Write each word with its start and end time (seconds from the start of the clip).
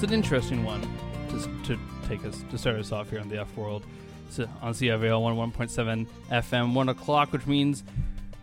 It's 0.00 0.10
an 0.10 0.14
interesting 0.14 0.64
one 0.64 0.80
to, 1.28 1.38
to 1.64 1.78
take 2.08 2.24
us 2.24 2.42
to 2.50 2.56
start 2.56 2.76
us 2.76 2.90
off 2.90 3.10
here 3.10 3.20
on 3.20 3.28
the 3.28 3.38
F 3.38 3.54
World. 3.54 3.84
So 4.30 4.48
on 4.62 4.72
CIVL 4.72 5.52
101.7 5.52 6.08
FM, 6.30 6.72
1 6.72 6.88
o'clock, 6.88 7.34
which 7.34 7.46
means 7.46 7.84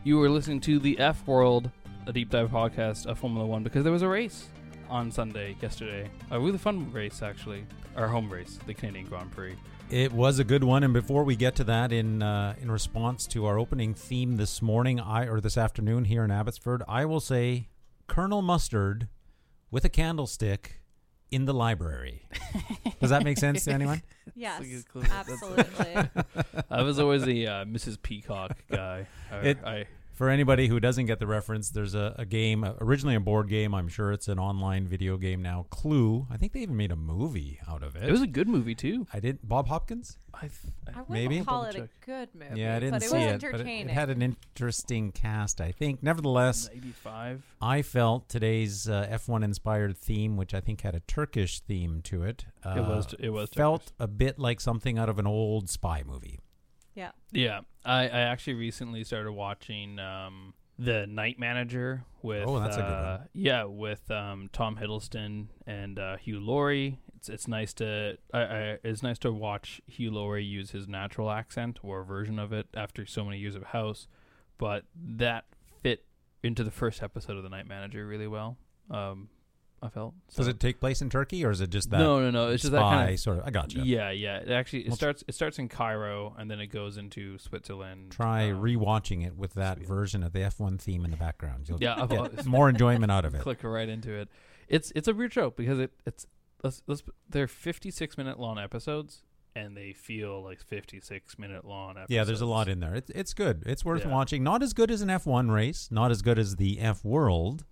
you 0.03 0.19
were 0.19 0.29
listening 0.29 0.61
to 0.61 0.77
the 0.77 0.99
F 0.99 1.25
World, 1.25 1.71
a 2.05 2.13
deep 2.13 2.29
dive 2.29 2.51
podcast 2.51 3.07
of 3.07 3.17
Formula 3.17 3.43
One, 3.43 3.63
because 3.63 3.83
there 3.83 3.91
was 3.91 4.03
a 4.03 4.07
race 4.07 4.49
on 4.87 5.11
Sunday, 5.11 5.55
yesterday. 5.59 6.11
A 6.29 6.39
really 6.39 6.59
fun 6.59 6.91
race, 6.91 7.23
actually. 7.23 7.65
Our 7.95 8.07
home 8.07 8.31
race, 8.31 8.59
the 8.67 8.75
Canadian 8.75 9.07
Grand 9.07 9.31
Prix. 9.31 9.55
It 9.89 10.11
was 10.11 10.37
a 10.37 10.43
good 10.43 10.63
one, 10.63 10.83
and 10.83 10.93
before 10.93 11.23
we 11.23 11.35
get 11.35 11.55
to 11.55 11.63
that, 11.63 11.91
in 11.91 12.21
uh, 12.21 12.53
in 12.61 12.69
response 12.69 13.25
to 13.29 13.47
our 13.47 13.57
opening 13.57 13.95
theme 13.95 14.37
this 14.37 14.61
morning, 14.61 14.99
I 14.99 15.25
or 15.25 15.41
this 15.41 15.57
afternoon 15.57 16.05
here 16.05 16.23
in 16.23 16.29
Abbotsford, 16.29 16.83
I 16.87 17.05
will 17.05 17.19
say 17.19 17.69
Colonel 18.05 18.43
Mustard 18.43 19.07
with 19.71 19.83
a 19.83 19.89
candlestick 19.89 20.81
in 21.31 21.45
the 21.45 21.53
library. 21.53 22.23
Does 23.01 23.09
that 23.11 23.23
make 23.23 23.37
sense 23.37 23.65
to 23.65 23.71
anyone? 23.71 24.01
Yes, 24.35 24.59
That's 24.59 24.69
a 24.69 24.73
good 24.75 24.89
clue. 24.89 25.01
That's- 25.03 25.29
absolutely. 25.31 26.63
I 26.69 26.83
was 26.83 26.99
always 26.99 27.23
the 27.23 27.47
uh, 27.47 27.65
Mrs. 27.65 27.99
Peacock 27.99 28.55
guy. 28.69 29.07
I, 29.31 29.35
It- 29.39 29.57
I, 29.65 29.85
For 30.17 30.31
anybody 30.31 30.67
who 30.67 30.79
doesn't 30.79 31.05
get 31.05 31.19
the 31.19 31.27
reference, 31.27 31.69
there's 31.69 31.93
a, 31.93 32.15
a 32.17 32.25
game, 32.25 32.63
uh, 32.63 32.73
originally 32.81 33.13
a 33.13 33.19
board 33.19 33.49
game. 33.49 33.75
I'm 33.75 33.87
sure 33.87 34.11
it's 34.11 34.27
an 34.27 34.39
online 34.39 34.87
video 34.87 35.15
game 35.15 35.43
now. 35.43 35.67
Clue. 35.69 36.25
I 36.31 36.37
think 36.37 36.53
they 36.53 36.61
even 36.61 36.75
made 36.75 36.91
a 36.91 36.95
movie 36.95 37.59
out 37.69 37.83
of 37.83 37.95
it. 37.95 38.01
it 38.01 38.11
was 38.11 38.23
a 38.23 38.27
good 38.27 38.47
movie 38.47 38.73
too. 38.73 39.05
I 39.13 39.19
did. 39.19 39.37
Bob 39.43 39.67
Hopkins. 39.67 40.17
I, 40.33 40.39
th- 40.39 40.51
I 40.87 41.01
wouldn't 41.01 41.09
Maybe? 41.09 41.43
call 41.45 41.65
Double 41.65 41.83
it 41.83 41.89
a 42.01 42.05
good 42.05 42.29
movie. 42.33 42.59
Yeah, 42.59 42.75
I 42.75 42.79
didn't 42.79 42.93
but 42.93 43.03
it 43.03 43.09
see 43.09 43.15
was 43.15 43.25
it, 43.25 43.41
but 43.41 43.47
it, 43.47 43.53
entertaining. 43.53 43.89
it 43.89 43.93
had 43.93 44.09
an 44.09 44.23
interesting 44.23 45.11
cast. 45.11 45.61
I 45.61 45.71
think. 45.71 46.01
Nevertheless, 46.01 46.67
'85. 46.73 47.43
I 47.61 47.83
felt 47.83 48.27
today's 48.27 48.89
uh, 48.89 49.07
F1 49.11 49.43
inspired 49.43 49.95
theme, 49.99 50.35
which 50.35 50.55
I 50.55 50.61
think 50.61 50.81
had 50.81 50.95
a 50.95 51.01
Turkish 51.01 51.59
theme 51.59 52.01
to 52.05 52.23
it, 52.23 52.45
uh, 52.65 52.73
it 52.75 52.81
was. 52.81 53.15
It 53.19 53.29
was. 53.29 53.49
felt 53.51 53.91
a 53.99 54.07
bit 54.07 54.39
like 54.39 54.61
something 54.61 54.97
out 54.97 55.09
of 55.09 55.19
an 55.19 55.27
old 55.27 55.69
spy 55.69 56.01
movie. 56.03 56.39
Yeah. 56.97 57.11
Yeah, 57.31 57.59
I, 57.85 58.03
I 58.03 58.19
actually 58.21 58.55
recently 58.55 59.03
started 59.03 59.31
watching 59.31 59.99
um, 59.99 60.55
the 60.79 61.05
Night 61.05 61.37
Manager 61.37 62.03
with. 62.23 62.47
Oh, 62.47 62.59
that's 62.59 62.75
a 62.75 62.81
good 62.81 62.87
uh, 62.87 63.17
one. 63.19 63.29
Yeah, 63.33 63.63
with 63.65 64.09
um, 64.09 64.49
Tom 64.51 64.77
Hiddleston 64.77 65.47
and 65.67 65.99
uh, 65.99 66.17
Hugh 66.17 66.39
Laurie. 66.39 66.99
It's 67.15 67.29
it's 67.29 67.47
nice 67.47 67.73
to 67.75 68.17
I, 68.33 68.39
I, 68.39 68.77
it's 68.83 69.03
nice 69.03 69.19
to 69.19 69.31
watch 69.31 69.79
Hugh 69.85 70.11
Laurie 70.11 70.43
use 70.43 70.71
his 70.71 70.87
natural 70.87 71.29
accent 71.29 71.79
or 71.83 72.01
a 72.01 72.05
version 72.05 72.39
of 72.39 72.51
it 72.51 72.67
after 72.75 73.05
so 73.05 73.23
many 73.23 73.37
years 73.37 73.55
of 73.55 73.63
House, 73.63 74.07
but 74.57 74.83
that 74.95 75.45
fit 75.83 76.03
into 76.41 76.63
the 76.63 76.71
first 76.71 77.03
episode 77.03 77.37
of 77.37 77.43
the 77.43 77.49
Night 77.49 77.67
Manager 77.67 78.07
really 78.07 78.27
well. 78.27 78.57
Um, 78.89 79.29
I 79.81 79.89
felt. 79.89 80.15
Does 80.35 80.47
it 80.47 80.59
take 80.59 80.79
place 80.79 81.01
in 81.03 81.09
Turkey, 81.09 81.45
or 81.45 81.51
is 81.51 81.61
it 81.61 81.69
just 81.69 81.91
that 81.91 81.99
no, 81.99 82.19
no, 82.19 82.31
no. 82.31 82.49
It's 82.49 82.63
just 82.63 82.71
that 82.71 82.81
kind 82.81 83.13
of 83.13 83.19
sort 83.19 83.37
of? 83.37 83.43
I 83.45 83.51
got 83.51 83.73
you. 83.75 83.83
yeah, 83.83 84.09
yeah. 84.09 84.37
It 84.37 84.49
actually 84.49 84.87
it 84.87 84.93
starts 84.93 85.23
it 85.27 85.35
starts 85.35 85.59
in 85.59 85.69
Cairo 85.69 86.33
and 86.37 86.49
then 86.49 86.59
it 86.59 86.67
goes 86.67 86.97
into 86.97 87.37
Switzerland. 87.37 88.09
Try 88.11 88.49
um, 88.49 88.61
rewatching 88.61 89.25
it 89.25 89.37
with 89.37 89.53
that 89.53 89.77
version 89.79 90.23
of 90.23 90.33
the 90.33 90.39
F1 90.39 90.79
theme 90.79 91.05
in 91.05 91.11
the 91.11 91.17
background. 91.17 91.69
You'll 91.69 91.81
Yeah, 91.81 92.05
get 92.09 92.45
more 92.47 92.69
enjoyment 92.69 93.11
out 93.11 93.23
of 93.25 93.35
it. 93.35 93.41
click 93.41 93.63
right 93.63 93.87
into 93.87 94.11
it. 94.13 94.29
It's 94.67 94.91
it's 94.95 95.07
a 95.07 95.13
weird 95.13 95.31
show 95.31 95.51
because 95.51 95.79
it 95.79 95.91
it's 96.07 96.25
let's, 96.63 96.81
let's, 96.87 97.03
they're 97.29 97.47
56 97.47 98.17
minute 98.17 98.39
long 98.39 98.57
episodes 98.57 99.21
and 99.55 99.77
they 99.77 99.93
feel 99.93 100.43
like 100.43 100.59
56 100.59 101.37
minute 101.39 101.65
long 101.65 101.91
episodes. 101.91 102.09
Yeah, 102.11 102.23
there's 102.23 102.41
a 102.41 102.45
lot 102.47 102.67
in 102.67 102.79
there. 102.79 102.95
It's 102.95 103.11
it's 103.11 103.33
good. 103.35 103.61
It's 103.67 103.85
worth 103.85 104.05
Yeah. 104.05 104.11
watching. 104.11 104.43
Not 104.43 104.63
as 104.63 104.73
good 104.73 104.89
as 104.89 105.01
an 105.03 105.09
F1 105.09 105.51
race, 105.51 105.87
not 105.91 106.09
as 106.09 106.21
good 106.23 106.39
as 106.39 106.55
the 106.55 106.79
F 106.79 107.05
World, 107.05 107.63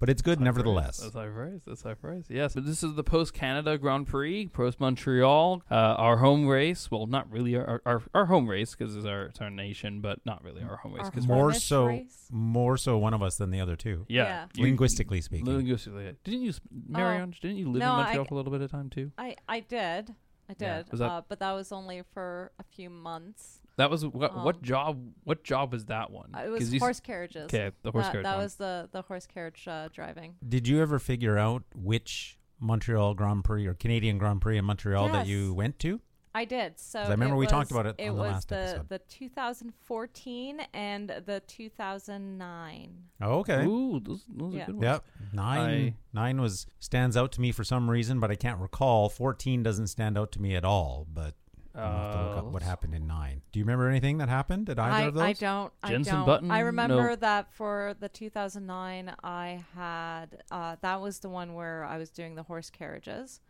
but 0.00 0.08
it's 0.10 0.22
good 0.22 0.38
High 0.38 0.44
nevertheless. 0.44 0.98
praise. 1.00 1.12
That's 1.12 1.14
high 1.14 1.30
praise. 1.32 1.60
That's 1.66 1.82
high 1.82 1.94
praise. 1.94 2.24
Yes, 2.28 2.54
but 2.54 2.64
this 2.66 2.82
is 2.82 2.94
the 2.94 3.04
post 3.04 3.34
Canada 3.34 3.76
Grand 3.78 4.06
Prix, 4.06 4.46
post 4.48 4.80
Montreal, 4.80 5.62
uh, 5.70 5.74
our 5.74 6.18
home 6.18 6.46
race. 6.46 6.90
Well, 6.90 7.06
not 7.06 7.30
really 7.30 7.56
our 7.56 7.80
our, 7.86 8.02
our 8.14 8.26
home 8.26 8.48
race 8.48 8.74
because 8.74 8.94
it's 8.96 9.06
our 9.06 9.24
it's 9.26 9.40
our 9.40 9.50
nation, 9.50 10.00
but 10.00 10.24
not 10.24 10.42
really 10.44 10.62
our 10.62 10.76
home 10.76 10.92
race 10.94 11.04
Our 11.04 11.10
because 11.10 11.24
home- 11.26 11.36
More 11.36 11.52
so, 11.52 11.86
race? 11.86 12.26
more 12.30 12.76
so 12.76 12.98
one 12.98 13.14
of 13.14 13.22
us 13.22 13.36
than 13.36 13.50
the 13.50 13.60
other 13.60 13.76
two. 13.76 14.06
yeah, 14.08 14.24
Yeah. 14.24 14.46
you- 14.54 14.64
Linguistically 14.64 15.20
speaking. 15.20 15.46
Linguistically, 15.46 16.14
didn't 16.24 16.42
you, 16.42 16.52
Marie-Ange? 16.88 17.40
didn't 17.40 17.56
you 17.56 17.70
live 17.70 17.80
no, 17.80 17.94
in 17.94 18.00
I- 18.00 18.02
Montreal 18.04 18.24
for 18.26 18.34
a 18.34 18.36
little 18.36 18.52
bit 18.52 18.60
of 18.62 18.70
time 18.70 18.90
too? 18.90 19.12
I, 19.18 19.36
I 19.48 19.60
did. 19.60 20.14
I 20.50 20.54
did. 20.54 20.90
Was 20.90 21.00
that- 21.00 21.10
uh, 21.10 21.22
but 21.28 21.40
that 21.40 21.52
was 21.52 21.72
only 21.72 22.02
for 22.14 22.52
a 22.58 22.62
few 22.64 22.88
months. 22.90 23.57
That 23.78 23.90
was 23.90 24.04
what 24.06 24.36
what 24.44 24.56
Um, 24.56 24.62
job? 24.62 25.10
What 25.24 25.42
job 25.44 25.72
was 25.72 25.86
that 25.86 26.10
one? 26.10 26.30
It 26.36 26.50
was 26.50 26.72
you 26.72 26.78
horse 26.80 27.00
carriages. 27.00 27.44
Okay, 27.44 27.70
the 27.82 27.90
horse 27.90 28.04
that, 28.06 28.12
carriage 28.12 28.24
that 28.24 28.34
one. 28.34 28.42
was 28.44 28.54
the, 28.56 28.88
the 28.92 29.02
horse 29.02 29.26
carriage 29.26 29.66
uh, 29.66 29.88
driving. 29.92 30.34
Did 30.46 30.68
you 30.68 30.82
ever 30.82 30.98
figure 30.98 31.38
out 31.38 31.62
which 31.74 32.38
Montreal 32.60 33.14
Grand 33.14 33.44
Prix 33.44 33.66
or 33.66 33.74
Canadian 33.74 34.18
Grand 34.18 34.40
Prix 34.40 34.58
in 34.58 34.64
Montreal 34.66 35.08
that 35.10 35.26
you 35.26 35.54
went 35.54 35.78
to? 35.80 36.00
I 36.34 36.44
did. 36.44 36.78
So 36.78 37.00
I 37.00 37.08
remember 37.10 37.34
it 37.34 37.38
we 37.38 37.46
talked 37.46 37.70
was- 37.72 37.80
about 37.80 37.86
it 37.98 38.00
on 38.08 38.16
the 38.16 38.20
was 38.22 38.30
last 38.32 38.48
the, 38.50 38.56
episode. 38.58 38.88
the 38.90 38.98
2014 39.08 40.60
and 40.74 41.08
the 41.26 41.42
2009. 41.46 42.90
Oh, 43.20 43.38
okay. 43.40 43.64
Ooh, 43.64 44.00
those, 44.00 44.24
those 44.28 44.54
Yeah. 44.54 44.62
are 44.62 44.66
good 44.66 44.74
ones. 44.76 44.82
Yep. 44.84 45.04
Nine 45.32 45.58
I- 45.68 45.94
nine 46.12 46.40
was 46.40 46.66
stands 46.80 47.16
out 47.16 47.32
to 47.32 47.40
me 47.40 47.52
for 47.52 47.64
some 47.64 47.90
reason, 47.90 48.20
but 48.20 48.30
I 48.30 48.34
can't 48.36 48.60
recall. 48.60 49.08
Fourteen 49.08 49.62
doesn't 49.62 49.88
stand 49.88 50.16
out 50.18 50.32
to 50.32 50.40
me 50.40 50.54
at 50.54 50.64
all, 50.64 51.06
but 51.12 51.34
I'll 51.78 51.92
have 51.92 52.12
to 52.12 52.22
look 52.28 52.36
Uh, 52.36 52.38
up 52.40 52.44
what 52.52 52.62
happened 52.62 52.94
in 52.94 53.06
nine. 53.06 53.42
Do 53.52 53.58
you 53.58 53.64
remember 53.64 53.88
anything 53.88 54.18
that 54.18 54.28
happened 54.28 54.68
at 54.70 54.78
either 54.78 54.94
I, 54.94 55.00
of 55.08 55.14
those? 55.14 55.22
I 55.22 55.32
don't. 55.34 55.72
Jensen 55.86 56.14
I 56.14 56.16
don't. 56.18 56.26
Button? 56.26 56.50
I 56.50 56.60
remember 56.60 57.10
No. 57.10 57.16
that 57.16 57.52
for 57.52 57.94
the 58.00 58.08
2009, 58.08 59.14
I 59.22 59.64
had 59.74 60.42
uh, 60.50 60.76
that 60.80 61.00
was 61.00 61.20
the 61.20 61.28
one 61.28 61.54
where 61.54 61.84
I 61.84 61.98
was 61.98 62.10
doing 62.10 62.34
the 62.34 62.42
horse 62.42 62.70
carriages, 62.70 63.40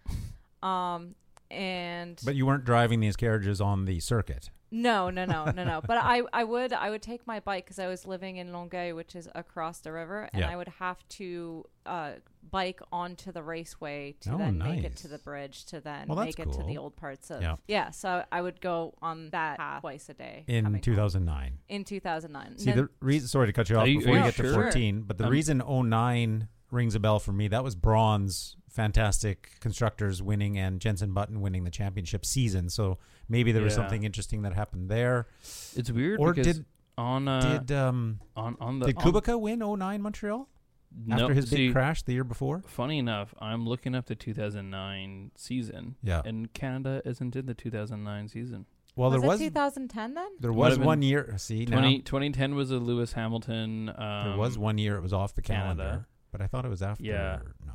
um, 0.63 1.15
and 1.51 2.21
But 2.25 2.35
you 2.35 2.47
weren't 2.47 2.65
driving 2.65 3.01
these 3.01 3.17
carriages 3.17 3.61
on 3.61 3.85
the 3.87 4.01
circuit. 4.01 4.51
No, 4.71 5.09
no, 5.11 5.25
no, 5.25 5.47
no, 5.51 5.65
no. 5.65 5.81
But 5.87 5.97
I, 5.99 6.23
I 6.33 6.45
would, 6.45 6.73
I 6.73 6.91
would 6.91 7.03
take 7.03 7.27
my 7.27 7.41
bike 7.41 7.65
because 7.65 7.79
I 7.79 7.87
was 7.87 8.07
living 8.07 8.37
in 8.37 8.53
Longueuil, 8.53 8.95
which 8.95 9.17
is 9.17 9.29
across 9.35 9.79
the 9.81 9.93
river, 9.93 10.29
and 10.33 10.41
Yeah. 10.43 10.51
I 10.51 10.57
would 10.57 10.69
have 10.79 10.99
to 11.11 11.65
uh, 11.87 12.13
bike 12.51 12.81
onto 12.93 13.33
the 13.33 13.43
raceway 13.43 14.15
to 14.21 14.35
Oh, 14.35 14.39
then 14.39 14.59
make 14.59 14.85
it 14.85 14.97
to 14.97 15.09
the 15.09 15.19
bridge 15.19 15.65
to 15.67 15.81
then 15.81 16.07
Well, 16.09 16.23
make 16.23 16.39
it 16.39 16.53
to 16.53 16.63
the 16.63 16.77
old 16.77 16.97
parts 16.97 17.31
of 17.31 17.41
Yeah. 17.41 17.57
yeah. 17.67 17.91
So 17.91 18.25
I 18.31 18.43
would 18.43 18.61
go 18.61 18.95
on 19.01 19.31
that 19.31 19.57
path 19.57 19.81
twice 19.81 20.09
a 20.11 20.15
day 20.15 20.45
In 20.47 20.65
coming 20.65 20.75
home. 20.79 20.83
2009. 20.83 21.59
in 21.69 21.85
2009. 21.85 22.59
See, 22.59 22.71
And 22.71 22.81
the 22.81 22.89
reason, 23.01 23.29
sorry 23.29 23.47
to 23.47 23.53
cut 23.55 23.71
you 23.71 23.77
off 23.79 23.89
you- 23.89 23.99
before 24.01 24.13
are 24.15 24.19
you 24.19 24.25
you 24.27 24.31
get 24.33 24.37
to 24.37 24.53
14, 24.55 25.03
but 25.03 25.17
the 25.19 25.25
Um, 25.25 25.31
reason 25.31 25.63
09 25.67 26.49
rings 26.71 26.95
a 26.95 27.01
bell 27.01 27.19
for 27.19 27.33
me, 27.33 27.49
that 27.49 27.65
was 27.65 27.75
Brawn's 27.75 28.57
fantastic 28.83 29.51
constructors 29.61 30.23
winning 30.23 30.57
and 30.57 30.81
Jensen 30.81 31.13
Button 31.13 31.41
winning 31.41 31.65
the 31.65 31.71
championship 31.71 32.25
season. 32.25 32.69
So 32.71 32.99
maybe 33.29 33.51
there 33.53 33.63
was 33.63 33.73
Yeah. 33.73 33.83
something 33.83 34.05
interesting 34.05 34.43
that 34.43 34.55
happened 34.55 34.89
there. 34.89 35.27
It's 35.77 35.91
weird 35.91 36.21
Or 36.21 36.33
because 36.33 36.57
did 36.59 36.65
on 36.97 37.29
uh, 37.29 37.59
did 37.59 37.73
um 37.73 38.21
on 38.37 38.57
on 38.61 38.79
the 38.79 38.87
did 38.87 38.97
on- 38.99 39.03
Kubica 39.13 39.39
win 39.41 39.61
09 39.61 40.01
Montreal 40.03 40.49
no, 41.07 41.17
after 41.17 41.35
his 41.35 41.51
big 41.51 41.73
crash 41.73 42.03
the 42.03 42.13
year 42.13 42.25
before? 42.25 42.63
Funny 42.67 42.99
enough, 42.99 43.35
I'm 43.41 43.67
looking 43.67 43.95
up 43.95 44.07
the 44.07 44.15
2009 44.15 45.33
season, 45.37 45.97
Yeah. 46.03 46.23
and 46.25 46.53
Canada 46.53 47.03
isn't 47.05 47.35
in 47.37 47.47
the 47.47 47.55
2009 47.55 48.29
season. 48.29 48.67
Well, 48.97 49.11
was 49.11 49.21
there 49.21 49.25
it 49.25 49.29
was 49.29 49.39
2010 49.41 50.15
then? 50.15 50.27
there 50.41 50.51
Might 50.51 50.57
was 50.57 50.69
have 50.73 50.79
been 50.81 50.87
one 50.87 51.03
year. 51.03 51.35
See, 51.37 51.65
now 51.67 51.79
20, 51.81 52.01
2010 52.01 52.55
was 52.57 52.71
a 52.73 52.79
Lewis 52.79 53.13
Hamilton. 53.13 53.91
Um, 53.91 54.29
there 54.31 54.37
was 54.39 54.59
one 54.59 54.79
year 54.79 54.97
it 54.97 55.03
was 55.03 55.13
off 55.13 55.35
the 55.35 55.43
Canada. 55.43 55.83
calendar, 55.83 56.07
but 56.33 56.41
I 56.41 56.47
thought 56.49 56.65
it 56.65 56.69
was 56.69 56.83
after 56.83 57.05
Yeah. 57.05 57.41
9. 57.65 57.75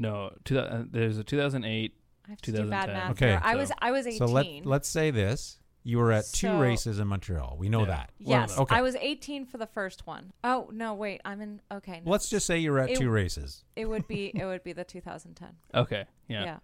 No, 0.00 0.32
two, 0.44 0.58
uh, 0.58 0.84
there's 0.90 1.18
a 1.18 1.24
2008. 1.24 1.94
I 2.26 2.30
have 2.30 2.40
to 2.42 2.52
do 2.52 2.58
bad 2.70 2.86
2010. 2.86 2.94
math. 2.94 3.10
Okay. 3.12 3.28
here. 3.28 3.40
I 3.42 3.52
So- 3.52 3.58
was 3.58 3.72
I 3.78 3.90
was 3.92 4.06
18. 4.06 4.18
So 4.18 4.26
let 4.26 4.46
let's 4.66 4.88
say 4.88 5.10
this: 5.10 5.58
you 5.82 5.98
were 5.98 6.10
at 6.12 6.24
two 6.32 6.46
So- 6.48 6.58
races 6.60 6.98
in 6.98 7.08
Montreal. 7.08 7.56
We 7.58 7.68
know 7.68 7.80
Yeah. 7.80 7.86
that. 7.86 8.10
Yes, 8.18 8.54
them. 8.54 8.62
Okay. 8.62 8.76
I 8.76 8.82
was 8.82 8.96
18 8.96 9.46
for 9.46 9.58
the 9.58 9.66
first 9.66 10.06
one. 10.06 10.32
Oh 10.42 10.68
no, 10.72 10.94
wait, 10.94 11.20
I'm 11.24 11.40
in. 11.40 11.60
Okay, 11.72 12.00
no. 12.04 12.10
Let's 12.10 12.28
just 12.30 12.46
say 12.46 12.58
you 12.58 12.72
were 12.72 12.78
at 12.80 12.90
It- 12.90 12.98
two 12.98 13.10
races. 13.10 13.64
It 13.76 13.86
would 13.88 14.06
be 14.08 14.32
it 14.34 14.44
would 14.44 14.62
be 14.64 14.72
the 14.72 14.84
2010. 14.84 15.48
Okay, 15.74 16.04
yeah. 16.28 16.58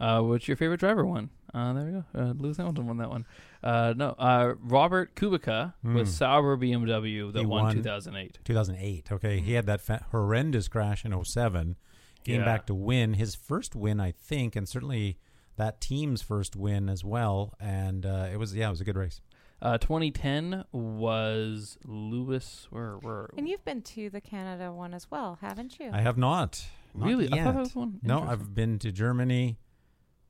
Uh, 0.00 0.22
what's 0.22 0.48
your 0.48 0.56
favorite 0.56 0.80
driver 0.80 1.04
one? 1.04 1.28
Uh, 1.52 1.74
there 1.74 1.84
we 1.84 1.92
go. 1.92 2.04
Uh, 2.14 2.32
Lewis 2.32 2.56
Hamilton 2.56 2.86
won 2.86 2.96
that 2.96 3.10
one. 3.10 3.26
Uh, 3.62 3.92
no, 3.94 4.10
uh, 4.18 4.54
Robert 4.58 5.14
Kubica 5.14 5.74
with 5.82 6.06
Hmm. 6.06 6.10
Sauber 6.10 6.56
BMW 6.56 7.30
that 7.32 7.40
He 7.40 7.44
won, 7.44 7.64
won. 7.64 7.74
2008. 7.76 8.38
2008. 8.42 9.12
Okay, 9.12 9.40
he 9.40 9.52
had 9.52 9.66
that 9.66 9.82
fa- 9.82 10.06
horrendous 10.10 10.68
crash 10.68 11.04
in 11.04 11.12
07. 11.12 11.76
Came 12.24 12.40
Yeah. 12.40 12.44
back 12.44 12.66
to 12.66 12.74
win 12.74 13.14
his 13.14 13.34
first 13.34 13.74
win, 13.74 13.98
I 14.00 14.12
think, 14.12 14.54
and 14.56 14.68
certainly 14.68 15.18
that 15.56 15.80
team's 15.80 16.20
first 16.22 16.54
win 16.56 16.88
as 16.88 17.02
well. 17.04 17.54
And 17.60 18.04
uh, 18.04 18.28
it 18.32 18.36
was 18.38 18.54
yeah, 18.54 18.68
it 18.68 18.70
was 18.70 18.80
a 18.80 18.84
good 18.84 18.96
race. 18.96 19.20
Uh, 19.62 19.76
2010 19.78 20.64
was 20.72 21.76
Lewis. 21.84 22.66
Where 22.70 22.96
where? 22.98 23.30
And 23.36 23.48
you've 23.48 23.64
been 23.64 23.82
to 23.82 24.08
the 24.10 24.20
Canada 24.20 24.72
one 24.72 24.94
as 24.94 25.10
well, 25.10 25.38
haven't 25.40 25.78
you? 25.78 25.90
I 25.92 26.00
have 26.00 26.16
not. 26.18 26.64
Not 26.94 27.06
really? 27.08 27.30
I 27.30 27.36
yet. 27.36 27.44
thought 27.44 27.54
that 27.54 27.60
was 27.60 27.74
one. 27.74 28.00
no, 28.02 28.22
I've 28.22 28.54
been 28.54 28.78
to 28.80 28.90
Germany, 28.90 29.58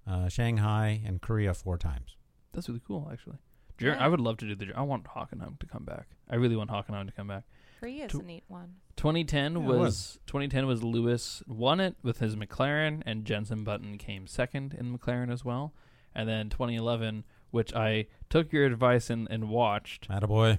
uh, 0.07 0.29
Shanghai, 0.29 1.01
and 1.07 1.21
Korea 1.23 1.55
four 1.55 1.79
times. 1.79 2.17
That's 2.53 2.69
really 2.69 2.83
cool, 2.87 3.09
actually. 3.13 3.37
Ger- 3.79 3.89
Yeah. 3.91 4.05
I 4.05 4.09
would 4.09 4.21
love 4.21 4.37
to 4.39 4.47
do 4.47 4.55
the. 4.55 4.75
I 4.77 4.83
want 4.83 5.05
Hockenheim 5.05 5.59
to 5.61 5.67
come 5.67 5.85
back. 5.85 6.09
I 6.29 6.37
really 6.37 6.57
want 6.57 6.71
Hockenheim 6.71 7.07
to 7.07 7.13
come 7.13 7.29
back. 7.29 7.45
Free 7.81 8.03
is 8.03 8.11
To- 8.13 8.21
a 8.21 8.23
neat 8.23 8.45
one. 8.49 8.75
2010 8.97 9.55
Yeah, 9.55 9.59
it 9.59 9.65
was, 9.65 9.79
was. 9.79 10.19
2010 10.27 10.67
was 10.67 10.83
Lewis 10.83 11.43
won 11.47 11.81
it 11.81 11.97
with 12.03 12.19
his 12.19 12.37
McLaren, 12.37 13.03
and 13.07 13.25
Jensen 13.25 13.65
Button 13.65 13.97
came 13.97 14.27
second 14.27 14.75
in 14.75 14.97
McLaren 14.97 15.33
as 15.33 15.43
well. 15.45 15.73
And 16.15 16.29
then 16.29 16.51
2011, 16.51 17.25
which 17.51 17.75
I 17.75 18.07
took 18.29 18.53
your 18.53 18.67
advice 18.67 19.09
and, 19.09 19.27
and 19.31 19.49
watched. 19.49 20.09
Attaboy. 20.11 20.59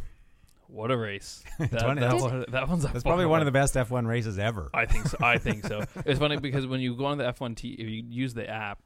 What 0.68 0.90
a 0.90 0.98
race! 0.98 1.44
That, 1.60 1.70
20 1.70 1.84
that, 1.84 1.96
that's- 2.00 2.22
one, 2.22 2.46
that 2.50 2.68
one's 2.70 2.86
a 2.86 2.88
That's 2.88 3.04
probably 3.04 3.26
fun 3.26 3.30
one 3.32 3.40
of 3.42 3.46
the 3.46 3.52
best 3.52 3.76
F1 3.76 4.08
races 4.08 4.40
ever. 4.40 4.70
I 4.74 4.86
think 4.86 5.06
so. 5.08 5.18
I 5.22 5.38
think 5.38 5.66
so. 5.68 5.84
It's 6.06 6.20
funny 6.20 6.38
because 6.38 6.66
when 6.66 6.80
you 6.80 6.96
go 6.96 7.06
on 7.06 7.18
the 7.20 7.26
F1 7.26 7.56
T, 7.58 7.74
if 7.74 7.88
you 7.88 8.04
use 8.10 8.34
the 8.34 8.50
app 8.50 8.80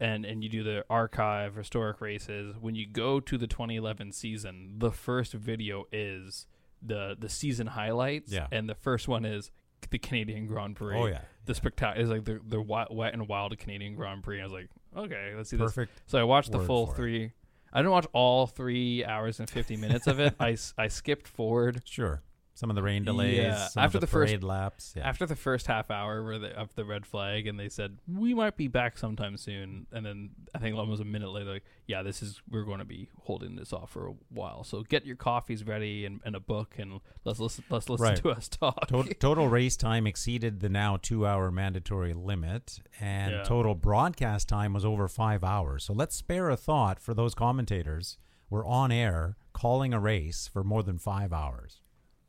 and 0.00 0.24
and 0.24 0.42
you 0.42 0.48
do 0.50 0.62
the 0.64 0.84
archive 0.90 1.54
historic 1.54 2.00
races, 2.00 2.56
when 2.58 2.74
you 2.74 2.86
go 2.88 3.20
to 3.20 3.38
the 3.38 3.46
2011 3.46 4.12
season, 4.12 4.74
the 4.78 4.90
first 4.90 5.32
video 5.34 5.84
is 5.92 6.46
the 6.86 7.16
the 7.18 7.28
season 7.28 7.66
highlights. 7.66 8.32
Yeah. 8.32 8.46
And 8.52 8.68
the 8.68 8.74
first 8.74 9.08
one 9.08 9.24
is 9.24 9.50
the 9.90 9.98
Canadian 9.98 10.46
Grand 10.46 10.76
Prix. 10.76 10.96
Oh 10.98 11.06
yeah, 11.06 11.20
The 11.44 11.54
spectacular 11.54 12.02
is 12.04 12.10
like 12.10 12.24
the 12.24 12.34
the 12.46 12.56
wi- 12.58 12.86
wet 12.90 13.12
and 13.14 13.28
wild 13.28 13.56
Canadian 13.58 13.94
Grand 13.94 14.22
Prix. 14.22 14.40
I 14.40 14.44
was 14.44 14.52
like, 14.52 14.68
okay, 14.96 15.32
let's 15.36 15.50
see 15.50 15.56
this. 15.56 15.72
perfect. 15.72 15.92
So 16.06 16.18
I 16.18 16.24
watched 16.24 16.52
the 16.52 16.60
full 16.60 16.86
for 16.86 16.92
it. 16.92 16.96
three. 16.96 17.32
I 17.72 17.80
didn't 17.80 17.92
watch 17.92 18.06
all 18.14 18.46
three 18.46 19.04
hours 19.04 19.38
and 19.38 19.50
50 19.50 19.76
minutes 19.76 20.06
of 20.06 20.18
it. 20.18 20.34
I, 20.40 20.56
I 20.78 20.88
skipped 20.88 21.28
forward 21.28 21.82
Sure. 21.84 22.22
Some 22.58 22.70
of 22.70 22.74
the 22.76 22.82
rain 22.82 23.04
delays. 23.04 23.36
Yeah, 23.36 23.68
Some 23.68 23.84
after 23.84 23.98
of 23.98 24.00
the, 24.00 24.06
the 24.06 24.10
first- 24.10 24.42
laps. 24.42 24.94
Yeah. 24.96 25.06
After 25.06 25.26
the 25.26 25.36
first 25.36 25.66
half 25.66 25.90
hour 25.90 26.24
where 26.24 26.38
the, 26.38 26.58
of 26.58 26.74
the 26.74 26.86
red 26.86 27.04
flag, 27.04 27.46
and 27.46 27.60
they 27.60 27.68
said 27.68 27.98
we 28.10 28.32
might 28.32 28.56
be 28.56 28.66
back 28.66 28.96
sometime 28.96 29.36
soon, 29.36 29.86
and 29.92 30.06
then 30.06 30.30
I 30.54 30.58
think 30.58 30.74
almost 30.74 31.02
a 31.02 31.04
minute 31.04 31.28
later, 31.30 31.50
like, 31.52 31.64
yeah, 31.86 32.02
this 32.02 32.22
is 32.22 32.40
we're 32.50 32.64
going 32.64 32.78
to 32.78 32.86
be 32.86 33.10
holding 33.24 33.56
this 33.56 33.74
off 33.74 33.90
for 33.90 34.06
a 34.06 34.14
while. 34.30 34.64
So 34.64 34.82
get 34.82 35.04
your 35.04 35.16
coffees 35.16 35.64
ready 35.64 36.06
and, 36.06 36.20
and 36.24 36.34
a 36.34 36.40
book, 36.40 36.76
and 36.78 37.00
let's 37.26 37.38
listen. 37.38 37.62
Let's 37.68 37.90
listen 37.90 38.06
Right. 38.06 38.16
to 38.16 38.30
us 38.30 38.48
talk. 38.48 38.88
total, 38.88 39.12
total 39.20 39.48
race 39.48 39.76
time 39.76 40.06
exceeded 40.06 40.60
the 40.60 40.70
now 40.70 40.96
two-hour 40.96 41.50
mandatory 41.50 42.14
limit, 42.14 42.78
and 42.98 43.32
Yeah. 43.32 43.42
total 43.42 43.74
broadcast 43.74 44.48
time 44.48 44.72
was 44.72 44.84
over 44.84 45.08
five 45.08 45.44
hours. 45.44 45.84
So 45.84 45.92
let's 45.92 46.16
spare 46.16 46.48
a 46.48 46.56
thought 46.56 47.00
for 47.00 47.12
those 47.12 47.34
commentators. 47.34 48.16
We're 48.48 48.64
on 48.64 48.90
air 48.92 49.36
calling 49.52 49.92
a 49.92 50.00
race 50.00 50.48
for 50.50 50.64
more 50.64 50.82
than 50.82 50.96
five 50.98 51.32
hours. 51.34 51.82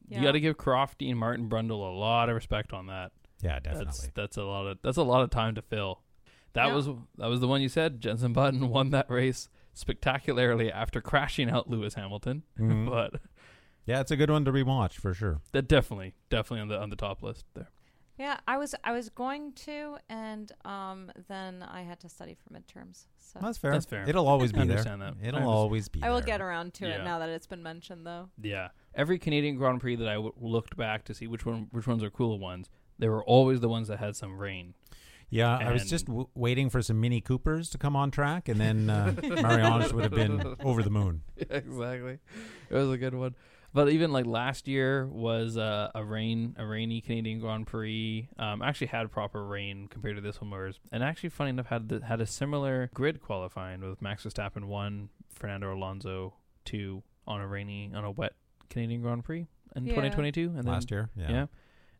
Yeah. 0.07 0.19
You 0.19 0.23
got 0.25 0.31
to 0.33 0.39
give 0.39 0.57
Crofty 0.57 1.09
and 1.09 1.19
Martin 1.19 1.49
Brundle 1.49 1.81
a 1.91 1.95
lot 1.97 2.29
of 2.29 2.35
respect 2.35 2.71
on 2.73 2.87
that. 2.87 3.11
Yeah, 3.41 3.59
definitely. 3.59 3.85
That's 3.85 4.09
that's 4.15 4.37
a 4.37 4.43
lot 4.43 4.65
of 4.67 4.77
that's 4.81 4.97
a 4.97 5.03
lot 5.03 5.21
of 5.21 5.29
time 5.29 5.55
to 5.55 5.61
fill. 5.61 6.01
That 6.53 6.67
Yeah. 6.67 6.73
was 6.75 6.87
that 7.17 7.27
was 7.27 7.39
the 7.39 7.47
one 7.47 7.61
you 7.61 7.69
said. 7.69 8.01
Jensen 8.01 8.33
Button 8.33 8.69
won 8.69 8.89
that 8.91 9.09
race 9.11 9.49
spectacularly 9.73 10.71
after 10.71 11.01
crashing 11.01 11.49
out 11.49 11.69
Lewis 11.69 11.93
Hamilton, 11.93 12.43
Mhm. 12.59 12.89
but 12.89 13.21
yeah, 13.85 13.99
it's 14.01 14.11
a 14.11 14.15
good 14.17 14.29
one 14.31 14.43
to 14.45 14.51
rewatch 14.51 14.93
for 14.93 15.13
sure. 15.13 15.39
that 15.51 15.67
definitely 15.67 16.13
definitely 16.29 16.61
on 16.61 16.67
the 16.69 16.79
on 16.79 16.89
the 16.89 16.95
top 16.95 17.21
list 17.21 17.45
there. 17.53 17.69
Yeah, 18.17 18.39
I 18.47 18.57
was 18.57 18.73
I 18.83 18.93
was 18.93 19.09
going 19.09 19.53
to, 19.65 19.97
and 20.09 20.51
um, 20.65 21.11
then 21.27 21.61
I 21.63 21.81
had 21.83 21.99
to 21.99 22.09
study 22.09 22.35
for 22.35 22.51
midterms. 22.53 23.05
So 23.19 23.39
That's 23.41 23.57
fair. 23.57 23.71
That's 23.71 23.85
fair. 23.85 24.09
It'll 24.09 24.27
always 24.27 24.51
be 24.51 24.59
there. 24.59 24.71
understand 24.77 25.01
that. 25.01 25.13
I 25.23 25.27
It'll 25.27 25.47
always 25.49 25.87
be 25.87 26.01
I 26.01 26.09
will 26.09 26.17
there. 26.17 26.25
get 26.25 26.41
around 26.41 26.73
to 26.75 26.87
Yeah. 26.87 27.01
it 27.01 27.03
now 27.03 27.19
that 27.19 27.29
it's 27.29 27.45
been 27.45 27.61
mentioned, 27.61 28.07
though. 28.07 28.29
Yeah, 28.41 28.69
every 28.95 29.19
Canadian 29.19 29.55
Grand 29.57 29.81
Prix 29.81 29.97
that 29.97 30.07
I 30.07 30.13
w- 30.15 30.33
looked 30.39 30.75
back 30.77 31.03
to 31.05 31.13
see 31.13 31.27
which 31.27 31.45
one 31.45 31.67
which 31.71 31.85
ones 31.85 32.01
are 32.03 32.09
cooler 32.09 32.37
ones, 32.39 32.69
they 32.97 33.07
were 33.09 33.23
always 33.23 33.59
the 33.59 33.69
ones 33.69 33.87
that 33.89 33.99
had 33.99 34.15
some 34.15 34.37
rain. 34.37 34.73
Yeah, 35.29 35.57
I 35.57 35.73
was 35.73 35.89
just 35.89 36.05
w- 36.05 36.29
waiting 36.35 36.69
for 36.69 36.81
some 36.81 37.01
Mini 37.01 37.19
Coopers 37.19 37.69
to 37.71 37.77
come 37.77 37.95
on 37.97 38.11
track, 38.11 38.47
and 38.47 38.59
then 38.61 38.89
uh, 38.89 39.13
Marie-Ange 39.21 39.91
would 39.91 40.03
have 40.05 40.13
been 40.13 40.55
over 40.63 40.81
the 40.81 40.89
moon. 40.89 41.21
exactly. 41.37 42.19
It 42.69 42.73
was 42.73 42.89
a 42.89 42.97
good 42.97 43.13
one. 43.13 43.35
But 43.77 43.89
even 43.89 44.11
like 44.11 44.25
last 44.25 44.67
year 44.67 45.05
was 45.05 45.55
uh, 45.55 45.91
a 45.93 46.03
rain, 46.03 46.55
a 46.57 46.65
rainy 46.65 46.99
Canadian 46.99 47.39
Grand 47.39 47.67
Prix. 47.67 48.27
Um, 48.39 48.63
actually 48.63 48.87
had 48.87 49.11
proper 49.11 49.45
rain 49.45 49.87
compared 49.87 50.15
to 50.15 50.21
this 50.21 50.41
one, 50.41 50.49
whereas 50.49 50.79
and 50.91 51.03
actually 51.03 51.29
funny 51.29 51.51
enough 51.51 51.67
had 51.67 51.87
the, 51.87 52.03
had 52.03 52.19
a 52.19 52.25
similar 52.25 52.89
grid 52.95 53.21
qualifying 53.21 53.81
with 53.87 54.01
Max 54.01 54.23
Verstappen 54.23 54.63
one, 54.65 55.09
Fernando 55.31 55.71
Alonso 55.75 56.33
two 56.65 57.03
on 57.27 57.39
a 57.39 57.45
rainy 57.47 57.91
on 57.93 58.03
a 58.03 58.09
wet 58.09 58.33
Canadian 58.71 59.03
Grand 59.03 59.23
Prix 59.23 59.45
in 59.75 59.83
Yeah. 59.85 59.91
2022, 59.91 60.47
and 60.47 60.57
then 60.57 60.65
Last 60.65 60.89
year, 60.89 61.11
yeah. 61.15 61.29
yeah, 61.29 61.45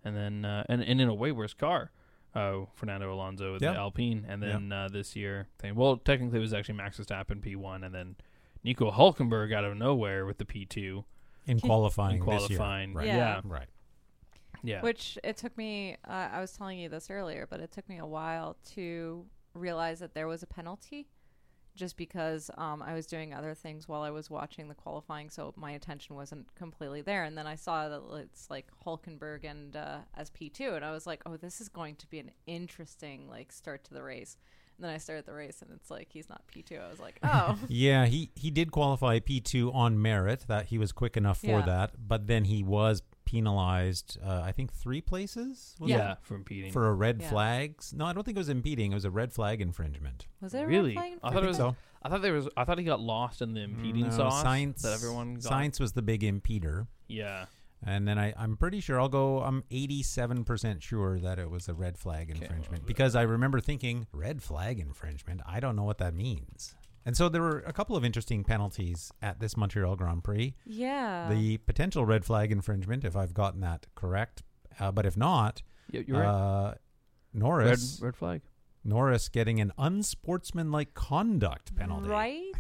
and 0.04 0.18
then 0.18 0.46
uh, 0.46 0.64
and 0.68 0.82
and 0.82 1.00
in 1.00 1.08
a 1.08 1.14
way 1.14 1.32
worse 1.32 1.54
car. 1.54 1.92
Uh, 2.34 2.66
Fernando 2.74 3.14
Alonso 3.14 3.54
with 3.54 3.62
Yeah. 3.62 3.74
the 3.74 3.78
Alpine, 3.78 4.26
and 4.28 4.42
then 4.42 4.72
uh, 4.72 4.90
this 4.92 5.16
year, 5.16 5.48
thing. 5.60 5.76
well, 5.76 5.98
technically 5.98 6.40
it 6.40 6.42
was 6.42 6.56
actually 6.56 6.74
Max 6.76 6.98
Verstappen 7.00 7.40
P1, 7.40 7.86
and 7.86 7.94
then 7.94 8.16
Nico 8.64 8.90
Hulkenberg 8.90 9.54
out 9.54 9.64
of 9.64 9.78
nowhere 9.78 10.26
with 10.26 10.40
the 10.40 10.46
P2 10.46 11.04
in 11.48 11.60
qualifying, 11.60 12.20
in 12.20 12.26
this 12.26 12.50
year. 12.50 12.58
qualifying. 12.60 12.94
Right. 12.94 13.08
Yeah. 13.08 13.18
Yeah, 13.18 13.42
Right. 13.44 13.68
yeah. 14.64 14.82
Which 14.82 15.18
it 15.24 15.38
took 15.38 15.58
me. 15.58 15.98
Uh, 16.08 16.30
I 16.32 16.40
was 16.42 16.52
telling 16.52 16.80
you 16.80 16.90
this 16.90 17.10
earlier, 17.10 17.48
but 17.50 17.60
it 17.60 17.72
took 17.72 17.88
me 17.90 17.98
a 17.98 18.06
while 18.06 18.58
to 18.76 19.26
realize 19.54 20.00
that 20.00 20.14
there 20.14 20.28
was 20.28 20.44
a 20.44 20.48
penalty, 20.48 21.08
just 21.76 21.98
because 21.98 22.52
um, 22.58 22.82
I 22.82 22.94
was 22.94 23.06
doing 23.08 23.34
other 23.34 23.54
things 23.54 23.88
while 23.88 24.02
I 24.02 24.10
was 24.10 24.30
watching 24.30 24.68
the 24.68 24.76
qualifying, 24.76 25.30
so 25.30 25.54
my 25.56 25.72
attention 25.72 26.16
wasn't 26.16 26.54
completely 26.56 27.02
there. 27.02 27.24
And 27.24 27.38
then 27.38 27.48
I 27.48 27.56
saw 27.56 27.88
that 27.90 28.02
it's 28.22 28.50
like 28.50 28.68
Hulkenberg 28.86 29.44
and 29.44 29.76
uh, 29.76 30.00
as 30.16 30.30
P 30.32 30.50
two, 30.50 30.74
and 30.76 30.84
I 30.84 30.92
was 30.92 31.08
like, 31.08 31.22
oh, 31.26 31.38
this 31.38 31.62
is 31.62 31.70
going 31.70 31.96
to 31.98 32.08
be 32.08 32.20
an 32.20 32.32
interesting 32.46 33.30
like 33.30 33.52
start 33.52 33.84
to 33.86 33.94
the 33.94 34.04
race. 34.04 34.38
And 34.78 34.86
then 34.86 34.92
I 34.94 34.98
started 35.00 35.26
the 35.26 35.34
race, 35.34 35.62
and 35.64 35.72
it's 35.74 35.90
like 35.90 36.10
he's 36.12 36.30
not 36.30 36.46
P 36.48 36.62
two. 36.62 36.78
I 36.78 36.88
was 36.90 37.00
like, 37.00 37.20
oh, 37.24 37.58
Yeah, 37.68 38.06
he, 38.06 38.30
he 38.36 38.52
did 38.52 38.72
qualify 38.72 39.20
P2 39.20 39.74
on 39.74 40.00
merit, 40.02 40.46
that 40.48 40.68
he 40.68 40.78
was 40.78 40.92
quick 40.92 41.18
enough 41.18 41.40
for 41.40 41.48
Yeah. 41.48 41.62
that, 41.66 41.92
but 42.08 42.28
then 42.28 42.44
he 42.46 42.62
was 42.64 43.02
penalized, 43.26 44.18
uh, 44.24 44.42
I 44.44 44.52
think, 44.52 44.74
three 44.74 45.02
places 45.02 45.76
was 45.80 45.90
yeah, 45.90 46.14
it? 46.14 46.18
from 46.22 46.38
impeding. 46.38 46.72
for 46.72 46.88
a 46.88 46.94
red 46.94 47.22
Yeah. 47.22 47.30
flag. 47.30 47.76
No, 47.94 48.06
I 48.06 48.14
don't 48.14 48.24
think 48.24 48.38
it 48.38 48.40
was 48.40 48.50
impeding. 48.50 48.92
It 48.92 48.96
was 48.96 49.06
a 49.06 49.12
red 49.12 49.32
flag 49.34 49.62
infringement. 49.62 50.28
was 50.42 50.54
it 50.54 50.58
a 50.60 50.62
red 50.62 50.70
Really? 50.70 50.94
flag 50.94 51.14
I 51.24 51.28
I 51.28 51.32
thought 51.32 51.38
it 51.38 51.42
think 51.42 51.48
was- 51.48 51.58
so. 51.58 51.76
I 52.04 52.10
thought 52.10 52.22
there 52.22 52.34
was. 52.34 52.48
I 52.56 52.64
thought 52.64 52.78
he 52.78 52.84
got 52.84 53.00
lost 53.02 53.42
in 53.42 53.54
the 53.56 53.62
impeding 53.62 54.04
No, 54.06 54.12
sauce 54.12 54.44
Sainz, 54.44 54.82
that 54.84 54.94
everyone 54.94 55.34
got. 55.36 55.52
Sainz 55.52 55.80
was 55.80 55.94
the 55.94 56.04
big 56.04 56.22
impeder. 56.22 56.86
Yeah. 57.08 57.46
And 57.86 58.08
then 58.08 58.18
I, 58.18 58.34
I'm 58.38 58.58
pretty 58.58 58.80
sure 58.80 59.00
I'll 59.00 59.08
go. 59.10 59.42
I'm 59.42 59.64
87% 59.72 60.82
sure 60.82 61.20
that 61.20 61.38
it 61.40 61.50
was 61.50 61.70
a 61.70 61.74
red 61.74 61.98
flag 61.98 62.30
infringement 62.32 62.86
because 62.88 63.16
I 63.16 63.22
remember 63.22 63.60
thinking 63.60 64.08
red 64.12 64.42
flag 64.42 64.80
infringement. 64.80 65.42
I 65.46 65.60
don't 65.60 65.76
know 65.76 65.84
what 65.84 66.00
that 66.00 66.14
means. 66.16 66.76
And 67.06 67.16
so 67.16 67.30
there 67.30 67.42
were 67.42 67.60
a 67.66 67.72
couple 67.72 67.96
of 67.96 68.04
interesting 68.04 68.44
penalties 68.44 69.12
at 69.22 69.40
this 69.40 69.56
Montreal 69.56 69.96
Grand 69.96 70.24
Prix. 70.24 70.56
Yeah. 70.66 71.30
The 71.30 71.58
potential 71.60 72.04
red 72.06 72.26
flag 72.26 72.52
infringement, 72.52 73.06
if 73.06 73.16
I've 73.16 73.34
gotten 73.34 73.62
that 73.62 73.86
correct, 73.96 74.44
uh, 74.80 74.92
but 74.92 75.06
if 75.06 75.16
not, 75.16 75.62
Yeah, 75.92 76.02
you're 76.06 76.20
right. 76.20 76.28
uh, 76.28 76.68
Red 76.72 76.80
Norris 77.42 78.00
red 78.02 78.16
flag. 78.16 78.42
Norris 78.84 79.30
getting 79.30 79.62
an 79.62 79.72
unsportsmanlike 79.78 80.94
conduct 80.96 81.76
penalty. 81.76 82.10
Right. 82.10 82.52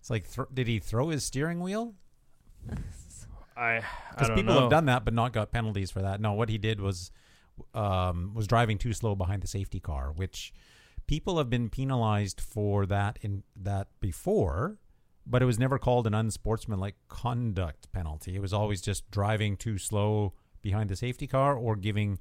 It's 0.00 0.08
like, 0.08 0.26
thr 0.26 0.44
did 0.52 0.66
he 0.66 0.78
throw 0.78 1.10
his 1.10 1.22
steering 1.24 1.60
wheel? 1.60 1.94
I 3.60 3.76
I 3.76 3.82
Because 4.10 4.30
people 4.30 4.54
know. 4.54 4.60
have 4.62 4.70
done 4.70 4.86
that, 4.86 5.04
but 5.04 5.14
not 5.14 5.32
got 5.32 5.52
penalties 5.52 5.90
for 5.90 6.02
that. 6.02 6.20
No, 6.20 6.32
what 6.32 6.48
he 6.48 6.58
did 6.58 6.80
was 6.80 7.10
um, 7.74 8.32
was 8.34 8.46
driving 8.46 8.78
too 8.78 8.92
slow 8.92 9.14
behind 9.14 9.42
the 9.42 9.46
safety 9.46 9.80
car, 9.80 10.12
which 10.14 10.52
people 11.06 11.38
have 11.38 11.50
been 11.50 11.68
penalized 11.68 12.40
for 12.40 12.86
that 12.86 13.18
in 13.20 13.42
that 13.54 13.88
before, 14.00 14.78
but 15.26 15.42
it 15.42 15.44
was 15.44 15.58
never 15.58 15.78
called 15.78 16.06
an 16.06 16.14
unsportsmanlike 16.14 16.94
conduct 17.08 17.92
penalty. 17.92 18.34
It 18.34 18.40
was 18.40 18.52
always 18.52 18.80
just 18.80 19.10
driving 19.10 19.56
too 19.56 19.76
slow 19.76 20.32
behind 20.62 20.88
the 20.88 20.96
safety 20.96 21.26
car 21.26 21.54
or 21.54 21.76
giving 21.76 22.18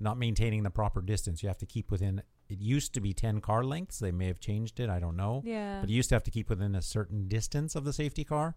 not 0.00 0.18
maintaining 0.18 0.62
the 0.62 0.70
proper 0.70 1.00
distance. 1.00 1.42
You 1.42 1.48
have 1.48 1.58
to 1.58 1.66
keep 1.66 1.90
within. 1.90 2.22
It 2.48 2.60
used 2.60 2.92
to 2.94 3.00
be 3.00 3.14
ten 3.14 3.40
car 3.40 3.64
lengths. 3.64 3.98
They 3.98 4.12
may 4.12 4.26
have 4.26 4.40
changed 4.40 4.78
it. 4.80 4.90
I 4.90 5.00
don't 5.00 5.16
know. 5.16 5.42
Yeah. 5.44 5.80
But 5.80 5.88
you 5.88 5.96
used 5.96 6.10
to 6.10 6.14
have 6.14 6.24
to 6.24 6.30
keep 6.30 6.50
within 6.50 6.74
a 6.74 6.82
certain 6.82 7.28
distance 7.28 7.74
of 7.74 7.84
the 7.84 7.92
safety 7.94 8.24
car. 8.24 8.56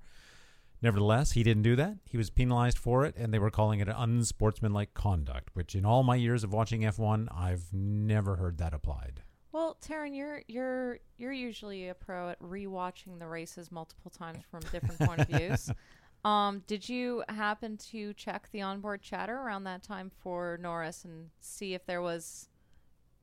Nevertheless, 0.86 1.32
he 1.32 1.42
didn't 1.42 1.64
do 1.64 1.76
that. 1.78 1.98
He 2.06 2.16
was 2.16 2.30
penalized 2.30 2.78
for 2.78 3.06
it, 3.06 3.16
and 3.18 3.34
they 3.34 3.40
were 3.40 3.50
calling 3.50 3.80
it 3.80 3.88
an 3.88 3.96
unsportsmanlike 3.98 4.94
conduct, 4.94 5.50
which 5.56 5.74
in 5.74 5.84
all 5.84 6.04
my 6.04 6.16
years 6.16 6.44
of 6.44 6.54
watching 6.54 6.82
F1, 6.82 7.28
I've 7.36 7.74
never 7.74 8.36
heard 8.36 8.60
that 8.60 8.72
applied. 8.72 9.24
Well, 9.52 9.78
Teryn, 9.82 10.16
you're 10.16 10.44
you're 10.48 11.00
you're 11.18 11.32
usually 11.32 11.90
a 11.90 11.96
pro 11.96 12.30
at 12.30 12.40
rewatching 12.40 13.18
the 13.18 13.26
races 13.26 13.72
multiple 13.72 14.12
times 14.12 14.44
from 14.52 14.60
different 14.72 15.00
point 15.00 15.22
of 15.22 15.28
views. 15.28 15.72
Um, 16.24 16.64
did 16.66 16.90
you 16.90 17.24
happen 17.30 17.78
to 17.92 18.12
check 18.16 18.50
the 18.52 18.64
onboard 18.64 19.04
chatter 19.04 19.38
around 19.38 19.66
that 19.66 19.84
time 19.84 20.10
for 20.24 20.58
Norris 20.60 21.06
and 21.06 21.30
see 21.40 21.76
if 21.76 21.86
there 21.86 22.02
was 22.02 22.50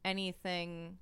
anything 0.05 0.99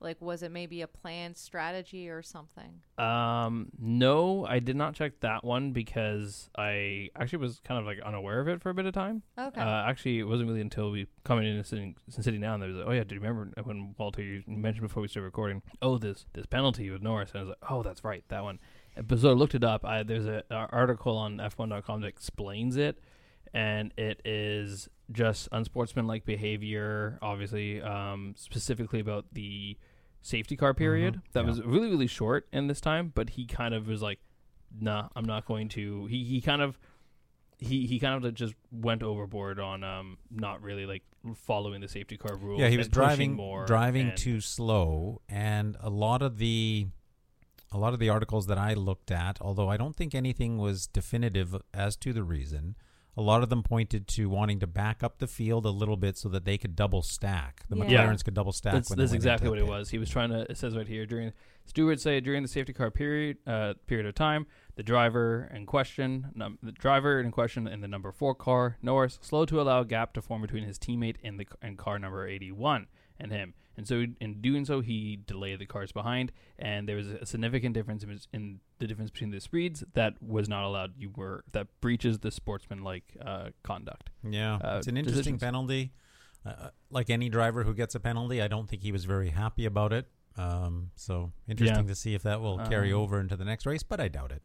like 0.00 0.20
was 0.20 0.42
it 0.42 0.52
maybe 0.52 0.82
a 0.82 0.86
planned 0.86 1.36
strategy 1.36 2.08
or 2.08 2.22
something? 2.22 2.80
Um, 2.98 3.68
no, 3.78 4.46
I 4.46 4.58
did 4.58 4.76
not 4.76 4.94
check 4.94 5.20
that 5.20 5.44
one 5.44 5.72
because 5.72 6.50
I 6.56 7.10
actually 7.16 7.38
was 7.38 7.60
kind 7.64 7.80
of 7.80 7.86
like 7.86 7.98
unaware 8.00 8.40
of 8.40 8.48
it 8.48 8.62
for 8.62 8.70
a 8.70 8.74
bit 8.74 8.86
of 8.86 8.94
time. 8.94 9.22
Okay. 9.38 9.60
Uh, 9.60 9.84
actually, 9.88 10.18
it 10.18 10.24
wasn't 10.24 10.48
really 10.48 10.60
until 10.60 10.90
we 10.90 11.06
coming 11.24 11.46
in 11.46 11.56
and 11.56 11.66
sitting, 11.66 11.96
sitting 12.08 12.40
down. 12.40 12.60
There 12.60 12.68
was 12.68 12.78
like, 12.78 12.86
oh 12.86 12.92
yeah, 12.92 13.04
do 13.04 13.14
you 13.14 13.20
remember 13.20 13.50
when 13.64 13.94
Walter 13.98 14.22
you 14.22 14.42
mentioned 14.46 14.86
before 14.86 15.00
we 15.00 15.08
started 15.08 15.26
recording? 15.26 15.62
Oh, 15.82 15.98
this 15.98 16.26
this 16.32 16.46
penalty 16.46 16.90
with 16.90 17.02
Norris. 17.02 17.30
And 17.30 17.38
I 17.38 17.42
was 17.42 17.48
like, 17.48 17.70
oh, 17.70 17.82
that's 17.82 18.04
right, 18.04 18.24
that 18.28 18.42
one. 18.42 18.60
But 19.06 19.20
so 19.20 19.30
I 19.30 19.32
looked 19.32 19.54
it 19.54 19.64
up. 19.64 19.84
I, 19.84 20.02
there's 20.02 20.26
a, 20.26 20.42
a 20.50 20.54
article 20.54 21.16
on 21.16 21.38
F1.com 21.38 22.00
that 22.00 22.08
explains 22.08 22.76
it, 22.76 22.98
and 23.54 23.92
it 23.96 24.20
is 24.24 24.88
just 25.12 25.48
unsportsmanlike 25.52 26.24
behavior. 26.24 27.18
Obviously, 27.22 27.80
um, 27.80 28.34
specifically 28.36 29.00
about 29.00 29.26
the 29.32 29.76
safety 30.22 30.56
car 30.56 30.74
period 30.74 31.14
Mhm. 31.16 31.22
that 31.32 31.40
Yeah. 31.44 31.46
was 31.50 31.62
really 31.62 31.88
really 31.90 32.06
short 32.06 32.48
in 32.52 32.66
this 32.66 32.80
time. 32.80 33.12
But 33.14 33.30
he 33.30 33.46
kind 33.46 33.74
of 33.74 33.86
was 33.88 34.02
like, 34.02 34.20
"Nah, 34.78 35.08
I'm 35.16 35.24
not 35.24 35.44
going 35.46 35.68
to." 35.70 36.06
He 36.06 36.24
he 36.24 36.40
kind 36.40 36.60
of 36.62 36.78
he 37.58 37.86
he 37.86 37.98
kind 37.98 38.24
of 38.24 38.34
just 38.34 38.54
went 38.70 39.02
overboard 39.02 39.58
on 39.58 39.82
um 39.82 40.18
not 40.30 40.62
really 40.62 40.86
like 40.86 41.02
following 41.34 41.80
the 41.80 41.88
safety 41.88 42.16
car 42.16 42.36
rules. 42.36 42.60
Yeah, 42.60 42.68
he 42.68 42.76
was 42.76 42.88
driving 42.88 43.32
more 43.34 43.66
driving 43.66 44.14
too 44.14 44.40
slow, 44.40 45.20
and 45.28 45.76
a 45.80 45.90
lot 45.90 46.22
of 46.22 46.38
the 46.38 46.86
a 47.70 47.76
lot 47.78 47.92
of 47.92 47.98
the 47.98 48.08
articles 48.08 48.46
that 48.46 48.56
I 48.58 48.72
looked 48.74 49.10
at, 49.10 49.40
although 49.42 49.68
I 49.68 49.76
don't 49.76 49.94
think 49.94 50.14
anything 50.14 50.56
was 50.56 50.86
definitive 50.86 51.54
as 51.74 51.96
to 51.98 52.12
the 52.14 52.22
reason, 52.22 52.76
a 53.18 53.22
lot 53.22 53.42
of 53.42 53.48
them 53.48 53.64
pointed 53.64 54.06
to 54.06 54.28
wanting 54.30 54.60
to 54.60 54.66
back 54.68 55.02
up 55.02 55.18
the 55.18 55.26
field 55.26 55.66
a 55.66 55.70
little 55.70 55.96
bit 55.96 56.16
so 56.16 56.28
that 56.28 56.44
they 56.44 56.56
could 56.56 56.76
double 56.76 57.02
stack. 57.02 57.64
The 57.68 57.76
Yeah. 57.76 58.06
McLarens 58.06 58.24
could 58.24 58.34
double 58.34 58.52
stack. 58.52 58.74
That's, 58.74 58.94
that's 58.94 59.12
exactly 59.12 59.48
what 59.48 59.58
it 59.58 59.66
was. 59.66 59.90
He 59.90 59.98
was 59.98 60.08
trying 60.08 60.30
to. 60.30 60.48
It 60.48 60.56
says 60.56 60.76
right 60.76 60.86
here 60.86 61.04
during 61.04 61.32
stewards 61.66 62.02
say 62.04 62.20
during 62.20 62.42
the 62.42 62.48
safety 62.48 62.72
car 62.72 62.90
period 62.92 63.38
uh, 63.44 63.74
period 63.88 64.06
of 64.06 64.14
time, 64.14 64.46
the 64.76 64.84
driver 64.84 65.50
in 65.52 65.66
question, 65.66 66.28
num- 66.34 66.58
the 66.62 66.70
driver 66.72 67.18
in 67.20 67.32
question 67.32 67.66
in 67.66 67.80
the 67.80 67.88
number 67.88 68.12
four 68.12 68.34
car, 68.36 68.76
Norris, 68.82 69.18
slowed 69.20 69.48
to 69.48 69.60
allow 69.60 69.80
a 69.80 69.84
gap 69.84 70.12
to 70.14 70.22
form 70.22 70.40
between 70.40 70.62
his 70.62 70.78
teammate 70.78 71.16
in 71.20 71.38
the 71.38 71.46
and 71.60 71.76
car 71.76 71.98
number 71.98 72.24
eighty 72.26 72.52
one 72.52 72.86
and 73.18 73.32
him. 73.32 73.54
And 73.78 73.86
so 73.86 74.04
in 74.20 74.40
doing 74.42 74.64
so, 74.64 74.80
he 74.80 75.20
delayed 75.24 75.60
the 75.60 75.66
cars 75.66 75.92
behind, 75.92 76.32
and 76.58 76.88
there 76.88 76.96
was 76.96 77.06
a 77.08 77.24
significant 77.24 77.74
difference 77.74 78.02
in, 78.02 78.18
in 78.32 78.60
the 78.80 78.86
difference 78.88 79.10
between 79.12 79.30
the 79.30 79.40
speeds 79.40 79.84
that 79.94 80.20
was 80.20 80.48
not 80.48 80.64
allowed. 80.64 80.94
You 80.98 81.10
were 81.16 81.44
that 81.52 81.68
breaches 81.80 82.18
the 82.18 82.32
sportsmanlike 82.32 83.16
uh, 83.24 83.50
conduct. 83.62 84.10
Yeah, 84.28 84.56
uh, 84.56 84.78
it's 84.78 84.88
an 84.88 84.96
interesting 84.96 85.36
decisions. 85.36 85.40
penalty. 85.40 85.92
Uh, 86.44 86.70
like 86.90 87.08
any 87.08 87.28
driver 87.28 87.62
who 87.62 87.72
gets 87.72 87.94
a 87.94 88.00
penalty, 88.00 88.42
I 88.42 88.48
don't 88.48 88.68
think 88.68 88.82
he 88.82 88.90
was 88.90 89.04
very 89.04 89.28
happy 89.30 89.64
about 89.64 89.92
it. 89.92 90.06
Um, 90.36 90.90
so 90.96 91.32
interesting 91.48 91.84
Yeah. 91.84 91.88
to 91.88 91.94
see 91.94 92.14
if 92.14 92.22
that 92.24 92.40
will 92.40 92.58
carry 92.68 92.92
Um, 92.92 92.98
over 93.00 93.20
into 93.20 93.36
the 93.36 93.44
next 93.44 93.64
race, 93.66 93.82
but 93.84 94.00
I 94.00 94.08
doubt 94.08 94.32
it. 94.32 94.42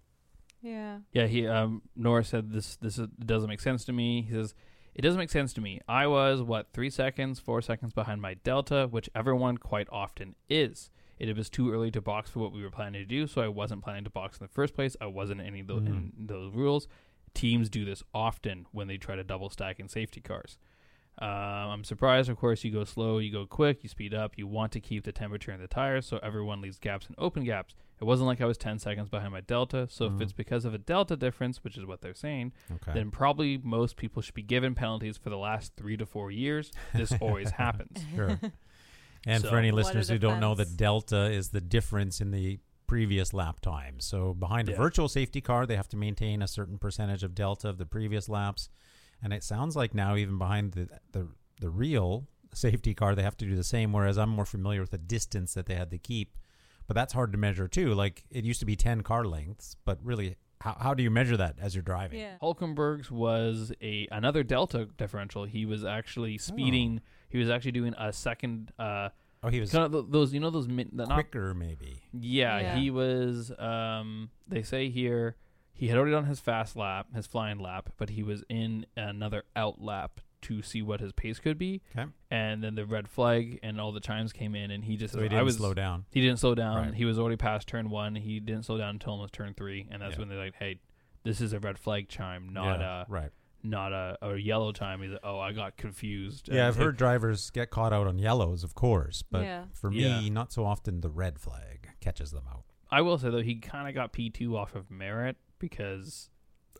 Yeah. 0.61 0.99
Yeah, 1.11 1.25
he 1.27 1.47
um 1.47 1.81
Norris 1.95 2.29
said 2.29 2.51
this 2.51 2.75
this 2.77 2.99
doesn't 3.25 3.49
make 3.49 3.61
sense 3.61 3.83
to 3.85 3.93
me. 3.93 4.21
He 4.21 4.31
says 4.31 4.53
it 4.95 5.01
doesn't 5.01 5.19
make 5.19 5.29
sense 5.29 5.53
to 5.53 5.61
me. 5.61 5.79
I 5.87 6.07
was 6.07 6.41
what 6.41 6.67
three 6.73 6.89
seconds, 6.89 7.39
four 7.39 7.61
seconds 7.61 7.93
behind 7.93 8.21
my 8.21 8.35
delta, 8.35 8.87
which 8.89 9.09
everyone 9.15 9.57
quite 9.57 9.87
often 9.91 10.35
is. 10.49 10.91
It 11.19 11.35
was 11.37 11.49
too 11.49 11.71
early 11.71 11.91
to 11.91 12.01
box 12.01 12.29
for 12.29 12.39
what 12.39 12.51
we 12.51 12.63
were 12.63 12.69
planning 12.69 13.01
to 13.01 13.05
do, 13.05 13.27
so 13.27 13.41
I 13.41 13.47
wasn't 13.47 13.83
planning 13.83 14.03
to 14.03 14.09
box 14.09 14.39
in 14.39 14.45
the 14.45 14.51
first 14.51 14.73
place. 14.73 14.97
I 14.99 15.05
wasn't 15.05 15.41
in 15.41 15.47
any 15.47 15.61
of 15.61 15.67
those, 15.67 15.85
in 15.85 16.11
hmm. 16.15 16.25
those 16.25 16.53
rules. 16.53 16.87
Teams 17.33 17.69
do 17.69 17.85
this 17.85 18.03
often 18.13 18.65
when 18.71 18.87
they 18.87 18.97
try 18.97 19.15
to 19.15 19.23
double 19.23 19.49
stack 19.49 19.79
in 19.79 19.87
safety 19.87 20.21
cars. 20.21 20.57
Um, 21.19 21.27
I'm 21.29 21.83
surprised. 21.83 22.29
Of 22.29 22.37
course, 22.37 22.63
you 22.63 22.71
go 22.71 22.83
slow, 22.83 23.19
you 23.19 23.31
go 23.31 23.45
quick, 23.45 23.83
you 23.83 23.89
speed 23.89 24.13
up. 24.13 24.33
You 24.37 24.47
want 24.47 24.71
to 24.73 24.79
keep 24.79 25.03
the 25.03 25.11
temperature 25.11 25.51
in 25.51 25.61
the 25.61 25.67
tires, 25.67 26.05
so 26.07 26.19
everyone 26.23 26.59
leaves 26.61 26.79
gaps 26.79 27.05
and 27.05 27.15
open 27.19 27.43
gaps. 27.43 27.75
It 28.01 28.05
wasn't 28.05 28.27
like 28.27 28.41
I 28.41 28.45
was 28.45 28.57
10 28.57 28.79
seconds 28.79 29.07
behind 29.09 29.31
my 29.31 29.41
delta. 29.41 29.87
So 29.89 30.05
if 30.07 30.13
Mhm. 30.13 30.21
it's 30.21 30.33
because 30.33 30.65
of 30.65 30.73
a 30.73 30.77
delta 30.79 31.15
difference, 31.15 31.63
which 31.63 31.77
is 31.77 31.85
what 31.85 32.01
they're 32.01 32.15
saying, 32.15 32.51
Okay. 32.71 32.93
then 32.93 33.11
probably 33.11 33.57
most 33.59 33.95
people 33.95 34.21
should 34.21 34.33
be 34.33 34.41
given 34.41 34.75
penalties 34.75 35.15
for 35.15 35.29
the 35.29 35.37
last 35.37 35.73
three 35.77 35.95
to 35.97 36.05
four 36.05 36.31
years. 36.31 36.71
This 36.93 37.13
always 37.21 37.51
happens. 37.51 38.03
Sure. 38.15 38.39
And 39.25 39.43
So- 39.43 39.49
for 39.51 39.57
any 39.57 39.71
listeners 39.71 40.09
who 40.09 40.17
don't 40.17 40.39
know, 40.41 40.55
the 40.55 40.65
delta 40.65 41.31
is 41.31 41.49
the 41.49 41.61
difference 41.61 42.19
in 42.19 42.31
the 42.31 42.59
previous 42.87 43.33
lap 43.33 43.59
time. 43.61 43.99
So 44.01 44.33
behind 44.33 44.67
a 44.67 44.75
virtual 44.75 45.07
safety 45.07 45.39
car, 45.39 45.65
they 45.65 45.77
have 45.77 45.87
to 45.89 45.97
maintain 45.97 46.41
a 46.41 46.47
certain 46.47 46.77
percentage 46.77 47.23
of 47.23 47.33
delta 47.33 47.69
of 47.69 47.77
the 47.77 47.85
previous 47.85 48.27
laps. 48.27 48.69
And 49.23 49.31
it 49.33 49.43
sounds 49.43 49.75
like 49.75 49.93
now 49.93 50.15
even 50.15 50.37
behind 50.37 50.73
the 50.73 50.89
the, 51.11 51.27
the 51.61 51.69
real 51.69 52.27
safety 52.53 52.93
car, 52.93 53.15
they 53.15 53.23
have 53.23 53.37
to 53.37 53.45
do 53.45 53.55
the 53.55 53.63
same. 53.63 53.93
Whereas 53.93 54.17
I'm 54.17 54.29
more 54.29 54.45
familiar 54.45 54.81
with 54.81 54.91
the 54.91 54.97
distance 54.97 55.53
that 55.53 55.65
they 55.65 55.75
had 55.75 55.89
to 55.91 55.97
keep, 55.97 56.35
but 56.87 56.93
that's 56.95 57.13
hard 57.13 57.31
to 57.31 57.37
measure 57.37 57.67
too. 57.67 57.93
Like 57.93 58.23
it 58.29 58.43
used 58.43 58.59
to 58.59 58.65
be 58.65 58.75
ten 58.75 59.01
car 59.01 59.23
lengths, 59.25 59.77
but 59.85 59.97
really, 60.03 60.35
how 60.61 60.75
how 60.79 60.93
do 60.93 61.03
you 61.03 61.09
measure 61.09 61.37
that 61.37 61.55
as 61.61 61.73
you're 61.73 61.81
driving? 61.83 62.19
Yeah. 62.19 62.35
Hulkenberg's 62.41 63.09
was 63.09 63.71
a 63.81 64.07
another 64.11 64.43
delta 64.43 64.87
differential. 64.97 65.45
He 65.45 65.65
was 65.65 65.83
actually 65.85 66.37
speeding. 66.37 67.01
He 67.29 67.37
was 67.37 67.49
actually 67.49 67.71
doing 67.71 67.93
a 67.97 68.11
second. 68.13 68.71
Uh, 68.77 69.09
Oh, 69.45 69.49
he 69.49 69.59
was 69.59 69.71
kind 69.71 69.83
of 69.83 69.91
th- 69.91 70.05
those, 70.07 70.33
you 70.33 70.39
know, 70.39 70.49
those 70.49 70.69
min- 70.69 70.89
the, 70.93 71.05
not 71.05 71.15
quicker, 71.15 71.53
maybe. 71.53 72.01
Yeah, 72.13 72.59
Yeah. 72.61 72.75
he 72.77 72.89
was. 72.91 73.51
Um, 73.59 74.29
they 74.47 74.63
say 74.63 74.89
here 74.89 75.35
he 75.73 75.87
had 75.87 75.97
already 75.97 76.11
done 76.13 76.25
his 76.25 76.39
fast 76.39 76.75
lap, 76.75 77.07
his 77.15 77.25
flying 77.27 77.59
lap, 77.59 77.89
but 77.97 78.11
he 78.11 78.23
was 78.23 78.43
in 78.49 78.85
another 78.95 79.43
out 79.55 79.81
lap 79.81 80.21
to 80.43 80.61
see 80.61 80.81
what 80.81 80.99
his 80.99 81.13
pace 81.13 81.39
could 81.39 81.57
be. 81.57 81.81
Okay. 81.97 82.09
And 82.29 82.61
then 82.63 82.75
the 82.75 82.85
red 82.85 83.07
flag 83.07 83.59
and 83.63 83.79
all 83.79 83.91
the 83.93 84.01
chimes 84.01 84.33
came 84.33 84.55
in, 84.55 84.71
and 84.71 84.83
he 84.83 84.97
just 84.97 85.13
so 85.13 85.19
he 85.19 85.25
I 85.25 85.29
didn't 85.29 85.45
was 85.45 85.55
slow 85.57 85.73
down. 85.73 86.05
He 86.11 86.19
didn't 86.21 86.39
slow 86.39 86.53
down. 86.53 86.75
Right. 86.87 86.93
He 86.93 87.05
was 87.05 87.17
already 87.17 87.37
past 87.37 87.67
turn 87.67 87.89
one. 87.89 88.15
He 88.15 88.39
didn't 88.39 88.63
slow 88.65 88.77
down 88.77 88.89
until 88.95 89.13
almost 89.13 89.33
turn 89.33 89.53
three, 89.53 89.87
and 89.89 90.01
that's 90.01 90.13
Yeah. 90.13 90.19
when 90.19 90.29
they're 90.29 90.37
like, 90.37 90.55
"Hey, 90.55 90.79
this 91.23 91.39
is 91.39 91.53
a 91.53 91.59
red 91.59 91.77
flag 91.79 92.09
chime, 92.09 92.49
not 92.51 92.79
yeah, 92.81 93.01
a 93.03 93.05
right. 93.07 93.29
not 93.63 93.93
a, 93.93 94.17
a 94.21 94.35
yellow 94.35 94.73
chime." 94.73 95.01
He's 95.01 95.11
like, 95.11 95.21
"Oh, 95.23 95.39
I 95.39 95.53
got 95.53 95.77
confused." 95.77 96.49
Yeah, 96.49 96.55
And 96.55 96.63
I've 96.63 96.77
it- 96.77 96.83
heard 96.83 96.97
drivers 96.97 97.49
get 97.49 97.69
caught 97.69 97.93
out 97.93 98.05
on 98.07 98.19
yellows, 98.19 98.65
of 98.65 98.75
course, 98.75 99.21
but 99.23 99.43
Yeah. 99.43 99.63
for 99.73 99.89
me, 99.89 100.01
Yeah. 100.25 100.29
not 100.29 100.51
so 100.51 100.65
often 100.65 100.99
the 100.99 101.09
red 101.09 101.39
flag 101.39 101.87
catches 102.01 102.31
them 102.31 102.43
out. 102.51 102.65
I 102.91 102.99
will 103.01 103.17
say 103.17 103.29
though, 103.29 103.41
he 103.41 103.55
kind 103.55 103.87
of 103.87 103.95
got 103.95 104.11
P 104.11 104.29
two 104.29 104.57
off 104.57 104.75
of 104.75 104.91
merit 104.91 105.37
because 105.69 106.29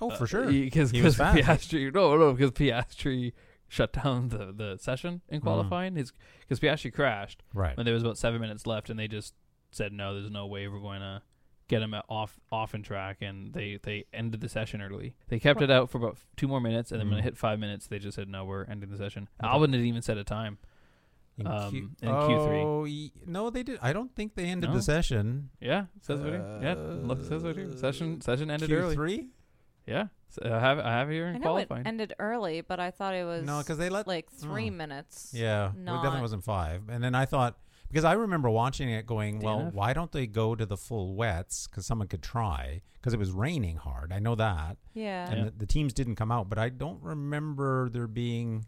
Oh, 0.02 0.10
Uh, 0.10 0.16
for 0.18 0.28
sure. 0.28 0.46
Because 0.48 0.92
was. 0.92 1.18
Piastri, 1.18 1.94
no, 1.94 2.18
no, 2.18 2.34
because 2.34 2.52
Piastri 2.52 3.32
shut 3.70 3.94
down 3.94 4.30
the, 4.30 4.52
the 4.52 4.78
session 4.78 5.22
in 5.30 5.40
Mm. 5.40 5.44
qualifying. 5.44 5.96
His 5.96 6.12
because 6.42 6.60
Piastri 6.60 6.92
crashed 6.94 7.42
right. 7.54 7.78
when 7.78 7.86
there 7.86 7.94
was 7.94 8.04
about 8.04 8.18
seven 8.18 8.42
minutes 8.42 8.68
left, 8.68 8.90
and 8.90 9.00
they 9.00 9.08
just 9.08 9.34
said 9.72 9.94
no, 9.94 10.14
there's 10.14 10.30
no 10.32 10.46
way 10.46 10.68
we're 10.68 10.80
going 10.80 11.00
to 11.02 11.22
get 11.70 11.82
him 11.82 11.94
off 12.10 12.40
off 12.52 12.74
in 12.76 12.84
track, 12.84 13.18
and 13.22 13.54
they 13.54 13.80
they 13.82 14.06
ended 14.14 14.42
the 14.42 14.50
session 14.50 14.82
early. 14.82 15.16
They 15.30 15.40
kept 15.40 15.62
it 15.62 15.72
out 15.72 15.90
for 15.90 16.00
about 16.00 16.18
two 16.36 16.48
more 16.48 16.60
minutes, 16.60 16.92
and 16.92 17.00
then 17.00 17.08
when 17.10 17.18
Mm. 17.18 17.22
it 17.22 17.24
hit 17.24 17.38
five 17.38 17.60
minutes, 17.60 17.88
they 17.88 18.00
just 18.00 18.16
said 18.16 18.28
no, 18.28 18.44
we're 18.44 18.66
ending 18.66 18.90
the 18.90 18.98
session. 18.98 19.30
Okay. 19.42 19.48
Albon 19.54 19.72
didn't 19.72 19.86
even 19.86 20.02
set 20.02 20.18
a 20.18 20.24
time. 20.26 20.58
In, 21.38 21.48
um, 21.48 21.72
Q- 21.72 21.90
in 22.02 22.10
Q3. 22.10 22.64
Oh, 22.64 23.10
no, 23.26 23.50
they 23.50 23.64
did. 23.64 23.80
I 23.82 23.92
don't 23.94 24.14
think 24.16 24.36
they 24.36 24.46
ended 24.46 24.70
No? 24.70 24.76
the 24.76 24.82
session. 24.84 25.50
Yeah, 25.60 25.86
says 26.02 26.20
right 26.22 26.34
here. 26.34 26.60
Yeah, 26.62 26.74
look, 26.76 27.20
it 27.20 27.26
says 27.26 27.44
right 27.44 27.56
here. 27.56 27.76
Session 27.76 28.22
session 28.22 28.52
ended 28.52 28.72
early. 28.72 28.96
Q3? 28.96 29.28
Yeah, 29.88 30.08
so 30.30 30.42
I 30.46 30.60
have 30.60 30.80
I 30.80 30.92
have 30.92 31.10
it 31.10 31.14
here 31.14 31.28
I 31.28 31.32
in 31.36 31.42
know 31.42 31.58
it 31.58 31.70
ended 31.86 32.14
early, 32.20 32.62
but 32.62 32.80
I 32.80 32.92
thought 32.92 33.16
it 33.16 33.26
was 33.26 33.44
No, 33.46 33.58
because 33.60 33.78
they 33.80 33.90
let. 33.90 34.08
like 34.08 34.30
three 34.32 34.70
Mm. 34.70 34.76
minutes. 34.76 35.34
yeah, 35.36 35.64
well, 35.64 35.72
it 35.72 35.86
definitely 35.86 36.10
not- 36.12 36.22
wasn't 36.22 36.44
five. 36.44 36.88
And 36.90 37.04
then 37.04 37.16
I 37.16 37.26
thought 37.26 37.58
because 37.90 38.06
I 38.06 38.14
remember 38.14 38.50
watching 38.50 38.90
it, 38.90 39.06
going, 39.06 39.40
well, 39.40 39.60
DNF? 39.60 39.74
why 39.74 39.94
don't 39.94 40.12
they 40.12 40.26
go 40.26 40.56
to 40.56 40.66
the 40.66 40.78
full 40.78 41.16
wets? 41.16 41.68
Because 41.68 41.86
someone 41.86 42.08
could 42.08 42.24
try. 42.24 42.82
Because 42.94 43.14
it 43.14 43.20
was 43.20 43.32
raining 43.32 43.76
hard. 43.78 44.12
I 44.14 44.20
know 44.20 44.34
that. 44.36 44.78
Yeah. 44.94 45.28
and 45.30 45.38
Yeah. 45.38 45.44
the, 45.46 45.52
the 45.52 45.66
teams 45.68 45.94
didn't 45.94 46.16
come 46.16 46.32
out. 46.32 46.48
But 46.50 46.58
I 46.58 46.70
don't 46.70 47.02
remember 47.04 47.90
there 47.90 48.08
being 48.08 48.66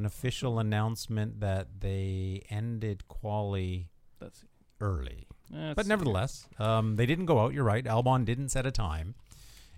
an 0.00 0.06
official 0.06 0.58
announcement 0.58 1.40
that 1.40 1.68
they 1.80 2.42
ended 2.50 3.06
quali 3.06 3.90
That's 4.18 4.44
early. 4.80 5.28
eh, 5.54 5.74
But 5.76 5.86
nevertheless, 5.86 6.48
um, 6.58 6.96
they 6.96 7.04
didn't 7.06 7.26
go 7.26 7.38
out. 7.38 7.52
You're 7.54 7.64
right. 7.74 7.84
Albon 7.84 8.24
didn't 8.24 8.48
set 8.48 8.64
a 8.66 8.70
time. 8.72 9.14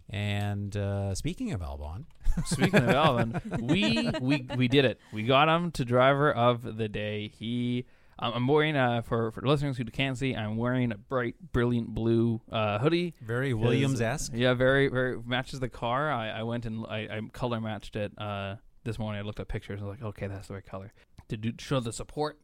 And 0.08 0.76
uh, 0.76 1.14
speaking 1.14 1.52
of 1.52 1.60
Albon, 1.60 2.04
Speaking 2.46 2.76
of 2.88 2.94
Albon, 2.94 3.30
we 3.70 4.10
we 4.20 4.46
we 4.56 4.66
did 4.68 4.84
it. 4.86 4.98
We 5.12 5.22
got 5.24 5.48
him 5.48 5.70
to 5.72 5.84
driver 5.84 6.32
of 6.32 6.76
the 6.78 6.88
day. 6.88 7.28
He, 7.28 7.84
I'm 8.18 8.32
I'm 8.34 8.46
wearing 8.48 8.74
uh 8.76 9.02
for 9.02 9.30
for 9.32 9.42
listeners 9.42 9.76
who 9.76 9.84
can't 9.84 10.16
see, 10.16 10.34
I'm 10.34 10.56
wearing 10.56 10.92
a 10.92 10.96
bright, 10.98 11.34
brilliant 11.52 11.88
blue 11.94 12.40
uh, 12.50 12.78
hoodie. 12.78 13.14
very 13.20 13.52
Williams 13.54 14.00
esque. 14.00 14.32
Yeah, 14.34 14.54
very 14.54 14.88
very 14.88 15.20
matches 15.20 15.60
the 15.60 15.68
car. 15.68 16.10
I, 16.10 16.30
I 16.30 16.42
went 16.42 16.64
and 16.64 16.86
I, 16.86 16.98
I 17.10 17.20
color 17.32 17.60
matched 17.60 17.96
it 17.96 18.12
uh 18.18 18.56
this 18.84 18.98
morning. 18.98 19.20
I 19.20 19.24
looked 19.24 19.40
at 19.40 19.48
pictures 19.48 19.80
and 19.80 19.86
I 19.88 19.90
was 19.90 20.00
like, 20.00 20.08
okay, 20.10 20.26
that's 20.26 20.48
the 20.48 20.54
right 20.54 20.66
color 20.66 20.92
to 21.28 21.36
do 21.36 21.52
show 21.58 21.80
the 21.80 21.92
support. 21.92 22.38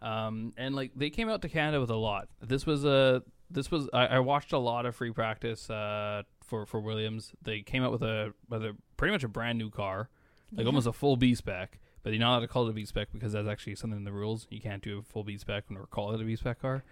Um, 0.00 0.52
and 0.56 0.74
like 0.74 0.92
they 0.96 1.10
came 1.10 1.28
out 1.28 1.42
to 1.42 1.48
Canada 1.48 1.80
with 1.80 1.90
a 1.90 1.96
lot. 1.96 2.28
This 2.40 2.66
was 2.66 2.84
a 2.84 3.22
this 3.50 3.70
was 3.70 3.88
I, 3.92 4.06
I 4.06 4.18
watched 4.20 4.52
a 4.52 4.58
lot 4.58 4.86
of 4.86 4.96
free 4.96 5.12
practice 5.12 5.68
uh 5.70 6.22
for 6.44 6.66
for 6.66 6.80
Williams. 6.80 7.32
They 7.42 7.60
came 7.60 7.82
out 7.84 7.92
with 7.92 8.02
a 8.02 8.32
with 8.48 8.64
a 8.64 8.76
pretty 8.96 9.12
much 9.12 9.22
a 9.24 9.28
brand 9.28 9.58
new 9.58 9.70
car, 9.70 10.08
like 10.52 10.60
Yeah. 10.62 10.66
almost 10.66 10.86
a 10.86 10.92
full 10.92 11.16
B 11.16 11.34
spec. 11.34 11.78
But 12.02 12.10
you're 12.12 12.18
not 12.20 12.30
allowed 12.32 12.40
to 12.40 12.48
call 12.48 12.66
it 12.66 12.70
a 12.70 12.72
B 12.72 12.84
spec 12.84 13.08
because 13.12 13.32
that's 13.32 13.46
actually 13.46 13.76
something 13.76 13.96
in 13.98 14.04
the 14.04 14.10
rules. 14.12 14.48
You 14.50 14.60
can't 14.60 14.82
do 14.82 14.98
a 14.98 15.02
full 15.02 15.22
B 15.22 15.38
spec 15.38 15.64
or 15.70 15.86
call 15.86 16.12
it 16.14 16.20
a 16.20 16.24
B 16.24 16.34
spec 16.34 16.60
car. 16.60 16.82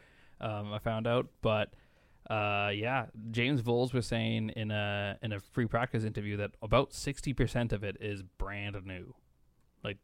Um, 0.41 0.73
I 0.73 0.79
found 0.79 1.09
out, 1.09 1.27
but 1.43 1.73
uh, 2.31 2.71
yeah, 2.75 3.07
James 3.31 3.61
Vowles 3.61 3.93
was 3.93 4.07
saying 4.07 4.51
in 4.51 4.71
a 4.71 5.19
in 5.23 5.33
a 5.33 5.41
free 5.41 5.67
practice 5.67 6.05
interview 6.05 6.37
that 6.37 6.53
about 6.63 6.93
sixty 6.95 7.33
percent 7.33 7.73
of 7.73 7.83
it 7.83 7.97
is 8.01 8.23
brand 8.39 8.77
new, 8.85 9.15
like 9.83 9.99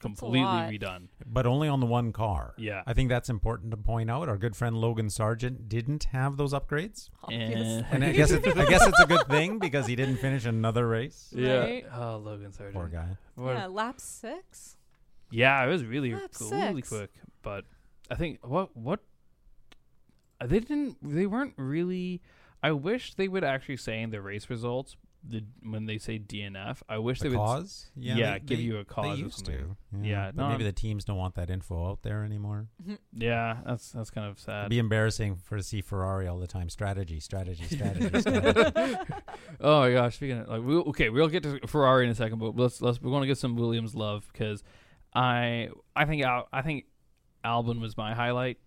completely 0.00 0.38
redone. 0.40 1.08
but 1.26 1.46
only 1.46 1.68
on 1.68 1.80
the 1.80 1.86
one 1.86 2.12
car. 2.12 2.54
Yeah. 2.56 2.82
I 2.86 2.92
think 2.92 3.08
that's 3.08 3.28
important 3.28 3.70
to 3.72 3.76
point 3.76 4.10
out. 4.10 4.28
Our 4.28 4.36
good 4.36 4.54
friend 4.56 4.76
Logan 4.76 5.10
Sargent 5.10 5.68
didn't 5.68 6.04
have 6.12 6.36
those 6.36 6.52
upgrades, 6.52 7.08
Obviously. 7.24 7.84
and 7.90 8.04
I 8.04 8.12
guess 8.12 8.30
it's, 8.30 8.46
I 8.46 8.64
guess 8.68 8.86
it's 8.86 9.00
a 9.00 9.06
good 9.06 9.26
thing 9.28 9.58
because 9.58 9.86
he 9.86 9.94
didn't 9.96 10.16
finish 10.16 10.44
another 10.44 10.86
race. 10.88 11.32
Right. 11.36 11.84
Yeah. 11.84 11.98
Oh, 12.00 12.16
Logan 12.18 12.52
Sargent. 12.52 12.74
Poor 12.74 12.88
guy. 12.88 13.16
What- 13.34 13.54
yeah, 13.54 13.66
lap 13.66 14.00
six. 14.00 14.76
Yeah, 15.30 15.64
it 15.64 15.68
was 15.68 15.84
really 15.84 16.12
Lap 16.14 16.30
really 16.40 16.82
quick, 16.82 17.10
but 17.42 17.64
I 18.10 18.16
think 18.16 18.46
what 18.46 18.76
what 18.76 19.00
they 20.46 20.60
didn't 20.60 20.96
they 21.02 21.26
weren't 21.26 21.54
really. 21.56 22.20
I 22.62 22.70
wish 22.72 23.14
they 23.14 23.26
would 23.28 23.42
actually 23.44 23.76
say 23.78 24.00
in 24.02 24.10
the 24.10 24.20
race 24.20 24.48
results 24.48 24.96
the 25.28 25.44
when 25.62 25.86
they 25.86 25.98
say 25.98 26.18
DNF. 26.18 26.82
I 26.88 26.98
wish 26.98 27.20
The 27.20 27.28
they 27.28 27.36
would. 27.36 27.42
s- 27.42 27.48
cause? 27.48 27.90
Yeah, 27.96 28.32
they- 28.34 28.40
give 28.40 28.58
they- 28.58 28.64
you 28.64 28.78
a 28.78 28.84
cause 28.84 29.16
They 29.16 29.22
used 29.22 29.44
to. 29.46 29.76
Yeah, 30.00 30.26
but 30.34 30.42
no, 30.42 30.48
maybe 30.48 30.64
I'm- 30.64 30.68
the 30.68 30.72
teams 30.72 31.04
don't 31.04 31.16
want 31.16 31.34
that 31.36 31.48
info 31.50 31.88
out 31.90 32.02
there 32.02 32.24
anymore. 32.24 32.66
Mm-hmm. 32.82 32.94
Yeah, 33.22 33.58
that's 33.64 33.92
that's 33.92 34.10
kind 34.10 34.26
of 34.28 34.38
sad. 34.40 34.52
It'd 34.52 34.64
sad. 34.64 34.70
be 34.70 34.78
embarrassing 34.78 35.36
for 35.36 35.56
to 35.56 35.62
see 35.62 35.80
Ferrari 35.80 36.26
all 36.26 36.38
the 36.38 36.46
time. 36.48 36.68
Strategy, 36.68 37.20
strategy, 37.20 37.64
strategy, 37.64 38.20
strategy. 38.20 38.96
oh 39.60 39.80
my 39.80 39.92
gosh! 39.92 40.16
Speaking 40.16 40.38
of 40.38 40.48
like, 40.48 40.62
we'll, 40.64 40.82
okay, 40.88 41.08
we'll 41.08 41.28
get 41.28 41.42
to 41.44 41.60
Ferrari 41.68 42.04
in 42.04 42.10
a 42.10 42.14
second, 42.16 42.38
but 42.38 42.56
let's 42.56 42.80
let's 42.82 43.00
we're 43.00 43.10
going 43.10 43.22
to 43.22 43.28
get 43.28 43.38
some 43.38 43.54
Williams 43.56 43.94
love 43.94 44.28
because 44.32 44.62
I 45.14 45.68
I 45.94 46.04
think 46.04 46.22
Al, 46.24 46.48
I 46.52 46.62
think 46.62 46.86
Albon 47.44 47.80
was 47.80 47.96
my 47.96 48.14
highlight 48.14 48.58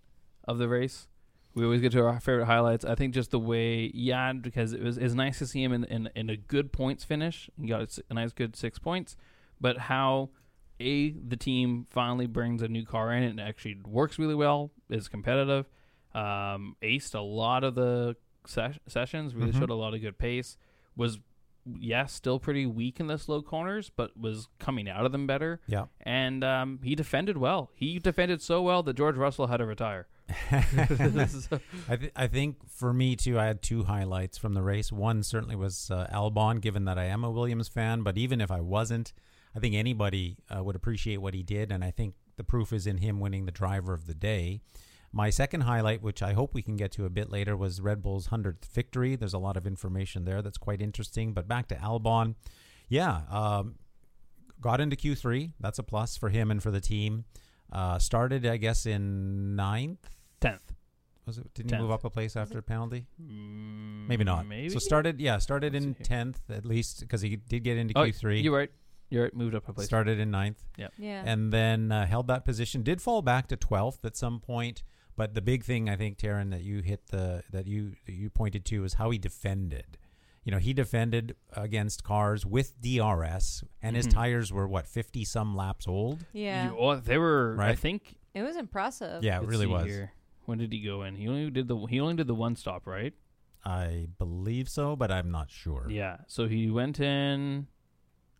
of 0.48 0.58
the 0.58 0.67
race. 0.70 1.08
We 1.55 1.63
always 1.63 1.81
get 1.81 1.93
to 1.93 2.05
our 2.05 2.19
favorite 2.19 2.45
highlights. 2.45 2.83
I 2.85 2.95
think 2.95 3.13
just 3.13 3.31
the 3.31 3.39
way, 3.39 3.89
yeah, 3.93 4.33
because 4.33 4.74
it 4.74 4.81
was 4.83 4.97
it's 4.97 5.13
nice 5.13 5.39
to 5.39 5.47
see 5.47 5.63
him 5.63 5.71
in 5.74 5.85
in, 5.85 6.09
in 6.15 6.29
a 6.29 6.35
good 6.38 6.71
points 6.74 7.03
finish. 7.03 7.50
He 7.59 7.67
got 7.67 7.97
a 8.09 8.13
nice 8.13 8.33
good 8.33 8.55
six 8.55 8.77
points, 8.77 9.15
but 9.62 9.77
how 9.77 10.29
a 10.81 11.12
the 11.12 11.38
team 11.38 11.88
finally 11.89 12.27
brings 12.27 12.62
a 12.62 12.67
new 12.67 12.85
car 12.85 13.13
in 13.13 13.24
and 13.24 13.39
actually 13.39 13.77
works 13.88 14.19
really 14.19 14.35
well, 14.35 14.71
is 14.89 15.07
competitive. 15.07 15.65
Um, 16.13 16.75
aced 16.81 17.15
a 17.15 17.21
lot 17.21 17.63
of 17.63 17.75
the 17.75 18.15
ses- 18.45 18.79
sessions, 18.88 19.33
really 19.35 19.51
Mhm. 19.51 19.59
showed 19.59 19.69
a 19.69 19.75
lot 19.75 19.93
of 19.93 20.01
good 20.01 20.17
pace. 20.17 20.57
Was 20.97 21.19
yeah, 21.79 22.05
still 22.05 22.39
pretty 22.39 22.65
weak 22.67 23.00
in 23.00 23.07
the 23.07 23.17
slow 23.17 23.41
corners, 23.41 23.89
but 23.95 24.15
was 24.15 24.47
coming 24.59 24.88
out 24.88 25.05
of 25.05 25.12
them 25.12 25.25
better. 25.25 25.62
yeah. 25.67 25.85
And 26.01 26.43
um, 26.43 26.79
he 26.83 26.93
defended 26.93 27.38
well. 27.38 27.71
He 27.74 27.97
defended 27.97 28.41
so 28.41 28.62
well 28.62 28.83
that 28.83 28.95
George 28.95 29.15
Russell 29.17 29.47
had 29.47 29.57
to 29.57 29.65
retire. 29.65 30.07
So- 30.29 31.60
I, 31.89 31.96
th- 31.96 32.12
I 32.15 32.27
think 32.27 32.58
for 32.70 32.94
me 32.94 33.15
too, 33.15 33.39
I 33.39 33.46
had 33.46 33.62
two 33.62 33.84
highlights 33.84 34.38
from 34.38 34.53
the 34.53 34.62
race. 34.62 34.91
One 34.91 35.24
certainly 35.24 35.55
was 35.55 35.89
uh, 35.91 36.08
Albon, 36.13 36.62
given 36.62 36.86
that 36.86 36.98
I 36.98 37.05
am 37.05 37.24
a 37.24 37.32
Williams 37.32 37.67
fan. 37.67 38.01
But 38.01 38.17
even 38.17 38.41
if 38.41 38.51
I 38.51 38.62
wasn't, 38.62 39.13
I 39.55 39.60
think 39.60 39.75
anybody 39.75 40.38
uh, 40.55 40.63
would 40.63 40.75
appreciate 40.75 41.17
what 41.17 41.34
he 41.34 41.44
did, 41.44 41.72
and 41.72 41.84
I 41.84 41.91
think 41.91 42.15
the 42.38 42.44
proof 42.44 42.74
is 42.74 42.86
in 42.88 42.98
him 42.98 43.20
winning 43.20 43.46
the 43.46 43.51
driver 43.51 43.94
of 43.94 44.08
the 44.08 44.13
day. 44.15 44.60
My 45.13 45.29
second 45.29 45.62
highlight, 45.62 46.01
which 46.01 46.22
I 46.22 46.34
hope 46.34 46.53
we 46.53 46.62
can 46.62 46.75
get 46.75 46.91
to 46.94 47.05
a 47.05 47.10
bit 47.10 47.32
later, 47.32 47.55
was 47.55 47.79
Red 47.79 48.01
Bull's 48.03 48.27
hundredth 48.27 48.65
victory. 48.74 49.15
There's 49.15 49.34
a 49.34 49.38
lot 49.39 49.55
of 49.55 49.65
information 49.65 50.25
there 50.25 50.41
that's 50.41 50.58
quite 50.58 50.82
interesting. 50.82 51.32
But 51.34 51.48
back 51.48 51.70
to 51.70 51.75
Albon, 51.75 52.36
yeah, 52.89 53.22
um, 53.29 53.75
got 54.60 54.82
into 54.82 54.98
Q3. 54.98 55.53
That's 55.62 55.79
a 55.79 55.84
plus 55.84 56.17
for 56.17 56.27
him 56.27 56.51
and 56.51 56.62
for 56.62 56.70
the 56.72 56.82
team. 56.82 57.24
Uh, 57.72 57.98
started, 57.98 58.46
I 58.46 58.58
guess, 58.58 58.86
in 58.86 59.55
ninth. 59.55 60.10
Tenth. 60.39 60.74
Was 61.25 61.38
it? 61.39 61.51
Didn't 61.56 61.72
he 61.72 61.77
move 61.77 61.89
Tenth. 61.89 62.00
up 62.00 62.06
a 62.06 62.10
place 62.12 62.36
after 62.36 62.60
a 62.60 62.62
penalty? 62.63 63.08
Mm, 63.22 64.08
Maybe 64.08 64.24
not. 64.24 64.46
Maybe. 64.46 64.70
So 64.70 64.80
started, 64.80 65.20
yeah, 65.20 65.38
started 65.39 65.74
Let's 65.74 65.86
in 65.86 65.94
see 65.94 65.98
here. 65.98 66.06
tenth 66.06 66.42
at 66.50 66.65
least 66.65 67.00
because 67.01 67.22
he 67.22 67.36
did 67.36 67.63
get 67.63 67.77
into 67.77 67.98
Oh, 67.98 68.03
Q3. 68.03 68.44
You're 68.44 68.55
right. 68.55 68.72
You're 69.09 69.24
right. 69.24 69.36
Moved 69.36 69.55
up 69.55 69.68
a 69.68 69.74
place. 69.74 69.88
Started 69.88 70.20
in 70.20 70.31
ninth 70.31 70.64
Yeah. 70.77 70.90
and 71.25 71.51
then 71.51 71.92
uh, 71.92 72.05
held 72.05 72.27
that 72.27 72.46
position. 72.46 72.83
Did 72.83 73.01
fall 73.01 73.22
back 73.22 73.48
to 73.48 73.55
twelfth 73.55 74.03
at 74.05 74.16
some 74.16 74.40
point, 74.40 74.83
but 75.16 75.33
the 75.33 75.42
big 75.42 75.64
thing 75.64 75.90
I 75.90 75.96
think, 75.96 76.18
Teryn, 76.18 76.51
that 76.51 76.62
you 76.62 76.81
hit 76.81 77.07
the 77.07 77.44
that 77.51 77.68
you 77.68 77.94
that 78.05 78.14
you 78.14 78.29
pointed 78.29 78.66
to 78.66 78.83
is 78.83 78.96
how 78.96 79.09
he 79.09 79.18
defended. 79.18 79.98
You 80.44 80.51
know, 80.51 80.59
he 80.59 80.74
defended 80.74 81.36
against 81.53 82.03
cars 82.03 82.46
with 82.46 82.79
DRS, 82.81 83.64
and 83.81 83.96
his 83.96 84.07
Mhm. 84.07 84.12
tires 84.14 84.53
were 84.53 84.68
what 84.68 84.86
fifty 84.88 85.24
some 85.25 85.55
laps 85.55 85.88
old. 85.88 86.24
yeah. 86.33 86.70
You- 86.70 86.77
oh, 86.77 86.96
they 86.98 87.18
were. 87.18 87.55
I 87.59 87.70
Right. 87.70 87.79
think. 87.79 88.18
it 88.36 88.44
was 88.44 88.55
impressive. 88.57 89.24
Yeah, 89.24 89.38
it 89.38 89.40
let's 89.42 89.50
really 89.50 89.66
see 89.66 89.72
was. 89.72 89.86
Here. 89.86 90.12
When 90.46 90.58
did 90.60 90.72
he 90.72 90.79
go 90.81 91.03
in? 91.03 91.16
He 91.16 91.27
only 91.27 91.50
did 91.50 91.68
the. 91.68 91.77
He 91.88 92.00
only 92.00 92.16
did 92.16 92.27
the 92.27 92.36
one 92.36 92.55
stop, 92.55 92.86
right? 92.88 93.14
I 93.64 94.08
believe 94.20 94.70
so, 94.70 94.96
but 94.96 95.12
I'm 95.12 95.31
not 95.31 95.50
sure. 95.50 95.88
Yeah. 95.90 96.18
So 96.27 96.48
he 96.48 96.70
went 96.70 97.00
in 97.00 97.68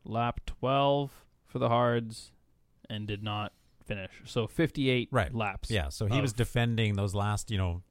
lap 0.04 0.40
12 0.46 1.12
for 1.46 1.58
the 1.60 1.68
hards 1.70 2.32
and 2.90 3.08
did 3.08 3.24
not 3.24 3.52
finish. 3.86 4.12
So 4.26 4.46
58 4.46 5.10
Right. 5.12 5.34
laps. 5.34 5.72
Yeah, 5.72 5.90
so 5.90 6.06
he 6.06 6.22
was 6.22 6.32
defending 6.34 6.94
those 6.96 7.16
last, 7.16 7.50
you 7.50 7.58
know, 7.58 7.82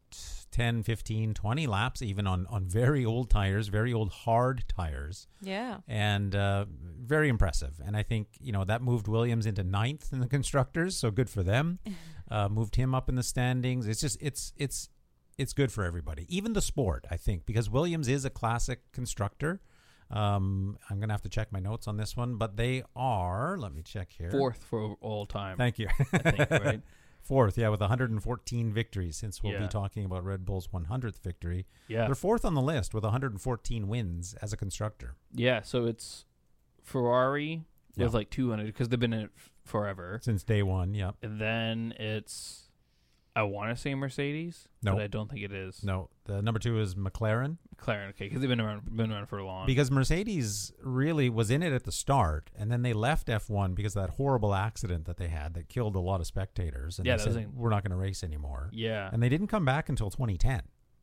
10, 0.55 0.85
15, 0.85 1.35
20 1.35 1.67
laps, 1.67 2.01
even 2.01 2.27
on, 2.29 2.47
on 2.49 2.65
very 2.65 3.05
old 3.05 3.29
tires, 3.29 3.67
very 3.69 3.93
old 3.93 4.11
hard 4.11 4.63
tires, 4.69 5.27
Yeah. 5.43 5.79
and 5.89 6.33
uh, 6.35 6.67
very 7.01 7.29
impressive. 7.29 7.81
And 7.85 7.97
I 7.97 8.05
think, 8.05 8.29
you 8.41 8.53
know, 8.53 8.65
that 8.65 8.81
moved 8.81 9.09
Williams 9.09 9.47
into 9.47 9.65
ninth 9.65 10.13
in 10.13 10.21
the 10.21 10.29
constructors, 10.29 10.97
so 10.97 11.11
good 11.11 11.29
for 11.29 11.43
them. 11.43 11.79
Uh, 12.31 12.49
moved 12.49 12.77
him 12.77 12.95
up 12.95 13.11
in 13.11 13.17
the 13.17 13.23
standings. 13.23 13.87
It's 13.87 14.01
just, 14.01 14.17
it's, 14.19 14.55
it's, 14.57 14.89
it's 15.37 15.53
good 15.53 15.71
for 15.71 15.85
everybody, 15.85 16.25
even 16.35 16.55
the 16.55 16.63
sport, 16.63 17.05
I 17.11 17.19
think, 17.19 17.45
because 17.45 17.69
Williams 17.69 18.09
is 18.09 18.25
a 18.25 18.31
classic 18.31 18.81
constructor. 18.93 19.61
Um, 20.11 20.79
I'm 20.89 20.97
going 21.01 21.11
to 21.11 21.13
have 21.13 21.21
to 21.23 21.29
check 21.29 21.53
my 21.53 21.61
notes 21.61 21.87
on 21.87 21.99
this 21.99 22.17
one, 22.17 22.37
but 22.37 22.57
they 22.57 22.83
are, 22.97 23.59
let 23.59 23.75
me 23.75 23.83
check 23.83 24.11
here. 24.11 24.31
Fourth 24.31 24.65
for 24.65 24.97
all 25.03 25.27
time. 25.27 25.59
Thank 25.59 25.79
you. 25.79 25.89
I 26.15 26.19
think, 26.31 26.51
right? 26.51 26.81
Fourth, 27.25 27.57
yeah, 27.57 27.71
with 27.71 27.81
114 27.81 28.71
victories, 28.73 29.17
since 29.17 29.43
we'll 29.43 29.55
Yeah. 29.55 29.61
be 29.63 29.69
talking 29.69 30.05
about 30.05 30.25
Red 30.25 30.45
Bull's 30.45 30.69
100th 30.69 31.23
victory. 31.23 31.67
Yeah. 31.89 32.05
They're 32.05 32.15
fourth 32.15 32.45
on 32.45 32.53
the 32.55 32.61
list 32.61 32.93
with 32.93 33.03
114 33.03 33.89
wins 33.89 34.35
as 34.43 34.53
a 34.53 34.59
constructor. 34.59 35.17
Yeah. 35.33 35.63
So 35.63 35.87
it's 35.87 36.27
Ferrari 36.83 37.65
Yeah. 37.97 38.05
with 38.05 38.15
like 38.15 38.29
200 38.31 38.67
because 38.67 38.91
they've 38.91 39.01
been 39.01 39.15
in 39.15 39.21
it 39.23 39.31
f- 39.37 39.51
forever. 39.65 40.21
Since 40.23 40.45
day 40.45 40.63
one, 40.63 40.93
yep. 40.93 41.17
And 41.23 41.41
then 41.41 41.93
it's, 41.99 42.64
I 43.37 43.43
want 43.43 43.71
to 43.71 43.77
say 43.77 43.95
Mercedes, 43.97 44.69
No. 44.83 44.93
but 44.95 45.03
I 45.03 45.07
don't 45.09 45.29
think 45.29 45.43
it 45.43 45.53
is. 45.53 45.83
No, 45.83 46.09
the 46.25 46.41
number 46.41 46.61
two 46.61 46.79
is 46.79 46.95
McLaren 46.95 47.59
McLaren, 47.77 48.11
okay, 48.11 48.27
because 48.27 48.41
they've 48.41 48.49
been 48.49 48.61
around, 48.61 48.97
been 48.97 49.11
around 49.11 49.27
for 49.27 49.39
a 49.39 49.45
long. 49.45 49.67
because 49.67 49.91
Mercedes 49.91 50.73
really 50.81 51.29
was 51.29 51.51
in 51.51 51.61
it 51.63 51.73
at 51.73 51.83
the 51.83 51.91
start, 51.91 52.51
and 52.57 52.71
then 52.71 52.83
they 52.83 52.93
left 52.93 53.27
F1 53.27 53.75
because 53.75 53.97
of 53.97 54.03
that 54.07 54.15
horrible 54.15 54.55
accident 54.55 55.07
that 55.07 55.17
they 55.17 55.27
had 55.29 55.55
that 55.55 55.69
killed 55.69 55.97
a 55.97 56.01
lot 56.01 56.21
of 56.21 56.27
spectators. 56.29 56.99
And 57.01 57.07
Yeah, 57.07 57.17
they 57.17 57.25
said, 57.25 57.37
in- 57.37 57.55
we're 57.57 57.71
not 57.71 57.83
going 57.83 57.91
to 57.91 57.97
race 57.97 58.23
anymore. 58.23 58.71
yeah. 58.73 59.11
And 59.13 59.21
they 59.21 59.29
didn't 59.29 59.49
come 59.49 59.65
back 59.65 59.89
until 59.89 60.11
2010. 60.11 60.63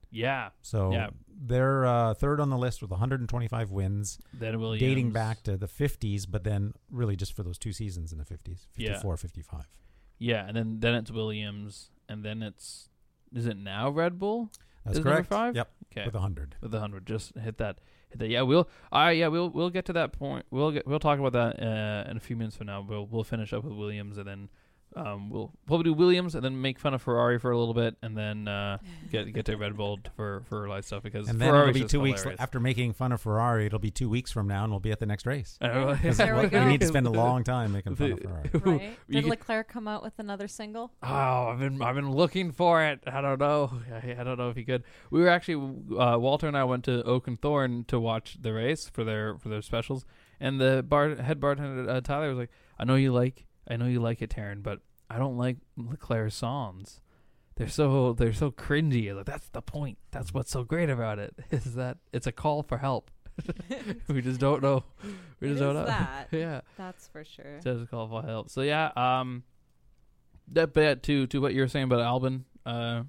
yeah. 0.09 0.49
So 0.61 0.91
Yeah. 0.93 1.09
they're 1.27 1.85
uh, 1.85 2.13
third 2.13 2.39
on 2.39 2.49
the 2.49 2.57
list 2.57 2.81
with 2.81 2.91
125 2.91 3.71
wins, 3.71 4.19
Then 4.33 4.59
Williams. 4.59 4.79
dating 4.79 5.11
back 5.11 5.43
to 5.43 5.57
the 5.57 5.67
50s, 5.67 6.25
but 6.25 6.43
then 6.45 6.73
really 6.89 7.15
just 7.17 7.33
for 7.35 7.43
those 7.43 7.57
two 7.57 7.73
seasons 7.73 8.11
in 8.13 8.17
the 8.17 8.25
50s, 8.25 8.67
Yeah. 8.77 8.89
54, 8.93 9.17
55. 9.17 9.67
Yeah, 10.19 10.45
and 10.47 10.55
then 10.55 10.79
then 10.79 10.95
it's 10.95 11.09
Williams, 11.11 11.90
and 12.11 12.23
then 12.25 12.43
it's 12.43 12.89
is 13.33 13.45
it 13.45 13.57
now 13.57 13.89
Red 13.89 14.19
Bull? 14.19 14.51
That's 14.85 14.97
Is 14.97 15.05
number 15.05 15.15
correct. 15.17 15.29
five? 15.29 15.55
Yep, 15.55 15.71
Okay, 15.91 16.05
with 16.05 16.15
a 16.15 16.19
100. 16.19 16.55
with 16.61 16.71
the 16.71 16.79
hundred, 16.79 17.05
just 17.05 17.35
hit 17.37 17.57
that, 17.57 17.79
hit 18.09 18.19
that. 18.19 18.27
Yeah, 18.29 18.41
we'll. 18.41 18.67
I 18.91 19.11
yeah, 19.11 19.27
we'll 19.27 19.49
we'll 19.49 19.69
get 19.69 19.85
to 19.85 19.93
that 19.93 20.11
point. 20.11 20.45
We'll 20.51 20.71
get 20.71 20.87
we'll 20.87 20.99
talk 20.99 21.19
about 21.19 21.33
that 21.33 21.61
uh, 21.61 22.09
in 22.09 22.17
a 22.17 22.19
few 22.19 22.35
minutes 22.35 22.55
from 22.57 22.67
now. 22.67 22.81
We'll 22.87 23.05
we'll 23.05 23.23
finish 23.23 23.53
up 23.53 23.63
with 23.63 23.73
Williams, 23.73 24.17
and 24.17 24.27
then 24.27 24.49
um 24.95 25.29
we'll 25.29 25.51
we'll 25.67 25.81
do 25.83 25.93
Williams, 25.93 26.35
and 26.35 26.43
then 26.43 26.61
make 26.61 26.77
fun 26.79 26.93
of 26.93 27.01
Ferrari 27.01 27.39
for 27.39 27.51
a 27.51 27.57
little 27.57 27.73
bit, 27.73 27.95
and 28.01 28.17
then 28.17 28.47
uh, 28.47 28.77
get 29.11 29.31
get 29.33 29.45
to 29.45 29.55
Red 29.55 29.77
Bull 29.77 29.99
for 30.15 30.43
for 30.49 30.67
light 30.67 30.83
stuff 30.85 31.03
because 31.03 31.29
And 31.29 31.39
then 31.39 31.49
Ferrari's 31.49 31.69
it'll 31.69 31.73
be 31.73 31.79
just 31.81 31.91
two 31.91 31.99
weeks 32.01 32.21
hilarious. 32.21 32.41
after 32.41 32.59
making 32.59 32.93
fun 32.93 33.11
of 33.11 33.21
Ferrari. 33.21 33.65
It'll 33.65 33.79
be 33.79 33.91
two 33.91 34.09
weeks 34.09 34.31
from 34.31 34.47
now, 34.47 34.63
and 34.63 34.71
we'll 34.71 34.79
be 34.79 34.91
at 34.91 34.99
the 34.99 35.05
next 35.05 35.25
race. 35.25 35.57
Uh, 35.71 35.95
There 36.01 36.35
we 36.35 36.47
we 36.47 36.65
need 36.65 36.81
to 36.81 36.87
spend 36.87 37.07
a 37.07 37.11
long 37.25 37.43
time 37.43 37.71
making 37.71 37.95
fun 37.95 38.11
of 38.13 38.19
Ferrari. 38.19 38.49
Right? 38.53 38.97
Did 39.09 39.23
could- 39.23 39.29
Leclerc 39.29 39.67
come 39.69 39.87
out 39.87 40.03
with 40.03 40.19
another 40.19 40.47
single? 40.47 40.91
Oh, 41.01 41.07
I've 41.49 41.59
been 41.59 41.81
I've 41.81 41.95
been 41.95 42.11
looking 42.11 42.51
for 42.51 42.83
it. 42.83 42.99
I 43.07 43.21
don't 43.21 43.39
know. 43.39 43.71
I, 43.93 44.15
I 44.19 44.23
don't 44.23 44.37
know 44.37 44.49
if 44.49 44.55
he 44.57 44.63
could. 44.65 44.83
We 45.09 45.21
were 45.21 45.29
actually 45.29 45.55
uh, 45.97 46.17
Walter 46.17 46.47
and 46.47 46.57
I 46.57 46.63
went 46.65 46.83
to 46.85 47.01
Oak 47.03 47.27
and 47.27 47.41
Thorn 47.41 47.85
to 47.85 47.99
watch 47.99 48.37
the 48.41 48.53
race 48.53 48.89
for 48.89 49.03
their 49.03 49.37
for 49.37 49.49
their 49.49 49.61
specials, 49.61 50.05
and 50.39 50.59
the 50.59 50.83
bar 50.87 51.15
head 51.15 51.39
bartender 51.39 51.89
uh, 51.89 52.01
Tyler 52.01 52.29
was 52.29 52.37
like, 52.37 52.51
"I 52.77 52.83
know 52.83 52.95
you 52.95 53.11
like 53.13 53.45
I 53.69 53.77
know 53.77 53.85
you 53.85 53.99
like 53.99 54.21
it, 54.21 54.29
Teryn, 54.29 54.63
but 54.63 54.79
I 55.09 55.17
don't 55.17 55.37
like 55.37 55.57
Leclerc's 55.77 56.35
songs. 56.35 57.01
They're 57.55 57.67
so 57.67 58.13
they're 58.13 58.33
so 58.33 58.49
cringy. 58.49 59.13
Like 59.15 59.25
that's 59.25 59.49
the 59.49 59.61
point. 59.61 59.97
That's 60.11 60.33
what's 60.33 60.51
so 60.51 60.63
great 60.63 60.89
about 60.89 61.19
it 61.19 61.35
is 61.51 61.75
that 61.75 61.97
it's 62.13 62.27
a 62.27 62.31
call 62.31 62.63
for 62.63 62.77
help. 62.77 63.11
we 64.07 64.21
just 64.21 64.39
don't 64.39 64.61
know. 64.61 64.83
We 65.39 65.49
just 65.49 65.59
don't 65.59 65.75
know. 65.75 65.85
that. 65.85 66.29
yeah. 66.31 66.61
That's 66.77 67.07
for 67.07 67.23
sure. 67.23 67.57
It's 67.57 67.65
a 67.65 67.87
call 67.89 68.07
for 68.07 68.23
help. 68.23 68.49
So 68.49 68.61
yeah, 68.61 68.91
um, 68.95 69.43
that 70.49 70.73
bet 70.73 71.03
to 71.03 71.27
to 71.27 71.41
what 71.41 71.53
you 71.53 71.61
were 71.61 71.67
saying 71.67 71.85
about 71.85 71.99
Albon, 71.99 72.43
uh, 72.65 73.03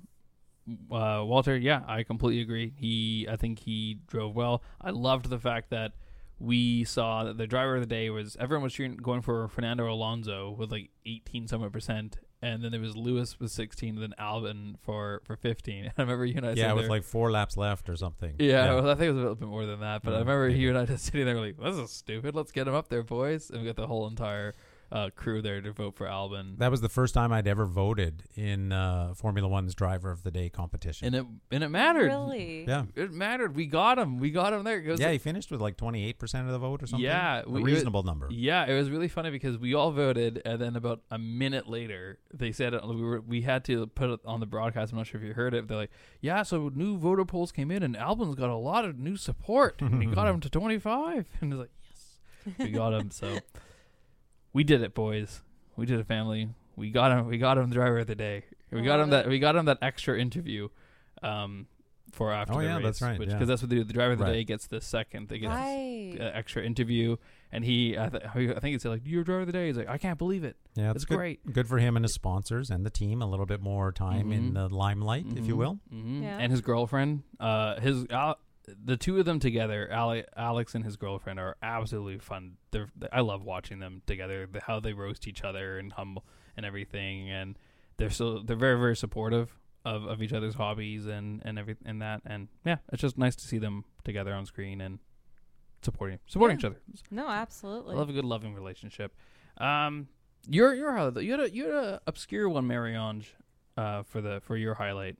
uh, 0.91 1.23
Walter. 1.25 1.57
Yeah, 1.57 1.83
I 1.87 2.03
completely 2.03 2.43
agree. 2.43 2.73
He, 2.77 3.27
I 3.31 3.37
think 3.37 3.59
he 3.61 3.99
drove 4.07 4.35
well. 4.35 4.63
I 4.81 4.91
loved 4.91 5.29
the 5.29 5.39
fact 5.39 5.71
that 5.71 5.93
we 6.43 6.83
saw 6.85 7.23
that 7.25 7.39
the 7.39 7.47
driver 7.47 7.77
of 7.77 7.81
the 7.83 7.87
day 7.87 8.11
was 8.11 8.37
everyone 8.41 8.65
was 8.65 8.73
cheering, 8.75 8.97
going 8.97 9.23
for 9.23 9.47
Fernando 9.49 9.91
Alonso 9.91 10.51
with 10.51 10.73
like 10.73 10.91
18 11.07 11.47
somewhat 11.47 11.73
percent, 11.73 12.19
and 12.43 12.65
then 12.65 12.73
there 12.73 12.81
was 12.81 12.97
Lewis 12.97 13.39
with 13.39 13.53
16, 13.53 14.01
then 14.01 14.13
Albon 14.19 14.75
for 14.83 15.23
for 15.25 15.37
15. 15.37 15.93
I 15.97 16.03
remember 16.03 16.27
you 16.27 16.35
and 16.37 16.47
I 16.47 16.53
yeah, 16.55 16.73
with 16.73 16.85
there- 16.85 16.91
like 16.91 17.05
four 17.05 17.31
laps 17.31 17.57
left 17.57 17.89
or 17.89 17.97
something. 17.97 18.35
yeah, 18.39 18.75
well, 18.75 18.91
I 18.91 18.95
think 18.95 19.09
it 19.09 19.13
was 19.13 19.19
a 19.19 19.21
little 19.21 19.35
bit 19.37 19.49
more 19.49 19.65
than 19.67 19.81
that, 19.81 20.03
but 20.03 20.13
I 20.13 20.17
Mm, 20.17 20.21
remember 20.21 20.49
maybe. 20.49 20.59
you 20.61 20.69
and 20.71 20.79
I 20.79 20.85
just 20.85 21.05
sitting 21.05 21.25
there 21.27 21.39
like, 21.41 21.57
"This 21.59 21.77
is 21.77 21.91
stupid. 21.93 22.35
Let's 22.35 22.51
get 22.51 22.67
him 22.67 22.75
up 22.75 22.89
there, 22.89 23.05
boys!" 23.05 23.49
And 23.51 23.61
we 23.61 23.67
got 23.67 23.77
the 23.77 23.87
whole 23.87 24.07
entire 24.09 24.55
uh, 24.93 25.09
crew 25.17 25.41
there 25.41 25.61
to 25.63 25.73
vote 25.73 25.97
for 25.97 26.07
Albon. 26.07 26.59
That 26.59 26.71
was 26.71 26.83
the 26.83 26.89
first 26.91 27.15
time 27.15 27.33
I'd 27.33 27.49
ever 27.49 27.65
voted 27.65 28.25
in 28.37 28.73
uh, 28.73 29.15
Formula 29.17 29.49
One's 29.49 29.75
Driver 29.75 30.11
of 30.11 30.23
the 30.23 30.31
Day 30.31 30.51
competition. 30.51 31.07
and 31.07 31.17
it 31.17 31.27
and 31.51 31.65
it 31.65 31.71
mattered. 31.71 32.09
Really? 32.09 32.67
yeah, 32.69 32.85
It 32.95 33.11
mattered. 33.13 33.57
We 33.57 33.65
got 33.67 33.99
him. 33.99 34.19
We 34.19 34.31
got 34.31 34.53
him 34.53 34.65
there. 34.65 34.79
It 34.79 34.87
was 34.91 35.01
yeah, 35.01 35.11
he 35.11 35.17
finished 35.17 35.51
with 35.51 35.63
like 35.63 35.79
twenty 35.79 36.07
eight 36.07 36.19
percent 36.19 36.47
of 36.47 36.53
the 36.53 36.59
vote 36.59 36.83
or 36.83 36.87
something. 36.87 37.05
Yeah, 37.05 37.43
a 37.47 37.49
we- 37.49 37.63
reasonable 37.63 38.03
number. 38.03 38.29
Yeah, 38.31 38.67
it 38.67 38.75
was 38.75 38.91
really 38.91 39.09
funny 39.09 39.31
because 39.31 39.57
we 39.57 39.73
all 39.75 39.93
voted, 39.93 40.43
and 40.45 40.61
then 40.61 40.77
about 40.77 41.01
a 41.11 41.19
minute 41.19 41.69
later, 41.69 42.19
they 42.33 42.53
said 42.53 42.75
it, 42.75 42.87
we 42.87 43.01
were 43.01 43.21
we 43.23 43.41
had 43.41 43.65
to 43.65 43.87
put 43.87 44.11
it 44.11 44.21
on 44.27 44.41
the 44.41 44.47
broadcast. 44.47 44.93
I'm 44.93 44.99
not 44.99 45.07
sure 45.07 45.21
if 45.21 45.27
you 45.27 45.33
heard 45.33 45.55
it. 45.55 45.69
They're 45.69 45.77
like, 45.79 45.91
"Yeah, 46.21 46.43
so 46.43 46.71
new 46.75 46.99
voter 46.99 47.25
polls 47.25 47.51
came 47.51 47.71
in, 47.71 47.83
and 47.83 47.97
Albon's 47.97 48.35
got 48.35 48.51
a 48.51 48.57
lot 48.57 48.85
of 48.85 48.99
new 48.99 49.17
support, 49.17 49.81
and 49.81 49.99
we 49.99 50.05
got 50.07 50.27
him 50.29 50.41
to 50.41 50.51
25." 50.51 51.27
And 51.41 51.53
it's 51.55 51.61
like, 51.61 51.71
"Yes, 51.89 52.57
we 52.59 52.71
got 52.73 52.93
him." 52.93 53.11
So 53.11 53.39
we 54.53 54.65
did 54.65 54.83
it, 54.83 54.95
boys. 54.95 55.43
We 55.77 55.87
did 55.87 55.99
it, 56.01 56.07
family. 56.07 56.51
We 56.77 56.91
got 56.91 57.13
him. 57.13 57.27
We 57.27 57.39
got 57.39 57.59
him 57.59 57.69
the 57.69 57.75
driver 57.75 57.99
of 57.99 58.07
the 58.07 58.15
day. 58.15 58.45
We 58.71 58.81
I 58.81 58.85
got 58.85 59.01
him 59.01 59.11
that. 59.11 59.29
We 59.29 59.39
got 59.39 59.57
him 59.57 59.67
that 59.67 59.79
extra 59.83 60.19
interview. 60.19 60.69
Um, 61.23 61.67
for 62.13 62.31
after 62.31 62.53
Oh, 62.55 62.59
the 62.59 62.65
yeah, 62.65 62.75
race, 62.77 62.85
that's 62.85 63.01
right, 63.03 63.19
which 63.19 63.29
yeah. 63.31 63.37
because 63.37 63.49
that's 63.49 63.63
what 63.63 63.71
they 63.71 63.77
do. 63.77 63.85
The 63.85 63.93
driver 63.95 64.13
of 64.13 64.19
the 64.19 64.25
Right. 64.25 64.33
day 64.33 64.45
gets 64.45 64.67
the 64.67 64.83
second. 64.83 65.29
They 65.31 65.39
get 65.39 65.49
Right. 65.49 66.15
uh, 66.21 66.25
extra 66.35 66.63
interview, 66.63 67.17
and 67.51 67.65
he, 67.65 67.97
I, 67.99 68.09
th- 68.11 68.23
I 68.27 68.33
think 68.61 68.65
he 68.75 68.79
said 68.79 68.91
like, 68.91 69.01
"You're 69.07 69.25
driver 69.25 69.41
of 69.43 69.47
the 69.47 69.53
day." 69.55 69.69
He's 69.69 69.79
like, 69.79 69.89
"I 69.89 69.97
can't 69.97 70.19
believe 70.19 70.45
it. 70.45 70.57
Yeah, 70.75 70.91
It's 70.91 70.97
it's 70.97 71.05
good. 71.07 71.17
great." 71.17 71.53
Good 71.53 71.67
for 71.69 71.79
him 71.79 71.97
and 71.97 72.05
his 72.05 72.13
sponsors 72.13 72.69
and 72.71 72.85
the 72.85 72.91
team. 72.91 73.23
A 73.23 73.27
little 73.27 73.47
bit 73.47 73.63
more 73.63 73.93
time 73.93 74.31
in 74.31 74.51
Mhm. 74.51 74.55
the 74.55 74.69
limelight, 74.75 75.25
if 75.37 75.47
you 75.47 75.55
Mhm, 75.55 75.59
will. 75.59 75.79
mhm. 75.91 76.23
Yeah. 76.23 76.37
And 76.39 76.53
his 76.53 76.61
girlfriend, 76.61 77.23
uh, 77.41 77.81
his 77.81 78.05
Al- 78.11 78.39
the 78.67 78.97
two 78.97 79.19
of 79.19 79.25
them 79.25 79.39
together, 79.41 79.89
Ale- 79.91 80.25
Alex 80.37 80.75
and 80.75 80.85
his 80.85 80.97
girlfriend, 80.97 81.41
are 81.41 81.57
absolutely 81.63 82.19
fun. 82.19 82.57
They're, 82.71 82.91
I 83.13 83.21
love 83.21 83.45
watching 83.45 83.79
them 83.81 84.03
together. 84.07 84.47
The, 84.51 84.61
how 84.61 84.81
they 84.81 84.93
roast 84.93 85.27
each 85.27 85.43
other 85.43 85.79
and 85.79 85.93
humble 85.93 86.25
and 86.57 86.65
everything, 86.67 87.31
and 87.31 87.59
they're 87.97 88.11
so 88.11 88.39
they're 88.39 88.57
very 88.57 88.79
very 88.79 88.97
supportive 88.97 89.59
of, 89.85 90.05
of 90.05 90.23
each 90.23 90.33
other's 90.33 90.55
hobbies 90.55 91.07
and 91.07 91.43
and 91.45 91.59
every 91.59 91.77
and 91.85 92.01
that. 92.03 92.23
And 92.25 92.49
yeah, 92.65 92.77
it's 92.93 93.03
just 93.03 93.19
nice 93.19 93.35
to 93.37 93.47
see 93.47 93.59
them 93.59 93.85
together 94.05 94.33
on 94.33 94.47
screen 94.47 94.81
and 94.81 94.99
supporting 95.83 96.19
supporting 96.27 96.57
Yeah. 96.57 96.61
each 96.61 96.65
other. 96.65 96.81
No, 97.11 97.27
I 97.27 97.39
absolutely. 97.39 97.97
love 97.97 98.09
a 98.09 98.13
good 98.13 98.25
loving 98.25 98.55
relationship. 98.55 99.13
Um, 99.59 100.09
your 100.49 100.75
your 100.75 100.93
highlight, 100.93 101.25
you 101.25 101.33
had 101.33 101.41
a 101.41 101.51
you 101.51 101.65
had 101.65 101.75
a 101.75 102.01
obscure 102.07 102.49
one, 102.49 102.67
Marie-Ange, 102.67 103.35
uh, 103.77 104.03
for 104.05 104.21
the 104.21 104.41
for 104.45 104.57
your 104.57 104.75
highlight. 104.75 105.17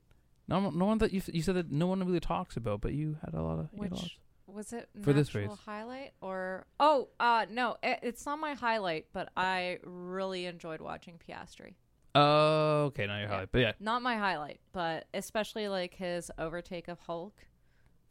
No, 0.47 0.69
no 0.69 0.85
one 0.85 0.97
that 0.99 1.13
you 1.13 1.21
you 1.31 1.41
said 1.41 1.55
that 1.55 1.71
no 1.71 1.87
one 1.87 2.03
really 2.03 2.19
talks 2.19 2.57
about, 2.57 2.81
but 2.81 2.93
you 2.93 3.17
had 3.23 3.33
a 3.33 3.41
lot 3.41 3.59
of. 3.59 3.69
a 3.73 3.81
lot 3.81 3.91
Which 3.91 4.19
was 4.45 4.73
it 4.73 4.89
For 5.01 5.13
this 5.13 5.33
race. 5.33 5.49
highlight 5.65 6.11
or 6.21 6.65
oh 6.79 7.07
uh 7.19 7.45
no 7.49 7.77
it, 7.81 7.99
it's 8.03 8.25
not 8.25 8.37
my 8.37 8.53
highlight 8.53 9.07
but 9.13 9.29
I 9.37 9.79
really 9.83 10.45
enjoyed 10.45 10.81
watching 10.81 11.17
Piastri. 11.17 11.75
Oh, 12.13 12.83
okay, 12.87 13.07
not 13.07 13.15
your 13.15 13.23
Yeah. 13.23 13.29
highlight, 13.29 13.51
but 13.51 13.59
yeah, 13.59 13.71
Not 13.79 14.01
my 14.03 14.17
highlight, 14.17 14.59
but 14.71 15.07
especially 15.13 15.67
like 15.69 15.95
his 15.95 16.29
overtake 16.37 16.87
of 16.87 16.99
Hulk 16.99 17.33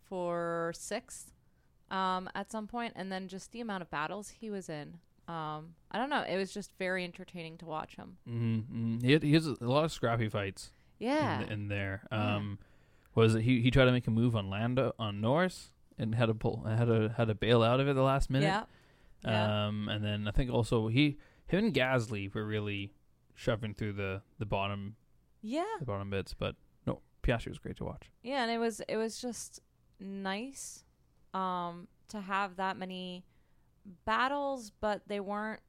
for 0.09 0.73
sixth 0.75 1.33
um, 1.91 2.29
at 2.35 2.51
some 2.51 2.67
point, 2.67 2.95
and 2.97 3.13
then 3.13 3.29
just 3.29 3.53
the 3.53 3.61
amount 3.61 3.83
of 3.83 3.91
battles 3.91 4.31
he 4.31 4.51
was 4.51 4.69
in. 4.69 4.99
Um, 5.29 5.75
I 5.93 5.99
don't 5.99 6.11
know. 6.11 6.23
It 6.23 6.37
was 6.37 6.53
just 6.53 6.73
very 6.79 7.05
entertaining 7.05 7.59
to 7.59 7.67
watch 7.67 7.95
him. 7.97 8.17
mm-hmm, 8.29 8.57
mm-hmm. 8.57 9.07
he 9.07 9.13
had, 9.13 9.23
he 9.23 9.35
has 9.35 9.47
a 9.47 9.57
lot 9.61 9.85
of 9.85 9.93
scrappy 9.93 10.29
fights. 10.29 10.73
Yeah. 11.03 11.43
in, 11.43 11.53
in 11.53 11.69
there. 11.69 12.03
Yeah. 12.11 12.37
Um, 12.37 12.59
was 13.15 13.35
it 13.35 13.43
he 13.43 13.61
he 13.61 13.71
tried 13.71 13.85
to 13.87 13.93
make 13.93 14.07
a 14.07 14.11
move 14.11 14.35
on 14.37 14.49
Lando 14.49 14.95
on 14.99 15.21
Norris 15.21 15.71
and 15.99 16.15
had 16.15 16.27
to 16.27 16.35
pull 16.35 16.65
had 16.65 16.87
to 16.87 17.13
had 17.17 17.29
to 17.29 17.35
bail 17.35 17.63
out 17.63 17.81
of 17.81 17.89
it 17.89 17.95
the 17.95 18.03
last 18.03 18.31
minute. 18.31 18.47
yeah. 18.47 18.65
Yeah. 19.25 19.67
Um, 19.69 19.89
and 19.89 20.03
then 20.05 20.27
I 20.27 20.31
think 20.31 20.51
also 20.51 20.89
he 20.89 21.19
him 21.47 21.65
and 21.67 21.75
Gasly 21.75 22.33
were 22.35 22.45
really 22.47 22.93
shoving 23.35 23.75
through 23.75 23.93
the 23.95 24.23
the 24.39 24.47
bottom 24.47 24.97
Yeah. 25.43 25.65
the 25.79 25.85
bottom 25.87 26.09
bits, 26.11 26.35
but 26.35 26.57
no, 26.87 27.01
Piastri 27.23 27.49
was 27.49 27.59
great 27.59 27.77
to 27.77 27.85
watch. 27.85 28.11
Yeah, 28.23 28.43
and 28.43 28.51
it 28.51 28.59
was 28.59 28.81
it 28.89 28.97
was 28.97 29.21
just 29.21 29.61
nice 30.01 30.85
um 31.35 31.89
to 32.09 32.21
have 32.21 32.57
that 32.57 32.77
many 32.77 33.25
battles, 34.05 34.73
but 34.81 35.03
they 35.07 35.21
weren't 35.21 35.61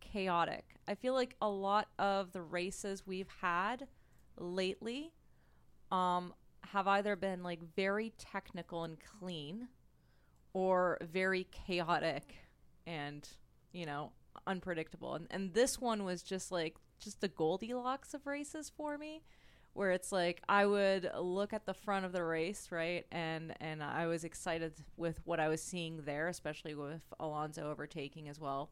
chaotic. 0.00 0.64
I 0.86 0.94
feel 0.94 1.14
like 1.14 1.34
a 1.40 1.48
lot 1.48 1.88
of 1.98 2.32
the 2.32 2.42
races 2.42 3.06
we've 3.06 3.28
had 3.40 3.86
lately 4.36 5.12
um 5.90 6.34
have 6.72 6.88
either 6.88 7.14
been 7.14 7.42
like 7.42 7.60
very 7.76 8.12
technical 8.18 8.84
and 8.84 8.96
clean 9.00 9.68
or 10.52 10.98
very 11.02 11.46
chaotic 11.50 12.36
and, 12.86 13.28
you 13.72 13.86
know, 13.86 14.12
unpredictable. 14.46 15.14
And 15.14 15.26
and 15.30 15.52
this 15.54 15.80
one 15.80 16.04
was 16.04 16.22
just 16.22 16.50
like 16.50 16.76
just 16.98 17.20
the 17.20 17.28
Goldilocks 17.28 18.14
of 18.14 18.26
races 18.26 18.70
for 18.74 18.96
me 18.96 19.22
where 19.74 19.90
it's 19.90 20.12
like 20.12 20.40
I 20.48 20.66
would 20.66 21.10
look 21.20 21.52
at 21.52 21.66
the 21.66 21.74
front 21.74 22.06
of 22.06 22.12
the 22.12 22.24
race, 22.24 22.68
right, 22.70 23.04
and 23.12 23.54
and 23.60 23.82
I 23.82 24.06
was 24.06 24.24
excited 24.24 24.72
with 24.96 25.20
what 25.24 25.40
I 25.40 25.48
was 25.48 25.62
seeing 25.62 26.02
there, 26.04 26.28
especially 26.28 26.74
with 26.74 27.02
Alonso 27.20 27.70
overtaking 27.70 28.28
as 28.28 28.40
well. 28.40 28.70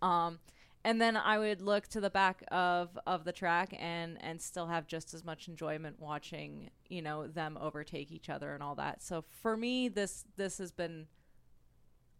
Um, 0.00 0.38
and 0.84 1.00
then 1.00 1.16
I 1.16 1.38
would 1.38 1.60
look 1.62 1.86
to 1.88 2.00
the 2.00 2.10
back 2.10 2.44
of 2.50 2.98
of 3.06 3.24
the 3.24 3.32
track 3.32 3.74
and 3.78 4.18
and 4.22 4.40
still 4.40 4.66
have 4.66 4.86
just 4.86 5.14
as 5.14 5.24
much 5.24 5.48
enjoyment 5.48 5.98
watching, 5.98 6.70
you 6.88 7.02
know, 7.02 7.26
them 7.26 7.56
overtake 7.60 8.12
each 8.12 8.28
other 8.28 8.52
and 8.54 8.62
all 8.62 8.74
that. 8.76 9.02
So 9.02 9.24
for 9.42 9.56
me, 9.56 9.88
this 9.88 10.24
this 10.36 10.58
has 10.58 10.70
been. 10.72 11.06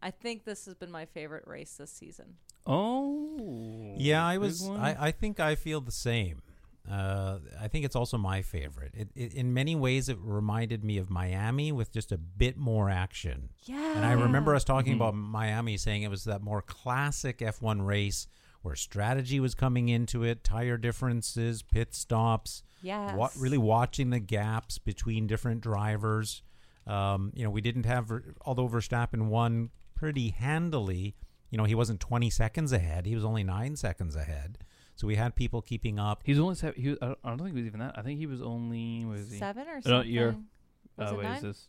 I 0.01 0.11
think 0.11 0.43
this 0.45 0.65
has 0.65 0.75
been 0.75 0.91
my 0.91 1.05
favorite 1.05 1.47
race 1.47 1.75
this 1.77 1.91
season. 1.91 2.35
Oh, 2.67 3.95
Yeah, 3.97 4.25
I 4.25 4.37
was. 4.37 4.67
I, 4.69 4.95
I 4.99 5.11
think 5.11 5.39
I 5.39 5.55
feel 5.55 5.81
the 5.81 5.91
same. 5.91 6.41
Uh, 6.89 7.39
I 7.59 7.67
think 7.67 7.83
it's 7.85 7.95
also 7.95 8.15
my 8.17 8.43
favorite. 8.43 8.91
It, 8.93 9.09
it, 9.15 9.33
in 9.33 9.53
many 9.55 9.75
ways, 9.75 10.07
it 10.07 10.17
reminded 10.21 10.83
me 10.83 10.99
of 10.99 11.09
Miami 11.09 11.71
with 11.71 11.91
just 11.91 12.11
a 12.11 12.17
bit 12.17 12.57
more 12.57 12.91
action. 12.91 13.49
Yeah. 13.63 13.95
And 13.95 14.05
I 14.05 14.11
remember 14.11 14.53
us 14.53 14.63
talking 14.63 14.93
Mhm. 14.93 14.97
about 14.97 15.15
Miami 15.15 15.77
saying 15.77 16.03
it 16.03 16.09
was 16.09 16.25
that 16.25 16.43
more 16.43 16.61
classic 16.61 17.39
F1 17.39 17.83
race 17.83 18.27
where 18.65 18.75
strategy 18.75 19.39
was 19.39 19.53
coming 19.55 19.87
into 19.89 20.23
it, 20.23 20.43
tire 20.43 20.77
differences, 20.77 21.61
pit 21.61 21.93
stops, 21.93 22.63
Yes. 22.81 23.15
wa- 23.15 23.29
really 23.37 23.57
watching 23.57 24.09
the 24.09 24.19
gaps 24.19 24.77
between 24.79 25.27
different 25.27 25.61
drivers. 25.61 26.41
Um, 26.87 27.31
you 27.35 27.43
know, 27.43 27.49
we 27.49 27.61
didn't 27.61 27.85
have, 27.85 28.11
although 28.45 28.67
Verstappen 28.67 29.27
won 29.27 29.69
pretty 29.95 30.29
handily, 30.29 31.15
you 31.49 31.57
know, 31.57 31.63
he 31.63 31.75
wasn't 31.75 31.99
20 31.99 32.29
seconds 32.29 32.71
ahead. 32.71 33.05
He 33.05 33.15
was 33.15 33.23
only 33.23 33.43
nine 33.43 33.75
seconds 33.75 34.15
ahead. 34.15 34.57
So 34.95 35.07
we 35.07 35.15
had 35.15 35.35
people 35.35 35.61
keeping 35.61 35.99
up. 35.99 36.21
He 36.23 36.31
was 36.31 36.39
only 36.39 36.55
seven. 36.55 36.81
He 36.81 36.89
was, 36.89 36.97
I, 37.01 37.15
don't, 37.23 37.37
think 37.37 37.49
he 37.51 37.55
was 37.55 37.65
even 37.65 37.79
that. 37.81 37.97
I 37.97 38.01
think 38.01 38.19
he 38.19 38.27
was 38.27 38.41
only 38.41 39.03
what 39.05 39.17
is 39.17 39.31
he? 39.31 39.37
seven 39.37 39.67
or 39.67 39.75
No, 39.75 39.81
something. 39.81 40.11
you're- 40.11 40.35
Was 40.97 41.11
uh, 41.11 41.13
it 41.13 41.17
wait, 41.17 41.23
nine? 41.23 41.35
is 41.37 41.41
this? 41.43 41.67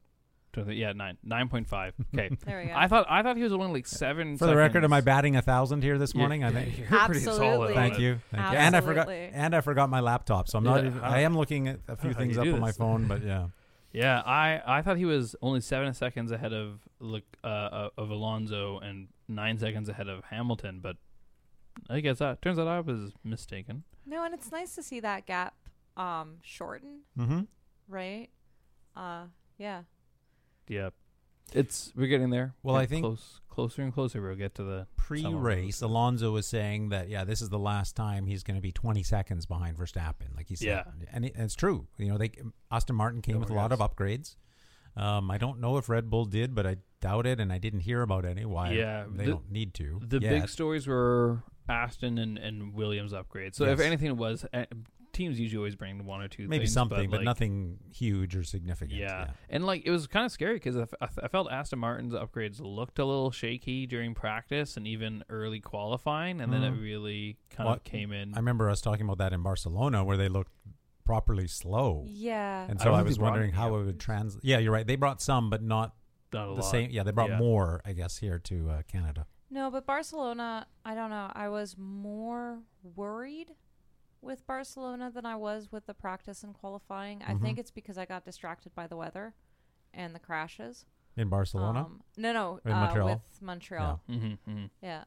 Don't 0.56 0.72
Yeah, 0.74 0.92
nine, 0.92 1.16
nine 1.22 1.48
point 1.48 1.68
five. 1.68 1.94
Okay. 2.14 2.34
There 2.44 2.60
we 2.60 2.66
go. 2.66 2.72
I 2.74 2.88
thought 2.88 3.06
I 3.08 3.22
thought 3.22 3.36
he 3.36 3.42
was 3.44 3.52
only 3.52 3.68
like 3.68 3.86
seven. 3.86 4.36
For 4.38 4.46
the 4.46 4.56
record, 4.56 4.82
am 4.82 4.92
I 4.92 5.00
batting 5.02 5.36
a 5.36 5.42
thousand 5.42 5.82
here 5.82 5.98
this 5.98 6.14
Yeah, 6.14 6.18
morning? 6.18 6.42
I 6.42 6.50
think. 6.50 6.78
you're 6.78 6.86
pretty 6.88 7.20
solid 7.20 7.42
Absolutely. 7.42 7.74
Thank 7.74 7.98
you, 7.98 8.18
thank 8.32 8.52
you. 8.52 8.58
And 8.58 8.74
I 8.74 8.80
forgot, 8.80 9.02
Absolutely. 9.08 9.30
and 9.38 9.54
I 9.54 9.60
forgot 9.60 9.90
my 9.90 10.00
laptop, 10.00 10.48
so 10.48 10.58
I'm 10.58 10.64
not. 10.64 10.82
Yeah, 10.82 10.88
even, 10.88 11.00
how- 11.00 11.10
I 11.10 11.18
am 11.20 11.36
looking 11.36 11.68
at 11.68 11.80
a 11.86 11.96
few 11.96 12.10
how 12.10 12.14
do 12.14 12.24
things 12.24 12.34
you 12.34 12.40
up 12.40 12.44
do 12.46 12.54
on 12.54 12.60
my 12.60 12.66
this? 12.68 12.76
phone, 12.76 13.06
but 13.06 13.22
yeah. 13.22 13.46
Yeah, 13.92 14.20
I 14.26 14.60
I 14.66 14.82
thought 14.82 14.98
he 14.98 15.06
was 15.06 15.34
only 15.40 15.60
seven 15.62 15.94
seconds 15.94 16.30
ahead 16.30 16.52
of 16.52 16.80
look 17.00 17.24
uh, 17.42 17.46
uh, 17.46 17.88
of 17.96 18.10
Alonso 18.10 18.78
and 18.80 19.08
nine 19.26 19.56
seconds 19.58 19.88
ahead 19.88 20.08
of 20.08 20.22
Hamilton, 20.24 20.80
but 20.82 20.96
I 21.88 22.00
guess 22.00 22.18
that 22.18 22.42
turns 22.42 22.58
out 22.58 22.68
I 22.68 22.80
was 22.80 23.12
mistaken. 23.24 23.84
No, 24.04 24.22
and 24.22 24.34
it's 24.34 24.52
nice 24.52 24.74
to 24.74 24.82
see 24.82 25.00
that 25.00 25.24
gap 25.24 25.54
um 25.96 26.38
shorten, 26.42 27.00
Mm-hmm. 27.18 27.40
right? 27.88 28.28
Uh 28.94 29.26
yeah. 29.56 29.82
Yeah, 30.68 30.90
it's 31.52 31.92
we're 31.96 32.06
getting 32.08 32.30
there. 32.30 32.54
Well, 32.62 32.76
Get 32.76 32.82
I 32.82 32.86
think- 32.86 33.04
close, 33.04 33.40
closer 33.48 33.82
and 33.82 33.92
closer. 33.92 34.20
We'll 34.20 34.34
get 34.36 34.54
to 34.56 34.62
the 34.64 34.86
Pre-race, 34.96 35.82
Alonso 35.82 36.32
was 36.32 36.46
saying 36.48 36.88
that 36.88 37.08
yeah, 37.08 37.22
this 37.24 37.40
is 37.40 37.48
the 37.48 37.58
last 37.60 37.94
time 37.94 38.26
he's 38.26 38.42
going 38.42 38.56
to 38.56 38.60
be 38.60 38.72
20 38.72 39.04
seconds 39.04 39.46
behind 39.46 39.76
Verstappen, 39.76 40.34
like 40.34 40.48
he 40.48 40.56
said. 40.56 40.66
Yeah. 40.66 40.82
and, 41.12 41.24
it, 41.26 41.32
and 41.36 41.44
it's 41.44 41.54
true. 41.54 41.86
You 41.96 42.08
know, 42.08 42.18
they 42.18 42.32
Aston 42.72 42.96
Martin 42.96 43.22
came 43.22 43.36
Oh, 43.36 43.40
with 43.40 43.50
a 43.50 43.54
lot 43.54 43.70
yes. 43.70 43.78
of 43.80 43.90
upgrades. 43.96 44.34
Um, 44.96 45.30
I 45.30 45.38
don't 45.38 45.60
know 45.60 45.76
if 45.76 45.88
Red 45.88 46.10
Bull 46.10 46.24
did, 46.24 46.54
but 46.54 46.66
I 46.66 46.78
doubt 47.00 47.26
it, 47.26 47.38
and 47.38 47.52
I 47.52 47.58
didn't 47.58 47.80
hear 47.80 48.02
about 48.02 48.24
any. 48.24 48.44
Why? 48.46 48.72
Yeah, 48.72 49.04
they 49.08 49.26
the- 49.26 49.30
don't 49.32 49.50
need 49.50 49.74
to. 49.74 50.00
the 50.04 50.18
yet. 50.18 50.30
big 50.30 50.48
stories 50.48 50.86
were 50.88 51.44
Aston 51.68 52.18
and, 52.18 52.38
and 52.38 52.74
Williams 52.74 53.12
upgrades. 53.12 53.54
So 53.56 53.66
if 53.66 53.78
anything, 53.78 54.08
it 54.08 54.16
was 54.16 54.44
uh, 54.52 54.64
teams 55.16 55.40
usually 55.40 55.58
always 55.58 55.74
bring 55.76 56.04
one 56.04 56.20
or 56.22 56.28
two 56.28 56.46
maybe 56.46 56.64
things, 56.64 56.72
something, 56.72 57.10
but, 57.10 57.16
like, 57.18 57.24
nothing 57.24 57.78
huge 57.92 58.36
or 58.36 58.44
significant. 58.44 59.00
Yeah. 59.00 59.30
and 59.50 59.64
like 59.66 59.84
it 59.86 59.90
was 59.90 60.06
kind 60.06 60.24
of 60.26 60.30
scary 60.32 60.54
because 60.54 60.76
I, 60.76 60.82
f- 60.82 60.94
I 61.00 61.04
f- 61.04 61.18
I 61.24 61.28
felt 61.28 61.50
Aston 61.50 61.78
Martin's 61.78 62.14
upgrades 62.14 62.60
looked 62.60 62.98
a 62.98 63.04
little 63.04 63.30
shaky 63.30 63.86
during 63.86 64.14
practice 64.14 64.76
and 64.76 64.86
even 64.86 65.24
early 65.28 65.60
qualifying, 65.60 66.40
and 66.40 66.52
then 66.52 66.62
it 66.62 66.72
Mhm. 66.74 66.80
really 66.82 67.36
kind 67.50 67.66
Well, 67.66 67.74
of 67.76 67.84
came 67.84 68.12
in. 68.12 68.34
I 68.34 68.36
remember 68.38 68.70
us 68.70 68.80
talking 68.80 69.04
about 69.06 69.18
that 69.18 69.32
in 69.32 69.42
Barcelona 69.42 70.04
where 70.04 70.16
they 70.16 70.28
looked 70.28 70.52
properly 71.04 71.46
slow. 71.46 72.04
Yeah. 72.06 72.66
And 72.68 72.78
so 72.80 72.86
don't 72.86 72.94
I, 72.94 73.02
was 73.02 73.16
they 73.16 73.20
brought 73.20 73.30
wondering 73.30 73.52
how 73.52 73.74
yeah. 73.74 73.80
it 73.82 73.84
would 73.86 74.00
translate. 74.00 74.44
Yeah, 74.44 74.58
you're 74.58 74.72
right. 74.72 74.86
They 74.86 74.96
brought 74.96 75.20
some, 75.22 75.50
but 75.50 75.62
not 75.62 75.94
not 76.32 76.44
a 76.44 76.48
the 76.48 76.54
lot. 76.62 76.70
same. 76.70 76.90
Yeah, 76.90 77.02
they 77.04 77.12
brought 77.12 77.30
Yeah. 77.30 77.38
more, 77.38 77.80
I 77.84 77.92
guess, 77.92 78.18
here 78.18 78.38
to 78.40 78.70
uh, 78.70 78.82
Canada. 78.88 79.26
No, 79.48 79.70
but 79.70 79.86
Barcelona, 79.86 80.66
I 80.84 80.94
don't 80.96 81.08
know. 81.10 81.30
I 81.32 81.48
was 81.48 81.76
more 81.78 82.62
worried 82.82 83.52
with 84.26 84.46
Barcelona 84.46 85.10
than 85.10 85.24
I 85.24 85.36
was 85.36 85.70
with 85.72 85.86
the 85.86 85.94
practice 85.94 86.42
and 86.42 86.52
qualifying. 86.54 87.22
I 87.22 87.34
Mhm. 87.34 87.40
think 87.42 87.58
it's 87.58 87.70
because 87.70 87.96
I 87.96 88.04
got 88.04 88.24
distracted 88.24 88.74
by 88.74 88.86
the 88.86 88.96
weather 88.96 89.34
and 89.94 90.14
the 90.14 90.18
crashes. 90.18 90.84
In 91.16 91.28
Barcelona? 91.28 91.80
Um, 91.86 92.02
no, 92.16 92.32
no, 92.32 92.60
In 92.64 92.72
uh, 92.72 92.80
Montreal? 92.80 93.08
with 93.08 93.40
Montreal. 93.42 94.02
Mm-hmm, 94.10 94.26
mm-hmm. 94.50 94.66
Yeah. 94.82 95.04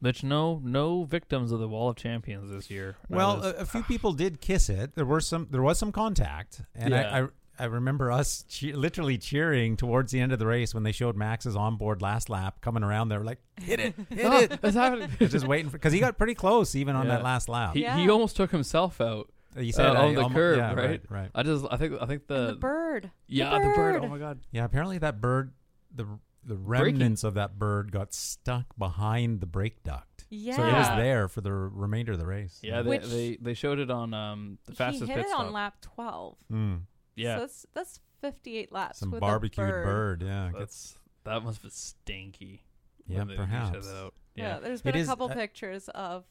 But 0.00 0.24
no, 0.24 0.60
no 0.64 1.04
victims 1.04 1.52
of 1.52 1.60
the 1.60 1.68
Wall 1.68 1.88
of 1.90 1.94
Champions 1.96 2.50
this 2.50 2.68
year. 2.70 2.96
Well, 3.08 3.36
was- 3.36 3.46
a, 3.46 3.54
a 3.58 3.64
few 3.66 3.84
people 3.84 4.12
did 4.12 4.40
kiss 4.40 4.68
it. 4.68 4.96
There 4.96 5.04
were 5.06 5.20
some. 5.20 5.46
There 5.52 5.62
was 5.62 5.78
some 5.78 5.92
contact, 5.92 6.62
and 6.74 6.90
Yeah. 6.90 7.08
I 7.16 7.22
I 7.24 7.28
remember 7.60 8.10
us 8.10 8.44
che- 8.48 8.72
literally 8.72 9.18
cheering 9.18 9.76
towards 9.76 10.12
the 10.12 10.20
end 10.20 10.32
of 10.32 10.38
the 10.38 10.46
race 10.46 10.74
when 10.74 10.82
they 10.82 10.92
showed 10.92 11.16
Max's 11.16 11.54
onboard 11.56 12.02
last 12.02 12.28
lap 12.30 12.60
coming 12.60 12.82
around. 12.82 13.08
They 13.08 13.18
were 13.18 13.24
like, 13.24 13.38
"Hit 13.60 13.80
it, 13.80 13.94
hit 14.08 14.24
Oh, 14.24 14.38
it!" 14.38 14.58
it's 14.62 14.74
happening. 14.76 15.10
Just 15.20 15.46
waiting 15.46 15.68
for 15.70 15.76
because 15.78 15.92
he 15.92 16.00
got 16.00 16.16
pretty 16.18 16.34
close 16.34 16.74
even 16.74 16.96
on 16.96 17.06
Yeah. 17.06 17.16
that 17.16 17.24
last 17.24 17.48
lap. 17.48 17.74
He, 17.74 17.84
he 17.84 18.08
almost 18.10 18.36
took 18.36 18.50
himself 18.50 19.00
out. 19.00 19.30
He 19.56 19.70
said 19.70 19.86
uh, 19.86 20.02
on 20.02 20.14
the 20.14 20.22
almo- 20.22 20.34
curb, 20.34 20.56
yeah, 20.58 20.72
right? 20.72 21.02
right? 21.10 21.30
I 21.34 21.42
just, 21.42 21.66
I 21.70 21.76
think, 21.76 21.94
I 22.00 22.06
think 22.06 22.26
the, 22.26 22.46
the 22.52 22.54
bird. 22.54 23.10
yeah, 23.26 23.50
the 23.50 23.58
bird. 23.66 23.74
bird. 23.76 24.04
Oh 24.04 24.08
my 24.08 24.18
god. 24.18 24.40
Yeah, 24.50 24.64
apparently 24.64 24.96
that 24.98 25.20
bird, 25.20 25.52
the 25.94 26.06
the 26.44 26.56
remnants 26.56 27.22
of 27.22 27.34
that 27.34 27.58
bird 27.58 27.92
got 27.92 28.12
stuck 28.14 28.76
behind 28.78 29.40
the 29.40 29.46
brake 29.46 29.82
duct. 29.84 30.24
Yeah. 30.30 30.56
So 30.56 30.64
it 30.64 30.72
was 30.72 30.88
there 30.96 31.28
for 31.28 31.42
the 31.42 31.52
remainder 31.52 32.12
of 32.12 32.18
the 32.18 32.26
race. 32.26 32.58
Yeah, 32.62 32.80
they, 32.80 32.88
Which- 32.88 33.04
they 33.04 33.36
they 33.40 33.52
showed 33.54 33.78
it 33.78 33.90
on 33.90 34.14
um 34.14 34.56
the 34.64 34.74
fastest 34.74 35.02
he 35.04 35.08
hit 35.08 35.16
pit 35.18 35.26
it 35.26 35.28
stop. 35.28 35.40
on 35.40 35.52
lap 35.52 35.76
12. 35.82 36.36
Mm. 36.50 36.80
Yeah, 37.16 37.36
So 37.36 37.40
that's, 37.40 37.66
that's 37.74 38.00
58 38.20 38.72
laps. 38.72 38.98
Some 39.00 39.10
with 39.10 39.20
barbecued 39.20 39.68
a 39.68 39.70
bird. 39.72 39.84
bird. 40.20 40.22
Yeah, 40.26 40.50
that's 40.58 40.96
that 41.24 41.42
must 41.44 41.62
be 41.62 41.68
stinky. 41.70 42.62
yeah, 43.06 43.18
when 43.18 43.28
they 43.28 43.34
set 43.36 43.40
perhaps. 43.46 43.88
out. 43.88 44.14
Yeah. 44.34 44.54
Yeah, 44.54 44.60
there's 44.60 44.80
It 44.80 44.84
been 44.84 44.96
a 44.96 44.98
is, 44.98 45.08
couple 45.08 45.30
uh, 45.30 45.34
pictures 45.34 45.88
of 45.90 46.24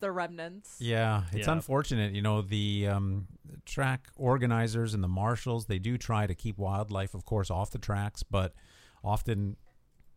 the 0.00 0.10
remnants. 0.12 0.76
Yeah, 0.80 1.24
it's 1.32 1.46
Yeah. 1.46 1.52
unfortunate. 1.54 2.12
You 2.12 2.22
know, 2.22 2.42
the 2.42 2.88
um, 2.88 3.26
track 3.64 4.08
organizers 4.16 4.92
and 4.94 5.02
the 5.02 5.08
marshals, 5.08 5.66
they 5.66 5.78
do 5.78 5.96
try 5.96 6.26
to 6.26 6.34
keep 6.34 6.58
wildlife, 6.58 7.14
of 7.14 7.24
course, 7.24 7.50
off 7.50 7.70
the 7.70 7.78
tracks, 7.78 8.22
but 8.22 8.54
often 9.02 9.56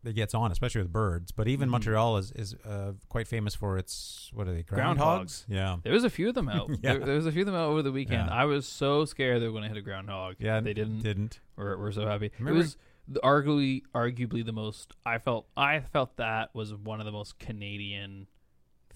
it 0.06 0.14
gets 0.14 0.34
on, 0.34 0.52
especially 0.52 0.82
with 0.82 0.92
birds. 0.92 1.32
But 1.32 1.48
even 1.48 1.68
Mhm. 1.68 1.72
Montreal 1.72 2.16
is, 2.18 2.32
is 2.32 2.54
uh, 2.64 2.92
quite 3.08 3.26
famous 3.28 3.54
for 3.54 3.76
its, 3.78 4.30
what 4.32 4.46
are 4.48 4.52
they, 4.54 4.62
Groundhogs. 4.62 4.96
groundhogs? 4.96 5.44
Yeah. 5.48 5.76
There 5.82 5.92
was 5.92 6.04
a 6.04 6.10
few 6.10 6.28
of 6.28 6.34
them 6.34 6.48
out. 6.48 6.68
Yeah. 6.82 6.92
there, 6.94 6.98
there 7.00 7.14
was 7.16 7.26
a 7.26 7.32
few 7.32 7.42
of 7.42 7.46
them 7.46 7.54
out 7.54 7.68
over 7.70 7.82
the 7.82 7.92
weekend. 7.92 8.28
Yeah. 8.28 8.34
I 8.34 8.44
was 8.44 8.66
so 8.66 9.04
scared 9.04 9.42
they 9.42 9.46
were 9.46 9.52
going 9.52 9.62
to 9.64 9.68
hit 9.68 9.76
a 9.78 9.82
groundhog. 9.82 10.36
Yeah, 10.38 10.60
they 10.60 10.74
didn't. 10.74 11.02
Didn't. 11.02 11.40
We're, 11.56 11.76
we're 11.78 11.92
so 11.92 12.06
happy. 12.06 12.30
Remember- 12.38 12.60
it 12.60 12.62
was 12.62 12.76
arguably 13.22 13.82
arguably 13.94 14.44
the 14.44 14.52
most. 14.52 14.92
I 15.04 15.18
felt 15.18 15.46
I 15.56 15.80
felt 15.80 16.16
that 16.16 16.54
was 16.54 16.74
one 16.74 17.00
of 17.00 17.06
the 17.06 17.12
most 17.12 17.38
Canadian 17.38 18.26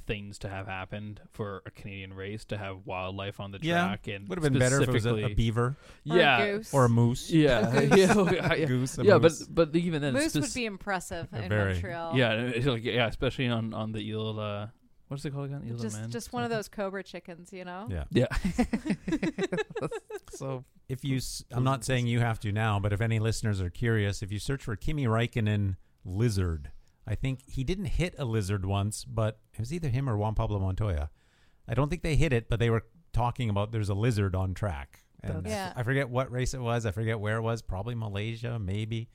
things 0.06 0.38
to 0.40 0.48
have 0.48 0.66
happened 0.66 1.20
for 1.32 1.62
a 1.66 1.70
Canadian 1.70 2.12
race 2.14 2.44
to 2.46 2.56
have 2.58 2.86
wildlife 2.86 3.38
on 3.40 3.50
the 3.52 3.58
Yeah, 3.62 3.86
track 3.86 4.06
and 4.08 4.28
Would 4.28 4.38
have 4.42 4.52
been 4.52 4.58
better 4.58 4.80
if 4.82 4.88
it 4.88 4.92
was 4.92 5.06
a, 5.06 5.10
a 5.10 5.12
specifically- 5.12 5.34
beaver 5.34 5.76
Or 6.08 6.16
a 6.16 6.18
yeah 6.18 6.46
goose. 6.46 6.74
or 6.74 6.84
a 6.84 6.88
moose. 6.88 7.30
yeah 7.30 7.70
A 7.76 7.82
yeah 7.84 8.14
goose. 8.14 8.32
yeah, 8.32 8.54
yeah. 8.54 8.64
Goose, 8.66 8.98
a 8.98 9.04
yeah 9.04 9.12
but 9.14 9.22
moose. 9.22 9.42
but 9.48 9.76
even 9.76 10.02
then 10.02 10.14
Moose 10.14 10.32
spec- 10.32 10.42
would 10.42 10.54
be 10.54 10.64
impressive 10.66 11.28
in 11.32 11.48
very. 11.48 11.72
Montreal. 11.74 12.16
yeah 12.16 12.32
it's 12.34 12.66
like, 12.66 12.84
yeah 12.84 13.06
especially 13.06 13.48
on 13.48 13.72
on 13.74 13.92
the 13.92 14.00
eel 14.00 14.38
uh 14.40 14.66
what's 15.08 15.24
it 15.24 15.32
called 15.32 15.46
again 15.46 15.62
Ile 15.68 15.76
de 15.76 15.82
Just 15.82 16.00
Man? 16.00 16.10
just 16.10 16.32
one 16.32 16.44
of 16.44 16.50
those 16.50 16.68
cobra 16.68 17.02
chickens, 17.02 17.52
you 17.52 17.64
know? 17.64 17.88
Yeah. 17.90 18.04
yeah 18.10 18.26
so 20.30 20.64
If 20.88 21.04
you, 21.04 21.16
s- 21.16 21.44
I'm 21.50 21.64
not 21.64 21.84
saying 21.84 22.06
you 22.06 22.20
have 22.20 22.38
to 22.40 22.52
now, 22.52 22.78
but 22.78 22.92
if 22.92 23.00
any 23.00 23.18
listeners 23.18 23.60
are 23.60 23.70
curious, 23.70 24.22
if 24.22 24.32
you 24.32 24.38
search 24.38 24.62
for 24.64 24.76
Kimi 24.76 25.04
Räikkönen 25.06 25.76
lizard, 26.04 26.70
I 27.10 27.16
think 27.16 27.40
he 27.46 27.64
didn't 27.64 27.86
hit 27.86 28.14
a 28.18 28.24
lizard 28.24 28.64
once, 28.64 29.04
but 29.04 29.40
it 29.52 29.58
was 29.58 29.72
either 29.72 29.88
him 29.88 30.08
or 30.08 30.16
Juan 30.16 30.34
Pablo 30.36 30.60
Montoya. 30.60 31.10
I 31.68 31.74
don't 31.74 31.88
think 31.90 32.02
they 32.02 32.14
hit 32.14 32.32
it, 32.32 32.48
but 32.48 32.60
they 32.60 32.70
were 32.70 32.84
talking 33.12 33.50
about 33.50 33.72
there's 33.72 33.88
a 33.88 33.94
lizard 33.94 34.36
on 34.36 34.54
track. 34.54 35.00
And 35.22 35.44
Yeah. 35.46 35.72
I 35.74 35.82
forget 35.82 36.08
what 36.08 36.30
race 36.30 36.54
it 36.54 36.60
was. 36.60 36.86
I 36.86 36.92
forget 36.92 37.18
where 37.18 37.36
it 37.38 37.42
was. 37.42 37.62
Probably 37.62 37.94
Malaysia, 37.96 38.58
maybe. 38.60 39.08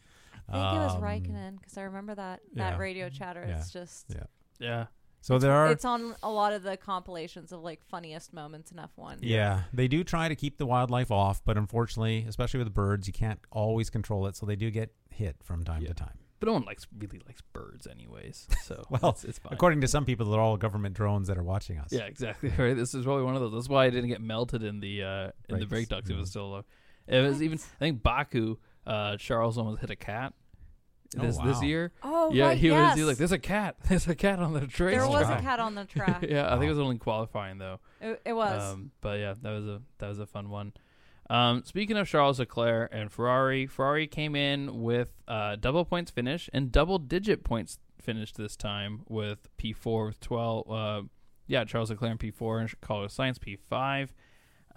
I 0.50 0.52
think 0.52 0.76
it 0.76 0.86
was 0.86 0.96
Um, 0.96 1.02
Raikkonen 1.02 1.58
because 1.58 1.78
I 1.78 1.84
remember 1.84 2.14
that 2.16 2.42
that 2.56 2.74
yeah. 2.74 2.78
radio 2.78 3.10
chatter. 3.10 3.46
Yeah. 3.48 3.58
It's 3.60 3.72
just 3.72 4.06
Yeah. 4.10 4.26
yeah 4.60 4.86
So 5.22 5.40
there 5.40 5.54
are. 5.54 5.72
it's 5.72 5.86
on 5.86 6.16
a 6.22 6.30
lot 6.30 6.52
of 6.54 6.62
the 6.64 6.78
compilations 6.78 7.52
of 7.52 7.62
like 7.64 7.82
funniest 7.86 8.32
moments 8.34 8.72
in 8.72 8.78
F1. 8.78 9.20
Yeah, 9.22 9.64
they 9.74 9.88
do 9.88 10.04
try 10.04 10.28
to 10.28 10.36
keep 10.36 10.58
the 10.60 10.66
wildlife 10.68 11.10
off, 11.12 11.44
but 11.46 11.58
unfortunately, 11.58 12.26
especially 12.28 12.60
with 12.60 12.74
birds, 12.74 13.08
you 13.08 13.14
can't 13.14 13.40
always 13.52 13.90
control 13.90 14.28
it, 14.28 14.36
so 14.36 14.46
they 14.46 14.56
do 14.58 14.70
get 14.70 14.94
hit 15.10 15.38
from 15.42 15.64
time 15.64 15.82
Yeah. 15.82 15.88
to 15.88 15.94
time. 15.96 16.20
But 16.40 16.48
no 16.48 16.54
one 16.54 16.64
likes 16.66 16.86
really 16.98 17.20
likes 17.26 17.42
birds 17.54 17.88
anyways 17.88 18.48
so 18.64 18.84
Well, 18.90 19.12
it's, 19.12 19.24
it's 19.24 19.40
fine 19.40 19.54
According 19.54 19.82
to 19.82 19.88
some 19.88 20.06
people, 20.06 20.30
they're 20.30 20.40
all 20.40 20.58
government 20.58 20.96
drones 20.96 21.28
that 21.28 21.38
are 21.38 21.44
watching 21.44 21.78
us. 21.80 21.90
Yeah, 21.92 22.04
exactly. 22.06 22.52
Right. 22.58 22.76
This 22.76 22.94
is 22.94 23.06
probably 23.06 23.24
one 23.24 23.36
of 23.36 23.42
those. 23.42 23.54
That's 23.54 23.70
why 23.70 23.86
I 23.86 23.90
didn't 23.90 24.10
get 24.10 24.22
melted 24.22 24.64
in 24.64 24.80
the 24.80 25.04
uh, 25.04 25.24
in 25.50 25.60
the 25.60 25.66
Brakes, 25.66 25.70
brake 25.70 25.88
ducts. 25.90 26.10
It 26.10 26.16
was 26.18 26.30
still. 26.30 26.56
Uh, 26.56 26.62
it 27.08 27.22
was 27.22 27.42
even. 27.42 27.58
I 27.60 27.80
think 27.80 28.02
Baku. 28.04 28.58
Uh, 28.86 29.18
Charles 29.18 29.58
almost 29.58 29.82
hit 29.82 29.90
a 29.90 29.96
cat. 29.96 30.34
Oh, 31.18 31.22
This 31.22 31.38
this 31.38 31.62
year. 31.64 31.92
Oh, 32.04 32.32
yeah, 32.34 32.48
right, 32.48 32.58
he 32.58 32.70
was. 32.72 32.78
yes. 32.80 32.96
He 32.96 33.02
was 33.02 33.08
like, 33.10 33.18
"There's 33.18 33.32
a 33.32 33.40
cat. 33.40 33.76
There's 33.90 34.08
a 34.08 34.16
cat 34.16 34.40
on 34.40 34.54
the 34.54 34.68
trace." 34.68 34.96
there 34.98 35.08
was 35.08 35.28
Wow. 35.28 35.38
a 35.38 35.42
cat 35.42 35.60
on 35.60 35.76
the 35.76 35.86
track. 35.86 36.24
yeah, 36.28 36.48
I 36.48 36.58
think 36.58 36.66
it 36.66 36.70
was 36.70 36.80
only 36.80 36.98
qualifying 36.98 37.58
though. 37.58 37.80
it, 38.02 38.22
it 38.26 38.34
was. 38.34 38.74
Um, 38.74 38.92
but 39.02 39.20
yeah, 39.20 39.34
that 39.42 39.52
was 39.52 39.66
a 39.66 39.82
that 40.00 40.08
was 40.10 40.20
a 40.20 40.26
fun 40.26 40.50
one. 40.50 40.74
Um, 41.30 41.64
speaking 41.66 41.98
of 41.98 42.08
Charles 42.08 42.40
Leclerc 42.40 42.90
and 42.94 43.12
Ferrari, 43.12 43.66
Ferrari 43.66 44.08
came 44.08 44.36
in 44.36 44.82
with 44.84 45.10
uh, 45.28 45.56
double 45.56 45.86
points 45.86 46.12
finish 46.12 46.50
and 46.54 46.72
double 46.72 47.00
digit 47.00 47.44
points 47.44 47.80
finish 48.00 48.32
this 48.34 48.56
time 48.56 49.02
with 49.08 49.50
P4 49.58 50.08
with 50.08 50.20
12. 50.20 50.72
Uh, 50.72 51.02
yeah, 51.48 51.64
Charles 51.64 51.90
Leclerc 51.90 52.12
in 52.12 52.18
P4 52.32 52.62
and 52.62 52.82
Carlos 52.82 53.16
Sainz 53.16 53.40
P5. 53.40 54.10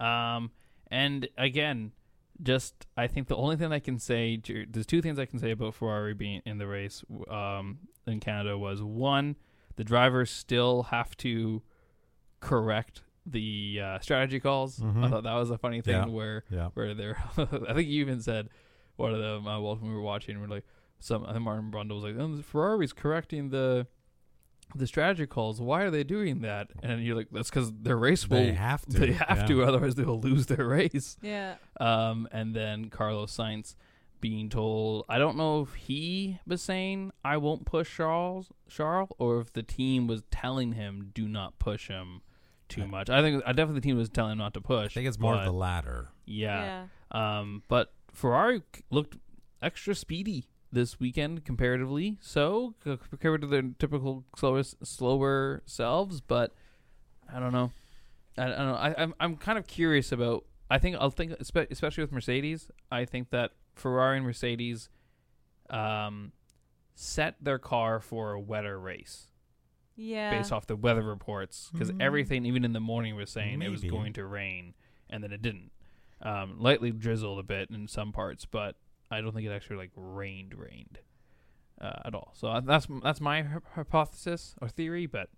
Um, 0.03 0.51
and 0.89 1.27
again, 1.37 1.91
just 2.41 2.87
I 2.97 3.07
think 3.07 3.27
the 3.27 3.35
only 3.35 3.55
thing 3.55 3.71
I 3.71 3.79
can 3.79 3.99
say, 3.99 4.41
there's 4.69 4.85
two 4.85 5.01
things 5.01 5.19
I 5.19 5.25
can 5.25 5.39
say 5.39 5.51
about 5.51 5.75
Ferrari 5.75 6.13
being 6.13 6.41
in 6.45 6.57
the 6.57 6.67
race 6.67 7.03
um, 7.29 7.79
in 8.07 8.19
Canada 8.19 8.57
was 8.57 8.81
one, 8.81 9.35
the 9.75 9.83
drivers 9.83 10.31
still 10.31 10.83
have 10.83 11.15
to 11.17 11.61
correct 12.39 13.01
the 13.25 13.79
uh, 13.83 13.99
strategy 13.99 14.39
calls. 14.39 14.81
I 14.81 14.85
Mhm. 14.85 15.09
thought 15.09 15.23
that 15.23 15.33
was 15.35 15.49
a 15.51 15.57
funny 15.57 15.81
thing 15.81 15.93
Yeah. 15.95 16.05
where 16.07 16.43
Yeah. 16.49 16.69
where 16.73 16.93
they're. 16.93 17.17
I 17.37 17.73
think 17.73 17.87
you 17.87 18.01
even 18.01 18.21
said 18.21 18.49
one 18.95 19.13
of 19.13 19.19
them 19.19 19.47
uh, 19.47 19.59
while 19.59 19.75
we 19.77 19.89
were 19.89 20.01
watching. 20.01 20.39
We're 20.39 20.47
like 20.47 20.65
some. 20.99 21.25
I 21.25 21.33
think 21.33 21.43
Martin 21.43 21.71
Brundle 21.71 21.95
was 22.01 22.03
like, 22.03 22.15
oh, 22.17 22.41
"Ferrari's 22.41 22.93
correcting 22.93 23.49
the 23.49 23.87
the 24.75 24.85
strategy 24.85 25.25
calls. 25.25 25.59
Why 25.59 25.81
are 25.83 25.89
they 25.91 26.03
doing 26.03 26.41
that?" 26.41 26.69
And 26.83 27.03
you're 27.03 27.15
like, 27.15 27.27
"That's 27.31 27.49
because 27.49 27.71
their 27.73 27.97
race 27.97 28.29
will. 28.29 28.37
They 28.43 28.53
have 28.53 28.85
to. 28.87 28.99
They 28.99 29.13
have 29.13 29.37
yeah. 29.39 29.45
to, 29.47 29.63
otherwise 29.63 29.95
they 29.95 30.03
will 30.03 30.19
lose 30.19 30.45
their 30.47 30.67
race." 30.67 31.17
yeah. 31.21 31.55
Um, 31.79 32.27
and 32.31 32.55
then 32.55 32.89
Carlos 32.89 33.35
Sainz 33.35 33.75
being 34.21 34.49
told, 34.49 35.05
I 35.07 35.17
don't 35.17 35.37
know 35.37 35.61
if 35.61 35.75
he 35.75 36.39
was 36.45 36.61
saying 36.61 37.11
I 37.23 37.37
won't 37.37 37.63
push 37.65 37.95
Charles, 37.95 38.51
Charles, 38.67 39.11
or 39.17 39.39
if 39.39 39.53
the 39.53 39.63
team 39.63 40.07
was 40.07 40.23
telling 40.29 40.73
him 40.73 41.11
do 41.13 41.25
not 41.27 41.57
push 41.57 41.87
him 41.87 42.21
too 42.69 42.83
I- 42.83 42.85
much. 42.85 43.09
I 43.09 43.21
think 43.21 43.43
I 43.45 43.51
definitely 43.51 43.81
the 43.81 43.87
team 43.87 43.97
was 43.97 44.09
telling 44.09 44.33
him 44.33 44.37
not 44.37 44.53
to 44.53 44.61
push. 44.61 44.91
I 44.91 44.93
think 44.93 45.07
it's 45.07 45.19
more 45.19 45.33
of 45.33 45.39
but- 45.41 45.45
the 45.45 45.51
latter. 45.51 46.09
yeah. 46.25 46.85
Um, 47.11 47.63
but 47.67 47.91
Ferrari 48.13 48.61
c- 48.75 48.83
looked 48.91 49.17
extra 49.61 49.95
speedy 49.95 50.47
this 50.71 50.99
weekend 50.99 51.43
comparatively, 51.43 52.17
so 52.21 52.75
c- 52.83 52.97
compared 53.09 53.41
to 53.41 53.47
their 53.47 53.63
typical 53.79 54.23
slower 54.37 54.61
slower 54.63 55.63
selves. 55.65 56.21
But 56.21 56.53
I 57.33 57.39
don't 57.39 57.51
know. 57.51 57.71
I, 58.37 58.43
I 58.43 58.47
don't 58.47 58.57
know. 58.67 58.75
I, 58.75 58.95
I'm 58.97 59.13
I'm 59.19 59.35
kind 59.37 59.57
of 59.57 59.65
curious 59.67 60.11
about. 60.11 60.45
I 60.69 60.77
think 60.77 60.95
I'll 60.99 61.09
think 61.09 61.31
espe- 61.39 61.71
especially 61.71 62.03
with 62.03 62.11
Mercedes. 62.11 62.69
I 62.91 63.05
think 63.05 63.31
that 63.31 63.53
Ferrari 63.75 64.17
and 64.17 64.25
Mercedes, 64.27 64.89
um, 65.71 66.31
set 66.93 67.35
their 67.41 67.57
car 67.57 67.99
for 67.99 68.33
a 68.33 68.39
wetter 68.39 68.79
race 68.79 69.28
Yeah. 70.01 70.31
based 70.31 70.51
off 70.53 70.65
the 70.65 70.75
weather 70.77 71.01
reports 71.03 71.69
because 71.73 71.91
Mm. 71.91 72.01
everything, 72.01 72.45
even 72.45 72.63
in 72.63 72.71
the 72.73 72.79
morning, 72.79 73.15
was 73.15 73.29
saying 73.29 73.61
it 73.61 73.69
was 73.69 73.83
going 73.83 74.13
to 74.13 74.25
rain, 74.25 74.73
and 75.09 75.23
then 75.23 75.31
it 75.33 75.41
didn't. 75.41 75.71
Um, 76.21 76.59
lightly 76.59 76.91
drizzled 76.91 77.39
a 77.39 77.43
bit 77.43 77.69
in 77.69 77.87
some 77.87 78.11
parts, 78.11 78.45
but 78.45 78.75
I 79.11 79.21
don't 79.21 79.33
think 79.33 79.45
it 79.47 79.51
actually 79.51 79.77
like 79.77 79.91
rained, 79.95 80.53
rained 80.53 80.99
uh, 81.81 82.01
at 82.05 82.13
all. 82.15 82.31
So 82.33 82.47
uh, 82.49 82.59
that's 82.61 82.87
that's 83.03 83.19
my 83.21 83.45
hypothesis 83.75 84.55
or 84.61 84.69
theory, 84.69 85.05
but 85.05 85.29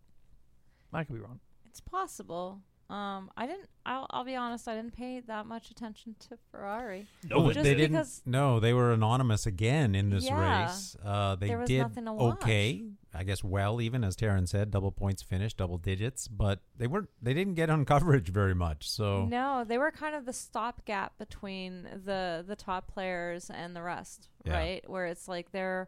I 0.93 1.03
could 1.03 1.15
be 1.15 1.21
wrong. 1.21 1.39
It's 1.65 1.79
possible. 1.79 2.61
Um, 2.91 3.31
I 3.37 3.47
didn't. 3.47 3.69
I'll, 3.85 4.05
I'll 4.09 4.25
be 4.25 4.35
honest. 4.35 4.67
I 4.67 4.75
didn't 4.75 4.95
pay 4.95 5.21
that 5.21 5.45
much 5.45 5.71
attention 5.71 6.15
to 6.27 6.37
Ferrari. 6.51 7.07
No, 7.27 7.49
Just 7.51 7.63
they 7.63 7.73
didn't. 7.73 8.05
No, 8.25 8.59
they 8.59 8.73
were 8.73 8.91
anonymous 8.91 9.45
again 9.45 9.95
in 9.95 10.09
this 10.09 10.25
Yeah. 10.25 10.63
race. 10.65 10.97
Uh, 11.03 11.35
they 11.35 11.47
did 11.65 11.79
nothing 11.79 12.05
to 12.05 12.11
watch. 12.13 12.33
okay, 12.43 12.83
I 13.13 13.23
guess. 13.23 13.43
Well, 13.45 13.79
even 13.81 14.03
as 14.03 14.17
Teryn 14.17 14.47
said, 14.47 14.71
double 14.71 14.91
points 14.91 15.23
finish, 15.23 15.53
double 15.53 15.77
digits, 15.77 16.27
but 16.27 16.59
they 16.77 16.85
weren't. 16.85 17.09
They 17.21 17.33
didn't 17.33 17.53
get 17.55 17.69
on 17.69 17.85
coverage 17.93 18.27
very 18.29 18.53
much. 18.53 18.89
So 18.89 19.25
No, 19.25 19.63
they 19.63 19.77
were 19.77 19.91
kind 19.91 20.13
of 20.13 20.25
the 20.25 20.33
stopgap 20.33 21.17
between 21.17 21.83
the 22.05 22.43
the 22.45 22.57
top 22.57 22.87
players 22.87 23.49
and 23.49 23.73
the 23.73 23.81
rest, 23.81 24.27
Yeah. 24.45 24.53
right? 24.57 24.89
Where 24.89 25.05
it's 25.05 25.29
like 25.29 25.51
they're 25.53 25.87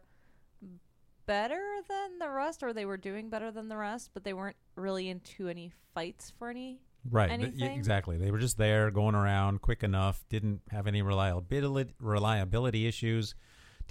better 1.25 1.61
than 1.89 2.19
the 2.19 2.29
rest, 2.29 2.63
or 2.63 2.73
they 2.73 2.85
were 2.85 2.97
doing 2.97 3.29
better 3.29 3.51
than 3.51 3.67
the 3.69 3.77
rest, 3.77 4.11
but 4.13 4.23
they 4.23 4.33
weren't 4.33 4.57
really 4.75 5.09
into 5.09 5.47
any 5.47 5.71
fights 5.93 6.31
for 6.39 6.49
any. 6.49 6.79
Right, 7.09 7.31
anything? 7.31 7.71
exactly. 7.71 8.17
They 8.17 8.31
were 8.31 8.39
just 8.39 8.57
there, 8.57 8.91
going 8.91 9.15
around 9.15 9.61
quick 9.61 9.83
enough. 9.83 10.23
Didn't 10.29 10.61
have 10.69 10.87
any 10.87 11.01
reliability 11.01 11.93
reliability 11.99 12.87
issues. 12.87 13.35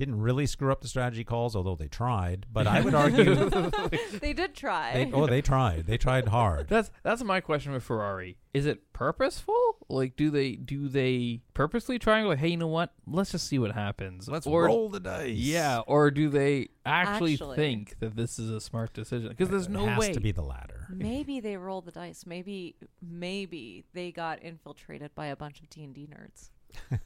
Didn't 0.03 0.21
really 0.21 0.47
screw 0.47 0.73
up 0.73 0.81
the 0.81 0.89
strategy 0.89 1.23
calls, 1.23 1.55
although 1.55 1.77
they 1.77 1.87
tried. 1.87 2.47
But 2.53 2.67
I 2.67 2.81
would 2.81 2.93
argue, 3.05 3.37
they 4.19 4.33
did 4.33 4.53
try. 4.53 4.93
they, 4.95 5.13
oh, 5.13 5.29
they 5.29 5.41
tried. 5.41 5.87
They 5.87 5.97
tried 5.97 6.27
hard. 6.27 6.67
That's 6.67 6.91
that's 7.05 7.23
my 7.23 7.41
question 7.41 7.71
with 7.71 7.85
Ferrari. 7.85 8.37
Is 8.53 8.67
it 8.67 8.93
purposeful? 8.93 9.77
Like, 9.89 10.17
do 10.17 10.29
they 10.31 10.57
do 10.57 10.89
they 10.89 11.43
purposely 11.55 12.01
try 12.01 12.19
and 12.19 12.27
go? 12.27 12.35
Hey, 12.35 12.49
you 12.49 12.57
know 12.57 12.67
what? 12.67 12.93
Let's 13.07 13.31
just 13.31 13.47
see 13.47 13.61
what 13.61 13.71
happens. 13.71 14.29
Let's 14.29 14.45
or, 14.45 14.65
roll 14.65 14.89
the 14.89 14.99
dice. 14.99 15.37
Yeah, 15.37 15.83
or 15.87 16.11
do 16.11 16.29
they 16.29 16.71
actually, 16.85 17.35
Actually. 17.35 17.57
think 17.57 18.01
that 18.01 18.17
this 18.17 18.41
is 18.41 18.51
a 18.51 18.61
smart 18.61 18.93
decision? 18.95 19.29
Because 19.29 19.51
there's 19.51 19.67
it 19.67 19.71
no 19.71 19.87
has 19.87 19.99
way. 20.01 20.13
to 20.13 20.21
be 20.21 20.33
the 20.33 20.43
latter. 20.43 20.89
maybe 20.91 21.39
they 21.39 21.57
rolled 21.57 21.85
the 21.85 21.93
dice. 21.93 22.27
Maybe 22.27 22.75
maybe 23.01 23.85
they 23.95 24.11
got 24.11 24.43
infiltrated 24.43 25.15
by 25.15 25.27
a 25.27 25.37
bunch 25.37 25.61
of 25.61 25.71
D 25.71 25.85
and 25.85 25.95
D 25.95 26.09
nerds. 26.13 26.51
We 26.91 26.99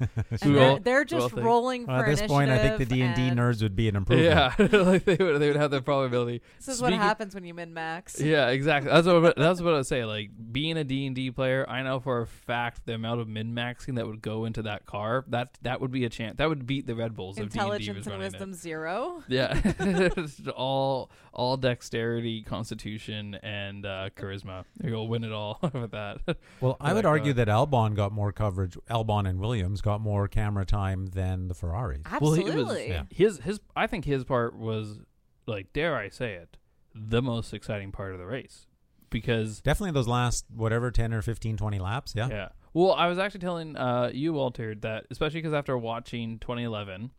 And 0.42 0.56
they're, 0.56 0.78
they're 0.80 1.04
just 1.04 1.34
think- 1.34 1.44
rolling 1.46 1.86
Well, 1.86 1.98
for 2.00 2.06
at 2.06 2.16
this 2.18 2.26
point, 2.28 2.50
I 2.50 2.58
think 2.58 2.78
the 2.78 2.84
d&d 2.86 3.30
nerds 3.30 3.62
would 3.62 3.76
be 3.76 3.88
an 3.88 3.96
improvement. 3.96 4.28
yeah, 4.60 4.66
like 4.82 5.04
they 5.04 5.16
would 5.16 5.40
they 5.40 5.48
would 5.48 5.56
have 5.56 5.70
the 5.70 5.80
probability. 5.82 6.42
This 6.58 6.68
is 6.68 6.78
Speaking- 6.78 6.98
what 6.98 7.06
happens 7.06 7.34
when 7.34 7.44
you 7.44 7.54
min 7.54 7.72
max. 7.74 8.20
Yeah, 8.20 8.48
exactly. 8.48 8.90
That's 8.90 9.06
what 9.06 9.36
that's 9.36 9.60
what 9.60 9.74
I 9.74 9.76
would 9.78 9.86
say. 9.86 10.04
Like 10.04 10.30
being 10.52 10.76
a 10.76 10.84
D 10.84 11.06
and 11.06 11.14
D 11.14 11.30
player, 11.30 11.64
I 11.68 11.82
know 11.82 12.00
for 12.00 12.20
a 12.22 12.26
fact 12.26 12.86
the 12.86 12.94
amount 12.94 13.20
of 13.20 13.28
min 13.28 13.54
maxing 13.54 13.96
that 13.96 14.06
would 14.06 14.22
go 14.22 14.44
into 14.44 14.62
that 14.62 14.86
car 14.86 15.24
that 15.28 15.58
that 15.62 15.80
would 15.80 15.90
be 15.90 16.04
a 16.04 16.08
chance 16.08 16.36
that 16.38 16.48
would 16.48 16.66
beat 16.66 16.86
the 16.86 16.94
Red 16.94 17.14
Bulls 17.14 17.38
if 17.38 17.44
D&D 17.44 17.46
was 17.48 17.54
Intelligence 17.54 18.06
and 18.06 18.12
running 18.14 18.20
it. 18.26 18.32
wisdom 18.32 18.54
zero. 18.54 19.22
Yeah, 19.28 19.60
all 20.56 21.10
all 21.32 21.56
dexterity, 21.58 22.42
constitution, 22.42 23.34
and 23.42 23.84
uh, 23.84 24.08
charisma. 24.16 24.64
You'll 24.82 25.06
win 25.08 25.22
it 25.24 25.32
all 25.32 25.58
with 25.74 25.90
that. 25.90 26.18
Well, 26.60 26.76
I 26.80 26.92
would 26.94 27.04
argue 27.04 27.34
God. 27.34 27.46
that 27.46 27.48
Albon 27.52 27.94
got 27.94 28.12
more 28.12 28.32
coverage. 28.32 28.76
Albon 28.90 29.28
and 29.28 29.38
Williams 29.38 29.55
got 29.82 30.00
more 30.00 30.28
camera 30.28 30.64
time 30.66 31.06
than 31.06 31.48
the 31.48 31.54
Ferraris. 31.54 32.02
Well, 32.20 32.32
he 32.32 32.42
Absolutely. 32.44 32.64
was- 32.64 32.88
Yeah. 32.88 33.02
his 33.10 33.38
his 33.38 33.60
I 33.74 33.86
think 33.86 34.04
his 34.04 34.24
part 34.24 34.56
was 34.56 35.00
like 35.46 35.72
dare 35.72 35.96
I 35.96 36.08
say 36.08 36.34
it, 36.34 36.56
the 36.94 37.22
most 37.22 37.52
exciting 37.54 37.92
part 37.92 38.12
of 38.12 38.18
the 38.18 38.26
race 38.26 38.66
because 39.10 39.60
Definitely 39.60 39.92
those 39.92 40.08
last 40.08 40.44
whatever 40.54 40.90
10 40.90 41.12
or 41.14 41.22
15 41.22 41.56
20 41.56 41.78
laps, 41.78 42.14
yeah. 42.16 42.28
Yeah. 42.28 42.48
Well, 42.74 42.92
I 42.92 43.06
was 43.06 43.18
actually 43.18 43.40
telling 43.40 43.76
uh, 43.76 44.10
you, 44.12 44.32
Walter, 44.34 44.74
that 44.76 45.06
especially 45.10 45.40
because 45.40 45.54
after 45.54 45.78
watching 45.78 46.38
2011, 46.40 47.10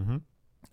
Mhm. 0.00 0.22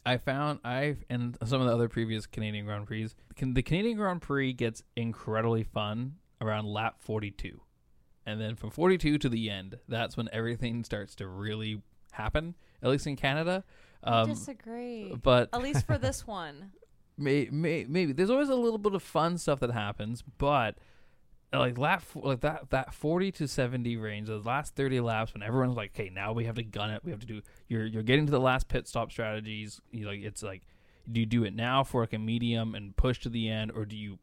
I 0.05 0.17
found 0.17 0.59
I 0.63 0.95
and 1.09 1.37
some 1.45 1.61
of 1.61 1.67
the 1.67 1.73
other 1.73 1.87
previous 1.89 2.25
Canadian 2.25 2.65
Grand 2.65 2.87
Prix, 2.87 3.09
can, 3.35 3.53
the 3.53 3.61
Canadian 3.61 3.97
Grand 3.97 4.21
Prix 4.21 4.53
gets 4.53 4.81
incredibly 4.95 5.63
fun 5.63 6.15
around 6.39 6.65
lap 6.65 6.95
42, 7.01 7.61
and 8.25 8.39
then 8.39 8.55
from 8.55 8.69
42 8.69 9.17
to 9.19 9.29
the 9.29 9.49
end, 9.49 9.77
that's 9.87 10.15
when 10.17 10.29
everything 10.31 10.83
starts 10.83 11.15
to 11.15 11.27
really 11.27 11.81
happen. 12.11 12.55
At 12.83 12.89
least 12.89 13.07
in 13.07 13.15
Canada. 13.15 13.63
I 14.03 14.21
Um, 14.21 14.29
disagree. 14.29 15.13
but 15.21 15.49
At 15.53 15.61
least 15.61 15.85
for 15.85 15.97
this 15.97 16.25
one. 16.39 16.71
may, 17.17 17.47
may, 17.51 17.85
maybe 17.87 18.13
there's 18.13 18.29
always 18.31 18.49
a 18.49 18.55
little 18.55 18.79
bit 18.79 18.93
of 18.95 19.03
fun 19.03 19.37
stuff 19.37 19.59
that 19.59 19.71
happens, 19.71 20.23
but 20.37 20.75
like 21.53 21.77
lap 21.77 22.03
like 22.15 22.39
that 22.39 22.69
that 22.69 22.93
40 22.93 23.31
to 23.33 23.47
70 23.47 23.97
range, 23.97 24.27
those 24.29 24.45
last 24.45 24.73
30 24.75 25.01
laps 25.01 25.33
when 25.33 25.43
everyone's 25.43 25.75
like, 25.75 25.91
"Okay, 25.93 26.09
now 26.09 26.31
we 26.31 26.45
have 26.45 26.55
to 26.55 26.63
gun 26.63 26.89
it. 26.91 27.03
We 27.03 27.11
have 27.11 27.19
to 27.19 27.25
do 27.27 27.41
you're 27.67 27.85
you're 27.85 28.03
getting 28.03 28.25
to 28.25 28.31
the 28.31 28.39
last 28.39 28.69
pit 28.69 28.87
stop 28.87 29.11
strategies. 29.11 29.81
You 29.91 30.07
like 30.07 30.21
it's 30.21 30.41
like 30.41 30.61
do 31.11 31.19
you 31.19 31.25
do 31.25 31.43
it 31.43 31.53
now 31.53 31.83
for 31.83 32.01
like 32.01 32.13
a 32.13 32.17
medium 32.19 32.73
and 32.73 32.95
push 32.95 33.19
to 33.21 33.29
the 33.29 33.49
end 33.49 33.71
or 33.75 33.83
do 33.85 33.97
you 33.97 34.17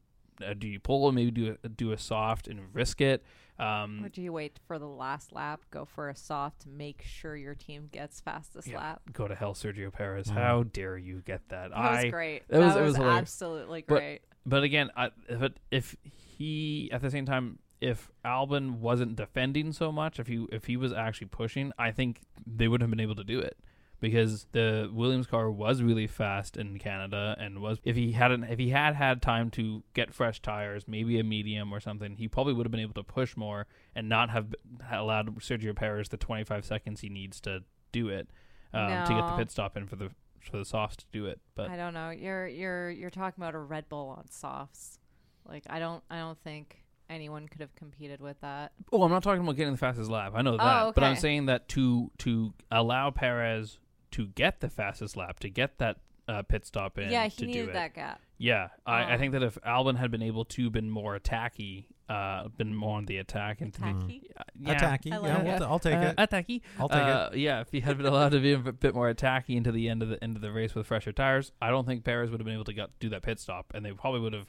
uh, 0.44 0.54
do 0.54 0.66
you 0.68 0.78
pull 0.80 1.08
and 1.08 1.14
maybe 1.16 1.30
do 1.30 1.56
a, 1.64 1.68
do 1.68 1.92
a 1.92 1.98
soft 1.98 2.48
and 2.48 2.60
risk 2.74 3.00
it? 3.00 3.24
Um, 3.58 4.04
Or 4.04 4.08
do 4.08 4.22
you 4.22 4.32
wait 4.32 4.60
for 4.68 4.78
the 4.78 4.86
last 4.86 5.32
lap, 5.32 5.62
go 5.72 5.84
for 5.84 6.08
a 6.08 6.14
soft, 6.14 6.64
make 6.66 7.02
sure 7.02 7.34
your 7.36 7.56
team 7.56 7.88
gets 7.90 8.20
fastest 8.20 8.68
Yeah. 8.68 8.78
lap? 8.78 9.02
go 9.12 9.26
to 9.26 9.34
hell, 9.34 9.52
Sergio 9.54 9.92
Perez. 9.92 10.28
Mm. 10.28 10.34
How 10.34 10.62
dare 10.62 10.96
you 10.96 11.22
get 11.24 11.48
that? 11.48 11.70
That 11.70 11.76
I 11.76 12.04
was 12.04 12.10
great. 12.12 12.46
that 12.48 12.58
was- 12.60 12.74
that 12.74 12.80
it 12.80 12.84
was, 12.84 12.98
was 12.98 13.06
absolutely 13.06 13.82
great. 13.82 14.20
But 14.46 14.62
again, 14.62 14.90
I, 14.96 15.10
but 15.28 15.54
if 15.70 15.96
he 16.04 16.88
at 16.92 17.02
the 17.02 17.10
same 17.10 17.26
time, 17.26 17.58
if 17.80 18.10
Albon 18.24 18.78
wasn't 18.78 19.16
defending 19.16 19.72
so 19.72 19.92
much, 19.92 20.18
if 20.18 20.26
he 20.26 20.46
if 20.50 20.64
he 20.64 20.76
was 20.76 20.92
actually 20.92 21.26
pushing, 21.28 21.72
I 21.78 21.90
think 21.90 22.20
they 22.46 22.66
would 22.66 22.80
have 22.80 22.90
been 22.90 23.00
able 23.00 23.14
to 23.16 23.24
do 23.24 23.40
it 23.40 23.58
because 24.00 24.46
the 24.52 24.90
Williams 24.92 25.26
car 25.26 25.50
was 25.50 25.82
really 25.82 26.06
fast 26.06 26.56
in 26.56 26.78
Canada 26.78 27.36
and 27.38 27.60
was 27.60 27.78
if 27.84 27.96
he 27.96 28.12
hadn't 28.12 28.44
if 28.44 28.58
he 28.58 28.70
had 28.70 28.94
had 28.94 29.20
time 29.20 29.50
to 29.50 29.82
get 29.94 30.14
fresh 30.14 30.40
tires, 30.40 30.84
maybe 30.86 31.18
a 31.18 31.24
medium 31.24 31.72
or 31.72 31.80
something, 31.80 32.16
he 32.16 32.28
probably 32.28 32.52
would 32.52 32.64
have 32.66 32.70
been 32.70 32.80
able 32.80 32.94
to 32.94 33.02
push 33.02 33.36
more 33.36 33.66
and 33.94 34.08
not 34.08 34.30
have 34.30 34.54
allowed 34.90 35.34
Sergio 35.40 35.74
Perez 35.74 36.08
the 36.08 36.16
25 36.16 36.64
seconds 36.64 37.00
he 37.00 37.08
needs 37.08 37.40
to 37.40 37.64
do 37.92 38.08
it 38.08 38.28
um, 38.72 39.06
to 39.06 39.14
get 39.14 39.26
the 39.26 39.36
pit 39.36 39.50
stop 39.50 39.76
in 39.76 39.86
for 39.86 39.96
the 39.96 40.10
for 40.40 40.56
the 40.58 40.64
softs 40.64 40.96
to 40.98 41.04
do 41.12 41.26
it. 41.26 41.40
But 41.54 41.70
I 41.70 41.76
don't 41.76 41.94
know. 41.94 42.10
You're 42.10 42.46
you're 42.46 42.90
you're 42.90 43.10
talking 43.10 43.42
about 43.42 43.54
a 43.54 43.58
Red 43.58 43.88
Bull 43.88 44.14
on 44.16 44.30
softs. 44.30 44.98
Like 45.46 45.64
I 45.68 45.78
don't 45.78 46.02
I 46.10 46.18
don't 46.18 46.38
think 46.44 46.84
anyone 47.10 47.48
could 47.48 47.62
have 47.62 47.74
competed 47.74 48.20
with 48.20 48.38
that. 48.42 48.72
Oh, 48.92 49.02
I'm 49.02 49.10
not 49.10 49.22
talking 49.22 49.42
about 49.42 49.56
getting 49.56 49.72
the 49.72 49.78
fastest 49.78 50.10
lap. 50.10 50.32
I 50.36 50.42
know 50.42 50.56
that, 50.58 50.94
but 50.94 51.02
I'm 51.02 51.12
Oh, 51.12 51.18
saying 51.18 51.46
that 51.46 51.68
to 51.70 52.10
to 52.18 52.52
allow 52.70 53.10
Perez 53.10 53.78
to 54.12 54.26
get 54.28 54.60
the 54.60 54.68
fastest 54.70 55.16
lap, 55.16 55.40
to 55.40 55.48
get 55.50 55.78
that 55.78 55.98
uh, 56.28 56.42
pit 56.42 56.66
stop 56.66 56.98
in, 56.98 57.10
yeah, 57.10 57.24
to 57.24 57.28
he 57.28 57.40
do 57.40 57.46
needed 57.46 57.68
it. 57.70 57.72
that 57.72 57.94
gap. 57.94 58.20
Yeah, 58.36 58.68
I, 58.86 59.02
I 59.02 59.14
Oh. 59.14 59.18
think 59.18 59.32
that 59.32 59.42
if 59.42 59.56
Albon 59.66 59.96
had 59.96 60.10
been 60.10 60.22
able 60.22 60.44
to 60.44 60.70
been 60.70 60.90
more 60.90 61.18
attacky, 61.18 61.86
uh, 62.08 62.48
been 62.48 62.74
more 62.74 62.96
on 62.98 63.06
the 63.06 63.16
attack 63.18 63.60
and 63.60 63.72
to 63.74 63.80
Tacky. 63.80 64.30
uh, 64.36 64.42
yeah, 64.58 64.74
Attacky. 64.74 65.12
I 65.12 65.16
yeah, 65.26 65.34
like 65.36 65.44
we'll 65.44 65.58
t- 65.58 65.64
I'll 65.64 65.78
take 65.78 65.94
uh, 65.96 66.14
it. 66.14 66.16
Attacky. 66.16 66.60
I'll 66.78 66.88
take 66.88 66.98
uh, 66.98 67.30
Yeah, 67.34 67.60
if 67.60 67.70
he 67.70 67.80
had 67.80 67.96
been 67.96 68.06
allowed 68.06 68.30
to 68.32 68.40
be 68.40 68.52
a 68.52 68.58
bit 68.58 68.94
more 68.94 69.12
attacky 69.12 69.56
into 69.56 69.72
the 69.72 69.88
end 69.88 70.02
of 70.02 70.08
the 70.10 70.22
end 70.22 70.36
of 70.36 70.42
the 70.42 70.52
race 70.52 70.74
with 70.74 70.86
fresher 70.86 71.12
tires, 71.12 71.50
I 71.60 71.70
don't 71.70 71.86
think 71.86 72.04
Perez 72.04 72.30
would 72.30 72.40
have 72.40 72.44
been 72.46 72.54
able 72.54 72.64
to 72.64 72.74
got, 72.74 72.90
do 73.00 73.08
that 73.10 73.22
pit 73.22 73.40
stop, 73.40 73.72
and 73.74 73.84
they 73.84 73.92
probably 73.92 74.20
would 74.20 74.32
have 74.34 74.46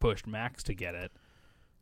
pushed 0.00 0.26
Max 0.26 0.62
to 0.64 0.74
get 0.74 0.94
it. 0.94 1.12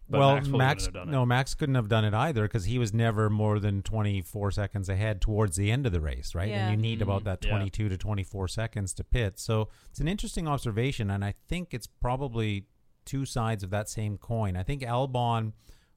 But 0.09 0.19
well, 0.21 0.35
Max, 0.37 0.49
Max, 0.49 0.85
have 0.85 0.95
done 0.95 1.09
it. 1.09 1.13
no, 1.13 1.27
Max 1.27 1.55
couldn't 1.55 1.75
have 1.75 1.89
done 1.89 2.05
it 2.05 2.15
either 2.15 2.43
because 2.43 2.65
he 2.67 2.79
was 2.79 2.95
never 2.95 3.29
more 3.29 3.59
than 3.59 3.83
24 3.83 4.53
seconds 4.53 4.89
ahead 4.89 5.21
towards 5.21 5.57
the 5.57 5.73
end 5.73 5.85
of 5.85 5.93
the 5.93 6.01
race, 6.01 6.35
right? 6.35 6.49
Yeah. 6.49 6.69
And 6.69 6.71
you 6.71 6.77
need 6.77 7.03
about 7.03 7.23
Mhm, 7.23 7.25
that 7.25 7.45
yeah. 7.45 7.51
22 7.51 7.89
to 7.89 7.97
24 7.99 8.47
seconds 8.49 8.95
to 8.95 9.05
pit. 9.05 9.39
So 9.41 9.69
it's 9.91 9.99
an 9.99 10.07
interesting 10.07 10.47
observation, 10.47 11.11
and 11.11 11.25
I 11.25 11.33
think 11.49 11.75
it's 11.75 11.89
probably 11.89 12.67
two 13.05 13.25
sides 13.25 13.65
of 13.65 13.71
that 13.71 13.89
same 13.89 14.17
coin. 14.17 14.57
I 14.57 14.63
think 14.63 14.83
Albon 14.83 15.53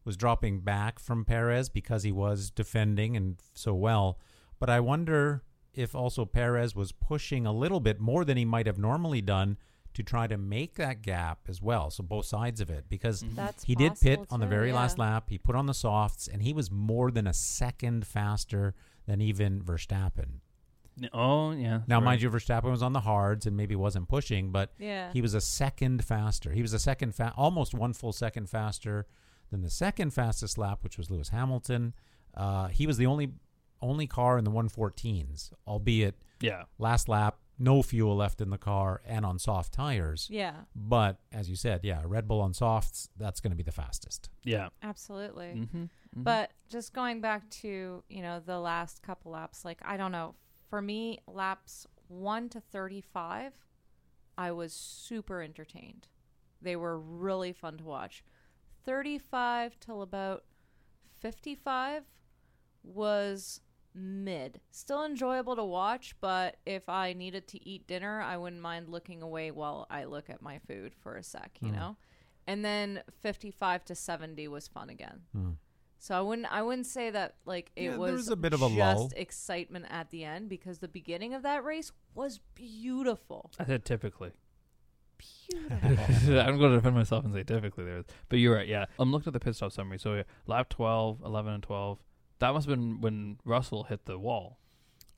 was 0.05 0.17
dropping 0.17 0.61
back 0.61 0.97
from 0.99 1.23
Perez 1.25 1.69
because 1.69 2.01
he 2.03 2.11
was 2.11 2.49
defending 2.49 3.15
and 3.15 3.39
so 3.53 3.75
well, 3.75 4.17
but 4.59 4.69
I 4.69 4.79
wonder 4.79 5.43
if 5.73 5.93
also 5.93 6.25
Perez 6.25 6.75
was 6.75 6.91
pushing 6.91 7.45
a 7.45 7.51
little 7.53 7.79
bit 7.79 7.99
more 7.99 8.25
than 8.25 8.37
he 8.37 8.45
might 8.45 8.65
have 8.65 8.79
normally 8.79 9.21
done 9.21 9.57
to 9.93 10.03
try 10.03 10.27
to 10.27 10.37
make 10.37 10.75
that 10.75 11.01
gap 11.01 11.39
as 11.47 11.61
well. 11.61 11.89
So 11.89 12.03
both 12.03 12.25
sides 12.25 12.61
of 12.61 12.69
it 12.69 12.85
because 12.89 13.23
Mhm. 13.23 13.35
That's 13.35 13.63
he 13.63 13.75
did 13.75 13.99
pit 13.99 14.19
possible 14.19 14.33
on 14.33 14.39
the 14.39 14.45
too, 14.45 14.49
very 14.51 14.69
yeah. 14.69 14.75
last 14.75 14.97
lap. 14.99 15.29
He 15.29 15.37
put 15.37 15.55
on 15.55 15.65
the 15.65 15.73
softs, 15.73 16.27
and 16.27 16.41
he 16.43 16.53
was 16.53 16.69
more 16.71 17.11
than 17.11 17.25
a 17.27 17.33
second 17.33 18.05
faster 18.07 18.75
than 19.05 19.19
even 19.21 19.61
Verstappen. 19.61 20.41
Oh 21.13 21.51
yeah. 21.51 21.81
Now, 21.87 21.97
right. 21.97 22.03
mind 22.05 22.21
you, 22.21 22.29
Verstappen 22.29 22.69
was 22.69 22.83
on 22.83 22.91
the 22.93 22.99
hards 23.01 23.45
and 23.45 23.55
maybe 23.55 23.75
wasn't 23.75 24.09
pushing, 24.09 24.51
but 24.51 24.73
Yeah. 24.77 25.11
he 25.13 25.21
was 25.21 25.33
a 25.33 25.39
second 25.41 26.03
faster. 26.03 26.51
He 26.51 26.61
was 26.61 26.73
a 26.73 26.79
second, 26.79 27.15
fa- 27.15 27.33
almost 27.37 27.73
one 27.73 27.93
full 27.93 28.11
second 28.11 28.49
faster 28.49 29.07
than 29.49 29.61
the 29.61 29.69
second 29.69 30.11
fastest 30.13 30.57
lap, 30.57 30.83
which 30.83 30.97
was 30.97 31.09
Lewis 31.09 31.29
Hamilton. 31.29 31.93
Uh, 32.35 32.67
he 32.67 32.85
was 32.85 32.97
the 32.97 33.05
only 33.05 33.33
only 33.81 34.07
car 34.07 34.37
in 34.37 34.43
the 34.43 34.51
114s, 34.51 35.51
albeit 35.65 36.21
Yeah. 36.41 36.63
last 36.77 37.07
lap, 37.07 37.39
no 37.59 37.81
fuel 37.81 38.15
left 38.15 38.39
in 38.41 38.49
the 38.49 38.57
car 38.57 39.01
and 39.05 39.25
on 39.25 39.37
soft 39.37 39.73
tires. 39.73 40.27
yeah. 40.31 40.53
But 40.73 41.17
as 41.31 41.49
you 41.49 41.55
said, 41.55 41.81
yeah, 41.83 42.01
Red 42.05 42.27
Bull 42.27 42.39
on 42.41 42.53
softs, 42.53 43.09
that's 43.17 43.41
going 43.41 43.51
to 43.51 43.57
be 43.57 43.63
the 43.63 43.71
fastest. 43.71 44.29
Yeah. 44.43 44.69
Absolutely. 44.81 45.47
Mm-hmm. 45.47 45.85
But 46.15 46.51
just 46.69 46.93
going 46.93 47.21
back 47.21 47.49
to, 47.61 48.03
you 48.09 48.21
know, 48.21 48.41
the 48.43 48.59
last 48.59 49.03
couple 49.03 49.33
laps, 49.33 49.65
like, 49.65 49.79
I 49.83 49.97
don't 49.97 50.11
know. 50.11 50.35
For 50.69 50.81
me, 50.81 51.19
laps 51.27 51.85
1 52.07 52.49
to 52.49 52.61
35, 52.61 53.53
I 54.37 54.51
was 54.51 54.71
super 54.71 55.41
entertained. 55.41 56.07
They 56.61 56.75
were 56.75 56.97
really 56.97 57.51
fun 57.51 57.77
to 57.77 57.83
watch. 57.83 58.23
35 58.85 59.79
till 59.79 60.01
about 60.01 60.43
55 61.19 62.03
was 62.83 63.61
mid. 63.99 64.61
Still 64.71 65.03
enjoyable 65.05 65.55
to 65.57 65.63
watch, 65.63 66.15
but 66.21 66.57
if 66.65 66.87
I 66.89 67.13
needed 67.13 67.47
to 67.49 67.67
eat 67.67 67.85
dinner, 67.87 68.21
I 68.21 68.37
wouldn't 68.37 68.61
mind 68.61 68.87
looking 68.89 69.21
away 69.21 69.51
while 69.51 69.85
I 69.89 70.05
look 70.05 70.29
at 70.29 70.41
my 70.41 70.59
food 70.59 70.93
for 71.03 71.15
a 71.17 71.23
sec, 71.23 71.57
you 71.61 71.69
Mm. 71.69 71.75
know? 71.75 71.97
And 72.47 72.63
then 72.65 73.03
55 73.21 73.85
to 73.85 73.95
70 73.95 74.47
was 74.47 74.67
fun 74.67 74.89
again. 74.89 75.21
Mm. 75.35 75.55
So 75.99 76.17
I 76.17 76.21
wouldn't 76.21 76.51
I 76.51 76.61
wouldn't 76.61 76.87
say 76.87 77.09
that 77.11 77.35
like 77.45 77.71
it 77.75 77.83
Yeah, 77.83 77.89
there 77.91 77.99
was, 77.99 78.11
was 78.13 78.29
a 78.29 78.35
bit 78.37 78.53
of 78.53 78.61
a 78.61 78.69
just 78.69 78.77
lull. 78.77 79.11
excitement 79.17 79.85
at 79.89 80.09
the 80.11 80.23
end 80.23 80.47
because 80.49 80.79
the 80.79 80.87
beginning 80.87 81.33
of 81.33 81.43
that 81.43 81.63
race 81.65 81.91
was 82.15 82.39
beautiful. 82.55 83.51
I 83.59 83.65
said 83.65 83.83
typically. 83.85 84.31
Beautiful. 85.49 85.77
I'm 86.39 86.57
going 86.57 86.71
to 86.71 86.77
defend 86.77 86.95
myself 86.95 87.25
and 87.25 87.33
say 87.33 87.43
typically 87.43 87.83
there 87.83 87.97
is. 87.97 88.05
But 88.29 88.39
you're 88.39 88.55
right, 88.55 88.67
yeah. 88.67 88.85
I'm 88.97 89.11
looking 89.11 89.27
at 89.27 89.33
the 89.33 89.39
pit 89.39 89.55
stop 89.55 89.71
summary. 89.73 89.99
So 89.99 90.13
yeah, 90.15 90.23
lap 90.47 90.69
12, 90.69 91.21
11, 91.25 91.53
and 91.53 91.63
12. 91.63 91.99
That 92.39 92.53
must 92.53 92.67
have 92.69 92.77
been 92.77 93.01
when 93.01 93.37
Russell 93.45 93.83
hit 93.83 94.05
the 94.05 94.17
wall. 94.17 94.59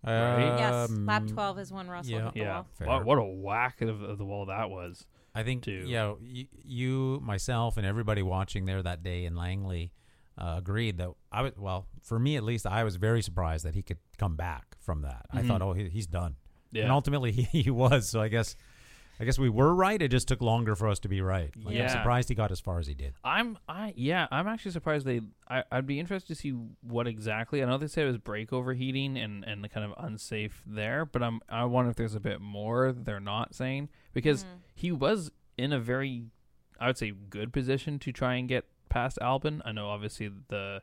Right? 0.03 0.55
yes, 0.57 0.89
lap 0.89 1.21
Um, 1.23 1.27
12 1.29 1.59
is 1.59 1.71
when 1.71 1.87
Russell 1.87 2.11
yeah. 2.13 2.23
hit 2.25 2.33
the 2.33 2.39
yeah. 2.39 2.53
wall. 2.55 2.67
Fair. 2.73 2.87
What, 2.87 3.05
what 3.05 3.17
a 3.19 3.23
whack 3.23 3.81
of, 3.81 4.01
of 4.01 4.17
the 4.17 4.25
wall 4.25 4.47
that 4.47 4.69
was. 4.69 5.05
I 5.35 5.43
think 5.43 5.63
to- 5.63 5.87
yeah, 5.87 6.13
y- 6.19 6.47
you, 6.63 7.19
myself, 7.23 7.77
and 7.77 7.85
everybody 7.85 8.23
watching 8.23 8.65
there 8.65 8.81
that 8.81 9.03
day 9.03 9.25
in 9.25 9.35
Langley 9.35 9.93
uh, 10.37 10.55
agreed 10.57 10.97
that 10.97 11.09
I 11.31 11.43
was 11.43 11.53
well 11.55 11.85
for 12.01 12.17
me 12.17 12.35
at 12.35 12.43
least. 12.43 12.65
I 12.65 12.83
was 12.83 12.95
very 12.95 13.21
surprised 13.21 13.63
that 13.65 13.75
he 13.75 13.83
could 13.83 13.99
come 14.17 14.35
back 14.35 14.75
from 14.79 15.03
that. 15.03 15.27
I 15.31 15.41
Mhm. 15.43 15.47
thought, 15.47 15.61
oh, 15.61 15.73
he, 15.73 15.87
he's 15.89 16.07
done, 16.07 16.35
Yeah. 16.71 16.83
and 16.83 16.91
ultimately 16.91 17.31
he, 17.51 17.61
he 17.63 17.69
was. 17.69 18.09
So 18.09 18.19
I 18.21 18.27
guess, 18.27 18.55
I 19.21 19.23
guess 19.23 19.37
we 19.37 19.49
were 19.49 19.73
right. 19.75 20.01
It 20.01 20.07
just 20.09 20.27
took 20.27 20.41
longer 20.41 20.75
for 20.75 20.87
us 20.87 20.97
to 21.01 21.07
be 21.07 21.21
right. 21.21 21.51
Like, 21.55 21.67
I'm 21.67 21.81
Yeah. 21.81 21.87
surprised 21.87 22.27
he 22.29 22.33
got 22.35 22.51
as 22.51 22.59
far 22.59 22.79
as 22.79 22.87
he 22.87 22.95
did. 22.95 23.13
I'm 23.23 23.59
I 23.69 23.93
yeah, 23.95 24.27
I'm 24.31 24.47
actually 24.47 24.71
surprised 24.71 25.05
they 25.05 25.21
I, 25.47 25.63
I'd 25.71 25.85
be 25.85 25.99
interested 25.99 26.27
to 26.29 26.35
see 26.35 26.49
what 26.81 27.05
exactly 27.07 27.61
I 27.61 27.67
know 27.67 27.77
they 27.77 27.85
said 27.87 28.05
it 28.05 28.07
was 28.07 28.17
brake 28.17 28.51
overheating 28.51 29.17
and, 29.17 29.43
and 29.45 29.69
kind 29.71 29.85
of 29.85 29.93
unsafe 30.03 30.63
there, 30.65 31.05
but 31.05 31.21
I'm 31.21 31.39
I 31.47 31.65
wonder 31.65 31.91
if 31.91 31.97
there's 31.97 32.15
a 32.15 32.19
bit 32.19 32.41
more 32.41 32.91
they're 32.91 33.19
not 33.19 33.53
saying. 33.53 33.89
Because 34.11 34.43
Mhm. 34.43 34.47
he 34.73 34.91
was 34.91 35.31
in 35.57 35.71
a 35.71 35.79
very 35.79 36.25
I 36.79 36.87
would 36.87 36.97
say 36.97 37.11
good 37.11 37.53
position 37.53 37.99
to 37.99 38.11
try 38.11 38.33
and 38.35 38.49
get 38.49 38.65
past 38.89 39.19
Albon. 39.21 39.61
I 39.63 39.71
know 39.71 39.87
obviously 39.89 40.31
the 40.47 40.81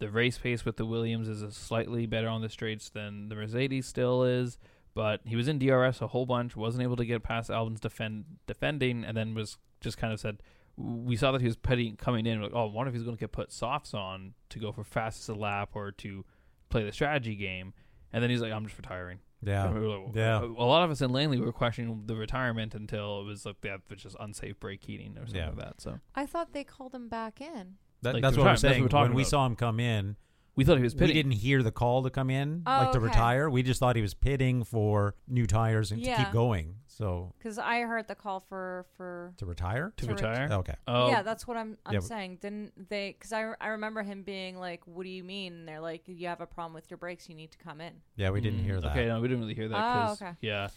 the 0.00 0.10
race 0.10 0.36
pace 0.36 0.66
with 0.66 0.76
the 0.76 0.84
Williams 0.84 1.28
is 1.28 1.40
a 1.42 1.50
slightly 1.50 2.04
better 2.06 2.28
on 2.28 2.42
the 2.42 2.48
straights 2.50 2.90
than 2.90 3.28
the 3.30 3.34
Mercedes 3.36 3.86
still 3.86 4.22
is, 4.24 4.58
but 5.00 5.20
he 5.24 5.34
was 5.34 5.48
in 5.48 5.58
DRS 5.58 6.02
a 6.02 6.08
whole 6.08 6.26
bunch, 6.26 6.54
wasn't 6.56 6.82
able 6.82 6.96
to 6.96 7.06
get 7.06 7.22
past 7.22 7.48
Albon's 7.50 7.80
defend 7.80 8.24
defending, 8.46 9.02
and 9.04 9.16
then 9.16 9.34
was 9.34 9.56
just 9.80 9.96
kind 9.96 10.12
of 10.12 10.20
said 10.20 10.42
we 10.76 11.16
saw 11.16 11.32
that 11.32 11.40
he 11.40 11.46
was 11.46 11.56
putting 11.56 11.96
coming 11.96 12.26
in 12.26 12.40
like, 12.42 12.52
oh, 12.54 12.68
I 12.68 12.70
wonder 12.72 12.88
if 12.90 12.94
he's 12.94 13.02
going 13.04 13.16
to 13.16 13.20
get 13.20 13.32
put 13.32 13.50
softs 13.50 13.94
on 13.94 14.34
to 14.50 14.58
go 14.58 14.72
for 14.72 14.84
fastest 14.84 15.28
a 15.30 15.34
lap 15.34 15.70
or 15.74 15.90
to 15.92 16.24
play 16.68 16.82
the 16.84 16.92
strategy 16.92 17.34
game, 17.34 17.72
and 18.12 18.22
then 18.22 18.28
he's 18.30 18.42
like, 18.42 18.52
I'm 18.52 18.64
just 18.66 18.76
retiring. 18.76 19.20
Yeah, 19.42 19.70
we 19.72 19.80
like, 19.86 20.14
Yeah. 20.14 20.40
A, 20.40 20.44
a 20.44 20.68
lot 20.74 20.84
of 20.84 20.90
us 20.90 21.00
in 21.00 21.10
Langley 21.12 21.40
were 21.40 21.50
questioning 21.52 22.02
the 22.04 22.14
retirement 22.14 22.74
until 22.74 23.22
it 23.22 23.24
was 23.24 23.46
like 23.46 23.58
that 23.62 23.80
was 23.88 24.02
just 24.02 24.16
unsafe 24.20 24.60
brake 24.60 24.84
heating 24.84 25.16
or 25.16 25.20
something 25.26 25.36
Yeah. 25.36 25.46
like 25.48 25.56
that. 25.58 25.80
So 25.80 25.98
I 26.14 26.26
thought 26.26 26.52
they 26.52 26.62
called 26.64 26.94
him 26.94 27.08
back 27.08 27.40
in. 27.40 27.76
that, 28.02 28.12
Like 28.14 28.22
that's 28.22 28.36
what 28.36 28.46
I'm 28.46 28.52
that's 28.52 28.62
what 28.64 28.70
saying. 28.72 28.82
we're 28.82 28.88
talking 28.88 29.10
when 29.12 29.16
we 29.16 29.22
about. 29.22 29.30
saw 29.30 29.46
him 29.46 29.56
come 29.56 29.80
in, 29.80 30.16
we 30.60 30.64
thought 30.66 30.76
he 30.76 30.82
was 30.82 30.94
we 30.94 31.10
didn't 31.10 31.32
hear 31.32 31.62
the 31.62 31.72
call 31.72 32.02
to 32.02 32.10
come 32.10 32.28
in, 32.28 32.62
Oh, 32.66 32.70
like 32.76 32.92
to 32.92 32.98
okay. 32.98 33.06
retire. 33.06 33.48
We 33.48 33.62
just 33.62 33.80
thought 33.80 33.96
he 33.96 34.02
was 34.02 34.12
pitting 34.12 34.62
for 34.64 35.14
new 35.26 35.46
tires 35.46 35.90
and 35.90 36.04
to 36.04 36.14
keep 36.14 36.30
going. 36.32 36.74
So 36.86 37.32
Because 37.38 37.58
I 37.58 37.80
heard 37.80 38.08
the 38.08 38.14
call 38.14 38.40
for 38.40 38.84
for 38.98 39.32
to 39.38 39.46
retire. 39.46 39.94
to 39.96 40.04
to 40.06 40.12
ret- 40.14 40.22
retire. 40.22 40.48
Okay. 40.58 40.74
Oh, 40.86 41.08
yeah, 41.08 41.22
that's 41.22 41.46
what 41.46 41.56
I'm 41.56 41.78
I'm 41.86 41.94
Yeah, 41.94 42.00
saying. 42.00 42.38
Didn't 42.42 42.90
they? 42.90 43.12
Because 43.18 43.32
I, 43.32 43.52
I 43.58 43.68
remember 43.68 44.02
him 44.02 44.22
being 44.22 44.58
like, 44.58 44.86
"What 44.86 45.04
do 45.04 45.08
you 45.08 45.24
mean?" 45.24 45.54
And 45.54 45.66
they're 45.68 45.80
like, 45.80 46.02
"You 46.06 46.28
have 46.28 46.42
a 46.42 46.46
problem 46.46 46.74
with 46.74 46.90
your 46.90 46.98
brakes. 46.98 47.26
You 47.30 47.34
need 47.34 47.52
to 47.52 47.58
come 47.58 47.80
in." 47.80 47.94
Yeah, 48.16 48.28
we 48.30 48.42
didn't 48.42 48.60
Mm, 48.60 48.64
hear 48.64 48.80
that. 48.82 48.90
Okay, 48.90 49.06
no, 49.06 49.18
we 49.22 49.28
didn't 49.28 49.40
really 49.40 49.54
hear 49.54 49.68
that. 49.68 49.76
Oh, 49.78 49.80
'cause- 50.08 50.20
okay. 50.22 50.32
Yeah, 50.42 50.68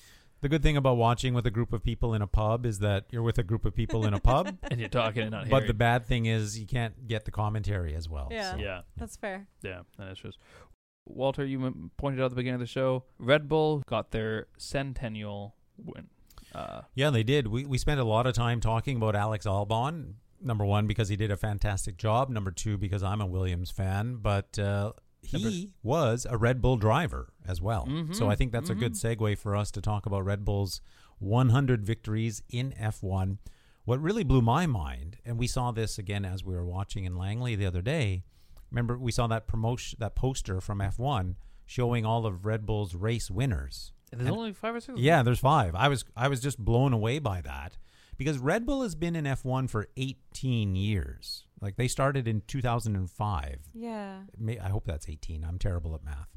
The 0.43 0.49
good 0.49 0.61
thing 0.61 0.75
about 0.75 0.97
watching 0.97 1.33
with 1.33 1.45
a 1.47 1.51
group 1.51 1.71
of 1.71 1.81
people 1.83 2.13
in 2.13 2.21
a 2.21 2.27
pub 2.27 2.65
is 2.65 2.79
that 2.79 3.05
you're 3.11 3.23
with 3.23 3.37
a 3.37 3.43
group 3.43 3.63
of 3.65 3.73
people 3.73 4.05
in 4.05 4.13
a 4.13 4.19
pub. 4.19 4.57
and 4.69 4.77
you're 4.77 4.89
talking 4.89 5.21
and 5.23 5.31
not 5.31 5.43
but 5.49 5.55
hearing. 5.55 5.67
the 5.67 5.73
bad 5.73 6.05
thing 6.05 6.25
is 6.25 6.59
you 6.59 6.67
can't 6.67 7.07
get 7.07 7.23
the 7.23 7.31
commentary 7.31 7.95
as 7.95 8.09
well. 8.09 8.27
Yeah. 8.29 8.51
so- 8.51 8.57
yeah, 8.57 8.81
That's 8.97 9.15
fair. 9.15 9.47
yeah, 9.61 9.83
that 9.97 10.11
is 10.11 10.17
true. 10.17 10.31
Walter, 11.05 11.45
you 11.45 11.89
pointed 11.95 12.19
out 12.21 12.25
at 12.25 12.29
the 12.31 12.35
beginning 12.35 12.55
of 12.55 12.59
the 12.59 12.65
show, 12.67 13.05
Red 13.19 13.47
Bull 13.47 13.83
got 13.87 14.11
their 14.11 14.47
centennial 14.57 15.55
win. 15.77 16.07
Uh, 16.53 16.81
Yeah, 16.93 17.09
they 17.09 17.23
did. 17.23 17.47
We 17.47 17.65
we 17.65 17.77
spent 17.77 18.01
a 18.01 18.03
lot 18.03 18.27
of 18.27 18.33
time 18.35 18.59
talking 18.59 18.97
about 18.97 19.15
Alex 19.15 19.45
Albon. 19.45 20.15
Number 20.41 20.65
one, 20.65 20.87
because 20.87 21.07
he 21.07 21.15
did 21.15 21.31
a 21.31 21.37
fantastic 21.37 21.95
job. 21.97 22.29
Number 22.29 22.51
two, 22.51 22.77
because 22.77 23.01
I'm 23.01 23.21
a 23.21 23.25
Williams 23.25 23.71
fan. 23.71 24.17
But 24.17 24.59
uh, 24.59 24.91
he 25.23 25.71
was 25.83 26.25
a 26.29 26.37
Red 26.37 26.61
Bull 26.61 26.77
driver 26.77 27.33
as 27.45 27.61
well. 27.61 27.85
Mhm, 27.87 28.13
So 28.15 28.29
I 28.29 28.35
think 28.35 28.51
that's 28.51 28.69
a 28.69 28.75
good 28.75 28.93
segue 28.93 29.37
for 29.37 29.55
us 29.55 29.71
to 29.71 29.81
talk 29.81 30.05
about 30.05 30.25
Red 30.25 30.45
Bull's 30.45 30.81
100 31.19 31.85
victories 31.85 32.43
in 32.49 32.73
F1. 32.73 33.37
What 33.85 34.01
really 34.01 34.23
blew 34.23 34.41
my 34.41 34.65
mind, 34.65 35.17
and 35.25 35.37
we 35.37 35.47
saw 35.47 35.71
this 35.71 35.97
again 35.97 36.23
as 36.25 36.43
we 36.43 36.53
were 36.55 36.65
watching 36.65 37.05
in 37.05 37.17
Langley 37.17 37.55
the 37.55 37.65
other 37.65 37.81
day. 37.81 38.23
Remember, 38.71 38.97
we 38.97 39.11
saw 39.11 39.27
that 39.27 39.45
promotion, 39.47 39.97
that 39.99 40.15
poster 40.15 40.59
from 40.61 40.79
F1 40.81 41.35
showing 41.65 42.05
all 42.05 42.25
of 42.25 42.45
Red 42.45 42.65
Bull's 42.65 42.95
race 42.95 43.29
winners. 43.31 43.91
there's 44.11 44.27
And- 44.27 44.37
only 44.37 44.53
five 44.53 44.75
or 44.75 44.79
six. 44.79 44.99
Yeah, 44.99 45.23
there's 45.23 45.39
five. 45.39 45.73
I 45.73 45.87
was 45.87 46.05
I 46.15 46.27
was 46.27 46.39
just 46.39 46.59
blown 46.59 46.93
away 46.93 47.17
by 47.17 47.41
that 47.41 47.77
because 48.15 48.37
Red 48.37 48.63
Bull 48.63 48.83
has 48.83 48.93
been 48.93 49.15
in 49.15 49.25
F1 49.25 49.67
for 49.67 49.87
18 49.97 50.75
years. 50.75 51.45
Like 51.63 51.77
they 51.77 51.87
started 51.87 52.27
in 52.27 52.41
2005. 52.45 53.59
Yeah. 53.73 54.17
May, 54.37 54.59
I 54.59 54.69
hope 54.69 54.85
that's 54.85 55.09
18. 55.09 55.43
I'm 55.43 55.57
terrible 55.57 55.95
at 55.95 56.03
math. 56.03 56.27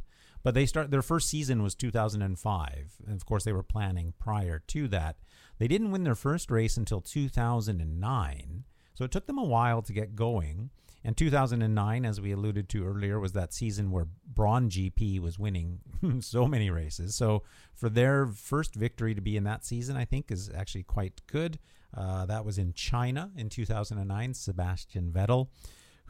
But 0.43 0.55
they 0.55 0.65
start 0.65 0.93
their 0.93 1.03
first 1.03 1.29
season 1.29 1.65
was 1.65 1.75
2005, 1.75 2.93
and 3.05 3.17
of 3.17 3.27
course 3.27 3.43
they 3.43 3.53
were 3.53 3.65
planning 3.65 4.15
prior 4.21 4.63
to 4.69 4.87
that. 4.89 5.17
They 5.59 5.67
didn't 5.67 5.91
win 5.91 6.05
their 6.05 6.15
first 6.15 6.53
race 6.53 6.77
until 6.77 7.01
2009, 7.01 8.65
so 8.95 9.05
it 9.05 9.11
took 9.11 9.27
them 9.27 9.39
a 9.39 9.45
while 9.45 9.83
to 9.83 9.93
get 9.93 10.15
going. 10.15 10.71
And 11.03 11.17
2009, 11.17 12.05
as 12.05 12.21
we 12.21 12.31
alluded 12.31 12.69
to 12.69 12.87
earlier, 12.87 13.19
was 13.19 13.33
that 13.33 13.53
season 13.53 13.91
where 13.91 14.07
Brawn 14.25 14.71
GP 14.71 15.19
was 15.21 15.39
winning 15.39 15.81
so 16.21 16.47
many 16.47 16.71
races. 16.71 17.17
So 17.17 17.43
for 17.75 17.89
their 17.89 18.27
first 18.27 18.75
victory 18.77 19.17
to 19.17 19.21
be 19.21 19.37
in 19.37 19.45
that 19.45 19.65
season, 19.65 19.97
I 19.97 20.05
think 20.05 20.31
is 20.31 20.49
actually 20.55 20.85
quite 20.85 21.23
good. 21.27 21.59
Uh, 21.97 22.27
that 22.27 22.45
was 22.45 22.59
in 22.59 22.73
China 22.75 23.31
in 23.37 23.49
2009. 23.49 24.35
Sebastian 24.35 25.11
Vettel 25.11 25.49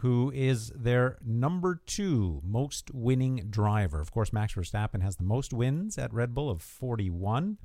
who 0.00 0.30
is 0.34 0.70
their 0.74 1.18
number 1.24 1.80
two 1.86 2.40
most 2.44 2.90
winning 2.92 3.46
driver. 3.48 4.00
Of 4.00 4.10
course, 4.10 4.32
Max 4.32 4.54
Verstappen 4.54 5.02
has 5.02 5.16
the 5.16 5.24
most 5.24 5.52
wins 5.52 5.96
at 5.96 6.12
Red 6.12 6.34
Bull 6.34 6.50
of 6.50 6.60
41. 6.60 7.56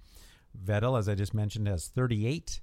Vettel, 0.57 0.97
as 0.97 1.09
I 1.09 1.15
just 1.15 1.33
mentioned, 1.33 1.67
has 1.67 1.87
38. 1.87 2.61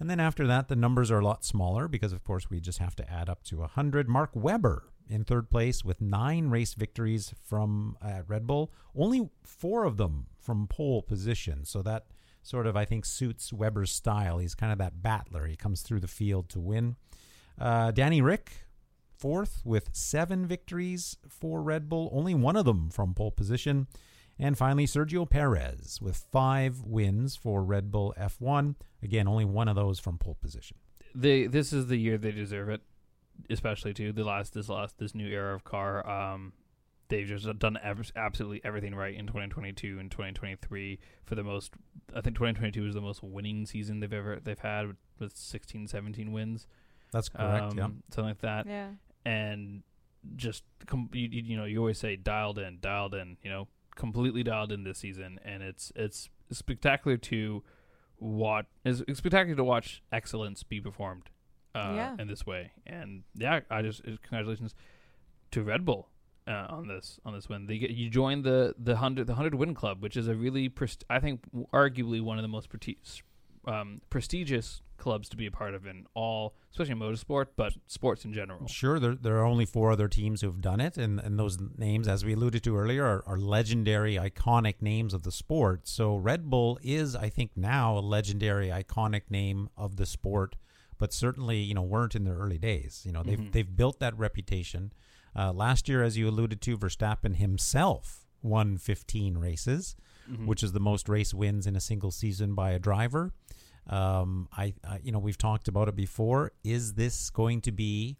And 0.00 0.10
then 0.10 0.18
after 0.18 0.46
that, 0.48 0.68
the 0.68 0.76
numbers 0.76 1.10
are 1.10 1.20
a 1.20 1.24
lot 1.24 1.44
smaller 1.44 1.86
because, 1.86 2.12
of 2.12 2.24
course, 2.24 2.50
we 2.50 2.60
just 2.60 2.78
have 2.78 2.96
to 2.96 3.10
add 3.10 3.28
up 3.28 3.44
to 3.44 3.58
100. 3.58 4.08
Mark 4.08 4.30
Webber 4.34 4.84
in 5.08 5.22
third 5.22 5.50
place 5.50 5.84
with 5.84 6.00
nine 6.00 6.48
race 6.48 6.74
victories 6.74 7.32
from 7.44 7.96
uh, 8.02 8.22
Red 8.26 8.46
Bull, 8.46 8.72
only 8.96 9.28
four 9.44 9.84
of 9.84 9.96
them 9.96 10.26
from 10.40 10.66
pole 10.66 11.02
position. 11.02 11.64
So 11.64 11.82
that 11.82 12.06
sort 12.44 12.66
of, 12.68 12.76
I 12.76 12.84
think, 12.84 13.04
suits 13.04 13.52
Webber's 13.52 13.90
style. 13.90 14.38
He's 14.38 14.54
kind 14.54 14.70
of 14.70 14.78
that 14.78 15.02
battler. 15.02 15.46
He 15.46 15.56
comes 15.56 15.82
through 15.82 16.00
the 16.00 16.06
field 16.06 16.48
to 16.50 16.60
win. 16.60 16.96
Uh, 17.58 17.90
Danny 17.90 18.20
Rick, 18.20 18.66
fourth 19.16 19.62
with 19.64 19.88
seven 19.92 20.46
victories 20.46 21.16
for 21.28 21.62
Red 21.62 21.88
Bull, 21.88 22.10
only 22.12 22.34
one 22.34 22.54
of 22.54 22.66
them 22.66 22.90
from 22.90 23.14
pole 23.14 23.30
position. 23.30 23.88
And 24.38 24.58
finally, 24.58 24.86
Sergio 24.86 25.28
Perez 25.28 26.00
with 26.02 26.16
five 26.30 26.82
wins 26.82 27.34
for 27.34 27.64
Red 27.64 27.90
Bull 27.90 28.14
F1. 28.18 28.74
Again, 29.02 29.26
only 29.26 29.44
one 29.44 29.68
of 29.68 29.76
those 29.76 29.98
from 29.98 30.18
pole 30.18 30.36
position. 30.40 30.76
they 31.14 31.46
this 31.46 31.72
is 31.72 31.86
the 31.86 31.96
year 31.96 32.18
they 32.18 32.32
deserve 32.32 32.68
it, 32.68 32.82
especially 33.48 33.94
too 33.94 34.12
the 34.12 34.24
last 34.24 34.54
this 34.54 34.68
last 34.68 34.98
this 34.98 35.14
new 35.14 35.28
era 35.28 35.54
of 35.54 35.64
car. 35.64 36.08
Um, 36.08 36.52
they've 37.08 37.26
just 37.26 37.46
done 37.58 37.78
ev- 37.82 38.12
absolutely 38.16 38.60
everything 38.64 38.94
right 38.94 39.14
in 39.14 39.26
2022 39.26 39.98
and 39.98 40.10
2023 40.10 40.98
for 41.24 41.34
the 41.34 41.42
most. 41.44 41.72
I 42.14 42.20
think 42.20 42.36
2022 42.36 42.82
was 42.82 42.94
the 42.94 43.00
most 43.00 43.22
winning 43.22 43.66
season 43.66 44.00
they've 44.00 44.12
ever 44.12 44.40
they've 44.42 44.58
had 44.58 44.86
with, 44.88 44.96
with 45.18 45.36
16, 45.36 45.88
17 45.88 46.32
wins, 46.32 46.66
That's 47.12 47.28
correct. 47.28 47.62
um, 47.72 47.78
yeah. 47.78 47.84
something 48.10 48.24
like 48.24 48.40
that, 48.40 48.66
Yeah. 48.66 48.88
and 49.24 49.82
just 50.36 50.64
com- 50.86 51.10
you, 51.12 51.28
you 51.30 51.42
you 51.42 51.56
know 51.56 51.64
you 51.64 51.78
always 51.78 51.98
say 51.98 52.16
dialed 52.16 52.58
in, 52.58 52.78
dialed 52.80 53.14
in, 53.14 53.36
you 53.42 53.50
know, 53.50 53.68
completely 53.94 54.42
dialed 54.42 54.72
in 54.72 54.84
this 54.84 54.98
season, 54.98 55.38
and 55.44 55.62
it's 55.62 55.92
it's 55.94 56.30
spectacular 56.50 57.16
to 57.18 57.62
watch. 58.18 58.66
It's 58.84 59.02
it's 59.06 59.18
spectacular 59.18 59.56
to 59.56 59.64
watch 59.64 60.02
excellence 60.10 60.62
be 60.62 60.80
performed 60.80 61.28
uh, 61.74 61.92
Yeah. 61.94 62.16
in 62.18 62.28
this 62.28 62.46
way. 62.46 62.72
And 62.86 63.24
yeah, 63.34 63.60
I 63.70 63.82
just 63.82 64.02
congratulations 64.04 64.74
to 65.50 65.62
Red 65.62 65.84
Bull 65.84 66.08
uh, 66.46 66.66
on 66.68 66.88
this 66.88 67.18
on 67.24 67.32
this 67.34 67.48
win. 67.48 67.66
They 67.66 67.78
get 67.78 67.90
you 67.90 68.10
joined 68.10 68.44
the 68.44 68.74
the 68.78 68.96
hundred 68.96 69.26
the 69.26 69.34
hundred 69.34 69.54
win 69.54 69.74
club, 69.74 70.02
which 70.02 70.16
is 70.16 70.28
a 70.28 70.34
really 70.34 70.68
prest- 70.68 71.04
I 71.08 71.18
think 71.20 71.42
arguably 71.72 72.20
one 72.22 72.38
of 72.38 72.42
the 72.42 72.48
most 72.48 72.68
presti- 72.70 72.96
um, 73.66 74.00
prestigious 74.10 74.82
clubs 74.96 75.28
to 75.28 75.36
be 75.36 75.46
a 75.46 75.50
part 75.50 75.74
of 75.74 75.86
in 75.86 76.06
all, 76.14 76.54
especially 76.70 76.94
motorsport, 76.94 77.46
but 77.56 77.72
sports 77.86 78.24
in 78.24 78.32
general. 78.32 78.66
Sure, 78.68 79.00
there, 79.00 79.14
there 79.14 79.36
are 79.38 79.44
only 79.44 79.64
four 79.66 79.90
other 79.90 80.06
teams 80.06 80.40
who've 80.40 80.60
done 80.60 80.80
it, 80.80 80.96
and, 80.96 81.18
and 81.18 81.38
those 81.38 81.58
names, 81.76 82.06
as 82.06 82.24
we 82.24 82.32
alluded 82.34 82.62
to 82.64 82.76
earlier, 82.76 83.04
are, 83.04 83.24
are 83.26 83.36
legendary, 83.38 84.14
iconic 84.16 84.74
names 84.80 85.12
of 85.12 85.24
the 85.24 85.32
sport. 85.32 85.88
So 85.88 86.16
Red 86.16 86.48
Bull 86.48 86.78
is, 86.82 87.16
I 87.16 87.28
think, 87.28 87.50
now 87.56 87.98
a 87.98 88.00
legendary, 88.00 88.68
iconic 88.68 89.22
name 89.30 89.68
of 89.76 89.96
the 89.96 90.06
sport, 90.06 90.56
but 90.96 91.12
certainly, 91.12 91.58
you 91.58 91.74
know, 91.74 91.82
weren't 91.82 92.14
in 92.14 92.24
their 92.24 92.36
early 92.36 92.58
days. 92.58 93.02
You 93.04 93.12
know, 93.12 93.22
they've 93.24 93.38
Mhm. 93.38 93.52
they've 93.52 93.76
built 93.76 93.98
that 93.98 94.16
reputation. 94.16 94.92
Uh, 95.36 95.52
last 95.52 95.88
year, 95.88 96.02
as 96.02 96.16
you 96.16 96.28
alluded 96.28 96.60
to, 96.62 96.76
Verstappen 96.78 97.36
himself 97.36 98.26
won 98.42 98.76
15 98.76 99.38
races, 99.38 99.96
Mhm. 100.30 100.46
which 100.46 100.62
is 100.62 100.72
the 100.72 100.80
most 100.80 101.08
race 101.08 101.32
wins 101.34 101.66
in 101.66 101.74
a 101.76 101.80
single 101.80 102.10
season 102.10 102.54
by 102.54 102.70
a 102.70 102.78
driver. 102.78 103.32
Um, 103.86 104.48
I, 104.52 104.74
I, 104.86 105.00
you 105.02 105.12
know, 105.12 105.18
we've 105.18 105.36
talked 105.38 105.68
about 105.68 105.88
it 105.88 105.96
before. 105.96 106.52
Is 106.62 106.94
this 106.94 107.30
going 107.30 107.60
to 107.62 107.72
be 107.72 108.16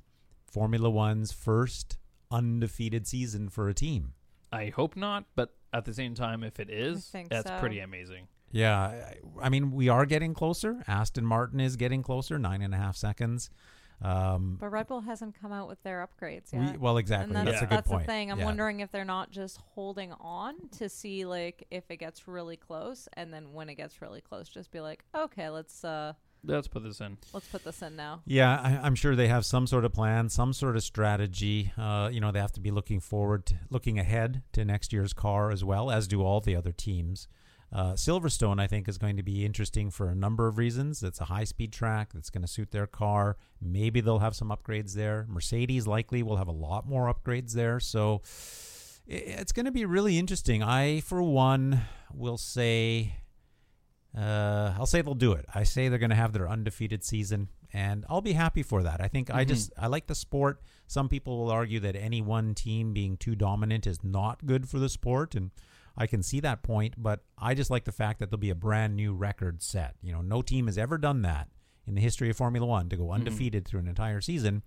Formula 0.47 0.91
One's 0.91 1.33
first 1.33 1.97
undefeated 2.31 3.07
season 3.07 3.49
for 3.49 3.69
a 3.69 3.75
team? 3.75 4.12
I 4.53 4.67
hope 4.69 4.97
not, 4.97 5.25
but 5.35 5.55
at 5.73 5.85
the 5.85 5.95
same 5.95 6.15
time, 6.15 6.43
if 6.45 6.61
it 6.61 6.71
is, 6.71 7.11
that's 7.31 7.49
so. 7.49 7.59
pretty 7.61 7.81
amazing. 7.81 8.29
Yeah, 8.51 8.79
I, 8.81 9.17
I 9.43 9.49
mean, 9.49 9.73
we 9.73 9.89
are 9.89 10.07
getting 10.07 10.33
closer. 10.33 10.85
Aston 10.87 11.25
Martin 11.27 11.59
is 11.59 11.75
getting 11.77 12.03
closer, 12.03 12.39
nine 12.39 12.62
and 12.62 12.73
a 12.73 12.77
half 12.77 12.97
seconds. 12.97 13.51
Um, 14.03 14.57
But 14.61 14.68
Red 14.70 14.86
Bull 14.88 15.01
hasn't 15.01 15.40
come 15.40 15.53
out 15.53 15.68
with 15.68 15.82
their 15.82 16.07
upgrades 16.07 16.53
we, 16.53 16.61
yet. 16.61 16.78
well, 16.80 16.99
exactly. 16.99 17.36
And 17.36 17.47
That's, 17.47 17.61
that's, 17.61 17.62
a 17.62 17.66
good 17.66 17.78
that's 17.78 17.88
point. 17.88 18.03
the 18.03 18.07
thing. 18.07 18.30
I'm 18.32 18.38
Yeah. 18.38 18.45
wondering 18.45 18.80
if 18.80 18.90
they're 18.92 19.05
not 19.05 19.30
just 19.30 19.59
holding 19.74 20.12
on 20.12 20.55
to 20.78 20.88
see 20.88 21.24
like 21.24 21.66
if 21.70 21.84
it 21.90 21.97
gets 21.97 22.28
really 22.28 22.57
close, 22.57 23.09
and 23.14 23.32
then 23.32 23.53
when 23.53 23.68
it 23.68 23.76
gets 23.76 24.03
really 24.03 24.20
close, 24.20 24.49
just 24.49 24.70
be 24.70 24.80
like, 24.80 25.05
okay, 25.14 25.49
let's 25.49 25.84
uh 25.84 26.12
Let's 26.47 26.68
put 26.68 26.82
this 26.82 27.01
in. 27.01 27.16
let's 27.32 27.47
put 27.49 27.64
this 27.64 27.80
in 27.80 27.97
now. 27.97 28.20
Yeah, 28.26 28.61
I, 28.61 28.78
I'm 28.86 28.95
sure 28.95 29.16
they 29.16 29.28
have 29.28 29.47
some 29.47 29.66
sort 29.66 29.86
of 29.86 29.95
plan, 29.95 30.28
some 30.28 30.53
sort 30.53 30.76
of 30.76 30.82
strategy. 30.82 31.72
Uh, 31.78 32.11
you 32.12 32.20
know, 32.20 32.32
they 32.32 32.38
have 32.40 32.53
to 32.53 32.61
be 32.61 32.70
looking 32.70 33.01
forward, 33.01 33.47
to, 33.47 33.55
looking 33.70 33.99
ahead 33.99 34.42
to 34.53 34.62
next 34.62 34.92
year's 34.92 35.14
car 35.14 35.51
as 35.51 35.64
well, 35.64 35.90
as 35.90 36.07
do 36.07 36.22
all 36.22 36.42
the 36.42 36.55
other 36.55 36.70
teams. 36.72 37.28
Uh, 37.75 37.95
Silverstone, 37.95 38.61
I 38.61 38.68
think, 38.68 38.87
is 38.89 38.99
going 38.99 39.16
to 39.16 39.25
be 39.25 39.45
interesting 39.45 39.91
for 39.91 40.09
a 40.09 40.14
number 40.14 40.47
of 40.47 40.59
reasons. 40.59 41.03
It's 41.03 41.20
a 41.20 41.25
high 41.25 41.43
speed 41.43 41.72
track 41.72 42.12
that's 42.14 42.31
going 42.31 42.43
to 42.43 42.49
suit 42.49 42.70
their 42.70 42.87
car. 42.87 43.37
Maybe 43.61 44.01
they'll 44.01 44.20
have 44.20 44.37
some 44.37 44.51
upgrades 44.51 44.93
there. 44.95 45.27
Mercedes 45.29 45.85
likely 45.87 46.22
will 46.22 46.37
have 46.37 46.47
a 46.47 46.53
lot 46.53 46.87
more 46.89 47.12
upgrades 47.12 47.53
there. 47.53 47.81
So 47.81 48.22
it's 49.09 49.51
going 49.51 49.66
to 49.66 49.72
be 49.72 49.85
really 49.85 50.18
interesting. 50.18 50.62
I, 50.62 51.01
for 51.01 51.20
one, 51.20 51.81
will 52.14 52.39
say 52.39 53.16
uh, 54.16 54.72
I'll 54.79 54.87
say 54.87 55.03
they'll 55.03 55.14
do 55.14 55.33
it. 55.33 55.45
I 55.53 55.64
say 55.64 55.89
they're 55.89 55.99
going 55.99 56.11
to 56.11 56.14
have 56.16 56.33
their 56.33 56.49
undefeated 56.49 57.03
season, 57.03 57.49
and 57.72 58.05
I'll 58.09 58.20
be 58.20 58.35
happy 58.35 58.62
for 58.62 58.85
that. 58.85 59.01
I 59.01 59.09
think 59.09 59.29
I 59.35 59.45
Mhm. 59.45 59.49
just 59.49 59.72
I 59.77 59.89
like 59.89 60.07
the 60.07 60.14
sport. 60.14 60.62
Some 60.87 61.09
people 61.09 61.39
will 61.39 61.51
argue 61.51 61.81
that 61.81 61.97
any 61.97 62.22
one 62.22 62.55
team 62.55 62.93
being 62.93 63.16
too 63.16 63.35
dominant 63.35 63.89
is 63.89 64.05
not 64.05 64.47
good 64.47 64.68
for 64.68 64.79
the 64.79 64.89
sport, 64.89 65.35
and 65.35 65.51
I 65.97 66.07
can 66.07 66.22
see 66.22 66.40
that 66.40 66.62
point. 66.62 66.95
But 66.97 67.20
I 67.38 67.55
just 67.55 67.70
like 67.70 67.84
the 67.84 67.92
fact 67.92 68.20
that 68.20 68.30
there'll 68.30 68.40
be 68.40 68.51
a 68.51 68.55
brand 68.55 68.97
new 68.97 69.14
record 69.14 69.62
set. 69.62 69.95
You 70.03 70.12
know, 70.12 70.22
no 70.22 70.42
team 70.42 70.66
has 70.66 70.78
ever 70.78 70.99
done 70.99 71.22
that 71.22 71.49
in 71.86 71.95
the 71.95 72.01
history 72.01 72.30
of 72.30 72.36
Formula 72.36 72.66
One 72.66 72.88
to 72.88 72.97
go 72.97 73.05
mm-hmm. 73.05 73.14
undefeated 73.14 73.66
through 73.66 73.80
an 73.80 73.88
entire 73.88 74.20
season, 74.20 74.62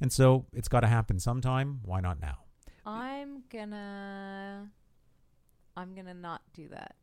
and 0.00 0.12
so 0.12 0.46
it's 0.52 0.68
got 0.68 0.80
to 0.80 0.86
happen 0.86 1.18
sometime. 1.20 1.80
Why 1.84 2.00
not 2.00 2.20
now? 2.20 2.38
I'm 2.86 3.42
gonna 3.50 4.70
I'm 5.76 5.94
gonna 5.94 6.14
not 6.14 6.42
do 6.52 6.68
that. 6.68 6.96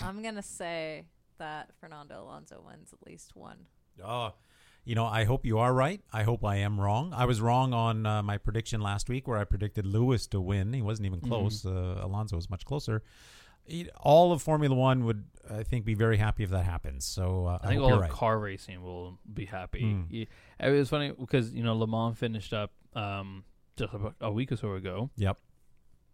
I'm 0.00 0.22
gonna 0.22 0.42
say 0.42 1.06
that 1.38 1.70
Fernando 1.80 2.22
Alonso 2.22 2.62
wins 2.66 2.92
at 2.92 3.06
least 3.06 3.34
one. 3.34 3.66
Oh, 4.04 4.34
you 4.86 4.94
know, 4.94 5.04
I 5.04 5.24
hope 5.24 5.44
you 5.44 5.58
are 5.58 5.74
right. 5.74 6.00
I 6.12 6.22
hope 6.22 6.44
I 6.44 6.56
am 6.56 6.80
wrong. 6.80 7.12
I 7.12 7.24
was 7.26 7.40
wrong 7.40 7.74
on 7.74 8.06
uh, 8.06 8.22
my 8.22 8.38
prediction 8.38 8.80
last 8.80 9.08
week 9.08 9.26
where 9.26 9.36
I 9.36 9.44
predicted 9.44 9.84
Lewis 9.84 10.28
to 10.28 10.40
win. 10.40 10.72
He 10.72 10.80
wasn't 10.80 11.06
even 11.06 11.20
close. 11.20 11.66
Uh, 11.66 11.98
Alonso 12.00 12.36
was 12.36 12.48
much 12.48 12.64
closer. 12.64 13.02
It- 13.66 13.90
all 14.00 14.32
of 14.32 14.42
Formula 14.42 14.74
One 14.74 15.04
would, 15.04 15.24
I 15.50 15.64
think, 15.64 15.84
be 15.84 15.94
very 15.94 16.16
happy 16.18 16.44
if 16.44 16.50
that 16.50 16.64
happens. 16.64 17.04
So 17.04 17.46
uh, 17.46 17.58
I 17.60 17.66
I, 17.66 17.68
think 17.70 17.82
all 17.82 17.94
of 17.94 18.00
right. 18.00 18.10
car 18.10 18.38
racing 18.38 18.80
will 18.80 19.18
be 19.34 19.44
happy. 19.46 19.82
Mm. 19.82 20.28
It 20.60 20.70
was 20.70 20.88
funny 20.88 21.10
because 21.10 21.52
you 21.52 21.64
know 21.64 21.74
Le 21.76 21.88
Mans 21.88 22.16
finished 22.16 22.52
up 22.52 22.70
um, 22.94 23.42
just 23.76 23.92
a 24.20 24.30
week 24.30 24.52
or 24.52 24.56
so 24.56 24.74
ago, 24.74 25.10
yep. 25.16 25.36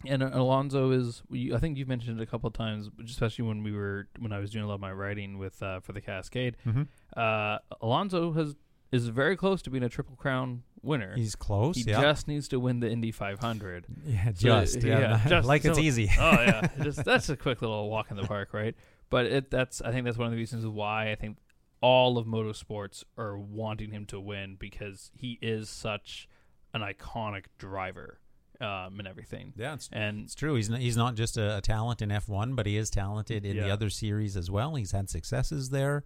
And 0.07 0.23
uh, 0.23 0.31
Alonso 0.33 0.91
is. 0.91 1.23
I 1.55 1.59
think 1.59 1.79
you've 1.79 1.89
mentioned 1.89 2.21
it 2.21 2.23
a 2.23 2.27
couple 2.27 2.47
of 2.47 2.55
times, 2.55 2.91
especially 3.05 3.45
when 3.47 3.63
we 3.63 3.73
were 3.73 4.09
when 4.19 4.33
I 4.33 4.39
was 4.39 4.51
doing 4.51 4.65
a 4.65 4.69
lot 4.69 4.75
of 4.75 4.81
my 4.81 4.93
writing 4.93 5.39
with 5.39 5.63
uh, 5.63 5.81
for 5.81 5.93
the 5.93 6.01
Cascade. 6.01 6.57
hmm 6.65 6.83
Uh, 7.17 7.59
Alonso 7.81 8.33
has 8.33 8.57
is 8.91 9.09
very 9.09 9.37
close 9.37 9.63
to 9.63 9.71
being 9.71 9.83
a 9.85 9.89
triple 9.89 10.17
crown 10.17 10.63
winner. 10.83 11.15
He's 11.17 11.35
close. 11.35 11.77
he 11.77 11.91
yeah. 11.91 12.01
just 12.01 12.29
needs 12.29 12.49
to 12.49 12.61
win 12.61 12.81
the 12.81 12.91
Indy 12.91 13.11
500. 13.11 13.87
yeah, 14.05 14.25
so, 14.27 14.33
just. 14.33 14.83
yeah, 14.83 14.99
yeah, 15.01 15.21
just- 15.29 15.49
like 15.49 15.65
it's 15.65 15.79
easy. 15.79 16.11
oh 16.19 16.33
yeah, 16.33 16.69
just 16.83 17.05
that's 17.05 17.29
a 17.29 17.37
quick 17.37 17.63
little 17.63 17.89
walk 17.91 18.11
in 18.11 18.17
the 18.17 18.25
park, 18.25 18.53
right? 18.53 18.75
But 19.11 19.27
it 19.27 19.51
that's 19.51 19.81
I 19.83 19.93
think 19.93 20.05
that's 20.05 20.19
one 20.19 20.27
of 20.27 20.33
the 20.33 20.39
reasons 20.39 20.67
why 20.67 21.11
I 21.11 21.15
think 21.15 21.39
all 21.81 22.17
of 22.17 22.27
motorsports 22.27 23.03
are 23.19 23.37
wanting 23.37 23.91
him 23.91 24.07
to 24.07 24.21
win 24.21 24.57
because 24.59 25.11
he 25.17 25.39
is 25.43 25.69
such 25.69 26.29
an 26.73 26.81
iconic 26.81 27.47
driver 27.59 28.21
um, 28.63 28.99
and 28.99 29.09
everything. 29.09 29.53
yeah, 29.57 29.75
it's, 29.75 29.89
And 29.93 30.25
it's 30.25 30.35
true. 30.35 30.55
He's 30.55 30.71
not, 30.71 30.81
he's 30.81 30.97
not 30.97 31.15
just 31.15 31.37
a, 31.37 31.59
a 31.59 31.61
talent 31.61 32.01
in 32.01 32.09
F1, 32.11 32.55
but 32.57 32.65
he 32.67 32.77
is 32.77 32.89
talented 32.91 33.45
in 33.45 33.57
the 33.57 33.71
other 33.71 33.91
series 33.91 34.37
as 34.37 34.51
well. 34.51 34.75
He's 34.77 34.93
had 34.93 35.11
successes 35.11 35.71
there. 35.71 36.05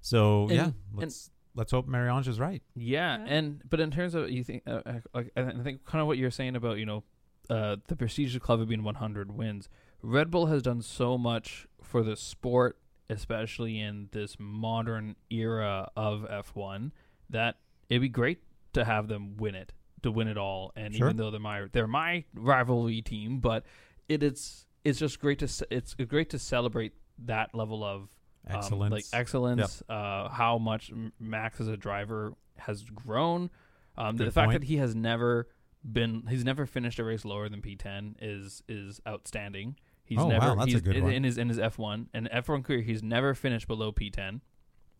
So, 0.00 0.42
And- 0.48 0.50
yeah, 0.52 0.70
let's, 0.94 1.30
let's 1.54 1.70
hope 1.72 1.86
Marie-Ange 1.86 2.28
is 2.28 2.40
right. 2.40 2.62
yeah, 2.74 3.18
Yeah. 3.18 3.24
and 3.28 3.62
but 3.68 3.78
in 3.80 3.90
terms 3.90 4.14
of 4.14 4.30
you 4.30 4.42
think, 4.42 4.62
uh, 4.66 4.80
uh, 4.84 4.92
like 5.14 5.30
I 5.36 5.42
I 5.42 5.52
think 5.62 5.84
kind 5.84 6.00
of 6.00 6.06
what 6.08 6.18
you're 6.18 6.30
saying 6.30 6.56
about 6.56 6.78
you 6.78 6.86
know 6.86 7.04
uh, 7.50 7.76
the 7.86 7.96
prestigious 7.96 8.40
club 8.42 8.60
of 8.60 8.68
being 8.68 8.82
100 8.82 9.32
wins. 9.36 9.68
Red 10.02 10.30
Bull 10.30 10.46
has 10.46 10.62
done 10.62 10.82
so 10.82 11.16
much 11.18 11.66
for 11.82 12.02
the 12.02 12.16
sport, 12.16 12.78
especially 13.10 13.78
in 13.78 14.08
this 14.12 14.36
modern 14.40 15.14
era 15.30 15.90
of 15.96 16.22
F1, 16.28 16.90
that 17.30 17.56
it'd 17.88 18.02
be 18.02 18.08
great 18.08 18.40
to 18.72 18.84
have 18.84 19.06
them 19.08 19.36
win 19.36 19.54
it, 19.54 19.72
to 20.02 20.10
win 20.10 20.28
it 20.28 20.36
all. 20.38 20.72
And 20.76 20.94
Sure. 20.94 21.08
even 21.08 21.16
though 21.16 21.30
they're 21.30 21.40
my 21.40 21.66
they're 21.72 21.86
my 21.86 22.24
rivalry 22.34 23.02
team, 23.02 23.38
but 23.40 23.64
it's 24.08 24.66
it's 24.84 24.98
just 24.98 25.20
great 25.20 25.38
to 25.40 25.66
it's 25.70 25.94
great 25.94 26.30
to 26.30 26.38
celebrate 26.38 26.92
that 27.24 27.54
level 27.54 27.84
of 27.84 28.08
um, 28.48 28.56
Excellence. 28.56 28.92
like 28.92 29.04
excellence, 29.12 29.82
uh, 29.88 30.28
how 30.28 30.58
much 30.58 30.90
Max 31.20 31.60
as 31.60 31.68
a 31.68 31.76
driver 31.76 32.34
has 32.58 32.82
grown. 32.82 33.50
Um, 33.96 34.16
the 34.16 34.30
fact 34.32 34.52
that 34.52 34.64
he 34.64 34.78
has 34.78 34.94
never 34.96 35.48
been, 35.84 36.24
he's 36.28 36.44
never 36.44 36.66
finished 36.66 36.98
a 36.98 37.04
race 37.04 37.24
lower 37.24 37.48
than 37.48 37.60
P10 37.62 38.14
is 38.20 38.62
is 38.68 39.00
outstanding. 39.06 39.76
He's 40.04 40.18
Oh, 40.18 40.24
wow, 40.26 40.30
never, 40.30 40.46
that's 40.56 40.62
a 40.62 40.70
he's, 40.72 40.80
good 40.80 40.96
in, 40.96 41.04
one. 41.04 41.12
in 41.12 41.24
his 41.24 41.38
in 41.38 41.48
his 41.48 41.58
F1 41.58 42.06
and 42.12 42.28
F1 42.30 42.64
career, 42.64 42.80
he's 42.80 43.02
never 43.02 43.34
finished 43.34 43.68
below 43.68 43.92
P10. 43.92 44.40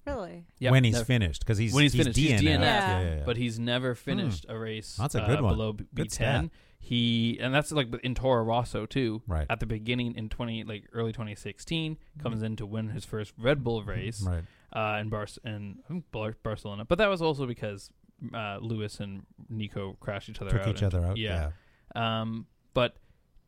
Really? 0.07 0.45
Yep, 0.59 0.73
when 0.73 0.85
he's 0.85 0.95
never- 0.95 1.05
finished, 1.05 1.41
because 1.43 1.59
he's 1.59 1.73
When 1.73 1.83
he's 1.83 1.95
finished, 1.95 2.17
he's 2.17 2.33
DNF. 2.33 2.41
DNF. 2.41 2.61
Yeah, 2.61 2.61
Yeah. 2.61 3.01
yeah, 3.03 3.15
yeah. 3.19 3.23
but 3.25 3.37
he's 3.37 3.59
never 3.59 3.95
finished 3.95 4.47
a 4.49 4.59
race. 4.59 4.97
That's 4.97 5.15
a 5.15 5.23
uh, 5.23 5.27
good 5.27 5.41
one. 5.41 5.53
below 5.55 5.73
B- 5.75 5.85
B10. 5.95 6.51
He 6.85 7.39
and 7.41 7.55
that's 7.55 7.71
like 7.71 7.95
in 8.03 8.17
Toro 8.17 8.43
Rosso 8.43 8.87
too. 8.87 9.23
Right. 9.29 9.47
At 9.49 9.61
the 9.61 9.67
beginning 9.67 10.17
in 10.17 10.29
20 10.29 10.65
like 10.65 10.89
early 10.93 11.13
2016 11.13 11.97
comes 12.21 12.43
in 12.43 12.57
to 12.57 12.67
win 12.67 12.89
his 12.89 13.05
first 13.05 13.33
Red 13.39 13.63
Bull 13.63 13.85
race 13.85 14.21
Right. 14.23 14.43
uh, 14.73 14.99
in 15.01 15.09
Bar- 15.09 15.29
in 15.45 15.77
I 15.85 15.89
think 15.89 16.11
Bar- 16.11 16.37
Barcelona. 16.43 16.85
But 16.85 16.99
that 16.99 17.09
was 17.09 17.23
also 17.23 17.47
because 17.47 17.91
uh, 18.35 18.59
Lewis 18.61 18.99
and 18.99 19.23
Nico 19.49 19.97
crashed 20.01 20.29
each 20.29 20.41
other 20.43 20.51
Took 20.51 20.63
out. 20.63 20.69
each 20.69 20.83
other 20.83 21.05
out. 21.05 21.17
Yeah. 21.17 21.51
Yeah. 21.95 22.21
Um, 22.23 22.47
but 22.75 22.97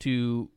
to 0.01 0.49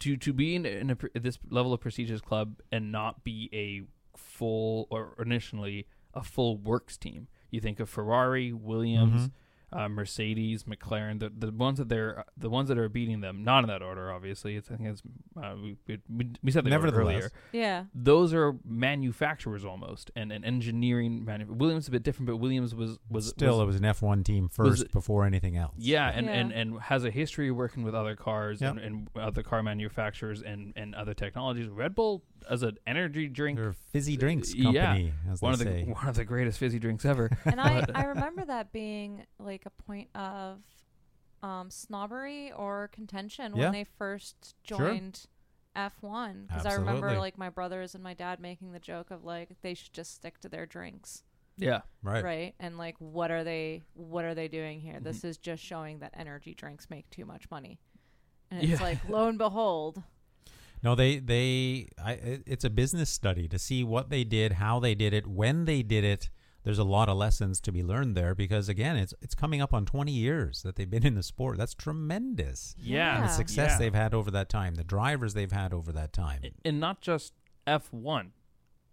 to 0.00 0.16
to 0.18 0.32
be 0.34 0.54
in, 0.56 0.66
in 0.66 0.90
a, 0.90 0.96
pre- 0.96 1.10
this 1.14 1.38
level 1.48 1.72
of 1.72 1.80
prestigious 1.80 2.20
club 2.20 2.60
and 2.70 2.92
not 2.92 3.24
be 3.24 3.48
a 3.54 3.82
full 4.22 4.86
or 4.90 5.14
initially 5.18 5.86
a 6.14 6.22
full 6.22 6.56
works 6.56 6.96
team. 6.96 7.28
You 7.50 7.60
think 7.60 7.80
of 7.80 7.88
Ferrari, 7.88 8.52
Williams, 8.52 9.28
Mhm. 9.28 9.32
Uh, 9.72 9.88
Mercedes, 9.88 10.64
McLaren, 10.64 11.18
the 11.20 11.30
the 11.46 11.50
ones 11.52 11.78
that 11.78 11.88
they're 11.88 12.24
the 12.36 12.50
ones 12.50 12.68
that 12.68 12.78
are 12.78 12.88
beating 12.88 13.20
them, 13.20 13.42
not 13.44 13.64
in 13.64 13.68
that 13.68 13.82
order, 13.82 14.12
obviously. 14.12 14.56
It's, 14.56 14.70
I 14.70 14.76
think 14.76 14.88
it's 14.90 15.02
uh, 15.42 15.54
we, 15.62 15.76
we 15.86 16.30
we 16.42 16.50
said 16.52 16.64
they 16.64 16.70
were 16.70 16.76
Nevertheless. 16.76 17.14
earlier 17.14 17.32
Yeah. 17.52 17.84
those 17.94 18.34
are 18.34 18.54
manufacturers 18.64 19.64
almost 19.64 20.10
and, 20.14 20.30
and 20.32 20.44
engineering 20.44 21.24
manu- 21.24 21.52
Williams 21.52 21.84
is 21.84 21.88
a 21.88 21.90
bit 21.92 22.02
different 22.02 22.26
but 22.26 22.36
Williams 22.36 22.74
was 22.74 22.98
was 23.08 23.28
Still, 23.28 23.58
was, 23.58 23.62
it 23.62 23.66
was 23.66 23.76
an 23.76 23.82
F1 23.82 24.24
team 24.24 24.48
first 24.48 24.82
it- 24.84 24.92
before 24.92 25.24
anything 25.24 25.56
else. 25.56 25.74
yeah, 25.78 26.08
and, 26.14 26.26
Yeah. 26.26 26.32
and 26.32 26.52
and 26.52 26.80
has 26.82 27.04
a 27.04 27.10
history 27.10 27.48
of 27.48 27.56
working 27.56 27.82
with 27.82 27.94
other 27.94 28.14
cars 28.16 28.60
Yep. 28.60 28.70
and, 28.76 28.80
and 28.80 29.08
other 29.16 29.42
car 29.42 29.62
manufacturers 29.62 30.42
and 30.42 30.72
and 30.76 30.94
other 30.94 31.14
technologies 31.14 31.68
Red 31.68 31.94
Bull 31.94 32.22
as 32.50 32.62
an 32.62 32.76
energy 32.86 33.28
drink 33.28 33.56
They're 33.58 33.72
fizzy 33.72 34.16
drinks 34.16 34.54
Yeah. 34.54 34.64
company, 34.86 35.12
as 35.30 35.40
one 35.40 35.52
they 35.56 35.64
of 35.64 35.72
the 35.72 35.84
say. 35.84 35.90
one 35.92 36.08
of 36.08 36.16
the 36.16 36.24
greatest 36.24 36.58
fizzy 36.58 36.78
drinks 36.78 37.04
ever 37.04 37.30
And 37.44 37.60
I, 37.60 37.84
I 37.94 38.04
remember 38.06 38.44
that 38.44 38.72
being 38.72 39.22
like 39.38 39.61
a 39.66 39.70
point 39.82 40.08
of 40.14 40.58
um, 41.42 41.70
snobbery 41.70 42.52
or 42.52 42.88
contention 42.92 43.54
Yeah. 43.56 43.64
when 43.64 43.72
they 43.72 43.84
first 43.84 44.54
Sure. 44.64 44.78
joined 44.78 45.26
F1 45.74 46.46
because 46.48 46.66
I 46.66 46.74
remember 46.74 47.06
Absolutely. 47.06 47.16
like 47.18 47.38
my 47.38 47.48
brothers 47.48 47.94
and 47.94 48.04
my 48.04 48.14
dad 48.14 48.38
making 48.40 48.72
the 48.72 48.78
joke 48.78 49.10
of 49.10 49.24
like 49.24 49.48
they 49.62 49.74
should 49.74 49.92
just 49.92 50.14
stick 50.14 50.38
to 50.40 50.48
their 50.48 50.66
drinks, 50.66 51.22
Yeah. 51.56 51.80
Right. 52.02 52.22
right? 52.22 52.54
And 52.60 52.76
like 52.78 52.94
what 52.98 53.30
are 53.30 53.42
they 53.42 53.82
what 53.94 54.24
are 54.24 54.34
they 54.34 54.48
doing 54.48 54.80
here? 54.80 54.94
Mm-hmm. 54.96 55.04
This 55.04 55.24
is 55.24 55.38
just 55.38 55.62
showing 55.64 55.98
that 56.00 56.12
energy 56.16 56.54
drinks 56.54 56.88
make 56.90 57.08
too 57.10 57.24
much 57.24 57.50
money. 57.50 57.78
And 58.50 58.62
it's 58.62 58.72
Yeah. 58.80 58.82
like 58.86 59.08
lo 59.08 59.28
and 59.28 59.38
behold, 59.38 60.02
No, 60.82 60.94
they 60.94 61.18
they 61.20 61.88
I, 62.02 62.12
it- 62.12 62.42
it's 62.46 62.64
a 62.64 62.70
business 62.70 63.08
study 63.08 63.48
to 63.48 63.58
see 63.58 63.82
what 63.82 64.10
they 64.10 64.24
did, 64.24 64.52
how 64.54 64.78
they 64.78 64.94
did 64.94 65.12
it, 65.14 65.26
when 65.26 65.64
they 65.64 65.82
did 65.82 66.04
it. 66.04 66.28
There's 66.64 66.78
a 66.78 66.84
lot 66.84 67.08
of 67.08 67.16
lessons 67.16 67.60
to 67.62 67.72
be 67.72 67.82
learned 67.82 68.16
there 68.16 68.34
because 68.34 68.68
again, 68.68 68.96
it's 68.96 69.12
it's 69.20 69.34
coming 69.34 69.60
up 69.60 69.74
on 69.74 69.84
20 69.84 70.12
years 70.12 70.62
that 70.62 70.76
they've 70.76 70.88
been 70.90 71.04
in 71.04 71.14
the 71.14 71.22
sport. 71.22 71.58
That's 71.58 71.74
tremendous. 71.74 72.74
Yeah. 72.78 73.16
And 73.16 73.24
the 73.24 73.28
success 73.28 73.72
Yeah. 73.72 73.78
they've 73.78 73.94
had 73.94 74.14
over 74.14 74.30
that 74.30 74.48
time, 74.48 74.76
the 74.76 74.84
drivers 74.84 75.34
they've 75.34 75.50
had 75.52 75.72
over 75.72 75.92
that 75.92 76.12
time. 76.12 76.42
and 76.64 76.78
not 76.80 77.00
just 77.00 77.32
F1. 77.66 78.30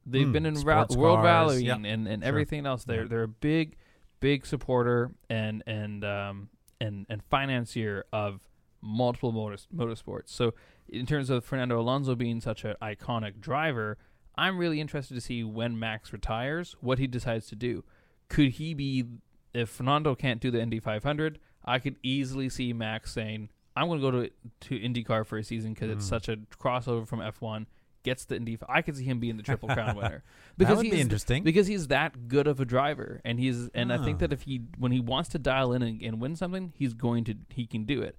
They've 0.06 0.26
Hmm, 0.26 0.32
been 0.34 0.46
in 0.46 0.56
ra- 0.62 0.88
World 0.96 1.24
Rallying 1.24 1.86
and, 1.86 2.08
and 2.08 2.22
Sure. 2.24 2.28
everything 2.28 2.66
else. 2.66 2.84
They're 2.86 3.08
they're 3.08 3.24
a 3.24 3.28
big, 3.28 3.76
big 4.20 4.46
supporter 4.46 5.12
and 5.30 5.62
and 5.68 6.04
um 6.04 6.50
and 6.82 7.06
and 7.10 7.22
financier 7.24 8.06
of 8.14 8.42
multiple 8.82 9.32
motor, 9.32 9.58
motorsports. 9.76 10.30
So 10.30 10.54
in 10.88 11.06
terms 11.06 11.30
of 11.30 11.44
Fernando 11.44 11.80
Alonso 11.80 12.16
being 12.16 12.40
such 12.42 12.64
an 12.64 12.76
iconic 12.82 13.40
driver, 13.42 13.98
I'm 14.40 14.58
really 14.58 14.80
interested 14.80 15.14
to 15.16 15.22
see 15.22 15.44
when 15.44 15.78
Max 15.78 16.14
retires, 16.14 16.76
what 16.82 16.98
he 17.00 17.08
decides 17.08 17.48
to 17.48 17.56
do. 17.56 17.84
Could 18.30 18.52
he 18.52 18.74
be 18.74 19.06
if 19.54 19.70
Fernando 19.70 20.16
can't 20.16 20.40
do 20.40 20.52
the 20.52 20.62
Indy 20.62 20.80
500? 20.80 21.40
I 21.66 21.80
could 21.80 21.98
easily 22.04 22.48
see 22.50 22.72
Max 22.74 23.12
saying, 23.12 23.50
"I'm 23.76 23.88
going 23.88 24.00
to 24.02 24.12
go 24.12 24.12
to 24.24 24.30
to 24.70 24.80
IndyCar 24.80 25.26
for 25.26 25.38
a 25.38 25.44
season 25.44 25.74
because 25.74 25.90
it's 25.92 26.06
Mm. 26.06 26.10
such 26.10 26.30
a 26.30 26.38
crossover 26.60 27.08
from 27.08 27.20
F1." 27.20 27.66
Gets 28.04 28.24
the 28.26 28.38
Indy. 28.38 28.58
I 28.70 28.82
could 28.82 28.96
see 28.96 29.04
him 29.04 29.20
being 29.20 29.36
the 29.36 29.44
Triple 29.44 29.68
Crown 29.76 29.98
winner 29.98 30.24
because 30.58 30.80
he's 30.82 30.92
be 30.94 31.02
interesting. 31.02 31.44
because 31.44 31.68
he's 31.68 31.88
that 31.90 32.30
good 32.30 32.48
of 32.48 32.62
a 32.62 32.66
driver, 32.66 33.20
and 33.26 33.38
he's 33.42 33.68
and 33.74 33.92
I 33.92 33.98
think 33.98 34.16
Ah. 34.18 34.20
that 34.28 34.34
if 34.34 34.44
he 34.44 34.62
when 34.78 34.94
he 34.94 35.02
wants 35.02 35.28
to 35.32 35.38
dial 35.40 35.74
in 35.74 35.82
and, 35.82 36.02
and 36.02 36.22
win 36.22 36.38
something, 36.38 36.72
he's 36.78 36.94
going 36.94 37.26
to 37.26 37.36
he 37.50 37.68
can 37.68 37.84
do 37.84 38.02
it. 38.02 38.18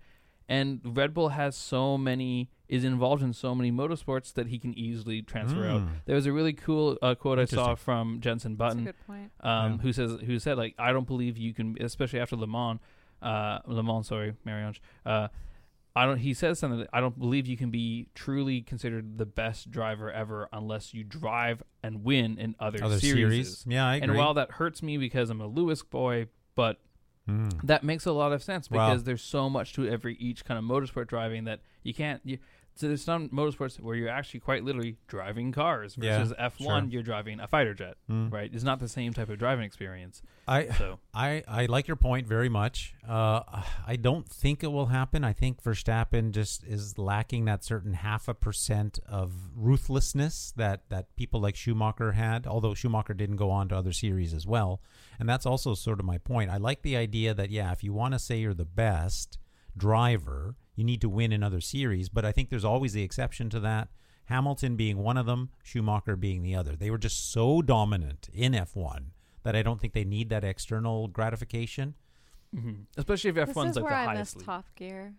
And 0.51 0.81
Red 0.85 1.15
Bull 1.15 1.29
has 1.31 1.55
so 1.57 1.97
many 1.97 2.51
is 2.69 2.83
involved 2.85 3.23
in 3.23 3.33
so 3.33 3.55
many 3.55 3.71
motorsports 3.73 4.33
that 4.35 4.49
he 4.49 4.59
can 4.59 4.77
easily 4.77 5.23
transfer 5.23 5.65
out. 5.67 5.81
Mm. 5.81 5.89
There 6.07 6.15
was 6.17 6.27
a 6.27 6.33
really 6.33 6.53
cool 6.53 6.99
uh, 7.01 7.15
quote 7.15 7.39
I 7.39 7.45
saw 7.45 7.75
from 7.77 8.21
Jenson 8.21 8.57
that's 8.57 8.75
a 8.75 8.77
Button, 8.77 8.85
good 8.85 9.07
point. 9.07 9.31
um, 9.41 9.73
Yeah. 9.73 9.79
who 9.79 9.93
says 9.93 10.19
who 10.27 10.39
said 10.41 10.59
like 10.59 10.75
I 10.79 10.93
don't 10.93 11.07
believe 11.07 11.39
you 11.39 11.55
can, 11.55 11.77
especially 11.81 12.19
after 12.21 12.35
Le 12.37 12.47
Mans, 12.49 12.81
uh, 13.23 13.61
Le 13.67 13.83
Mans, 13.83 14.07
sorry, 14.07 14.35
Marie-Ange. 14.45 14.83
Uh, 15.07 15.29
I 15.97 16.07
don't. 16.07 16.19
He 16.19 16.35
says 16.35 16.59
something. 16.61 16.81
That 16.81 16.89
I 16.93 17.01
don't 17.01 17.19
believe 17.19 17.47
you 17.49 17.57
can 17.57 17.71
be 17.73 18.07
truly 18.15 18.61
considered 18.61 19.19
the 19.19 19.27
best 19.27 19.71
driver 19.73 20.11
ever 20.11 20.49
unless 20.53 20.95
you 20.95 21.03
drive 21.05 21.63
and 21.83 22.05
win 22.05 22.39
in 22.39 22.55
other, 22.61 22.83
Other 22.85 22.99
series. 23.01 23.17
series. 23.49 23.65
Yeah, 23.69 23.87
I 23.87 23.97
agree. 23.97 24.09
And 24.11 24.17
while 24.17 24.35
that 24.35 24.53
hurts 24.53 24.83
me 24.85 24.99
because 24.99 25.31
I'm 25.31 25.41
a 25.41 25.49
Lewis 25.49 25.83
boy, 25.83 26.27
but 26.55 26.79
Mm. 27.29 27.61
that 27.63 27.85
makes 27.85 28.07
a 28.07 28.13
lot 28.13 28.33
of 28.33 28.43
sense 28.43 28.71
Wow. 28.71 28.89
because 28.89 29.05
there's 29.05 29.23
so 29.23 29.49
much 29.51 29.73
to 29.75 29.87
every 29.89 30.15
each 30.17 30.45
kind 30.45 30.59
of 30.59 30.65
motorsport 30.65 31.07
driving 31.07 31.45
that 31.45 31.61
you 31.83 31.95
can't. 31.95 32.21
You, 32.25 32.39
so 32.81 32.89
there's 32.89 33.03
some 33.05 33.29
motorsports 33.29 33.79
where 33.79 33.95
you're 33.95 34.09
actually 34.09 34.41
quite 34.41 34.65
literally 34.65 34.97
driving 35.07 35.53
cars 35.53 35.97
Yeah, 36.01 36.19
versus 36.19 36.35
F1 36.41 36.59
sure. 36.59 36.85
you're 36.89 37.03
driving 37.03 37.39
a 37.41 37.47
fighter 37.47 37.75
jet, 37.75 37.97
Mm. 38.11 38.33
right? 38.33 38.51
It's 38.53 38.65
not 38.65 38.81
the 38.81 38.89
same 38.89 39.13
type 39.13 39.29
of 39.29 39.39
driving 39.39 39.65
experience. 39.65 40.23
I 40.49 40.69
So 40.71 40.99
I, 41.13 41.45
I 41.47 41.67
like 41.67 41.87
your 41.87 41.97
point 41.97 42.27
very 42.27 42.49
much. 42.49 42.95
Uh, 43.07 43.43
I 43.87 43.97
don't 43.97 44.27
think 44.27 44.63
it 44.65 44.69
will 44.69 44.87
happen. 44.87 45.25
I 45.25 45.33
think 45.35 45.63
Verstappen 45.63 46.33
just 46.33 46.65
is 46.65 46.97
lacking 46.99 47.45
that 47.45 47.63
certain 47.65 47.93
half 47.93 48.27
a 48.29 48.35
percent 48.35 48.99
of 49.07 49.33
ruthlessness 49.55 50.53
that, 50.57 50.89
that 50.89 51.15
people 51.17 51.41
like 51.41 51.57
Schumacher 51.57 52.13
had, 52.13 52.47
although 52.47 52.73
Schumacher 52.75 53.13
didn't 53.15 53.37
go 53.37 53.51
on 53.51 53.69
to 53.69 53.77
other 53.77 53.93
series 53.93 54.33
as 54.33 54.47
well. 54.47 54.81
And 55.19 55.29
that's 55.29 55.45
also 55.45 55.75
sort 55.75 56.01
of 56.01 56.07
my 56.07 56.17
point. 56.19 56.51
I 56.51 56.57
like 56.57 56.81
the 56.83 56.97
idea 56.97 57.35
that, 57.35 57.51
yeah, 57.51 57.73
if 57.73 57.85
you 57.85 57.93
want 57.93 58.15
to 58.15 58.19
say 58.19 58.39
you're 58.39 58.55
the 58.55 58.65
best 58.65 59.37
driver, 59.77 60.57
you 60.81 60.85
need 60.85 61.01
to 61.03 61.09
win 61.09 61.31
in 61.33 61.43
other 61.43 61.61
series. 61.61 62.09
But 62.09 62.25
I 62.25 62.33
think 62.33 62.49
there's 62.49 62.65
always 62.65 62.93
the 62.95 63.03
exception 63.03 63.51
to 63.51 63.61
that. 63.61 63.89
Hamilton 64.25 64.77
being 64.77 64.99
one 64.99 65.17
of 65.17 65.27
them, 65.27 65.51
Schumacher 65.63 66.17
being 66.17 66.43
the 66.43 66.55
other. 66.55 66.75
They 66.77 66.91
were 66.91 66.99
just 66.99 67.31
so 67.33 67.63
dominant 67.63 68.29
in 68.33 68.53
F1 68.53 69.07
that 69.43 69.55
I 69.57 69.63
don't 69.63 69.81
think 69.81 69.93
they 69.93 70.05
need 70.05 70.29
that 70.31 70.45
external 70.45 71.09
gratification. 71.09 71.95
mhm. 72.55 72.87
especially 72.97 73.31
if 73.31 73.37
This 73.37 73.51
F1's 73.57 73.71
is 73.71 73.77
like 73.77 73.85
where 73.85 73.93
the 73.93 73.99
I 73.99 74.07
miss 74.07 74.17
highest. 74.33 74.37
league. 74.39 74.47
Top 74.47 74.67
Gear 74.75 75.15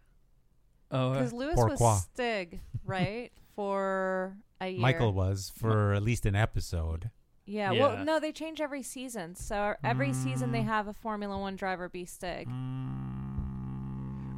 Oh, 0.93 1.11
uh, 1.11 1.13
because 1.13 1.31
Lewis 1.33 1.55
Pourquoi? 1.55 1.77
was 1.79 2.03
Stig, 2.03 2.59
right, 2.85 3.31
for 3.55 4.35
a 4.59 4.67
year. 4.69 4.79
Michael 4.81 5.13
was 5.13 5.51
for 5.55 5.93
at 5.93 6.03
least 6.03 6.25
an 6.25 6.35
episode. 6.35 7.09
Yeah, 7.45 7.71
Yeah. 7.71 7.79
well, 7.95 8.03
no, 8.05 8.19
they 8.19 8.31
change 8.33 8.59
every 8.61 8.83
season. 8.83 9.35
So 9.35 9.75
every 9.83 10.11
season 10.13 10.51
they 10.51 10.61
Mm. 10.61 10.65
have 10.65 10.87
a 10.87 10.93
Formula 10.93 11.37
One 11.37 11.55
driver 11.55 11.87
be 11.89 12.03
Stig. 12.05 12.47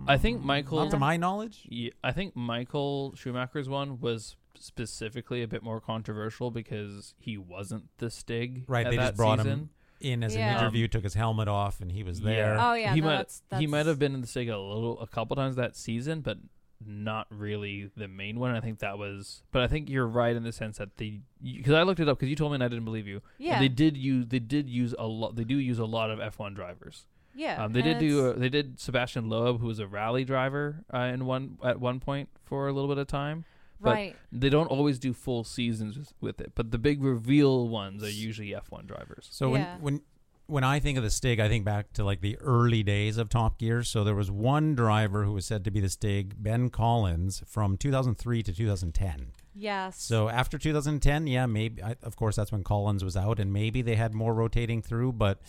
I 0.08 0.18
think 0.18 0.44
Michael- 0.44 0.80
not 0.80 0.92
to 0.92 0.98
my 1.00 1.18
knowledge. 1.18 1.66
Yeah, 1.70 1.92
I 2.04 2.12
think 2.12 2.36
Michael 2.36 3.14
Schumacher's 3.16 3.70
one 3.70 4.00
was 4.00 4.36
specifically 4.56 5.42
a 5.44 5.48
bit 5.48 5.64
more 5.64 5.80
controversial 5.82 6.52
because 6.52 7.14
he 7.20 7.38
wasn't 7.38 7.90
the 7.98 8.10
Stig. 8.10 8.66
Right, 8.68 8.86
at 8.86 8.92
they 8.92 8.98
that 8.98 9.04
just 9.10 9.18
brought 9.18 9.40
season. 9.40 9.52
him 9.52 9.70
in 10.02 10.24
as 10.24 10.36
Yeah. 10.36 10.54
an 10.56 10.60
interview, 10.60 10.88
took 10.88 11.04
his 11.04 11.14
helmet 11.14 11.48
off, 11.48 11.80
and 11.82 11.92
he 11.92 12.04
was 12.04 12.22
there. 12.22 12.58
Oh 12.60 12.74
yeah, 12.74 12.94
he 12.94 13.02
no, 13.02 13.08
might 13.08 13.18
that's, 13.18 13.42
he 13.58 13.68
might 13.68 13.86
have 13.86 14.00
been 14.00 14.14
in 14.14 14.22
the 14.22 14.28
Stig 14.28 14.50
a 14.50 14.58
little 14.58 15.00
a 15.00 15.08
couple 15.08 15.36
times 15.36 15.56
that 15.56 15.76
season, 15.76 16.22
but 16.22 16.38
not 16.86 17.28
really 17.30 17.90
the 17.96 18.08
main 18.10 18.38
one. 18.40 18.54
I 18.54 18.60
think 18.60 18.80
that 18.80 18.98
was, 18.98 19.44
but 19.52 19.62
I 19.62 19.68
think 19.68 19.90
you're 19.90 20.08
right 20.08 20.36
in 20.36 20.44
the 20.44 20.52
sense 20.52 20.78
that 20.80 20.98
the 20.98 21.22
because 21.42 21.74
I 21.74 21.84
looked 21.84 22.00
it 22.02 22.10
up 22.10 22.18
because 22.18 22.30
you 22.30 22.36
told 22.36 22.52
me 22.52 22.56
and 22.56 22.64
I 22.64 22.68
didn't 22.68 22.86
believe 22.86 23.08
you. 23.08 23.22
And 23.38 23.48
Yeah, 23.48 23.60
they 23.60 23.70
did 23.70 23.96
use 23.96 24.28
they 24.28 24.40
did 24.40 24.70
use 24.70 24.94
a 25.00 25.08
lot. 25.08 25.36
They 25.38 25.46
do 25.46 25.58
use 25.58 25.80
a 25.80 25.86
lot 25.86 26.12
of 26.12 26.20
F1 26.20 26.54
drivers. 26.56 27.06
Yeah. 27.36 27.64
Um, 27.64 27.74
they 27.74 27.82
did 27.82 28.00
do 28.00 28.20
it's- 28.28 28.38
a, 28.38 28.40
they 28.40 28.50
did 28.50 28.78
Sébastien 28.78 29.30
Loeb, 29.30 29.60
who 29.60 29.68
was 29.68 29.80
a 29.80 29.88
rally 29.88 30.24
driver 30.26 30.84
uh, 30.94 31.00
in 31.14 31.26
one 31.26 31.58
at 31.64 31.80
one 31.80 32.00
point 32.00 32.30
for 32.46 32.68
a 32.68 32.74
little 32.74 32.88
bit 32.90 32.98
of 33.00 33.08
time. 33.08 33.46
but- 33.82 33.92
right. 33.94 34.16
They 34.32 34.50
don't 34.50 34.68
always 34.68 34.98
do 35.00 35.14
full 35.14 35.44
seasons 35.44 35.98
with, 35.98 36.14
with 36.22 36.40
it, 36.42 36.52
but 36.56 36.72
the 36.72 36.78
big 36.78 37.04
reveal 37.04 37.68
ones 37.68 38.02
are 38.04 38.10
usually 38.10 38.50
F1 38.52 38.86
drivers. 38.88 39.28
So 39.32 39.56
Yeah. 39.56 39.76
when 39.80 39.94
when 39.96 40.02
when 40.46 40.64
I 40.66 40.80
think 40.82 40.98
of 40.98 41.04
the 41.06 41.10
Stig, 41.10 41.40
I 41.40 41.48
think 41.48 41.64
back 41.64 41.94
to 41.94 42.04
like 42.04 42.20
the 42.20 42.38
early 42.40 42.84
days 42.84 43.18
of 43.18 43.30
Top 43.30 43.58
Gear. 43.58 43.82
So 43.82 44.04
there 44.04 44.14
was 44.14 44.30
one 44.30 44.76
driver 44.76 45.24
who 45.24 45.32
was 45.32 45.46
said 45.46 45.64
to 45.64 45.72
be 45.72 45.80
the 45.80 45.88
Stig, 45.90 46.36
Ben 46.38 46.70
Collins, 46.70 47.42
from 47.48 47.78
2003 47.78 48.44
to 48.44 48.54
2010. 48.54 49.28
Yes. 49.56 50.02
So 50.02 50.28
after 50.28 50.58
2010, 50.58 51.28
yeah, 51.28 51.46
maybe 51.46 51.82
I, 51.82 51.96
of 52.04 52.16
course 52.18 52.36
that's 52.36 52.52
when 52.52 52.62
Collins 52.64 53.04
was 53.06 53.16
out, 53.16 53.40
and 53.40 53.54
maybe 53.54 53.82
they 53.82 53.96
had 53.96 54.14
more 54.14 54.34
rotating 54.34 54.82
through. 54.82 55.14
But 55.14 55.40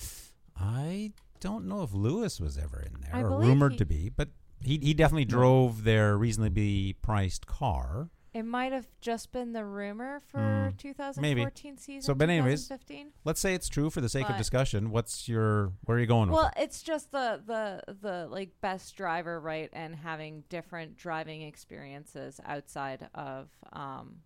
I 0.57 1.13
don't 1.41 1.67
know 1.67 1.83
if 1.83 1.93
Lewis 1.93 2.41
was 2.41 2.57
ever 2.59 2.81
in 2.81 3.01
there, 3.03 3.15
I 3.15 3.21
or 3.23 3.31
rumored 3.39 3.73
he- 3.73 3.79
to 3.79 3.85
be. 3.87 4.09
But 4.09 4.31
he 4.61 4.79
he 4.79 4.95
definitely 4.95 5.25
drove 5.27 5.85
their 5.85 6.17
reasonably 6.17 6.95
priced 7.03 7.47
car. 7.47 8.11
it 8.33 8.45
might 8.45 8.73
have 8.73 8.89
just 9.01 9.31
been 9.31 9.53
the 9.53 9.65
rumor 9.65 10.21
for 10.27 10.73
Mm, 10.75 10.77
2014 10.79 11.77
season. 11.79 12.03
So, 12.03 12.15
but 12.15 12.29
anyways, 12.31 12.67
2015. 12.67 13.13
Let's 13.25 13.41
say 13.41 13.55
it's 13.55 13.69
true 13.69 13.91
for 13.91 14.01
the 14.01 14.09
sake 14.09 14.29
of 14.29 14.37
discussion. 14.37 14.91
What's 14.91 15.29
your 15.29 15.73
where 15.85 15.99
are 15.99 16.01
you 16.01 16.07
going 16.07 16.31
Well, 16.31 16.47
with 16.47 16.59
it? 16.59 16.63
it's 16.65 16.83
just 16.83 17.13
the 17.13 17.41
the 17.47 17.95
the 18.01 18.27
like 18.31 18.51
best 18.61 18.97
driver, 18.97 19.39
right? 19.41 19.69
And 19.73 19.95
having 19.95 20.45
different 20.49 20.97
driving 20.97 21.43
experiences 21.43 22.41
outside 22.45 23.09
of 23.15 23.51
um 23.73 24.23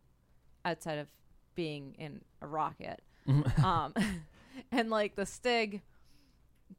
outside 0.65 0.99
of 0.99 1.09
being 1.55 1.95
in 1.99 2.23
a 2.41 2.47
rocket. 2.47 3.03
um 3.65 3.93
and 4.73 4.89
like 4.91 5.17
the 5.17 5.27
Stig 5.27 5.83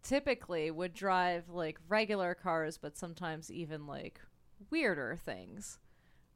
typically 0.04 0.72
would 0.72 0.94
drive 0.94 1.50
like 1.50 1.80
regular 1.88 2.34
cars 2.36 2.78
but 2.78 2.98
sometimes 2.98 3.52
even 3.52 3.88
like 3.88 4.20
weirder 4.70 5.18
things, 5.24 5.80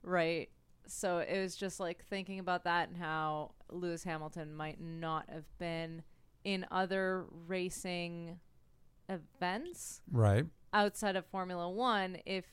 right? 0.01 0.49
So 0.87 1.19
it 1.19 1.39
was 1.39 1.55
just 1.55 1.79
like 1.79 2.03
thinking 2.05 2.39
about 2.39 2.63
that 2.65 2.89
and 2.89 2.97
how 2.97 3.51
Lewis 3.69 4.03
Hamilton 4.03 4.53
might 4.53 4.81
not 4.81 5.29
have 5.29 5.45
been 5.57 6.03
in 6.43 6.65
other 6.71 7.25
racing 7.47 8.39
events 9.09 10.01
Right. 10.11 10.45
outside 10.73 11.15
of 11.15 11.25
Formula 11.27 11.69
1 11.69 12.17
if 12.25 12.45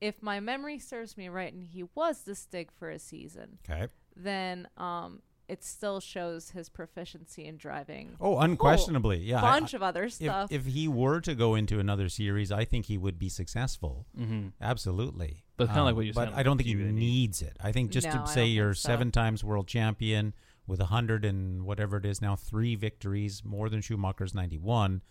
if 0.00 0.20
my 0.22 0.40
memory 0.40 0.78
serves 0.78 1.16
me 1.16 1.28
right 1.28 1.52
and 1.52 1.62
he 1.62 1.84
was 1.94 2.22
the 2.22 2.34
Stig 2.34 2.70
for 2.72 2.90
a 2.90 2.98
season 2.98 3.58
Okay. 3.68 3.86
then 4.16 4.66
um 4.76 5.20
it 5.48 5.62
still 5.64 6.00
shows 6.00 6.50
his 6.50 6.68
proficiency 6.68 7.44
in 7.44 7.56
driving 7.56 8.16
Oh, 8.20 8.38
unquestionably, 8.38 9.18
yeah. 9.18 9.38
I- 9.38 9.58
bunch 9.58 9.74
of 9.74 9.82
other 9.82 10.08
stuff 10.08 10.50
if 10.52 10.66
he 10.66 10.88
were 10.88 11.20
to 11.20 11.34
go 11.34 11.54
into 11.54 11.78
another 11.80 12.08
series, 12.08 12.50
I 12.52 12.64
think 12.64 12.86
he 12.86 12.96
would 12.96 13.18
be 13.18 13.28
successful. 13.28 14.06
hmm 14.16 14.48
Absolutely. 14.60 15.44
But 15.56 15.66
kinda 15.68 15.82
like 15.84 15.90
Um, 15.92 15.96
what 15.96 16.06
you 16.06 16.12
said. 16.12 16.30
But 16.30 16.34
I 16.38 16.42
don't 16.42 16.56
think 16.56 16.68
he 16.68 16.74
do 16.74 16.90
needs 16.92 17.42
it. 17.42 17.56
I 17.60 17.72
think 17.72 17.90
just 17.90 18.06
No, 18.06 18.12
to 18.22 18.26
say 18.26 18.46
you're 18.46 18.74
so. 18.74 18.86
seven 18.88 19.10
times 19.12 19.44
world 19.44 19.66
champion 19.68 20.34
with 20.66 20.80
a 20.80 20.86
hundred 20.86 21.24
and 21.24 21.64
whatever 21.64 21.96
it 21.98 22.06
is 22.06 22.22
now, 22.22 22.36
three 22.36 22.74
victories, 22.76 23.44
more 23.44 23.68
than 23.68 23.80
Schumacher's 23.82 24.34
ninety 24.34 24.58
one. 24.58 25.02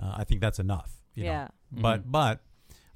Uh, 0.00 0.14
I 0.18 0.24
think 0.24 0.40
that's 0.40 0.58
enough. 0.58 1.02
you 1.14 1.24
know. 1.24 1.30
yeah 1.30 1.48
But 1.72 2.12
but 2.12 2.40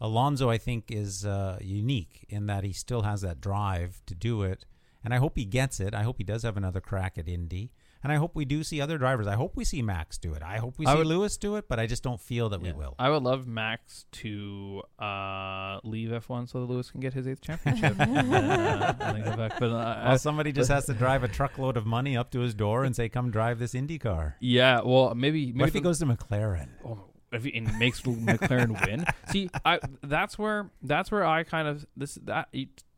Alonso, 0.01 0.49
I 0.51 0.59
think, 0.59 0.91
is 0.91 1.25
uh, 1.25 1.59
unique 1.61 2.25
in 2.29 2.47
that 2.47 2.65
he 2.65 2.73
still 2.73 3.03
has 3.03 3.21
that 3.23 3.41
drive 3.41 4.03
to 4.07 4.15
do 4.15 4.43
it, 4.43 4.65
and 5.05 5.13
I 5.15 5.19
hope 5.19 5.37
he 5.37 5.45
gets 5.45 5.81
it. 5.81 5.95
I 5.95 6.03
hope 6.03 6.17
he 6.19 6.25
does 6.25 6.43
have 6.43 6.57
another 6.57 6.81
crack 6.81 7.19
at 7.19 7.29
Indy, 7.29 7.71
and 8.03 8.13
I 8.13 8.17
hope 8.17 8.35
we 8.35 8.45
do 8.45 8.63
see 8.65 8.81
other 8.81 8.99
drivers. 8.99 9.27
I 9.27 9.35
hope 9.35 9.57
we 9.57 9.65
see 9.65 9.83
Max 9.83 10.19
do 10.19 10.35
it. 10.35 10.43
I 10.43 10.59
hope 10.59 10.79
we 10.79 10.87
see 10.87 10.95
would- 10.95 11.07
Lewis 11.07 11.37
do 11.37 11.57
it, 11.57 11.69
but 11.69 11.79
I 11.81 11.87
just 11.87 12.03
don't 12.03 12.21
feel 12.21 12.49
that 12.51 12.61
Yeah. 12.63 12.73
we 12.73 12.79
will. 12.79 12.95
I 12.99 13.11
would 13.11 13.23
love 13.23 13.47
Max 13.47 14.07
to 14.13 14.83
uh, 14.99 15.81
leave 15.85 16.11
F1 16.11 16.49
so 16.49 16.61
that 16.61 16.67
Lewis 16.73 16.91
can 16.91 17.01
get 17.01 17.13
his 17.15 17.27
eighth 17.29 17.41
championship. 17.41 17.97
uh, 18.01 18.03
and 18.05 18.33
then 18.33 19.25
go 19.25 19.37
back. 19.37 19.59
But 19.59 19.71
uh, 19.71 20.03
Well, 20.07 20.19
somebody 20.19 20.53
just 20.53 20.71
has 20.71 20.87
to 20.87 20.95
drive 20.95 21.23
a 21.25 21.29
truckload 21.29 21.77
of 21.77 21.87
money 21.87 22.17
up 22.17 22.31
to 22.33 22.41
his 22.41 22.55
door 22.55 22.85
and 22.85 22.95
say, 22.97 23.09
"Come 23.09 23.31
drive 23.31 23.59
this 23.59 23.75
Indy 23.75 23.99
car." 23.99 24.37
yeah, 24.41 24.81
well, 24.85 25.15
maybe 25.15 25.47
maybe 25.47 25.59
What 25.61 25.69
if 25.69 25.75
he 25.75 25.81
goes 25.81 25.99
to 26.01 26.07
McLaren? 26.07 26.69
Oh, 26.85 26.99
if 27.33 27.45
he, 27.45 27.55
and 27.57 27.79
makes 27.79 28.03
McLaren 28.03 28.85
win. 28.87 29.05
See, 29.31 29.49
I 29.65 29.79
that's 30.03 30.39
where 30.39 30.71
that's 30.83 31.11
where 31.11 31.25
I 31.25 31.45
kind 31.45 31.67
of 31.69 31.87
this 31.97 32.17
that 32.25 32.49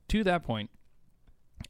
to 0.09 0.25
that 0.25 0.43
point. 0.45 0.71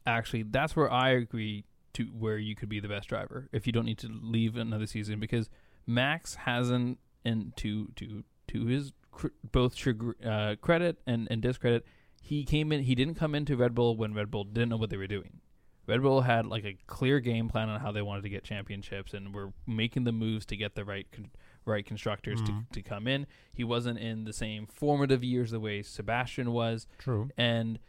Actually, 0.05 0.43
that's 0.43 0.75
where 0.75 0.91
I 0.91 1.09
agree 1.09 1.65
to 1.93 2.03
where 2.05 2.37
you 2.37 2.55
could 2.55 2.69
be 2.69 2.79
the 2.79 2.87
best 2.89 3.07
driver 3.09 3.47
if 3.53 3.65
you 3.65 3.71
don't 3.73 3.85
need 3.85 3.97
to 3.99 4.09
leave 4.09 4.57
another 4.57 4.85
season 4.85 5.19
because 5.19 5.49
Max 5.87 6.35
hasn't 6.35 6.99
and 7.23 7.55
to 7.57 7.87
to 7.95 8.23
to 8.49 8.65
his 8.65 8.91
cr- 9.11 9.27
both 9.51 9.75
chagr- 9.75 10.25
uh, 10.25 10.55
credit 10.57 10.97
and 11.07 11.27
and 11.31 11.41
discredit, 11.41 11.85
he 12.21 12.43
came 12.43 12.71
in. 12.71 12.81
He 12.83 12.95
didn't 12.95 13.15
come 13.15 13.33
into 13.35 13.55
Red 13.55 13.73
Bull 13.75 13.95
when 13.95 14.13
Red 14.13 14.29
Bull 14.31 14.43
didn't 14.43 14.69
know 14.69 14.77
what 14.77 14.89
they 14.89 14.97
were 14.97 15.07
doing. 15.07 15.39
Red 15.87 16.01
Bull 16.01 16.21
had 16.21 16.47
like 16.47 16.65
a 16.65 16.77
clear 16.87 17.19
game 17.19 17.47
plan 17.47 17.69
on 17.69 17.79
how 17.79 17.91
they 17.91 18.01
wanted 18.01 18.23
to 18.23 18.29
get 18.29 18.43
championships, 18.43 19.13
and 19.13 19.33
were 19.33 19.53
making 19.67 20.03
the 20.03 20.11
moves 20.11 20.45
to 20.47 20.57
get 20.57 20.75
the 20.75 20.83
right 20.83 21.07
con- 21.11 21.29
right 21.65 21.85
constructors 21.85 22.41
Mhm. 22.41 22.45
to, 22.69 22.73
to 22.73 22.81
come 22.81 23.07
in. 23.07 23.25
He 23.53 23.63
wasn't 23.63 23.99
in 23.99 24.25
the 24.25 24.33
same 24.33 24.65
formative 24.67 25.23
years 25.23 25.51
the 25.51 25.59
way 25.59 25.81
Sebastian 25.81 26.51
was, 26.51 26.87
True. 26.99 27.29
and 27.37 27.79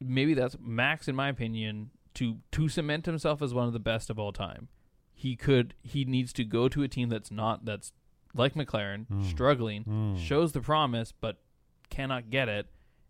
maybe 0.00 0.34
that's 0.34 0.56
Max, 0.60 1.08
in 1.08 1.16
my 1.16 1.28
opinion, 1.28 1.90
to 2.14 2.38
to 2.52 2.68
cement 2.68 3.06
himself 3.06 3.42
as 3.42 3.52
one 3.54 3.66
of 3.66 3.72
the 3.72 3.78
best 3.80 4.10
of 4.10 4.18
all 4.18 4.32
time. 4.32 4.68
He 5.12 5.36
could 5.36 5.74
he 5.82 6.04
needs 6.04 6.32
to 6.34 6.44
go 6.44 6.68
to 6.68 6.82
a 6.82 6.88
team 6.88 7.08
that's 7.08 7.30
not 7.30 7.64
that's 7.64 7.92
like 8.34 8.54
McLaren, 8.54 9.06
Mm. 9.08 9.24
struggling, 9.24 9.84
Mm. 9.84 10.18
shows 10.18 10.52
the 10.52 10.60
promise 10.60 11.12
but 11.12 11.38
cannot 11.88 12.28
get 12.30 12.48
it, 12.48 12.66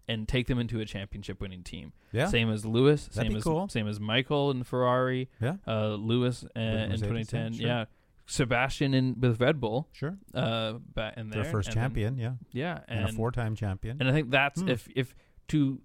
and 0.09 0.29
take 0.29 0.47
them 0.47 0.59
into 0.59 0.79
a 0.81 0.85
championship 0.85 1.41
winning 1.41 1.65
team. 1.65 1.93
Yeah. 2.13 2.27
Same 2.27 2.49
as 2.51 2.65
Lewis, 2.65 3.07
That'd 3.09 3.31
same 3.33 3.37
as 3.37 3.43
cool. 3.43 3.69
same 3.69 3.89
as 3.89 3.99
Michael 3.99 4.53
in 4.53 4.63
Ferrari, 4.63 5.29
Yeah. 5.41 5.57
uh, 5.67 5.95
Lewis 5.95 6.45
uh, 6.57 6.61
in 6.61 6.91
2010, 6.93 7.53
yeah, 7.55 7.59
sure. 7.59 7.67
yeah. 7.67 7.85
Sebastian 8.29 8.93
in 8.95 9.21
with 9.21 9.41
Red 9.41 9.61
Bull, 9.61 9.89
Sure. 9.93 10.17
uh, 10.35 10.75
back 10.75 11.17
in 11.17 11.31
there, 11.31 11.43
Their 11.43 11.51
first 11.53 11.69
and 11.71 11.77
then- 11.77 11.83
champion. 11.85 12.19
yeah. 12.19 12.35
yeah, 12.53 12.81
And, 12.89 13.01
and 13.01 13.09
a 13.11 13.13
four-time 13.13 13.55
champion. 13.57 13.97
and 14.01 14.09
I 14.09 14.13
think 14.13 14.31
that's 14.31 14.61
Hmm. 14.61 14.69
if 14.69 14.89
if 14.95 15.15
to 15.49 15.81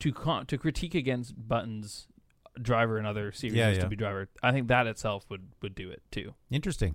to 0.00 0.12
con- 0.12 0.46
to 0.46 0.58
critique 0.58 0.94
against 0.94 1.34
Buttons 1.48 2.08
driver 2.60 2.96
and 2.98 3.06
other 3.06 3.32
series 3.32 3.56
Yeah, 3.56 3.70
yeah. 3.70 3.80
to 3.80 3.88
be 3.88 3.96
driver. 3.96 4.28
I 4.42 4.52
think 4.52 4.68
that 4.68 4.86
itself 4.86 5.24
would 5.28 5.48
would 5.62 5.74
do 5.74 5.90
it 5.90 6.02
too. 6.10 6.34
Interesting. 6.50 6.94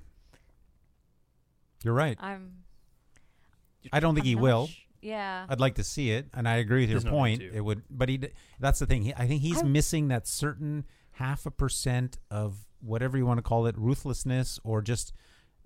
You're 1.84 1.94
right. 1.94 2.18
I'm. 2.20 2.64
I 3.92 4.00
don't 4.00 4.14
think 4.14 4.26
I'm 4.26 4.30
he 4.30 4.36
will. 4.36 4.68
sh- 4.68 4.78
yeah. 5.02 5.46
I'd 5.50 5.60
like 5.60 5.76
to 5.76 5.84
see 5.84 6.12
it, 6.12 6.28
and 6.34 6.48
I 6.48 6.58
agree 6.58 6.82
with 6.84 6.92
your 6.92 7.02
no 7.04 7.10
point. 7.12 7.42
It 7.42 7.62
would, 7.62 7.82
but 7.90 8.10
he. 8.10 8.20
That's 8.60 8.80
the 8.80 8.86
thing. 8.86 9.04
He, 9.04 9.14
I 9.16 9.26
think 9.28 9.42
he's 9.42 9.62
I- 9.64 9.66
missing 9.66 10.08
that 10.10 10.28
certain 10.28 10.86
half 11.14 11.46
a 11.46 11.52
percent 11.52 12.18
of 12.30 12.66
whatever 12.82 13.18
you 13.18 13.26
want 13.26 13.38
to 13.40 13.42
call 13.44 13.66
it, 13.66 13.76
ruthlessness 13.78 14.60
or 14.64 14.82
just 14.82 15.14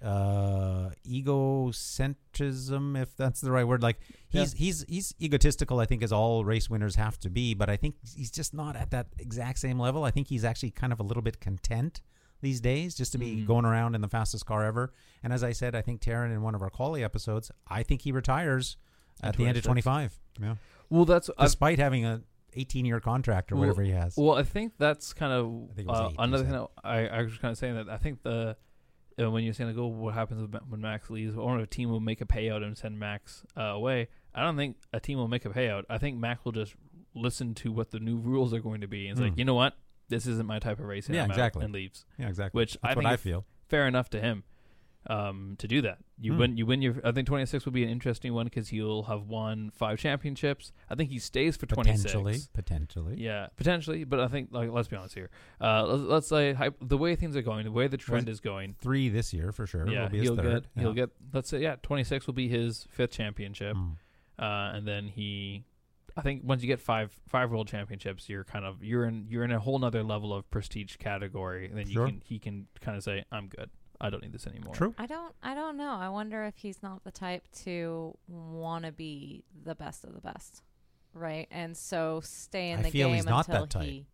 uh 0.03 0.89
egocentrism, 1.07 3.01
if 3.01 3.15
that's 3.15 3.41
the 3.41 3.51
right 3.51 3.63
word. 3.67 3.81
Like 3.83 3.99
he's 4.29 4.53
he's 4.53 4.85
he's 4.87 5.13
egotistical. 5.21 5.79
I 5.79 5.85
think 5.85 6.03
as 6.03 6.11
all 6.11 6.43
race 6.45 6.69
winners 6.69 6.95
have 6.95 7.19
to 7.21 7.29
be, 7.29 7.53
but 7.53 7.69
I 7.69 7.77
think 7.77 7.95
he's 8.15 8.31
just 8.31 8.53
not 8.53 8.75
at 8.75 8.91
that 8.91 9.07
exact 9.19 9.59
same 9.59 9.79
level. 9.79 10.03
I 10.03 10.11
think 10.11 10.27
he's 10.27 10.43
actually 10.43 10.71
kind 10.71 10.91
of 10.93 10.99
a 10.99 11.03
little 11.03 11.23
bit 11.23 11.39
content 11.39 12.01
these 12.41 12.59
days 12.61 12.95
just 12.95 13.11
to 13.13 13.17
be 13.17 13.37
Mhm. 13.37 13.47
going 13.47 13.65
around 13.65 13.95
in 13.95 14.01
the 14.01 14.09
fastest 14.09 14.45
car 14.45 14.63
ever. 14.65 14.93
And 15.23 15.31
as 15.33 15.43
I 15.43 15.51
said, 15.53 15.73
I 15.73 15.81
think 15.81 16.01
Teryn 16.01 16.31
in 16.31 16.41
one 16.41 16.53
of 16.53 16.61
our 16.61 16.69
Quali 16.69 17.03
episodes, 17.03 17.49
I 17.67 17.81
think 17.83 18.01
he 18.01 18.11
retires 18.11 18.77
At 19.23 19.37
the 19.37 19.45
end 19.45 19.57
of 19.57 19.63
25. 19.63 20.19
Yeah. 20.39 20.55
Well, 20.89 21.05
that's 21.05 21.29
Despite 21.39 21.79
having 21.79 22.05
a 22.05 22.21
18 22.53 22.85
year 22.85 22.99
contract 22.99 23.51
or 23.51 23.55
Well- 23.55 23.61
whatever 23.69 23.81
he 23.83 23.91
has. 23.91 24.15
well. 24.17 24.35
I 24.37 24.43
think 24.43 24.73
that's 24.77 25.13
kind 25.13 25.31
of 25.33 25.69
think 25.75 25.89
uh, 25.89 26.11
another 26.19 26.43
thing. 26.43 26.67
I 26.83 27.07
I 27.07 27.21
was 27.23 27.37
kind 27.37 27.51
of 27.53 27.57
saying 27.57 27.75
that 27.75 27.89
I 27.89 27.97
think 27.97 28.21
the 28.23 28.57
uh, 29.21 29.29
when 29.31 29.43
you're 29.43 29.53
saying 29.53 29.69
like, 29.69 29.77
oh, 29.79 29.87
what 29.87 30.13
happens 30.13 30.49
when 30.69 30.81
Max 30.81 31.09
leaves, 31.09 31.35
or 31.37 31.59
a 31.59 31.67
team 31.67 31.89
will 31.89 31.99
make 31.99 32.21
a 32.21 32.25
payout 32.25 32.63
and 32.63 32.77
send 32.77 32.99
Max 32.99 33.43
uh, 33.57 33.61
away. 33.61 34.09
I 34.33 34.43
don't 34.43 34.57
think 34.57 34.77
a 34.93 34.99
team 34.99 35.17
will 35.17 35.27
make 35.27 35.45
a 35.45 35.49
payout. 35.49 35.83
I 35.89 35.97
think 35.97 36.17
Max 36.17 36.43
will 36.43 36.51
just 36.51 36.75
listen 37.13 37.53
to 37.55 37.71
what 37.71 37.91
the 37.91 37.99
new 37.99 38.17
rules 38.17 38.53
are 38.53 38.59
going 38.59 38.81
to 38.81 38.87
be 38.87 39.07
and 39.07 39.17
it's 39.17 39.21
like, 39.21 39.33
Hmm. 39.33 39.39
you 39.39 39.45
know 39.45 39.53
what, 39.53 39.73
this 40.09 40.27
isn't 40.27 40.45
my 40.45 40.59
type 40.59 40.79
of 40.79 40.85
racing. 40.85 41.15
Yeah, 41.15 41.23
I'm 41.23 41.31
out," 41.31 41.35
exactly. 41.37 41.63
and 41.65 41.73
leaves. 41.73 42.05
yeah, 42.19 42.27
exactly. 42.27 42.59
which 42.59 42.73
That's 42.73 42.83
I 42.83 42.87
what 42.89 43.03
think 43.03 43.13
I 43.13 43.15
feel. 43.17 43.45
fair 43.69 43.87
enough 43.87 44.09
to 44.11 44.19
him 44.19 44.43
um, 45.07 45.55
to 45.59 45.67
do 45.67 45.81
that. 45.83 45.99
You 46.19 46.33
Hmm. 46.33 46.39
win. 46.39 46.57
You 46.57 46.65
win 46.65 46.81
your. 46.81 46.95
I 47.03 47.11
think 47.11 47.27
26 47.27 47.65
will 47.65 47.71
be 47.73 47.83
an 47.83 47.89
interesting 47.89 48.33
one 48.33 48.45
because 48.45 48.69
he'll 48.69 49.03
have 49.03 49.27
won 49.27 49.69
five 49.71 49.99
championships. 49.99 50.71
I 50.89 50.95
think 50.95 51.09
he 51.11 51.19
stays 51.19 51.55
for 51.57 51.65
26. 51.65 52.03
Potentially. 52.03 52.39
Potentially. 52.53 53.21
Yeah, 53.21 53.47
potentially. 53.55 54.03
But 54.03 54.19
I 54.19 54.27
think, 54.27 54.49
like, 54.51 54.69
let's 54.71 54.87
be 54.87 54.95
honest 54.95 55.13
here. 55.15 55.29
Uh, 55.61 55.85
let's, 55.85 56.03
let's 56.03 56.27
say 56.27 56.55
the 56.81 56.97
way 56.97 57.15
things 57.15 57.35
are 57.35 57.41
going, 57.41 57.65
the 57.65 57.71
way 57.71 57.87
the 57.87 57.97
trend 57.97 58.29
is 58.29 58.39
going. 58.39 58.75
Three 58.79 59.09
this 59.09 59.33
year 59.33 59.51
for 59.51 59.67
sure. 59.67 59.87
Yeah, 59.87 60.03
will 60.03 60.09
be 60.09 60.17
his 60.19 60.27
he'll 60.29 60.35
get. 60.37 60.45
Yeah. 60.75 60.81
He'll 60.81 60.93
get. 60.93 61.09
Let's 61.33 61.49
say, 61.49 61.59
yeah, 61.61 61.75
26 61.83 62.27
will 62.27 62.33
be 62.33 62.47
his 62.47 62.87
fifth 62.89 63.11
championship, 63.11 63.75
Mm. 63.75 63.97
uh, 64.39 64.75
and 64.75 64.87
then 64.87 65.07
he. 65.07 65.65
I 66.17 66.21
think 66.21 66.43
once 66.45 66.61
you 66.61 66.67
get 66.67 66.79
five 66.79 67.11
five 67.27 67.51
world 67.51 67.67
championships, 67.67 68.29
you're 68.29 68.45
kind 68.45 68.63
of 68.63 68.81
you're 68.81 69.03
in 69.05 69.25
you're 69.29 69.43
in 69.43 69.51
a 69.51 69.59
whole 69.59 69.77
nother 69.77 70.01
level 70.01 70.33
of 70.33 70.49
prestige 70.49 70.95
category, 70.95 71.67
and 71.67 71.77
then 71.77 71.89
you 71.89 72.05
can 72.05 72.21
he 72.23 72.39
can 72.39 72.67
kind 72.79 72.95
of 72.97 73.03
say, 73.03 73.25
"I'm 73.33 73.47
good. 73.49 73.69
I 74.01 74.09
don't 74.09 74.21
need 74.23 74.33
this 74.33 74.47
anymore." 74.47 74.73
True. 74.73 74.93
I 74.97 75.05
don't. 75.05 75.33
I 75.43 75.55
don't 75.55 75.77
know. 75.77 75.93
I 75.93 76.09
wonder 76.09 76.43
if 76.45 76.55
he's 76.57 76.81
not 76.83 77.03
the 77.03 77.11
type 77.11 77.43
to 77.63 78.17
want 78.27 78.85
to 78.85 78.91
be 78.91 79.43
the 79.63 79.75
best 79.75 80.03
of 80.03 80.13
the 80.13 80.21
best, 80.21 80.61
right? 81.13 81.47
And 81.51 81.75
so 81.75 82.21
stay 82.23 82.71
in 82.71 82.79
I 82.79 82.83
the 82.83 82.89
feel 82.91 83.07
game 83.07 83.15
he's 83.17 83.25
not 83.25 83.47
until 83.47 83.61
that 83.61 83.69
type. 83.69 83.83
he. 83.83 84.05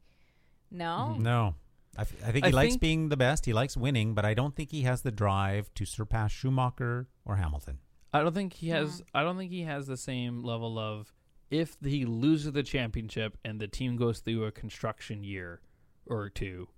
No. 0.71 1.15
Mhm. 1.17 1.19
No. 1.21 1.55
I, 1.97 2.01
f- 2.03 2.23
I 2.25 2.31
think 2.31 2.45
I 2.45 2.49
he 2.49 2.53
likes 2.53 2.73
think- 2.73 2.81
being 2.81 3.09
the 3.09 3.17
best. 3.17 3.45
He 3.45 3.51
likes 3.53 3.75
winning, 3.75 4.13
but 4.13 4.23
I 4.23 4.33
don't 4.33 4.55
think 4.55 4.71
he 4.71 4.83
has 4.83 5.01
the 5.01 5.11
drive 5.11 5.73
to 5.75 5.85
surpass 5.85 6.31
Schumacher 6.31 7.07
or 7.25 7.35
Hamilton. 7.35 7.79
I 8.13 8.21
don't 8.21 8.33
think 8.33 8.53
he 8.53 8.69
has. 8.69 9.01
I 9.13 9.23
don't 9.23 9.37
think 9.37 9.51
he 9.51 9.63
has 9.63 9.87
the 9.87 9.97
same 9.97 10.43
level 10.43 10.77
of 10.79 11.13
if 11.49 11.75
he 11.83 12.05
loses 12.05 12.53
the 12.53 12.63
championship 12.63 13.37
and 13.43 13.59
the 13.59 13.67
team 13.67 13.97
goes 13.97 14.19
through 14.19 14.45
a 14.45 14.51
construction 14.53 15.23
year 15.23 15.59
or 16.05 16.29
two, 16.29 16.69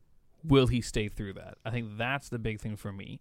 will 0.44 0.68
he 0.68 0.82
stay 0.82 1.08
through 1.10 1.34
that? 1.34 1.58
I 1.66 1.70
think 1.72 1.98
that's 1.98 2.30
the 2.30 2.40
big 2.40 2.60
thing 2.60 2.76
for 2.76 2.92
me. 2.92 3.20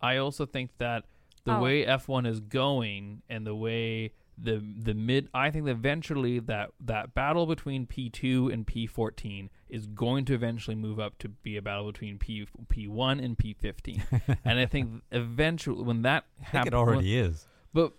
I 0.00 0.16
also 0.16 0.44
think 0.46 0.70
that 0.78 1.04
the 1.44 1.56
Oh. 1.56 1.60
way 1.62 1.84
F1 1.84 2.26
is 2.26 2.40
going 2.40 3.22
and 3.28 3.46
the 3.46 3.54
way 3.54 4.12
the 4.36 4.56
the 4.82 4.94
mid 4.94 5.28
I 5.32 5.50
think 5.52 5.66
that 5.66 5.70
eventually 5.72 6.40
that 6.40 6.70
that 6.80 7.14
battle 7.14 7.46
between 7.46 7.86
P2 7.86 8.52
and 8.52 8.66
P14 8.66 9.48
is 9.68 9.86
going 9.86 10.24
to 10.24 10.34
eventually 10.34 10.74
move 10.74 10.98
up 10.98 11.18
to 11.18 11.28
be 11.28 11.56
a 11.56 11.62
battle 11.62 11.86
between 11.92 12.18
P 12.18 12.46
P1 12.68 13.24
and 13.24 13.38
P15. 13.38 14.38
and 14.44 14.58
I 14.58 14.66
think 14.66 15.02
eventually 15.12 15.82
when 15.84 16.02
that 16.02 16.24
I 16.40 16.40
think 16.40 16.46
happens 16.48 16.66
it 16.68 16.74
already 16.74 17.16
is. 17.16 17.46
but 17.72 17.92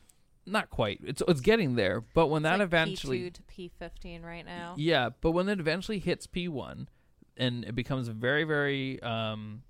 not 0.45 0.69
quite. 0.69 0.99
It's 1.05 1.23
it's 1.27 1.39
getting 1.41 1.75
there. 1.75 2.01
But 2.01 2.27
when 2.27 2.41
It's 2.43 2.51
that 2.51 2.59
like 2.59 2.65
eventually, 2.67 3.31
P2 3.31 3.33
to 3.33 3.41
P15 3.43 4.23
right 4.23 4.45
now. 4.45 4.73
yeah, 4.77 5.09
but 5.21 5.31
when 5.31 5.47
it 5.47 5.59
eventually 5.59 5.99
hits 5.99 6.27
P 6.27 6.47
one, 6.49 6.89
and 7.37 7.63
it 7.65 7.75
becomes 7.75 8.07
very 8.07 8.43
very 8.43 9.01
um, 9.03 9.63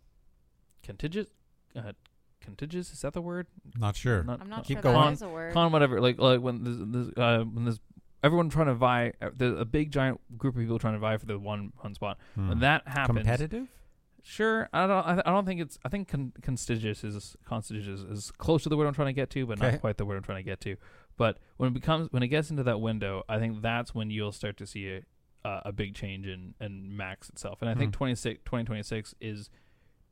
contagious. 0.84 1.28
Uh, 1.76 1.92
contagious 2.42 2.92
is 2.94 3.02
that 3.02 3.14
the 3.14 3.22
word? 3.22 3.48
Not 3.78 3.96
sure. 3.96 4.24
Not, 4.24 4.42
I'm 4.42 4.50
not 4.50 4.66
Keep 4.66 4.78
sure 4.78 4.84
going. 4.84 5.06
that 5.08 5.14
is 5.14 5.22
a 5.22 5.30
word. 5.30 5.54
Con 5.54 5.72
whatever. 5.72 6.00
Like 6.00 6.20
like 6.20 6.42
when 6.42 6.64
there's, 6.64 6.78
there's, 6.80 7.08
uh, 7.18 7.44
when 7.44 7.66
there's 7.66 7.80
everyone 8.24 8.50
trying 8.50 8.68
to 8.68 8.74
vie. 8.76 9.14
uh, 9.22 9.30
There's 9.36 9.60
a 9.60 9.66
big 9.66 9.92
giant 9.92 10.20
group 10.38 10.56
of 10.56 10.62
people 10.62 10.80
trying 10.80 10.94
to 10.94 11.00
vie 11.00 11.18
for 11.18 11.26
the 11.26 11.38
one 11.40 11.74
one 11.82 11.94
spot. 11.94 12.18
Hmm. 12.36 12.50
When 12.50 12.60
that 12.60 12.88
happens, 12.88 13.20
Competitive? 13.20 13.68
Sure, 14.28 14.68
I 14.74 14.88
don't. 14.88 15.06
I, 15.06 15.22
I 15.24 15.32
don't 15.32 15.46
think 15.46 15.62
it's. 15.62 15.78
I 15.86 15.90
think 15.90 16.08
con- 16.08 16.34
constigious 16.42 17.04
is 17.04 17.36
constigious 17.46 18.00
is 18.02 18.32
close 18.32 18.64
to 18.64 18.70
the 18.70 18.78
word 18.78 18.88
I'm 18.88 18.94
trying 18.96 19.08
to 19.10 19.14
get 19.14 19.30
to, 19.32 19.46
but 19.46 19.60
Okay. 19.60 19.72
not 19.74 19.82
quite 19.82 19.98
the 19.98 20.06
word 20.06 20.18
I'm 20.18 20.24
trying 20.24 20.40
to 20.40 20.44
get 20.44 20.60
to. 20.62 20.78
But 21.18 21.38
when 21.58 21.68
it 21.68 21.74
becomes 21.74 22.12
when 22.12 22.24
it 22.24 22.30
gets 22.30 22.50
into 22.50 22.64
that 22.64 22.82
window, 22.82 23.24
I 23.30 23.38
think 23.38 23.62
that's 23.62 23.94
when 23.94 24.10
you'll 24.10 24.32
start 24.32 24.58
to 24.58 24.66
see 24.66 24.90
a 24.90 25.02
uh, 25.46 25.62
a 25.66 25.72
big 25.72 25.94
change 25.96 26.26
in 26.28 26.56
in 26.60 26.96
Max 26.98 27.30
itself. 27.30 27.62
And 27.62 27.70
I 27.70 27.76
think 27.76 27.94
Hmm. 27.94 28.00
26, 28.00 28.40
2026 28.46 29.14
is 29.22 29.50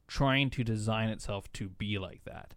trying 0.07 0.49
to 0.51 0.63
design 0.63 1.09
itself 1.09 1.51
to 1.53 1.69
be 1.69 1.97
like 1.97 2.23
that. 2.25 2.53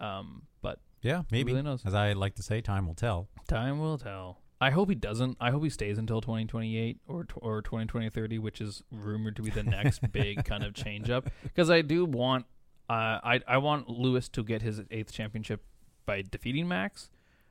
Um, 0.00 0.42
but 0.62 0.80
Yeah, 1.02 1.22
maybe. 1.30 1.52
really 1.52 1.62
knows? 1.62 1.84
As 1.86 1.94
I 1.94 2.12
like 2.12 2.34
to 2.36 2.42
say, 2.42 2.60
time 2.60 2.86
will 2.86 2.94
tell. 2.94 3.28
time 3.46 3.78
will 3.78 3.98
tell. 3.98 4.40
I 4.60 4.70
hope 4.70 4.88
he 4.88 4.96
doesn't. 4.96 5.36
I 5.40 5.50
hope 5.52 5.62
he 5.62 5.70
stays 5.70 5.98
until 5.98 6.20
2028 6.20 6.98
or 7.06 7.24
tw- 7.24 7.38
or 7.40 7.62
2030, 7.62 8.38
which 8.40 8.60
is 8.60 8.82
rumored 8.90 9.36
to 9.36 9.42
be 9.42 9.50
the 9.50 9.62
next 9.62 10.00
big 10.12 10.44
kind 10.44 10.64
of 10.64 10.74
change 10.74 11.10
up. 11.10 11.30
Because 11.44 11.70
I 11.70 11.82
do 11.82 12.04
want, 12.04 12.46
uh, 12.90 13.20
I 13.22 13.40
I 13.46 13.58
want 13.58 13.88
Lewis 13.88 14.28
to 14.30 14.42
get 14.42 14.62
his 14.62 14.80
eighth 14.90 15.12
championship 15.12 15.64
by 16.06 16.22
defeating 16.22 16.66
Max. 16.66 17.10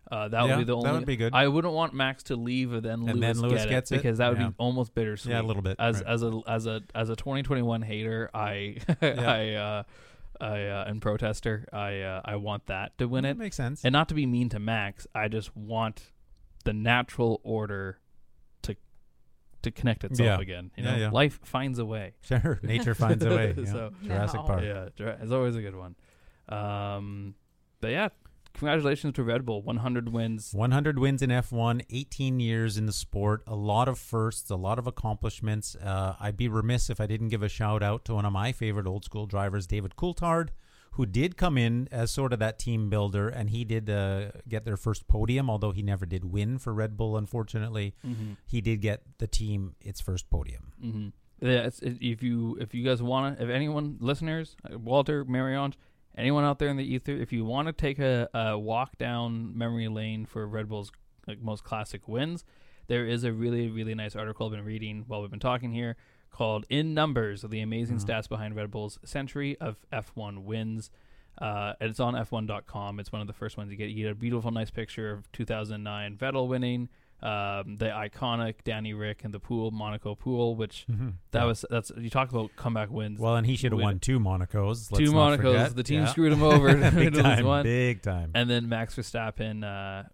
Uh, 0.10 0.28
that 0.30 0.46
Yeah, 0.46 0.56
would 0.56 0.58
be 0.60 0.64
the 0.64 0.76
only. 0.76 0.86
that 0.90 0.94
would 0.94 1.06
be 1.06 1.18
good. 1.18 1.34
I 1.34 1.48
wouldn't 1.50 1.74
want 1.74 1.94
Max 1.94 2.24
to 2.24 2.36
leave 2.38 2.72
and 2.72 2.82
then 2.84 2.94
And 3.10 3.20
Lewis, 3.20 3.20
then 3.20 3.50
Lewis 3.50 3.64
get 3.64 3.70
gets 3.70 3.92
it 3.92 3.96
it? 3.96 3.98
because 4.04 4.18
that 4.20 4.30
would 4.30 4.40
Yeah. 4.40 4.48
be 4.50 4.56
almost 4.58 4.96
bittersweet. 4.96 5.32
Yeah, 5.34 5.42
a 5.42 5.44
little 5.44 5.62
bit, 5.62 5.76
As 5.80 5.98
right. 5.98 6.06
as 6.14 6.24
a 6.24 6.42
as 6.48 6.66
a 6.66 6.82
as 6.96 7.10
a 7.10 7.16
2021 7.18 7.82
hater, 7.82 8.30
I 8.34 8.78
I 9.02 9.54
uh, 9.56 9.84
I 10.40 10.64
uh, 10.68 10.86
and 10.88 11.02
protester, 11.02 11.66
I 11.74 12.02
uh, 12.02 12.22
I 12.24 12.36
want 12.38 12.68
that 12.68 12.98
to 13.00 13.08
win 13.08 13.24
That 13.24 13.32
it, 13.32 13.38
makes 13.38 13.58
sense. 13.58 13.84
and 13.84 13.92
not 13.92 14.08
to 14.10 14.16
be 14.16 14.26
mean 14.26 14.48
to 14.50 14.60
Max. 14.60 15.08
I 15.14 15.28
just 15.28 15.56
want 15.58 16.12
the 16.64 16.72
natural 16.74 17.42
order 17.44 18.00
to 18.62 18.76
to 19.64 19.72
connect 19.72 20.04
itself 20.06 20.38
Yeah. 20.38 20.40
again. 20.42 20.72
You 20.78 20.84
know, 20.84 20.96
yeah. 20.96 21.10
life 21.10 21.40
finds 21.44 21.80
a 21.80 21.86
way. 21.86 22.14
Sure, 22.22 22.60
nature 22.64 22.96
finds 22.96 23.26
a 23.26 23.30
way. 23.30 23.54
Yeah. 23.58 23.66
So- 23.66 23.94
Jurassic 24.04 24.40
No. 24.42 24.46
Park. 24.46 24.64
Yeah, 24.64 25.16
it's 25.22 25.32
always 25.34 25.56
a 25.58 25.62
good 25.62 25.76
one. 25.76 25.96
Um, 26.48 27.36
but 27.82 27.90
yeah, 27.92 28.10
congratulations 28.58 29.14
to 29.14 29.24
Red 29.24 29.46
Bull, 29.46 29.62
100 29.62 30.10
wins. 30.10 30.52
100 30.54 31.00
wins 31.00 31.22
in 31.22 31.30
F1, 31.30 31.86
18 31.90 32.40
years 32.40 32.78
in 32.78 32.86
the 32.86 32.94
sport, 32.94 33.44
a 33.48 33.56
lot 33.56 33.88
of 33.88 33.98
firsts, 34.00 34.50
a 34.50 34.56
lot 34.56 34.80
of 34.80 34.88
accomplishments. 34.88 35.76
Uh, 35.76 36.16
I'd 36.20 36.38
be 36.38 36.48
remiss 36.48 36.90
if 36.90 37.00
I 37.00 37.06
didn't 37.06 37.30
give 37.30 37.44
a 37.44 37.50
shout 37.50 37.84
out 37.84 38.06
to 38.06 38.16
one 38.16 38.26
of 38.26 38.34
my 38.34 38.52
favorite 38.52 38.88
old 38.88 39.06
school 39.06 39.26
drivers, 39.26 39.68
David 39.68 39.96
Coulthard, 39.96 40.50
who 40.92 41.06
did 41.06 41.38
come 41.38 41.58
in 41.58 41.88
as 41.92 42.12
sort 42.12 42.34
of 42.34 42.40
that 42.40 42.58
team 42.58 42.90
builder, 42.90 43.30
and 43.30 43.52
he 43.52 43.64
did 43.64 43.90
uh, 43.90 44.32
get 44.48 44.66
their 44.66 44.78
first 44.78 45.08
podium, 45.08 45.50
although 45.50 45.72
he 45.72 45.84
never 45.84 46.06
did 46.06 46.26
win 46.26 46.58
for 46.58 46.74
Red 46.74 46.98
Bull, 46.98 47.16
unfortunately. 47.16 47.94
Mm-hmm. 48.06 48.34
He 48.46 48.62
did 48.62 48.82
get 48.82 49.04
the 49.20 49.28
team 49.28 49.76
its 49.80 50.02
first 50.02 50.30
podium. 50.30 50.72
Mm-hmm. 50.84 51.08
Yeah, 51.40 51.68
it's, 51.68 51.80
if 51.84 52.24
you 52.24 52.58
if 52.60 52.74
you 52.74 52.84
guys 52.84 53.04
want 53.04 53.38
to, 53.38 53.44
if 53.44 53.50
anyone 53.52 53.98
listeners, 54.00 54.56
uh, 54.66 54.80
Walter, 54.80 55.24
Marie-Ange, 55.24 55.78
anyone 56.18 56.44
out 56.44 56.60
there 56.60 56.70
in 56.70 56.78
the 56.78 56.84
ether, 56.84 57.12
if 57.14 57.32
you 57.32 57.46
want 57.46 57.68
to 57.68 57.74
take 57.74 58.00
a, 58.00 58.28
a 58.34 58.58
walk 58.58 58.98
down 58.98 59.58
memory 59.58 59.88
lane 59.88 60.26
for 60.26 60.46
Red 60.48 60.68
Bull's 60.68 60.92
like 61.28 61.42
most 61.42 61.64
classic 61.64 62.08
wins, 62.08 62.44
there 62.88 63.06
is 63.06 63.24
a 63.24 63.32
really 63.34 63.70
really 63.70 63.96
nice 63.96 64.16
article 64.16 64.46
I've 64.48 64.54
been 64.54 64.66
reading 64.66 65.04
while 65.08 65.22
we've 65.22 65.30
been 65.32 65.40
talking 65.40 65.72
here 65.74 65.96
called 66.32 66.66
"In 66.70 66.94
Numbers: 66.94 67.44
of 67.44 67.52
The 67.52 67.62
Amazing 67.62 67.98
Mhm. 67.98 68.06
Stats 68.06 68.30
Behind 68.30 68.56
Red 68.56 68.72
Bull's 68.72 69.00
Century 69.06 69.58
of 69.60 69.78
F1 69.92 70.44
Wins." 70.44 70.90
Uh, 71.40 71.74
and 71.80 71.92
it's 71.92 72.00
on 72.00 72.16
F1.com. 72.16 73.00
It's 73.00 73.12
one 73.12 73.22
of 73.22 73.28
the 73.28 73.34
first 73.34 73.58
ones 73.58 73.70
you 73.70 73.78
get. 73.78 73.90
You 73.90 74.06
get 74.06 74.12
a 74.12 74.16
beautiful, 74.16 74.50
nice 74.50 74.72
picture 74.72 75.12
of 75.12 75.32
2009 75.34 76.18
Vettel 76.18 76.48
winning, 76.48 76.90
um, 77.22 77.78
the 77.78 77.86
iconic 77.88 78.56
Danny 78.64 78.94
Rick 78.94 79.24
and 79.24 79.34
the 79.34 79.40
pool 79.40 79.72
Monaco 79.72 80.14
pool, 80.16 80.56
which 80.56 80.86
that 81.32 81.40
Yeah. 81.42 81.46
was 81.46 81.66
that's 81.70 81.92
you 81.98 82.10
talk 82.10 82.30
about 82.32 82.56
comeback 82.56 82.90
wins. 82.92 83.20
Well, 83.20 83.36
and 83.36 83.46
he 83.48 83.56
should 83.56 83.72
have 83.72 83.82
won 83.82 84.00
two 84.00 84.20
Monacos. 84.20 84.96
two 84.96 85.12
Monacos. 85.12 85.38
forget. 85.38 85.76
The 85.76 85.84
team 85.84 86.02
Yeah. 86.02 86.06
screwed 86.08 86.32
him 86.34 86.44
over. 86.44 86.76
big 86.92 87.14
time. 87.22 87.46
one. 87.46 87.64
Big 87.64 88.02
time. 88.04 88.32
And 88.36 88.50
then 88.50 88.70
Max 88.70 88.96
Verstappen, 88.96 89.64
uh, 89.64 90.08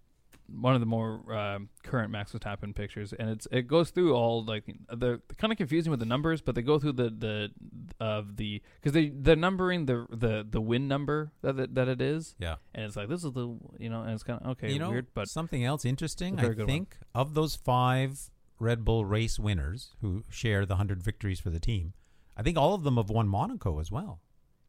one 0.48 0.74
of 0.74 0.80
the 0.80 0.86
more 0.86 1.34
um, 1.34 1.70
current 1.84 2.12
Max 2.12 2.32
Verstappen 2.32 2.76
pictures, 2.76 3.14
and 3.14 3.30
it's 3.30 3.48
it 3.52 3.68
goes 3.68 3.89
through 3.89 4.14
all 4.14 4.44
like 4.44 4.64
they're 4.96 5.20
kind 5.38 5.52
of 5.52 5.58
confusing 5.58 5.91
with 5.91 6.00
the 6.00 6.06
numbers, 6.06 6.41
but 6.41 6.56
they 6.56 6.62
go 6.62 6.80
through 6.80 6.94
the 6.94 7.10
the 7.10 7.52
of 8.00 8.38
the 8.38 8.62
because 8.76 8.94
they 8.94 9.10
they're 9.10 9.36
numbering 9.36 9.86
the 9.86 10.06
the 10.10 10.46
the 10.50 10.62
win 10.62 10.88
number 10.88 11.32
that 11.41 11.60
it, 11.60 11.76
that 11.76 11.88
it 11.88 12.02
is, 12.02 12.36
yeah. 12.39 12.56
and 12.74 12.86
it's 12.86 12.96
like 12.96 13.10
this 13.10 13.24
is 13.24 13.32
the 13.32 13.58
you 13.78 13.89
know, 13.89 14.02
and 14.02 14.12
it's 14.12 14.24
kind 14.24 14.41
of 14.41 14.52
okay 14.52 14.72
you 14.72 14.80
know, 14.80 14.91
weird, 14.91 15.08
but 15.14 15.28
something 15.28 15.64
else 15.64 15.86
interesting. 15.86 16.39
I 16.39 16.44
good 16.44 16.60
one. 16.60 16.68
think 16.68 16.98
of 17.16 17.34
those 17.34 17.56
five 17.56 18.30
Red 18.60 18.86
Bull 18.86 19.06
race 19.06 19.39
winners 19.39 19.91
who 20.02 20.24
share 20.30 20.66
the 20.66 20.76
hundred 20.76 21.02
victories 21.04 21.39
for 21.39 21.50
the 21.50 21.60
team, 21.60 21.94
I 22.38 22.44
think 22.44 22.58
all 22.58 22.74
of 22.74 22.84
them 22.84 22.98
have 22.98 23.10
won 23.10 23.28
Monaco 23.28 23.80
as 23.80 23.91
well. 23.91 24.20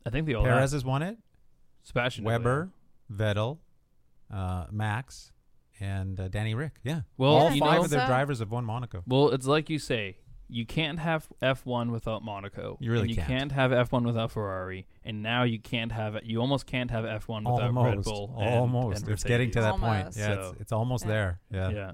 I 0.07 0.11
think 0.11 0.27
the 0.27 0.35
Perez 0.35 0.71
that, 0.71 0.77
has 0.77 0.85
won 0.85 1.03
it. 1.03 1.19
Sebastian 1.83 2.25
Webber, 2.25 2.71
Vettel, 3.13 3.59
uh, 4.33 4.67
Max, 4.71 5.33
and 5.81 6.19
uh, 6.21 6.29
Danny 6.29 6.55
Rick. 6.55 6.73
Yeah, 6.83 7.03
Well, 7.17 7.33
all 7.35 7.51
you 7.53 7.61
five 7.61 7.79
know- 7.79 7.85
of 7.85 7.91
their 7.91 8.01
So- 8.01 8.07
drivers 8.07 8.39
have 8.41 8.51
won 8.51 8.65
Monaco. 8.65 9.03
Well, 9.07 9.31
it's 9.31 9.47
like 9.47 9.69
you 9.71 9.79
say, 9.79 10.19
you 10.49 10.67
can't 10.67 10.99
have 10.99 11.27
F1 11.43 11.91
without 11.91 12.23
Monaco. 12.23 12.77
You 12.81 12.91
really 12.93 13.09
and 13.09 13.11
you 13.17 13.23
can't. 13.23 13.51
have 13.53 13.71
F1 13.71 14.05
without 14.05 14.31
Ferrari, 14.31 14.87
and 15.03 15.23
now 15.23 15.43
you 15.43 15.59
can't 15.59 15.91
have 15.91 16.19
you 16.23 16.41
almost 16.41 16.67
can't 16.67 16.91
have 16.91 17.05
F1 17.05 17.51
without 17.51 17.73
Red 17.75 17.77
Almost, 17.89 18.09
Bull. 18.09 18.37
and- 18.39 18.55
almost. 18.55 19.03
and 19.03 19.11
it's 19.11 19.25
getting 19.25 19.51
to 19.53 19.61
that 19.63 19.77
point. 19.79 20.15
Yeah, 20.17 20.27
So- 20.27 20.51
it's, 20.53 20.61
it's 20.61 20.73
almost 20.73 21.05
Yeah. 21.05 21.11
there. 21.11 21.41
Yeah. 21.51 21.71
Yeah. 21.71 21.93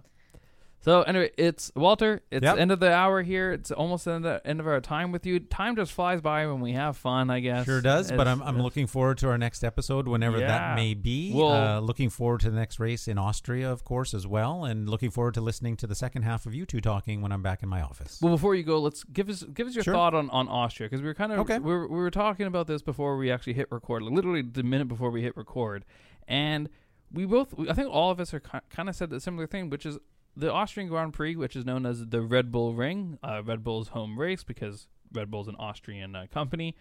So 0.82 1.02
anyway, 1.02 1.30
it's 1.36 1.70
Walter. 1.76 2.22
It's 2.30 2.42
Yep. 2.42 2.54
the 2.54 2.60
end 2.62 2.72
of 2.72 2.80
the 2.80 2.90
hour 2.90 3.22
here. 3.22 3.52
It's 3.52 3.70
almost 3.70 4.06
the 4.06 4.12
end 4.12 4.24
of, 4.24 4.40
end 4.46 4.60
of 4.60 4.66
our 4.66 4.80
time 4.80 5.12
with 5.12 5.26
you. 5.26 5.38
Time 5.38 5.76
just 5.76 5.92
flies 5.92 6.22
by 6.22 6.46
when 6.46 6.60
we 6.60 6.72
have 6.72 6.96
fun. 6.96 7.28
I 7.28 7.40
guess 7.40 7.66
Sure 7.66 7.82
does, 7.82 8.10
but 8.10 8.26
I'm, 8.26 8.40
I'm 8.42 8.58
looking 8.62 8.86
forward 8.86 9.18
to 9.18 9.28
our 9.28 9.36
next 9.36 9.62
episode, 9.62 10.08
whenever 10.08 10.38
Yeah. 10.38 10.46
that 10.46 10.76
may 10.76 10.94
be. 10.94 11.32
Well- 11.34 11.50
uh, 11.52 11.80
looking 11.80 12.08
forward 12.08 12.40
to 12.40 12.50
the 12.50 12.56
next 12.56 12.80
race 12.80 13.08
in 13.08 13.18
Austria, 13.18 13.70
of 13.70 13.84
course, 13.84 14.14
as 14.14 14.26
well, 14.26 14.64
and 14.64 14.88
looking 14.88 15.10
forward 15.10 15.34
to 15.34 15.42
listening 15.42 15.76
to 15.76 15.86
the 15.86 15.94
second 15.94 16.22
half 16.22 16.46
of 16.46 16.54
you 16.54 16.64
two 16.64 16.80
talking 16.80 17.20
when 17.20 17.30
I'm 17.30 17.42
back 17.42 17.62
in 17.62 17.68
my 17.68 17.82
office. 17.82 18.18
Well, 18.22 18.32
before 18.32 18.54
you 18.54 18.62
go, 18.62 18.78
let's 18.80 19.04
give 19.04 19.28
us 19.28 19.42
give 19.42 19.66
us 19.66 19.74
your 19.74 19.84
Sure. 19.84 19.92
thought 19.92 20.14
on, 20.14 20.30
on 20.30 20.48
Austria 20.48 20.88
because 20.88 21.02
we 21.02 21.08
were 21.08 21.14
kind 21.14 21.30
of 21.32 21.40
Okay. 21.40 21.58
we, 21.58 21.72
were, 21.74 21.88
we 21.88 21.96
were 21.96 22.10
talking 22.10 22.46
about 22.46 22.66
this 22.68 22.80
before 22.80 23.18
we 23.18 23.30
actually 23.30 23.52
hit 23.52 23.68
record, 23.70 24.02
literally 24.02 24.40
the 24.40 24.62
minute 24.62 24.88
before 24.88 25.10
we 25.10 25.20
hit 25.20 25.36
record, 25.36 25.84
and 26.26 26.70
we 27.12 27.26
both 27.26 27.52
I 27.68 27.74
think 27.74 27.90
all 27.92 28.10
of 28.10 28.18
us 28.18 28.32
are 28.32 28.40
kind 28.40 28.88
of 28.88 28.96
said 28.96 29.10
the 29.10 29.20
similar 29.20 29.46
thing, 29.46 29.68
which 29.68 29.84
is 29.84 29.98
the 30.40 30.52
Austrian 30.52 30.88
Grand 30.88 31.12
Prix, 31.12 31.36
which 31.36 31.54
is 31.54 31.64
known 31.64 31.86
as 31.86 32.06
the 32.06 32.22
Red 32.22 32.50
Bull 32.50 32.74
Ring, 32.74 33.18
uh, 33.22 33.42
Red 33.44 33.62
Bull's 33.62 33.88
home 33.88 34.18
race 34.18 34.42
because 34.42 34.88
Red 35.12 35.30
Bull's 35.30 35.48
an 35.48 35.56
Austrian 35.58 36.16
uh, 36.16 36.26
company. 36.32 36.74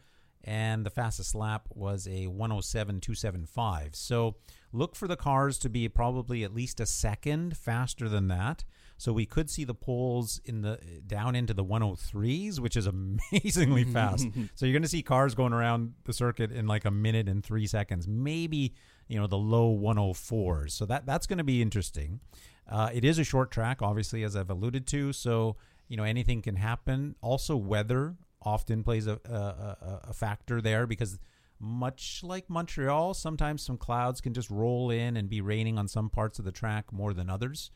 and 0.45 0.87
the 0.87 0.91
fastest 0.91 1.35
lap 1.35 1.69
was 1.75 2.07
a 2.07 2.27
107.275. 2.27 3.95
So 3.95 4.37
look 4.73 4.97
for 4.97 5.07
the 5.07 5.17
cars 5.17 5.59
to 5.59 5.69
be 5.69 5.89
probably 5.89 6.45
at 6.45 6.55
least 6.55 6.81
a 6.81 6.87
second 6.87 7.57
faster 7.57 8.09
than 8.09 8.29
that. 8.29 8.65
So 8.97 9.13
we 9.13 9.27
could 9.27 9.49
see 9.49 9.65
the 9.65 9.75
poles 9.75 10.41
in 10.45 10.63
the 10.63 10.81
down 11.07 11.37
into 11.37 11.55
the 11.55 11.65
103s, 11.65 12.59
which 12.59 12.77
is 12.77 12.87
amazingly 13.33 13.85
fast. 13.85 14.27
so 14.55 14.67
you're 14.67 14.73
going 14.73 14.83
to 14.83 14.89
see 14.89 15.03
cars 15.03 15.35
going 15.35 15.53
around 15.53 15.95
the 16.05 16.13
circuit 16.13 16.51
in 16.51 16.67
like 16.67 16.85
a 16.85 16.91
minute 16.91 17.29
and 17.29 17.45
3 17.45 17.67
seconds. 17.67 18.09
Maybe, 18.09 18.75
you 19.07 19.21
know, 19.21 19.27
the 19.27 19.39
low 19.39 19.77
104s. 19.77 20.73
So 20.73 20.87
that 20.87 21.07
that's 21.07 21.27
going 21.27 21.39
to 21.39 21.45
be 21.45 21.63
interesting. 21.63 22.21
Uh, 22.69 22.91
it 22.93 23.05
is 23.05 23.19
a 23.19 23.25
short 23.25 23.51
track, 23.51 23.81
obviously, 23.81 24.23
as 24.23 24.37
I've 24.37 24.51
alluded 24.51 24.87
to. 24.89 25.13
So, 25.13 25.57
you 25.89 25.97
know, 25.97 26.05
anything 26.05 26.43
can 26.43 26.57
happen. 26.57 27.15
Also, 27.23 27.57
weather 27.57 28.17
often 28.43 28.85
plays 28.85 29.07
a, 29.07 29.19
a, 29.25 30.09
a, 30.11 30.13
factor 30.13 30.61
there 30.61 30.87
because 30.87 31.19
much 31.59 32.21
like 32.23 32.49
Montreal, 32.49 33.15
sometimes 33.15 33.63
some 33.63 33.77
clouds 33.77 34.21
can 34.21 34.33
just 34.33 34.49
roll 34.49 34.91
in 34.91 35.17
and 35.17 35.29
be 35.29 35.41
raining 35.41 35.77
on 35.77 35.89
some 35.89 36.09
parts 36.09 36.39
of 36.39 36.45
the 36.45 36.53
track 36.53 36.93
more 36.93 37.13
than 37.13 37.29
others. 37.29 37.71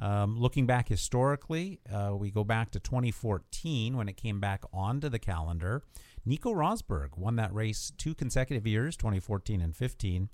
Um, 0.00 0.38
looking 0.38 0.66
back 0.66 0.88
historically, 0.88 1.80
uh, 1.92 2.14
we 2.14 2.30
go 2.30 2.44
back 2.44 2.70
to 2.72 2.80
2014 2.80 3.96
when 3.96 4.08
it 4.08 4.16
came 4.16 4.40
back 4.40 4.64
onto 4.72 5.08
the 5.08 5.18
calendar. 5.18 5.82
Nico 6.24 6.52
Rosberg 6.52 7.16
won 7.16 7.36
that 7.36 7.52
race 7.52 7.92
two 7.96 8.14
consecutive 8.14 8.66
years, 8.66 8.96
2014 8.96 9.60
and 9.60 9.74
15. 9.74 10.28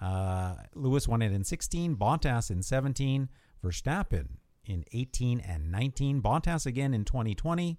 Uh, 0.00 0.54
Lewis 0.74 1.06
won 1.06 1.20
it 1.20 1.32
in 1.32 1.44
16, 1.44 1.96
Bottas 1.96 2.50
in 2.50 2.62
17, 2.62 3.28
Verstappen 3.64 4.28
in 4.64 4.84
18 4.92 5.40
and 5.40 5.70
19, 5.72 6.22
Bottas 6.22 6.66
again 6.66 6.94
in 6.94 7.04
2020, 7.04 7.78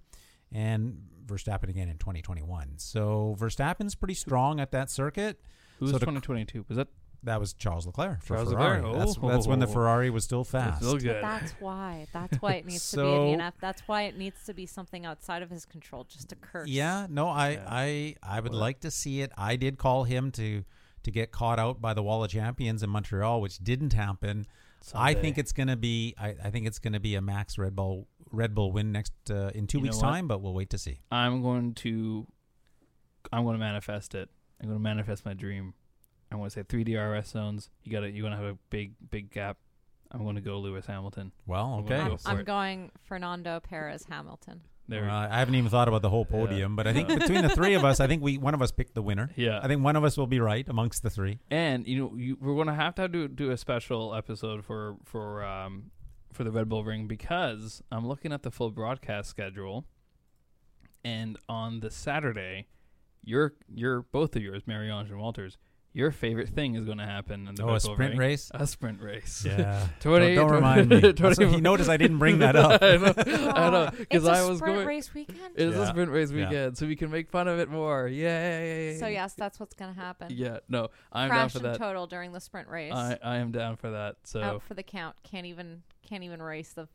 and 0.51 0.97
Verstappen 1.25 1.69
again 1.69 1.89
in 1.89 1.97
2021. 1.97 2.73
So 2.77 3.35
Verstappen's 3.39 3.95
pretty 3.95 4.13
strong 4.13 4.59
at 4.59 4.71
that 4.71 4.89
circuit. 4.89 5.39
Who 5.79 5.85
was 5.85 5.91
So 5.93 5.99
2022? 5.99 6.65
Was 6.67 6.77
that 6.77 6.87
That 7.23 7.39
was 7.39 7.53
Charles 7.53 7.85
Leclerc 7.85 8.21
for 8.21 8.35
Charles 8.35 8.51
Ferrari. 8.51 8.81
Leclerc. 8.81 8.97
That's, 8.99 9.17
that's 9.17 9.47
when 9.47 9.59
the 9.59 9.67
Oh. 9.67 9.71
Ferrari 9.71 10.09
was 10.09 10.25
still 10.25 10.43
fast. 10.43 10.79
Still 10.83 10.97
good. 10.97 11.23
that's 11.23 11.53
why. 11.61 12.05
That's 12.11 12.35
why 12.41 12.55
it 12.55 12.65
needs 12.65 12.91
to 12.91 12.97
be 12.97 13.01
So- 13.01 13.23
a 13.23 13.37
DNF. 13.37 13.53
That's 13.61 13.81
why 13.87 14.01
it 14.03 14.17
needs 14.17 14.43
to 14.45 14.53
be 14.53 14.65
something 14.65 15.05
outside 15.05 15.41
of 15.41 15.49
his 15.49 15.65
control, 15.65 16.03
just 16.03 16.33
a 16.33 16.35
curse. 16.35 16.67
Yeah, 16.67 17.07
no, 17.09 17.29
I, 17.29 17.51
Yeah. 17.51 17.65
I, 17.67 18.15
I 18.21 18.39
would 18.41 18.51
Well- 18.51 18.59
like 18.59 18.81
to 18.81 18.91
see 18.91 19.21
it. 19.21 19.31
I 19.37 19.55
did 19.55 19.77
call 19.77 20.03
him 20.03 20.31
to 20.31 20.65
to 21.03 21.11
get 21.11 21.31
caught 21.33 21.59
out 21.59 21.81
by 21.81 21.93
the 21.93 22.01
Wall 22.01 22.23
of 22.23 22.31
Champions 22.31 22.81
in 22.81 22.89
Montreal, 22.89 23.41
which 23.41 23.57
didn't 23.59 23.91
happen. 23.91 24.45
I 24.93 25.13
think 25.13 25.37
it's 25.37 25.53
going 25.53 25.67
to 25.67 25.77
be. 25.77 26.13
I, 26.19 26.35
I 26.43 26.49
think 26.49 26.67
it's 26.67 26.79
going 26.79 26.93
to 26.93 26.99
be 26.99 27.15
a 27.15 27.21
Max 27.21 27.57
Red 27.57 27.75
Bull 27.75 28.07
Red 28.31 28.53
Bull 28.53 28.71
win 28.71 28.91
next 28.91 29.13
uh, 29.29 29.51
in 29.55 29.67
two 29.67 29.77
You 29.77 29.83
weeks' 29.83 29.99
time, 29.99 30.27
but 30.27 30.41
we'll 30.41 30.53
wait 30.53 30.69
to 30.71 30.77
see. 30.77 30.99
I'm 31.11 31.41
going 31.41 31.73
to 31.75 32.27
I'm 33.31 33.43
going 33.43 33.55
to 33.55 33.59
manifest 33.59 34.15
it. 34.15 34.29
I'm 34.61 34.67
going 34.67 34.79
to 34.79 34.83
manifest 34.83 35.25
my 35.25 35.33
dream. 35.33 35.73
I'm 36.31 36.39
going 36.39 36.49
to 36.49 36.53
say 36.53 36.63
three 36.63 36.83
DRS 36.83 37.27
zones. 37.27 37.69
You 37.83 37.91
got 37.91 38.01
to 38.01 38.09
you're 38.09 38.27
going 38.27 38.37
to 38.37 38.43
have 38.43 38.55
a 38.55 38.57
big 38.69 38.93
big 39.09 39.31
gap. 39.31 39.57
I'm 40.11 40.23
going 40.23 40.35
to 40.35 40.41
go 40.41 40.59
Lewis 40.59 40.85
Hamilton. 40.85 41.31
Well, 41.47 41.65
I'm 41.65 41.83
okay. 41.85 41.95
I'm, 41.95 42.09
go 42.09 42.17
I'm 42.25 42.43
going 42.43 42.91
Fernando 43.03 43.59
Perez 43.59 44.05
Hamilton. 44.09 44.61
There. 44.87 45.09
Uh, 45.09 45.29
I 45.29 45.39
haven't 45.39 45.55
even 45.55 45.69
thought 45.69 45.87
about 45.87 46.01
the 46.01 46.09
whole 46.09 46.27
Yeah. 46.29 46.37
podium, 46.37 46.75
but 46.75 46.87
I 46.87 46.93
think 46.97 47.09
Yeah. 47.09 47.15
between 47.19 47.41
the 47.41 47.49
three 47.49 47.73
of 47.73 47.85
us, 47.85 47.99
I 47.99 48.07
think 48.07 48.21
we 48.21 48.37
one 48.37 48.53
of 48.53 48.61
us 48.61 48.71
picked 48.71 48.95
the 48.95 49.01
winner. 49.01 49.29
yeah. 49.35 49.59
I 49.63 49.67
think 49.67 49.81
one 49.83 49.95
of 49.95 50.03
us 50.03 50.17
will 50.17 50.27
be 50.27 50.39
right 50.39 50.67
amongst 50.67 51.03
the 51.03 51.09
three. 51.09 51.39
And 51.49 51.87
you 51.87 51.97
know, 51.99 52.15
you, 52.17 52.37
we're 52.41 52.55
going 52.55 52.67
to 52.67 52.73
have 52.73 52.95
to 52.95 53.07
do 53.07 53.27
do 53.27 53.51
a 53.51 53.57
special 53.57 54.13
episode 54.13 54.65
for 54.65 54.97
for 55.05 55.43
um 55.43 55.91
for 56.33 56.43
the 56.43 56.51
Red 56.51 56.67
Bull 56.67 56.83
Ring 56.83 57.07
because 57.07 57.81
I'm 57.91 58.07
looking 58.07 58.33
at 58.33 58.43
the 58.43 58.51
full 58.51 58.71
broadcast 58.71 59.29
schedule, 59.29 59.85
and 61.03 61.37
on 61.47 61.79
the 61.79 61.91
Saturday, 61.91 62.67
your 63.23 63.53
your 63.73 64.01
both 64.01 64.35
of 64.35 64.41
yours, 64.41 64.63
Marie-Ange 64.65 65.09
and 65.11 65.19
Walters, 65.19 65.57
your 65.95 66.09
favorite 66.11 66.49
thing 66.49 66.73
is 66.75 66.85
going 66.85 66.97
to 66.97 67.05
happen 67.05 67.47
in 67.47 67.53
the 67.55 67.63
Oh, 67.63 67.75
a 67.75 67.79
sprint 67.79 68.11
Ring. 68.11 68.17
race. 68.17 68.49
A 68.53 68.65
sprint 68.65 68.99
race. 69.01 69.43
Yeah. 69.45 69.87
20, 69.99 70.33
don't, 70.35 70.47
don't 70.47 70.55
remind 70.55 70.89
me. 70.89 70.99
20 71.01 71.13
That's 71.13 71.37
what- 71.39 71.49
he 71.49 71.61
noticed 71.61 71.89
I 71.89 71.97
didn't 71.97 72.17
bring 72.17 72.39
that 72.39 72.55
up. 72.57 72.81
I 72.81 72.97
know, 72.97 73.13
I 73.55 73.69
know, 73.69 73.89
because 73.91 74.23
it's 74.23 74.25
a 74.27 74.31
I 74.31 74.49
was 74.49 74.57
sprint 74.57 74.75
going. 74.77 74.87
race 74.87 75.13
weekend. 75.13 75.53
It 75.55 75.67
is 75.69 75.77
a 75.77 75.85
sprint 75.87 76.09
race 76.11 76.31
Yeah. 76.31 76.49
weekend, 76.49 76.77
so 76.77 76.87
we 76.87 76.95
can 76.95 77.11
make 77.11 77.29
fun 77.29 77.47
of 77.47 77.59
it 77.59 77.69
more. 77.69 78.07
Yay! 78.07 78.97
So 78.99 79.05
yes, 79.07 79.33
that's 79.35 79.59
what's 79.59 79.75
gonna 79.75 79.93
happen. 79.93 80.27
Yeah, 80.31 80.59
no, 80.67 80.89
I'm 81.11 81.29
Crash 81.29 81.53
down 81.53 81.61
for 81.61 81.67
and 81.67 81.75
that. 81.75 81.79
total 81.79 82.07
during 82.07 82.31
the 82.31 82.41
sprint 82.41 82.67
race. 82.69 82.93
I, 82.93 83.19
I 83.23 83.37
am 83.37 83.51
down 83.51 83.75
for 83.75 83.91
that. 83.91 84.15
So 84.23 84.41
Out 84.41 84.63
for 84.63 84.73
the 84.73 84.83
count. 84.83 85.15
Can't 85.23 85.45
even 85.45 85.83
can't 86.07 86.23
even 86.23 86.41
race 86.41 86.73
the 86.73 86.87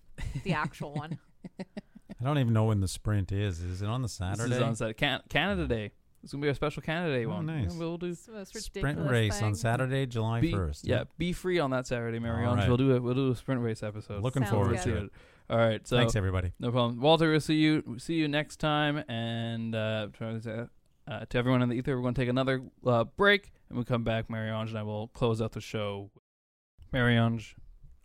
the 0.42 0.52
actual 0.54 0.92
one. 0.94 1.18
I 1.60 2.24
don't 2.24 2.38
even 2.38 2.52
know 2.52 2.64
when 2.64 2.80
the 2.80 2.88
sprint 2.88 3.30
is. 3.30 3.60
Is 3.60 3.80
it 3.80 3.88
on 3.88 4.02
the 4.02 4.08
Saturday? 4.08 4.48
this 4.48 4.48
Saturday? 4.48 4.56
is 4.56 4.62
on 4.68 4.74
Saturday. 4.76 4.94
Can- 4.96 5.20
Canada 5.28 5.66
Day. 5.68 5.92
It's 6.22 6.32
gonna 6.32 6.42
be 6.42 6.48
a 6.48 6.54
special 6.54 6.82
Canada 6.82 7.14
Day 7.16 7.24
Oh, 7.26 7.30
one. 7.30 7.46
nice. 7.46 7.72
Yeah, 7.72 7.78
we'll 7.78 7.96
do. 7.98 8.06
It's 8.06 8.26
the 8.26 8.32
most 8.32 8.54
sprint 8.54 8.98
ridiculous 8.98 9.10
race 9.12 9.42
on. 9.42 9.54
Saturday, 9.54 10.06
July 10.06 10.50
first. 10.50 10.86
yeah, 10.86 11.04
be 11.16 11.32
free 11.32 11.58
on 11.58 11.70
that 11.70 11.86
Saturday, 11.86 12.18
Marie-Ange. 12.18 12.48
All 12.48 12.56
right. 12.56 12.68
We'll 12.68 12.76
do 12.76 12.94
it. 12.96 13.02
We'll 13.02 13.14
do 13.14 13.30
a 13.30 13.36
sprint 13.36 13.60
race 13.62 13.82
episode. 13.82 14.22
Looking 14.22 14.42
Sounds 14.42 14.50
forward 14.52 14.76
good. 14.76 14.82
to 14.84 14.96
it. 15.04 15.12
All 15.50 15.58
right. 15.58 15.86
So 15.86 15.96
Thanks, 15.96 16.16
everybody. 16.16 16.52
no 16.58 16.70
problem. 16.72 17.00
Walter, 17.00 17.30
we'll 17.30 17.40
see 17.40 17.54
you. 17.54 17.96
See 17.98 18.14
you 18.14 18.26
next 18.28 18.56
time. 18.56 18.98
And 19.08 19.74
uh, 19.74 20.08
to 20.18 20.68
uh, 21.06 21.24
to 21.24 21.38
everyone 21.38 21.62
in 21.62 21.68
the 21.68 21.76
ether, 21.76 21.96
we're 21.96 22.02
going 22.02 22.14
to 22.14 22.20
take 22.20 22.28
another 22.28 22.62
uh, 22.84 23.04
break, 23.04 23.52
and 23.68 23.78
we'll 23.78 23.84
come 23.84 24.04
back. 24.04 24.28
Marie-Ange 24.28 24.70
and 24.70 24.78
I 24.78 24.82
will 24.82 25.08
close 25.08 25.40
out 25.40 25.52
the 25.52 25.60
show. 25.60 26.10
Marie-Ange, 26.92 27.54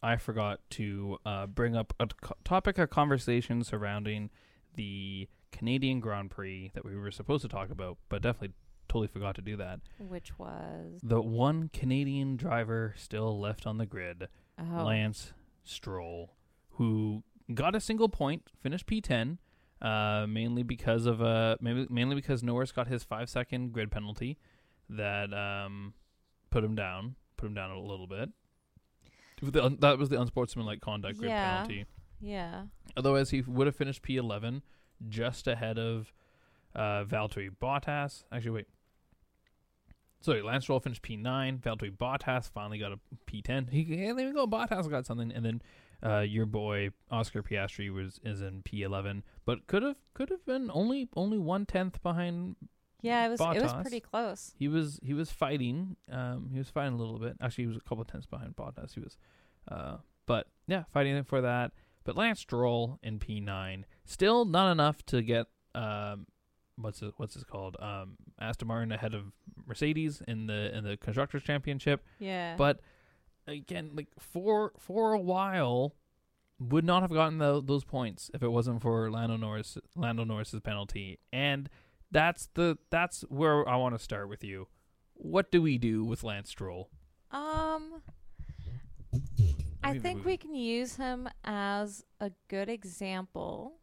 I 0.01 0.18
forgot 0.18 0.59
to 0.72 1.18
uh, 1.26 1.47
bring 1.47 1.76
up 1.76 1.93
a 1.99 2.07
co- 2.07 2.36
topic 2.43 2.78
of 2.78 2.89
conversation 2.89 3.64
surrounding 3.64 4.30
the 4.76 5.28
Canadian 5.54 6.01
Grand 6.01 6.30
Prix 6.32 6.72
that 6.74 6.84
we 6.84 6.97
were 6.97 7.12
supposed 7.12 7.43
to 7.43 7.47
talk 7.47 7.70
about, 7.70 7.97
but 8.10 8.22
definitely 8.22 8.54
totally 8.89 9.08
forgot 9.08 9.36
to 9.36 9.41
do 9.41 9.56
that. 9.58 9.80
Which 9.97 10.38
was 10.38 10.99
The 11.01 11.22
one 11.22 11.70
Canadian 11.72 12.36
driver 12.36 12.93
still 12.97 13.39
left 13.39 13.66
on 13.66 13.78
the 13.78 13.86
grid, 13.86 14.28
oh 14.60 14.84
Lance 14.84 15.32
Stroll, 15.64 16.34
who 16.72 17.24
got 17.54 17.76
a 17.76 17.80
single 17.80 18.10
point, 18.10 18.43
finished 18.62 18.86
P10, 18.86 19.38
uh, 19.82 20.26
mainly 20.28 20.64
because 20.64 21.06
of 21.06 21.22
uh, 21.22 21.56
maybe 21.62 21.88
mainly 21.89 22.16
because 22.16 22.43
Norris 22.43 22.72
got 22.74 22.88
his 22.88 23.04
five 23.04 23.30
second 23.30 23.72
grid 23.74 23.89
penalty 23.91 24.38
that 24.89 25.34
um, 25.34 25.93
put 26.49 26.64
him 26.64 26.76
down, 26.76 27.16
put 27.38 27.45
him 27.47 27.54
down 27.54 27.72
a 27.72 27.80
little 27.80 28.08
bit. 28.08 28.30
That 29.41 29.97
was 29.99 30.10
the 30.10 30.22
unsportsmanlike 30.22 30.80
conduct 30.82 31.18
grid 31.18 31.32
Yeah. 31.32 31.54
penalty. 31.54 31.86
yeah. 32.22 32.64
Otherwise, 32.95 33.32
he 33.32 33.41
would 33.41 33.68
have 33.68 33.76
finished 33.76 34.01
P11, 34.04 34.62
just 35.09 35.47
ahead 35.47 35.77
of 35.77 36.11
uh, 36.75 37.03
Valtteri 37.05 37.49
Bottas. 37.61 38.23
Actually, 38.31 38.51
wait. 38.51 38.67
Sorry, 40.21 40.41
Lance 40.41 40.63
Stroll 40.63 40.79
finished 40.79 41.01
P9. 41.03 41.59
Valtteri 41.59 41.95
Bottas 41.95 42.49
finally 42.49 42.77
got 42.77 42.93
a 42.93 42.99
P10. 43.29 43.69
He, 43.69 43.83
hey, 43.83 44.13
there 44.13 44.27
we 44.27 44.33
go. 44.33 44.47
Bottas 44.47 44.89
got 44.89 45.05
something, 45.05 45.31
and 45.31 45.45
then 45.45 45.61
uh, 46.03 46.19
your 46.19 46.45
boy 46.45 46.89
Oscar 47.11 47.41
Piastri 47.41 47.93
was 47.93 48.19
is 48.23 48.41
in 48.41 48.61
P11, 48.63 49.23
but 49.45 49.67
could 49.67 49.83
have 49.83 49.97
could 50.13 50.29
have 50.29 50.45
been 50.45 50.69
only 50.73 51.09
only 51.15 51.37
one 51.37 51.65
tenth 51.65 52.01
behind. 52.01 52.55
Yeah, 53.01 53.25
it 53.25 53.29
was 53.29 53.41
it 53.41 53.61
was 53.61 53.73
pretty 53.73 53.99
close. 53.99 54.53
He 54.57 54.67
was 54.67 54.99
he 55.03 55.13
was 55.13 55.29
fighting. 55.29 55.97
Um, 56.11 56.49
he 56.51 56.57
was 56.57 56.69
fighting 56.69 56.93
a 56.93 56.97
little 56.97 57.19
bit. 57.19 57.35
Actually, 57.41 57.65
he 57.65 57.67
was 57.67 57.77
a 57.77 57.81
couple 57.81 58.01
of 58.01 58.07
tenths 58.07 58.25
behind 58.25 58.55
Bottas. 58.55 58.93
He 58.93 59.01
was, 59.01 59.17
uh, 59.69 59.97
but 60.25 60.47
yeah, 60.67 60.83
fighting 60.93 61.21
for 61.23 61.41
that. 61.41 61.71
But 62.05 62.17
Lance 62.17 62.41
Stroll 62.41 62.99
in 63.01 63.19
P9, 63.19 63.83
still 64.06 64.45
not 64.45 64.72
enough 64.72 65.06
to 65.08 65.22
get 65.22 65.47
um, 65.76 66.28
what's 66.76 67.01
it, 67.01 67.14
what's 67.18 67.36
this 67.36 67.43
called? 67.43 67.78
Um, 67.80 68.16
Aston 68.39 68.68
Martin 68.68 68.91
ahead 68.91 69.14
of 69.14 69.32
Mercedes 69.66 70.22
in 70.28 70.47
the 70.47 70.76
in 70.76 70.84
the 70.84 70.97
constructors 70.97 71.43
championship. 71.43 72.04
Yeah. 72.20 72.56
But 72.58 72.80
again, 73.47 73.91
like 73.93 74.08
for 74.20 74.72
for 74.78 75.14
a 75.14 75.20
while, 75.20 75.95
would 76.60 76.86
not 76.86 77.01
have 77.01 77.12
gotten 77.12 77.38
tho- 77.39 77.62
those 77.62 77.84
points 77.84 78.30
if 78.34 78.43
it 78.43 78.49
wasn't 78.49 78.82
for 78.82 79.10
Lando 79.12 79.38
Norris 79.38 79.78
Lando 79.95 80.24
Norris's 80.24 80.62
penalty. 80.62 81.20
And 81.32 81.70
that's 82.12 82.49
the 82.54 82.78
that's 82.89 83.22
where 83.30 83.68
I 83.68 83.76
want 83.78 83.95
to 83.95 83.99
start 84.04 84.30
with 84.30 84.43
you. 84.43 84.68
What 85.16 85.51
do 85.51 85.62
we 85.62 85.78
do 85.78 86.04
with 86.04 86.24
Lance 86.24 86.49
Stroll? 86.49 86.89
um 87.32 88.01
I 89.84 89.97
think 89.99 90.20
we- 90.26 90.34
we 90.34 90.38
can 90.38 90.56
use 90.56 90.95
him 90.95 91.28
as 91.43 92.04
a 92.20 92.32
good 92.47 92.70
example 92.70 93.80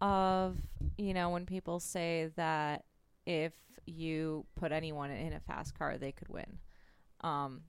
of, 0.00 0.56
you 0.98 1.14
know, 1.14 1.30
when 1.30 1.46
people 1.46 1.80
say 1.80 2.30
that 2.36 2.84
if 3.26 3.52
you 3.86 4.46
put 4.54 4.72
anyone 4.72 5.10
in 5.10 5.32
a 5.32 5.40
fast 5.40 5.76
car, 5.78 5.96
they 5.98 6.12
could 6.12 6.28
win. 6.28 6.58
Um, 7.22 7.62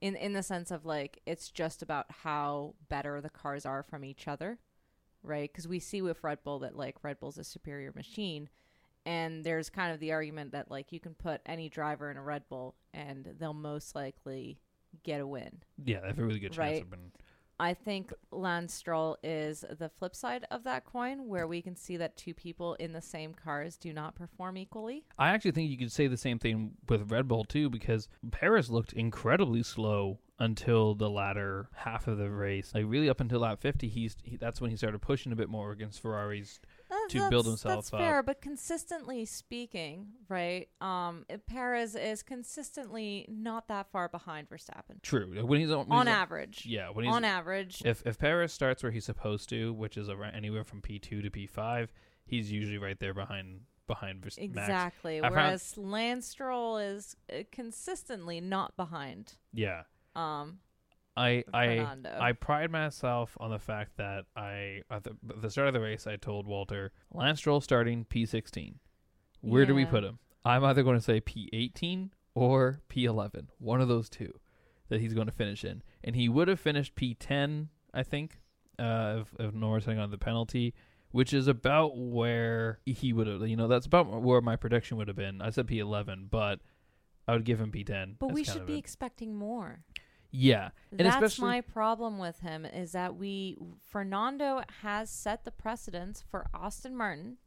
in 0.00 0.16
in 0.16 0.32
the 0.32 0.42
sense 0.42 0.70
of 0.70 0.86
like 0.86 1.20
it's 1.26 1.50
just 1.50 1.82
about 1.82 2.06
how 2.10 2.74
better 2.88 3.20
the 3.20 3.28
cars 3.30 3.66
are 3.66 3.82
from 3.82 4.04
each 4.04 4.26
other, 4.28 4.58
right? 5.22 5.50
Because 5.50 5.68
we 5.68 5.78
see 5.78 6.00
with 6.00 6.22
Red 6.22 6.42
Bull 6.44 6.60
that 6.60 6.76
like 6.76 6.96
Red 7.02 7.20
Bull's 7.20 7.38
a 7.38 7.44
superior 7.44 7.92
machine, 7.94 8.48
and 9.04 9.44
there's 9.44 9.68
kind 9.68 9.92
of 9.92 10.00
the 10.00 10.12
argument 10.12 10.52
that 10.52 10.70
like 10.70 10.92
you 10.92 11.00
can 11.00 11.14
put 11.14 11.40
any 11.44 11.68
driver 11.68 12.10
in 12.10 12.16
a 12.16 12.22
Red 12.22 12.44
Bull 12.48 12.76
and 12.94 13.34
they'll 13.38 13.52
most 13.54 13.94
likely 13.94 14.58
get 15.02 15.20
a 15.20 15.26
win. 15.26 15.60
Yeah, 15.84 16.00
they 16.00 16.06
have 16.08 16.18
a 16.18 16.24
really 16.24 16.40
good 16.40 16.52
chance 16.52 16.58
Right. 16.58 16.82
of 16.82 16.90
winning. 16.90 17.12
I 17.60 17.74
think 17.74 18.14
Lance 18.30 18.72
Stroll 18.72 19.18
is 19.22 19.66
the 19.78 19.90
flip 19.90 20.16
side 20.16 20.46
of 20.50 20.64
that 20.64 20.86
coin, 20.86 21.28
where 21.28 21.46
we 21.46 21.60
can 21.60 21.76
see 21.76 21.98
that 21.98 22.16
two 22.16 22.32
people 22.32 22.72
in 22.76 22.94
the 22.94 23.02
same 23.02 23.34
cars 23.34 23.76
do 23.76 23.92
not 23.92 24.14
perform 24.14 24.56
equally. 24.56 25.04
I 25.18 25.28
actually 25.28 25.50
think 25.50 25.70
you 25.70 25.76
could 25.76 25.92
say 25.92 26.06
the 26.06 26.16
same 26.16 26.38
thing 26.38 26.72
with 26.88 27.12
Red 27.12 27.28
Bull 27.28 27.44
too, 27.44 27.68
because 27.68 28.08
Perez 28.30 28.70
looked 28.70 28.94
incredibly 28.94 29.62
slow 29.62 30.18
until 30.38 30.94
the 30.94 31.10
latter 31.10 31.68
half 31.74 32.08
of 32.08 32.16
the 32.16 32.30
race. 32.30 32.72
Like 32.74 32.86
really 32.88 33.10
up 33.10 33.20
until 33.20 33.40
lap 33.40 33.60
50, 33.60 33.88
he's 33.88 34.16
he, 34.22 34.38
that's 34.38 34.62
when 34.62 34.70
he 34.70 34.76
started 34.78 35.02
pushing 35.02 35.30
a 35.30 35.36
bit 35.36 35.50
more 35.50 35.70
against 35.70 36.00
Ferrari's 36.00 36.60
That's- 36.90 37.12
To 37.12 37.30
build 37.30 37.46
himself 37.46 37.74
that's 37.76 37.92
up. 37.94 38.00
fair, 38.00 38.22
but 38.22 38.40
consistently 38.42 39.24
speaking, 39.24 40.08
right? 40.28 40.68
Um, 40.80 41.24
Perez 41.46 41.94
is 41.94 42.22
consistently 42.22 43.24
not 43.28 43.68
that 43.68 43.90
far 43.90 44.08
behind 44.08 44.48
Verstappen 44.50 45.00
True. 45.02 45.44
When 45.46 45.60
he's 45.60 45.70
on, 45.70 45.86
when 45.88 45.98
on 46.00 46.06
he's 46.06 46.14
average. 46.16 46.66
Yeah, 46.66 46.90
when 46.90 47.04
he's 47.06 47.14
On 47.14 47.24
average, 47.24 47.82
if 47.84 48.04
if 48.06 48.18
Perez 48.18 48.52
starts 48.52 48.82
where 48.82 48.92
he's 48.92 49.04
supposed 49.04 49.48
to, 49.50 49.72
which 49.72 49.96
is 49.96 50.08
around 50.08 50.34
anywhere 50.34 50.64
from 50.64 50.82
P 50.82 50.98
two 50.98 51.22
to 51.22 51.30
P 51.30 51.46
five, 51.46 51.92
he's 52.26 52.50
usually 52.52 52.78
right 52.78 52.98
there 53.00 53.14
behind 53.14 53.60
behind 53.86 54.22
Vers- 54.22 54.36
Max. 54.38 54.48
exactly. 54.50 55.18
I 55.18 55.22
found- 55.22 55.34
Whereas 55.34 55.76
Lance 55.78 56.26
Stroll 56.26 56.78
is 56.78 57.16
uh, 57.32 57.38
consistently 57.50 58.40
not 58.40 58.76
behind. 58.76 59.34
Yeah, 59.52 59.82
Um, 60.14 60.60
I 61.16 61.44
I 61.52 61.66
Fernando. 61.76 62.18
I 62.20 62.32
pride 62.32 62.70
myself 62.70 63.36
on 63.40 63.50
the 63.50 63.58
fact 63.58 63.96
that 63.96 64.24
I 64.36 64.82
at 64.90 65.04
the, 65.04 65.16
at 65.28 65.42
the 65.42 65.50
start 65.50 65.68
of 65.68 65.74
the 65.74 65.80
race 65.80 66.06
I 66.06 66.16
told 66.16 66.46
Walter 66.46 66.92
Lance 67.12 67.40
Stroll 67.40 67.60
starting 67.60 68.04
P 68.04 68.24
sixteen. 68.26 68.78
Where 69.40 69.66
do 69.66 69.74
we 69.74 69.84
put 69.86 70.04
him? 70.04 70.18
I'm 70.44 70.64
either 70.64 70.82
going 70.82 70.96
to 70.96 71.02
say 71.04 71.20
P 71.20 71.48
eighteen 71.52 72.12
or 72.34 72.80
P 72.88 73.04
eleven, 73.04 73.48
one 73.58 73.80
of 73.80 73.88
those 73.88 74.08
two 74.08 74.32
that 74.88 75.00
he's 75.00 75.14
going 75.14 75.26
to 75.26 75.32
finish 75.32 75.64
in, 75.64 75.82
and 76.02 76.16
he 76.16 76.28
would 76.28 76.48
have 76.48 76.60
finished 76.60 76.94
P 76.94 77.14
ten, 77.14 77.68
I 77.94 78.02
think, 78.02 78.40
uh, 78.78 79.18
if, 79.20 79.34
if 79.38 79.54
Norris 79.54 79.84
hadn't 79.84 80.00
got 80.00 80.10
the 80.10 80.18
penalty, 80.18 80.74
which 81.10 81.32
is 81.32 81.46
about 81.48 81.96
where 81.96 82.80
he 82.86 83.12
would 83.12 83.26
have. 83.26 83.46
You 83.46 83.56
know, 83.56 83.68
that's 83.68 83.86
about 83.86 84.22
where 84.22 84.40
my 84.40 84.56
prediction 84.56 84.96
would 84.96 85.08
have 85.08 85.16
been. 85.16 85.40
I 85.42 85.50
said 85.50 85.66
P 85.66 85.78
eleven, 85.78 86.28
but 86.30 86.60
I 87.26 87.32
would 87.32 87.44
give 87.44 87.60
him 87.60 87.70
P10. 87.72 88.16
But 88.18 88.30
as 88.30 88.34
we 88.34 88.44
should 88.44 88.66
be 88.66 88.74
a- 88.74 88.78
expecting 88.78 89.34
more. 89.34 89.80
Yeah, 90.32 90.70
and 90.90 91.00
That's 91.00 91.16
especially 91.16 91.48
my 91.48 91.60
problem 91.60 92.18
with 92.18 92.40
him 92.40 92.64
is 92.64 92.92
that 92.92 93.16
we 93.16 93.56
Fernando 93.88 94.62
has 94.82 95.10
set 95.10 95.44
the 95.44 95.50
precedence 95.50 96.22
for 96.30 96.46
Aston 96.54 96.96
Martin 96.96 97.38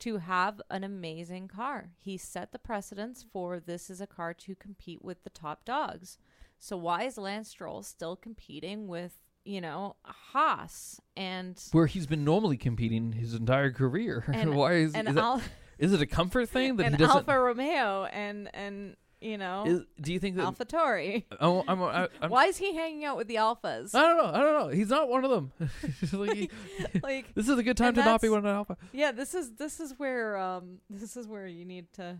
to 0.00 0.18
have 0.18 0.60
an 0.70 0.84
amazing 0.84 1.48
car. 1.48 1.90
He 1.98 2.16
set 2.16 2.52
the 2.52 2.58
precedence 2.58 3.24
for 3.32 3.60
this 3.60 3.90
is 3.90 4.00
a 4.00 4.06
car 4.06 4.34
to 4.34 4.54
compete 4.54 5.04
with 5.04 5.24
the 5.24 5.30
top 5.30 5.64
dogs. 5.64 6.18
So 6.58 6.76
why 6.76 7.04
is 7.04 7.18
Lance 7.18 7.48
Stroll 7.48 7.82
still 7.82 8.16
competing 8.16 8.88
with, 8.88 9.12
you 9.44 9.60
know, 9.60 9.96
Haas 10.04 11.00
and 11.16 11.60
where 11.72 11.86
he's 11.86 12.06
been 12.06 12.24
normally 12.24 12.56
competing 12.56 13.12
his 13.12 13.34
entire 13.34 13.70
career. 13.70 14.24
And- 14.32 14.54
Why 14.54 14.74
is 14.74 14.94
and 14.94 15.08
is, 15.08 15.16
Al- 15.16 15.42
is 15.78 15.92
it 15.92 16.02
a 16.02 16.06
comfort 16.06 16.48
thing 16.48 16.76
that 16.76 16.86
and 16.86 16.94
he 16.96 16.98
doesn't? 16.98 17.28
Alfa 17.28 17.38
Romeo 17.38 18.04
and 18.04 18.50
and 18.54 18.96
you 19.20 19.36
know 19.36 19.64
is, 19.66 19.80
do 20.00 20.12
you 20.12 20.18
think 20.18 20.36
that? 20.36 20.46
AlphaTauri? 20.46 21.24
oh, 21.40 21.64
I'm, 21.66 21.82
I, 21.82 22.08
I'm, 22.20 22.30
Why 22.30 22.46
is 22.46 22.56
he 22.56 22.74
hanging 22.74 23.04
out 23.04 23.16
with 23.16 23.26
the 23.28 23.36
alphas? 23.36 23.94
I 23.94 24.02
don't 24.02 24.16
know. 24.16 24.30
I 24.32 24.40
don't 24.40 24.60
know. 24.60 24.68
He's 24.68 24.90
not 24.90 25.08
one 25.08 25.24
of 25.24 25.30
them. 25.30 25.52
Like, 26.12 26.36
he- 26.36 26.50
like 27.02 27.34
this 27.34 27.48
is 27.48 27.58
a 27.58 27.62
good 27.62 27.76
time 27.76 27.94
to 27.94 28.04
not 28.04 28.20
be 28.20 28.28
one 28.28 28.38
of 28.38 28.46
alpha. 28.46 28.76
Yeah, 28.92 29.12
this 29.12 29.34
is 29.34 29.52
this 29.54 29.80
is 29.80 29.98
where 29.98 30.36
um 30.36 30.78
this 30.88 31.16
is 31.16 31.26
where 31.26 31.46
you 31.46 31.64
need 31.64 31.92
to, 31.94 32.18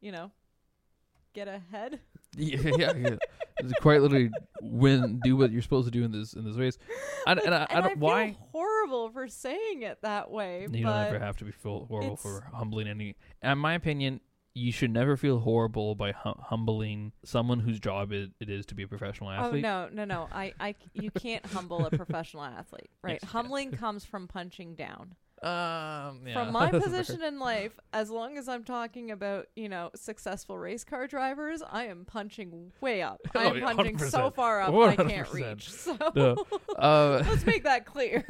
you 0.00 0.12
know, 0.12 0.30
get 1.34 1.48
ahead. 1.48 2.00
Yeah, 2.36 2.70
yeah, 2.76 2.92
yeah. 2.96 3.16
Quite 3.80 4.00
literally 4.00 4.30
win, 4.62 5.20
do 5.22 5.36
what 5.36 5.50
you're 5.52 5.62
supposed 5.62 5.86
to 5.86 5.90
do 5.90 6.04
in 6.04 6.12
this 6.12 6.32
in 6.32 6.44
this 6.44 6.56
race. 6.56 6.78
I, 7.26 7.32
and 7.32 7.54
I, 7.54 7.58
I 7.58 7.66
and 7.70 7.84
don't 7.84 7.98
why. 7.98 8.36
horrible 8.52 9.10
for 9.10 9.28
saying 9.28 9.82
it 9.82 9.98
that 10.02 10.30
way. 10.30 10.62
You 10.62 10.84
but 10.84 10.90
don't 10.90 11.14
ever 11.14 11.18
have 11.18 11.36
to 11.38 11.44
be 11.44 11.52
feel 11.52 11.86
horrible 11.86 12.16
for 12.16 12.46
humbling 12.54 12.88
any. 12.88 13.16
In 13.42 13.58
my 13.58 13.74
opinion, 13.74 14.20
you 14.60 14.72
should 14.72 14.92
never 14.92 15.16
feel 15.16 15.38
horrible 15.40 15.94
by 15.94 16.12
hum- 16.12 16.40
humbling 16.44 17.12
someone 17.24 17.60
whose 17.60 17.80
job 17.80 18.12
it, 18.12 18.30
it 18.40 18.50
is 18.50 18.66
to 18.66 18.74
be 18.74 18.82
a 18.82 18.88
professional 18.88 19.30
athlete. 19.30 19.64
Oh 19.64 19.88
no, 19.88 19.88
no, 19.92 20.04
no! 20.04 20.28
I, 20.32 20.52
I, 20.60 20.74
you 20.92 21.10
can't 21.10 21.44
humble 21.46 21.86
a 21.86 21.90
professional 21.96 22.44
athlete, 22.44 22.90
right? 23.02 23.12
Yes, 23.14 23.22
you 23.22 23.28
can. 23.28 23.36
Humbling 23.36 23.70
comes 23.72 24.04
from 24.04 24.28
punching 24.28 24.74
down. 24.74 25.14
Um, 25.42 26.20
yeah. 26.26 26.34
From 26.34 26.52
my 26.52 26.70
position 26.70 27.22
in 27.22 27.38
life, 27.38 27.72
as 27.94 28.10
long 28.10 28.36
as 28.36 28.46
I'm 28.46 28.62
talking 28.62 29.10
about, 29.10 29.46
you 29.56 29.70
know, 29.70 29.90
successful 29.94 30.58
race 30.58 30.84
car 30.84 31.06
drivers, 31.06 31.62
I 31.66 31.84
am 31.86 32.04
punching 32.04 32.72
way 32.82 33.00
up. 33.00 33.20
I 33.34 33.38
Oh, 33.46 33.48
am 33.48 33.56
yeah, 33.56 33.72
punching 33.72 33.98
so 33.98 34.30
100%. 34.30 34.34
far 34.34 34.60
up 34.60 34.74
I 34.74 34.96
can't 34.96 35.32
reach. 35.32 35.70
So 35.70 35.96
No. 36.14 36.44
Uh, 36.76 37.24
let's 37.26 37.46
make 37.46 37.64
that 37.64 37.86
clear. 37.86 38.22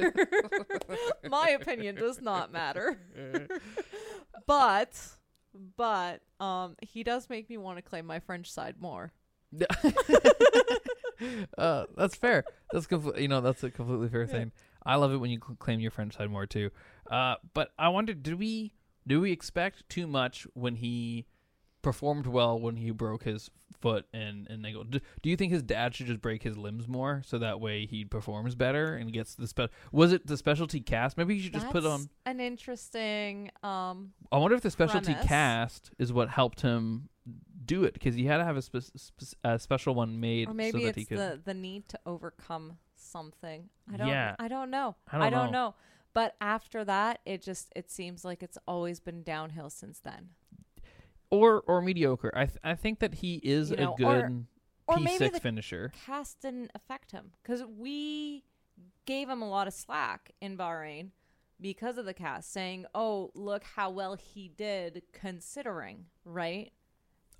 my 1.28 1.48
opinion 1.60 1.96
does 1.96 2.20
not 2.22 2.52
matter. 2.52 3.00
but 4.46 4.96
but 5.76 6.20
um 6.38 6.76
he 6.82 7.02
does 7.02 7.28
make 7.28 7.48
me 7.50 7.56
want 7.58 7.76
to 7.78 7.82
claim 7.82 8.06
my 8.06 8.20
French 8.20 8.50
side 8.50 8.76
more. 8.80 9.12
uh, 11.58 11.84
that's 11.96 12.14
fair. 12.16 12.44
That's 12.72 12.86
compl- 12.86 13.20
you 13.20 13.28
know 13.28 13.40
that's 13.40 13.62
a 13.62 13.70
completely 13.70 14.08
fair 14.08 14.22
Yeah. 14.22 14.26
thing. 14.26 14.52
I 14.84 14.96
love 14.96 15.12
it 15.12 15.18
when 15.18 15.30
you 15.30 15.38
cl- 15.44 15.56
claim 15.56 15.80
your 15.80 15.90
French 15.90 16.16
side 16.16 16.30
more 16.30 16.46
too. 16.46 16.70
Uh, 17.10 17.34
but 17.52 17.70
I 17.78 17.88
wonder, 17.88 18.14
did 18.14 18.38
we 18.38 18.72
do 19.06 19.20
we 19.20 19.32
expect 19.32 19.88
too 19.88 20.06
much 20.06 20.46
when 20.54 20.76
he 20.76 21.26
performed 21.82 22.26
well 22.26 22.58
when 22.58 22.76
he 22.76 22.90
broke 22.90 23.24
his 23.24 23.50
foot 23.80 24.06
and 24.12 24.46
and 24.50 24.64
they 24.64 24.72
go? 24.72 24.84
Do, 24.84 25.00
do 25.22 25.30
you 25.30 25.36
think 25.36 25.52
his 25.52 25.62
dad 25.62 25.94
should 25.94 26.06
just 26.06 26.20
break 26.20 26.42
his 26.42 26.56
limbs 26.56 26.86
more 26.86 27.22
so 27.24 27.38
that 27.38 27.60
way 27.60 27.86
he 27.86 28.04
performs 28.04 28.54
better 28.54 28.94
and 28.94 29.12
gets 29.12 29.34
the 29.34 29.46
spe- 29.46 29.70
Was 29.92 30.12
it 30.12 30.26
the 30.26 30.36
specialty 30.36 30.80
cast? 30.80 31.16
Maybe 31.16 31.34
you 31.36 31.42
should 31.42 31.54
just 31.54 31.70
put 31.70 31.84
on. 31.86 32.08
an 32.26 32.40
interesting 32.40 33.50
um 33.62 34.12
I 34.30 34.38
wonder 34.38 34.56
if 34.56 34.62
the 34.62 34.70
specialty 34.70 35.12
premise. 35.12 35.28
cast 35.28 35.90
is 35.98 36.12
what 36.12 36.28
helped 36.28 36.60
him 36.60 37.08
do 37.64 37.84
it 37.84 37.94
because 37.94 38.14
he 38.14 38.24
had 38.26 38.38
to 38.38 38.44
have 38.44 38.56
a, 38.56 38.62
spe- 38.62 38.78
spe- 38.96 39.34
a 39.44 39.58
special 39.58 39.94
one 39.94 40.18
made 40.20 40.48
or 40.48 40.54
maybe 40.54 40.72
so 40.80 40.84
that 40.84 40.88
it's 40.90 40.98
he 40.98 41.04
could. 41.04 41.18
the 41.18 41.40
the 41.44 41.54
need 41.54 41.88
to 41.88 41.98
overcome 42.04 42.76
something. 42.96 43.68
I 43.92 43.96
don't 43.96 44.08
Yeah. 44.08 44.36
I 44.38 44.48
don't 44.48 44.70
know. 44.70 44.96
I 45.10 45.30
don't 45.30 45.46
know. 45.52 45.68
know. 45.68 45.74
But 46.12 46.34
after 46.40 46.84
that, 46.84 47.20
it 47.24 47.40
just 47.40 47.72
it 47.76 47.90
seems 47.90 48.24
like 48.24 48.42
it's 48.42 48.58
always 48.66 48.98
been 49.00 49.22
downhill 49.22 49.70
since 49.70 50.00
then. 50.00 50.30
Or 51.30 51.62
or 51.66 51.80
mediocre. 51.80 52.32
I 52.34 52.46
th- 52.46 52.58
I 52.64 52.74
think 52.74 52.98
that 53.00 53.14
he 53.14 53.36
is 53.42 53.70
You 53.70 53.76
a 53.76 53.94
good 53.96 54.06
or- 54.24 54.42
or 54.86 54.96
P 54.96 55.04
maybe 55.04 55.18
six 55.18 55.34
the 55.34 55.40
finisher. 55.40 55.92
cast 56.04 56.40
didn't 56.40 56.70
affect 56.74 57.12
him 57.12 57.32
because 57.42 57.64
we 57.64 58.44
gave 59.06 59.28
him 59.28 59.40
a 59.42 59.48
lot 59.48 59.66
of 59.68 59.72
slack 59.74 60.32
in 60.40 60.56
Bahrain 60.56 61.10
because 61.60 61.98
of 61.98 62.06
the 62.06 62.14
cast, 62.14 62.50
saying, 62.52 62.86
"Oh, 62.94 63.30
look 63.34 63.64
how 63.64 63.90
well 63.90 64.14
he 64.14 64.48
did 64.48 65.02
considering." 65.12 66.06
Right? 66.24 66.72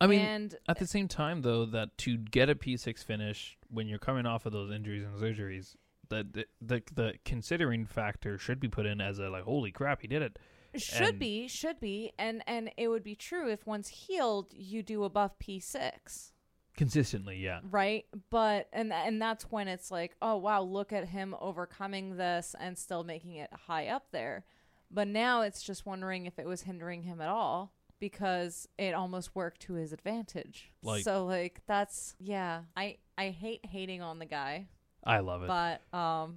I 0.01 0.07
mean, 0.07 0.21
and 0.21 0.55
at 0.69 0.79
the 0.79 0.87
same 0.87 1.09
time 1.09 1.43
though, 1.43 1.67
that 1.67 1.99
to 1.99 2.17
get 2.17 2.49
a 2.49 2.55
P 2.55 2.77
six 2.77 3.03
finish 3.03 3.59
when 3.69 3.87
you're 3.89 3.99
coming 3.99 4.27
off 4.27 4.47
of 4.47 4.53
those 4.53 4.71
injuries 4.73 5.05
and 5.05 5.15
surgeries, 5.21 5.77
that 6.09 6.33
the, 6.33 6.47
the 6.63 6.83
the 6.95 7.15
considering 7.25 7.85
factor 7.85 8.39
should 8.39 8.61
be 8.61 8.69
put 8.69 8.87
in 8.87 9.01
as 9.01 9.19
a 9.19 9.29
like, 9.29 9.45
holy 9.45 9.73
crap, 9.73 10.01
he 10.03 10.07
did 10.09 10.23
it. 10.23 10.39
Should 10.77 11.09
and- 11.09 11.19
be, 11.19 11.49
should 11.49 11.81
be, 11.81 12.13
and 12.19 12.43
and 12.47 12.71
it 12.77 12.89
would 12.89 13.03
be 13.05 13.15
true 13.15 13.49
if 13.49 13.67
once 13.67 13.89
healed, 13.89 14.53
you 14.53 14.83
do 14.83 15.05
above 15.05 15.39
P 15.39 15.59
six. 15.61 16.33
Consistently, 16.77 17.37
yeah. 17.37 17.61
right 17.71 18.07
but 18.31 18.69
and 18.73 18.91
and 18.93 19.21
that's 19.21 19.43
when 19.51 19.69
it's 19.69 19.91
like 19.91 20.15
oh 20.23 20.37
wow 20.37 20.63
look 20.63 20.93
at 20.95 21.09
him 21.09 21.35
overcoming 21.39 22.17
this 22.17 22.55
and 22.59 22.79
still 22.79 23.05
making 23.05 23.35
it 23.35 23.51
high 23.67 23.89
up 23.89 24.07
there 24.13 24.45
but 24.91 25.07
now 25.07 25.43
it's 25.43 25.63
just 25.63 25.85
wondering 25.85 26.25
if 26.25 26.39
it 26.39 26.47
was 26.47 26.63
hindering 26.63 27.03
him 27.03 27.21
at 27.21 27.29
all 27.29 27.75
because 27.99 28.67
it 28.79 28.95
almost 28.95 29.35
worked 29.35 29.61
to 29.61 29.75
his 29.75 29.93
advantage 29.93 30.71
Like- 30.83 31.03
so 31.05 31.27
like 31.27 31.61
that's 31.67 32.15
yeah 32.19 32.63
i 32.77 32.97
i 33.19 33.29
hate 33.29 33.67
hating 33.67 34.01
on 34.01 34.19
the 34.19 34.25
guy 34.27 34.69
I 35.05 35.19
love 35.19 35.43
it. 35.43 35.49
but 35.49 35.83
um 35.93 36.37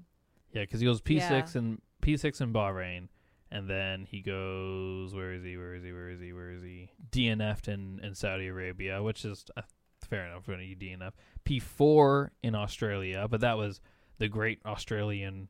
yeah, 0.51 0.63
because 0.63 0.81
he 0.81 0.85
goes 0.85 0.99
P 0.99 1.19
six 1.21 1.55
Yeah. 1.55 1.59
and 1.59 1.81
P 2.01 2.17
six 2.17 2.41
in 2.41 2.51
Bahrain, 2.51 3.07
and 3.53 3.69
then 3.69 4.05
he 4.09 4.21
goes 4.21 5.13
where 5.13 5.33
is 5.33 5.43
he? 5.43 5.55
Where 5.57 5.75
is 5.75 5.83
he? 5.83 5.91
Where 5.93 6.09
is 6.09 6.19
he? 6.19 6.33
Where 6.33 6.51
is 6.51 6.61
he? 6.63 6.89
DNF'd 7.11 7.67
in, 7.67 7.99
in 8.03 8.15
Saudi 8.15 8.47
Arabia, 8.47 9.01
which 9.01 9.23
is 9.23 9.45
uh, 9.55 9.61
fair 10.09 10.25
enough 10.25 10.47
when 10.47 10.59
you 10.59 10.75
DNF. 10.75 11.11
P 11.45 11.59
four 11.59 12.31
in 12.41 12.55
Australia, 12.55 13.27
but 13.29 13.41
that 13.41 13.57
was 13.57 13.79
the 14.17 14.27
great 14.27 14.59
Australian 14.65 15.47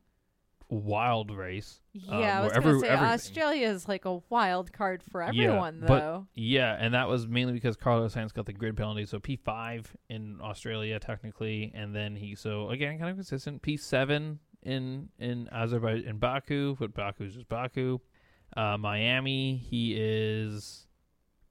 wild 0.70 1.30
race. 1.30 1.80
yeah 1.92 2.40
Um, 2.40 2.42
i 2.42 2.44
was 2.44 2.52
every- 2.54 2.80
say 2.80 2.88
everything- 2.88 3.12
australia 3.12 3.68
is 3.68 3.86
like 3.86 4.06
a 4.06 4.16
wild 4.30 4.72
card 4.72 5.02
for 5.02 5.20
Yeah, 5.22 5.28
everyone 5.28 5.80
but- 5.86 6.00
though 6.00 6.26
Yeah, 6.34 6.74
and 6.80 6.94
that 6.94 7.06
was 7.08 7.28
mainly 7.28 7.52
because 7.52 7.76
Carlos 7.76 8.14
Sainz 8.14 8.32
got 8.32 8.46
the 8.46 8.52
grid 8.54 8.76
penalty. 8.76 9.04
So 9.04 9.20
P 9.20 9.36
five 9.36 9.94
in 10.08 10.40
Australia 10.40 10.98
technically, 10.98 11.70
and 11.74 11.94
then 11.94 12.16
he 12.16 12.34
so 12.34 12.70
again 12.70 12.98
kind 12.98 13.10
of 13.10 13.16
consistent. 13.16 13.60
P 13.62 13.76
seven 13.76 14.40
in 14.64 15.08
in 15.18 15.48
Azerbaijan 15.52 16.08
in 16.08 16.18
Baku, 16.18 16.76
but 16.78 16.94
Baku's 16.94 17.34
just 17.34 17.48
Baku. 17.48 17.98
Uh, 18.56 18.76
Miami, 18.78 19.56
he 19.56 19.94
is 19.96 20.86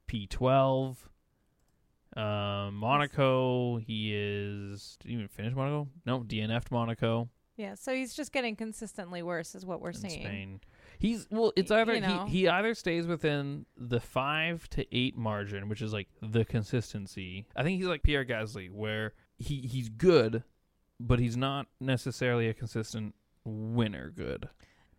P 0.07 0.28
twelve. 0.28 1.09
Um, 2.16 2.76
Monaco, 2.76 3.78
he 3.78 4.14
is. 4.14 4.97
Did 5.00 5.08
he 5.09 5.13
even 5.16 5.28
finish 5.28 5.55
Monaco? 5.55 5.87
No, 6.05 6.21
DNF'd 6.21 6.71
Monaco 6.71 7.29
yeah 7.58 7.75
so 7.75 7.93
he's 7.93 8.13
just 8.13 8.32
getting 8.32 8.55
consistently 8.55 9.21
worse 9.21 9.55
is 9.55 9.66
what 9.66 9.82
we're 9.82 9.89
in 9.89 9.96
seeing 9.96 10.24
Spain. 10.24 10.59
He's 11.00 11.28
well. 11.29 11.51
It's 11.55 11.71
either 11.71 11.96
you 11.96 12.01
know. 12.01 12.25
he, 12.25 12.39
he 12.39 12.47
either 12.47 12.74
stays 12.74 13.08
within 13.08 13.66
the 13.78 14.00
five 14.00 14.70
to 14.70 14.86
eight 14.96 15.17
margin, 15.17 15.67
which 15.67 15.82
is 15.82 15.92
like 15.92 16.08
the 16.21 16.46
consistency. 16.46 17.46
I 17.55 17.63
think 17.63 17.78
he's 17.79 17.87
like 17.87 18.04
Pierre 18.04 18.24
Gasly, 18.24 18.71
where 18.71 19.13
he 19.37 19.62
he's 19.62 19.89
good, 19.89 20.43
but 21.05 21.20
he's 21.20 21.36
not 21.38 21.67
necessarily 21.80 22.47
a 22.47 22.54
consistent 22.54 23.13
winner. 23.46 24.09
Good. 24.09 24.50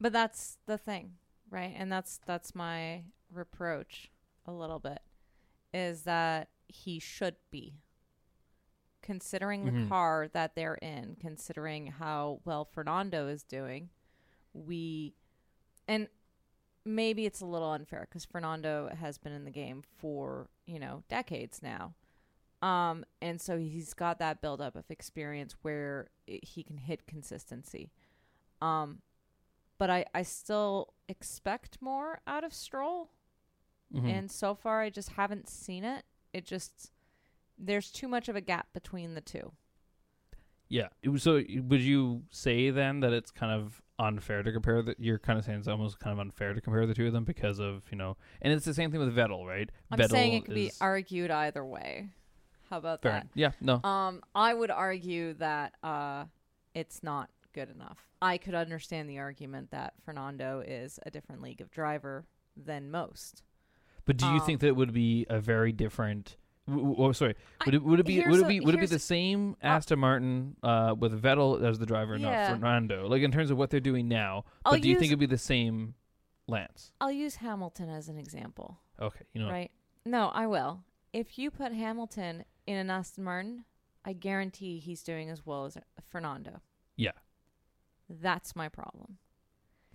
But 0.00 0.12
that's 0.12 0.58
the 0.66 0.76
thing, 0.78 1.14
right? 1.50 1.74
And 1.76 1.90
that's 1.90 2.20
that's 2.26 2.54
my 2.54 3.04
reproach 3.32 4.10
a 4.46 4.52
little 4.52 4.78
bit 4.78 5.00
is 5.72 6.02
that 6.02 6.48
he 6.68 6.98
should 6.98 7.36
be 7.50 7.80
considering 9.02 9.64
the 9.64 9.70
Mhm. 9.72 9.88
car 9.88 10.28
that 10.28 10.54
they're 10.54 10.76
in, 10.76 11.16
considering 11.16 11.88
how 11.88 12.40
well 12.44 12.64
Fernando 12.64 13.28
is 13.28 13.42
doing. 13.42 13.90
We 14.52 15.14
and 15.86 16.08
maybe 16.86 17.26
it's 17.26 17.40
a 17.40 17.46
little 17.46 17.70
unfair 17.72 18.06
cuz 18.10 18.24
Fernando 18.24 18.88
has 18.94 19.18
been 19.18 19.32
in 19.32 19.44
the 19.44 19.50
game 19.50 19.82
for, 19.82 20.48
you 20.66 20.78
know, 20.78 21.02
decades 21.08 21.62
now. 21.62 21.94
Um 22.64 23.04
and 23.20 23.40
so 23.40 23.58
he's 23.58 23.92
got 23.94 24.18
that 24.20 24.40
buildup 24.40 24.74
of 24.76 24.84
experience 24.90 25.54
where 25.62 26.08
i 26.28 26.40
he 26.42 26.62
can 26.62 26.78
hit 26.78 27.06
consistency. 27.06 27.90
Um 28.60 29.00
but 29.76 29.90
I, 29.90 30.04
I 30.14 30.22
still 30.22 30.94
expect 31.08 31.82
more 31.82 32.20
out 32.26 32.44
of 32.44 32.54
Stroll. 32.54 33.10
Mhm. 33.92 34.08
And 34.08 34.30
so 34.30 34.54
far, 34.54 34.80
I 34.80 34.90
just 34.90 35.10
haven't 35.10 35.48
seen 35.48 35.84
it. 35.84 36.04
It 36.32 36.44
just, 36.46 36.92
there's 37.58 37.90
too 37.90 38.08
much 38.08 38.28
of 38.28 38.36
a 38.36 38.40
gap 38.40 38.68
between 38.72 39.14
the 39.14 39.20
two. 39.20 39.52
Yeah. 40.68 40.88
So 41.16 41.42
would 41.62 41.80
you 41.80 42.22
say 42.30 42.70
then 42.70 43.00
that 43.00 43.12
it's 43.12 43.30
kind 43.30 43.52
of 43.52 43.82
unfair 43.98 44.42
to 44.42 44.52
compare 44.52 44.82
that 44.82 44.98
you're 44.98 45.18
kind 45.18 45.38
of 45.38 45.44
saying 45.44 45.58
it's 45.58 45.68
almost 45.68 46.00
kind 46.00 46.12
of 46.12 46.18
unfair 46.18 46.54
to 46.54 46.60
compare 46.60 46.86
the 46.86 46.94
two 46.94 47.06
of 47.06 47.12
them 47.12 47.24
because 47.24 47.58
of, 47.58 47.84
you 47.90 47.98
know, 47.98 48.16
and 48.42 48.52
it's 48.52 48.64
the 48.64 48.74
same 48.74 48.90
thing 48.90 49.00
with 49.00 49.14
Vettel, 49.14 49.46
right? 49.46 49.70
I'm 49.90 49.98
Vettel 49.98 50.10
saying 50.10 50.32
it 50.34 50.44
could 50.46 50.54
be 50.54 50.72
argued 50.80 51.30
either 51.30 51.64
way. 51.64 52.08
How 52.74 52.78
about 52.78 53.02
fair. 53.02 53.12
that? 53.12 53.28
Yeah, 53.34 53.52
no. 53.60 53.80
Um, 53.88 54.20
I 54.34 54.52
would 54.52 54.72
argue 54.72 55.34
that 55.34 55.74
uh, 55.84 56.24
it's 56.74 57.04
not 57.04 57.30
good 57.52 57.70
enough. 57.70 58.08
I 58.20 58.36
could 58.36 58.56
understand 58.56 59.08
the 59.08 59.20
argument 59.20 59.70
that 59.70 59.94
Fernando 60.04 60.60
is 60.66 60.98
a 61.06 61.10
different 61.12 61.40
league 61.40 61.60
of 61.60 61.70
driver 61.70 62.24
than 62.56 62.90
most. 62.90 63.44
But 64.06 64.16
do 64.16 64.26
you 64.26 64.32
um, 64.32 64.40
think 64.40 64.58
that 64.60 64.66
it 64.66 64.74
would 64.74 64.92
be 64.92 65.24
a 65.30 65.38
very 65.38 65.70
different 65.70 66.36
w- 66.66 66.96
oh, 66.98 67.12
sorry. 67.12 67.36
Would 67.64 67.76
it, 67.76 67.84
would 67.84 68.00
it 68.00 68.06
be 68.06 68.24
would 68.26 68.40
it 68.40 68.48
be 68.48 68.58
would 68.58 68.74
it 68.74 68.80
be 68.80 68.86
the 68.86 68.98
same 68.98 69.54
uh, 69.62 69.68
Aston 69.68 70.00
Martin 70.00 70.56
uh, 70.64 70.96
with 70.98 71.22
Vettel 71.22 71.62
as 71.62 71.78
the 71.78 71.86
driver, 71.86 72.16
Yeah. 72.16 72.48
not 72.48 72.58
Fernando? 72.58 73.06
Like 73.06 73.22
in 73.22 73.30
terms 73.30 73.52
of 73.52 73.56
what 73.56 73.70
they're 73.70 73.78
doing 73.78 74.08
now. 74.08 74.46
I'll 74.64 74.72
but 74.72 74.82
do 74.82 74.88
you 74.88 74.98
think 74.98 75.10
it'd 75.10 75.20
be 75.20 75.26
the 75.26 75.38
same 75.38 75.94
Lance? 76.48 76.90
I'll 77.00 77.12
use 77.12 77.36
Hamilton 77.36 77.88
as 77.88 78.08
an 78.08 78.18
example, 78.18 78.80
Okay, 79.00 79.24
you 79.32 79.42
know, 79.42 79.48
right? 79.48 79.70
No, 80.04 80.32
I 80.34 80.48
will. 80.48 80.80
If 81.12 81.38
you 81.38 81.52
put 81.52 81.70
Hamilton 81.72 82.44
in 82.66 82.76
an 82.76 82.90
Aston 82.90 83.24
Martin, 83.24 83.64
I 84.04 84.12
guarantee 84.12 84.78
he's 84.78 85.02
doing 85.02 85.30
as 85.30 85.44
well 85.46 85.64
as 85.66 85.76
Fernando. 86.08 86.60
Yeah. 86.96 87.12
That's 88.08 88.54
my 88.54 88.68
problem. 88.68 89.18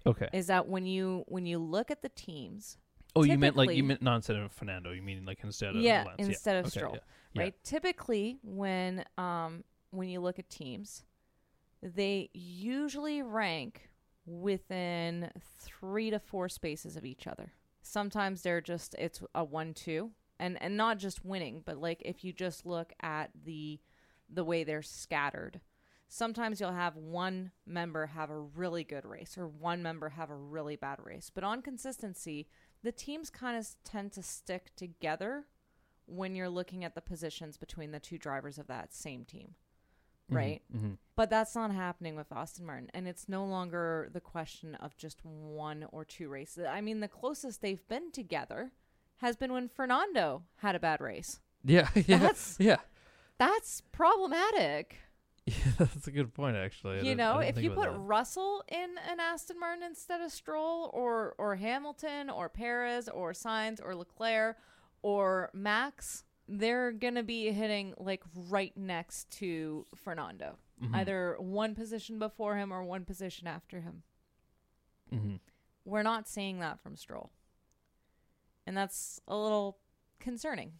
okay. 0.05 0.29
Is 0.33 0.47
that 0.47 0.67
when 0.67 0.85
you 0.85 1.23
when 1.27 1.45
you 1.45 1.59
look 1.59 1.91
at 1.91 2.01
the 2.01 2.09
teams, 2.09 2.77
Oh, 3.15 3.23
you 3.23 3.37
meant 3.37 3.55
like 3.55 3.71
you 3.71 3.83
meant 3.83 4.01
not 4.01 4.17
instead 4.17 4.35
of 4.35 4.51
Fernando. 4.51 4.91
You 4.91 5.01
mean 5.01 5.25
like 5.25 5.39
instead 5.43 5.75
of 5.75 5.81
Yeah, 5.81 6.03
Lance. 6.07 6.15
instead 6.27 6.57
of 6.57 6.65
Okay, 6.65 6.79
Stroll. 6.79 6.93
yeah. 6.95 6.99
Yeah. 7.33 7.41
right? 7.43 7.63
Typically, 7.63 8.39
when 8.43 9.03
um 9.17 9.63
when 9.91 10.09
you 10.09 10.19
look 10.21 10.39
at 10.39 10.49
teams, 10.49 11.03
they 11.81 12.29
usually 12.33 13.21
rank 13.21 13.89
within 14.25 15.31
three 15.57 16.09
to 16.11 16.19
four 16.19 16.49
spaces 16.49 16.95
of 16.95 17.05
each 17.05 17.25
other. 17.27 17.53
Sometimes 17.81 18.41
they're 18.43 18.61
just 18.61 18.95
it's 18.99 19.21
a 19.33 19.43
one-two, 19.43 20.11
and 20.40 20.61
and 20.61 20.78
not 20.78 20.98
just 20.99 21.24
winning, 21.26 21.61
but 21.66 21.78
like 21.78 22.02
if 22.06 22.24
you 22.24 22.34
just 22.34 22.66
look 22.66 22.94
at 23.02 23.32
the 23.45 23.80
the 24.30 24.44
way 24.44 24.64
they're 24.64 24.82
scattered. 24.82 25.60
Sometimes 26.11 26.60
you'll 26.60 26.72
have 26.72 26.95
one 26.95 27.52
member 27.68 28.07
have 28.07 28.32
a 28.32 28.40
really 28.40 28.84
good 28.84 29.06
race 29.06 29.38
or 29.38 29.48
one 29.48 29.84
member 29.84 30.10
have 30.10 30.32
a 30.32 30.36
really 30.36 30.76
bad 30.76 30.98
race. 31.03 31.30
But 31.34 31.44
on 31.44 31.61
consistency, 31.61 32.48
the 32.82 32.91
teams 32.91 33.30
kind 33.30 33.56
of 33.57 33.68
tend 33.84 34.11
to 34.14 34.24
stick 34.24 34.72
together 34.76 35.45
when 36.07 36.36
you're 36.36 36.49
looking 36.49 36.84
at 36.84 36.95
the 36.95 37.02
positions 37.02 37.57
between 37.57 37.91
the 37.91 37.99
two 37.99 38.18
drivers 38.18 38.57
of 38.57 38.66
that 38.68 38.91
same 38.91 39.24
team. 39.24 39.53
Mhm, 40.32 40.36
Right? 40.36 40.61
mhm. 40.76 40.98
But 41.16 41.30
that's 41.30 41.53
not 41.53 41.72
happening 41.72 42.16
with 42.16 42.32
Aston 42.32 42.66
Martin. 42.66 42.90
And 42.95 43.07
it's 43.07 43.30
no 43.30 43.45
longer 43.45 44.10
the 44.11 44.22
question 44.22 44.74
of 44.76 44.98
just 44.98 45.24
one 45.24 45.84
or 45.91 46.06
two 46.06 46.28
races. 46.30 46.66
I 46.66 46.82
mean, 46.82 46.99
the 47.02 47.07
closest 47.07 47.61
they've 47.61 47.88
been 47.88 48.11
together 48.11 48.72
has 49.19 49.35
been 49.37 49.53
when 49.53 49.69
Fernando 49.69 50.43
had 50.57 50.75
a 50.75 50.79
bad 50.79 50.99
race. 51.01 51.39
Yeah, 51.63 51.87
yeah, 51.95 52.17
That's 52.17 52.55
yeah. 52.59 52.77
that's 53.37 53.81
problematic. 53.91 54.97
Yeah, 55.45 55.71
that's 55.79 56.05
a 56.05 56.11
good 56.11 56.31
point, 56.35 56.55
actually. 56.57 57.07
You 57.07 57.15
know, 57.15 57.39
if 57.39 57.57
you 57.57 57.71
put 57.71 57.89
that. 57.89 57.97
Russell 57.97 58.63
in 58.67 58.89
an 59.09 59.19
Aston 59.19 59.59
Martin 59.59 59.81
instead 59.81 60.21
of 60.21 60.31
Stroll 60.31 60.91
or 60.93 61.33
or 61.39 61.55
Hamilton 61.55 62.29
or 62.29 62.49
Perez 62.49 63.09
or 63.09 63.31
Sainz 63.33 63.79
or 63.83 63.95
Leclerc 63.95 64.57
or 65.01 65.49
Max, 65.53 66.23
they're 66.47 66.91
gonna 66.91 67.23
be 67.23 67.51
hitting 67.51 67.95
like 67.97 68.21
right 68.35 68.77
next 68.77 69.31
to 69.39 69.87
Fernando, 69.95 70.59
Mhm, 70.83 70.95
either 70.95 71.35
one 71.39 71.73
position 71.73 72.19
before 72.19 72.55
him 72.55 72.71
or 72.71 72.83
one 72.83 73.03
position 73.03 73.47
after 73.47 73.81
him. 73.81 74.03
mhm. 75.11 75.39
We're 75.83 76.03
not 76.03 76.27
seeing 76.27 76.59
that 76.59 76.79
from 76.79 76.95
Stroll, 76.95 77.31
and 78.69 78.77
that's 78.77 79.19
a 79.27 79.35
little 79.35 79.79
concerning. 80.19 80.73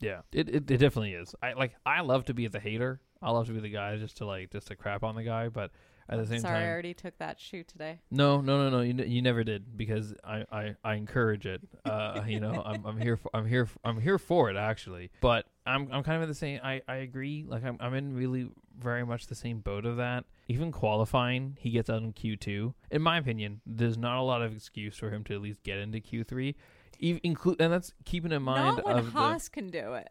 Yeah, 0.00 0.22
it, 0.32 0.48
it 0.48 0.68
it 0.68 0.78
definitely 0.78 1.12
is. 1.14 1.32
I 1.40 1.52
like. 1.52 1.76
I 1.86 2.00
love 2.00 2.24
to 2.24 2.34
be 2.34 2.48
the 2.48 2.58
hater. 2.58 3.00
I 3.22 3.30
love 3.30 3.46
to 3.46 3.52
be 3.52 3.60
the 3.60 3.70
guy 3.70 3.96
just 3.96 4.16
to 4.16 4.26
like 4.26 4.50
just 4.50 4.66
to 4.66 4.76
crap 4.76 5.04
on 5.04 5.14
the 5.14 5.22
guy, 5.22 5.48
but 5.48 5.70
at 6.08 6.18
the 6.18 6.26
same 6.26 6.42
time. 6.42 6.52
Sorry, 6.52 6.64
I 6.64 6.68
already 6.68 6.92
took 6.92 7.16
that 7.18 7.40
shoe 7.40 7.62
today. 7.62 8.00
no, 8.10 8.40
no, 8.40 8.58
no, 8.58 8.68
no. 8.68 8.80
You 8.80 8.90
n- 8.90 9.08
you 9.10 9.22
never 9.22 9.44
did 9.44 9.76
because 9.76 10.12
I 10.24 10.44
I, 10.50 10.74
I 10.82 10.94
encourage 10.94 11.46
it. 11.46 11.62
Uh, 11.84 12.22
you 12.26 12.40
know, 12.40 12.62
I'm 12.66 12.84
I'm 12.84 13.00
here 13.00 13.16
for 13.16 13.30
I'm 13.32 13.46
here 13.46 13.66
for, 13.66 13.78
I'm 13.84 14.00
here 14.00 14.18
for 14.18 14.50
it 14.50 14.56
actually. 14.56 15.12
But 15.20 15.46
I'm 15.64 15.88
I'm 15.92 16.02
kind 16.02 16.16
of 16.16 16.22
in 16.24 16.28
the 16.28 16.34
same. 16.34 16.58
I 16.64 16.82
I 16.88 16.96
agree. 16.96 17.44
Like 17.46 17.64
I'm 17.64 17.76
I'm 17.78 17.94
in 17.94 18.12
really 18.12 18.50
very 18.76 19.06
much 19.06 19.28
the 19.28 19.36
same 19.36 19.60
boat 19.60 19.86
of 19.86 19.98
that. 19.98 20.24
Even 20.48 20.72
qualifying, 20.72 21.56
he 21.60 21.70
gets 21.70 21.88
out 21.88 22.02
in 22.02 22.12
Q 22.12 22.36
two. 22.36 22.74
In 22.90 23.02
my 23.02 23.18
opinion, 23.18 23.60
there's 23.64 23.96
not 23.96 24.18
a 24.18 24.22
lot 24.22 24.42
of 24.42 24.54
excuse 24.54 24.96
for 24.96 25.10
him 25.10 25.22
to 25.24 25.34
at 25.34 25.40
least 25.40 25.62
get 25.62 25.78
into 25.78 26.00
Q 26.00 26.24
three. 26.24 26.56
Even 27.04 27.20
include, 27.22 27.60
and 27.60 27.72
that's 27.72 27.92
keeping 28.04 28.32
in 28.32 28.42
mind 28.42 28.76
Not 28.78 28.84
when 28.86 28.98
of 28.98 29.08
Haas 29.12 29.48
can 29.48 29.68
do 29.68 29.94
it. 29.94 30.08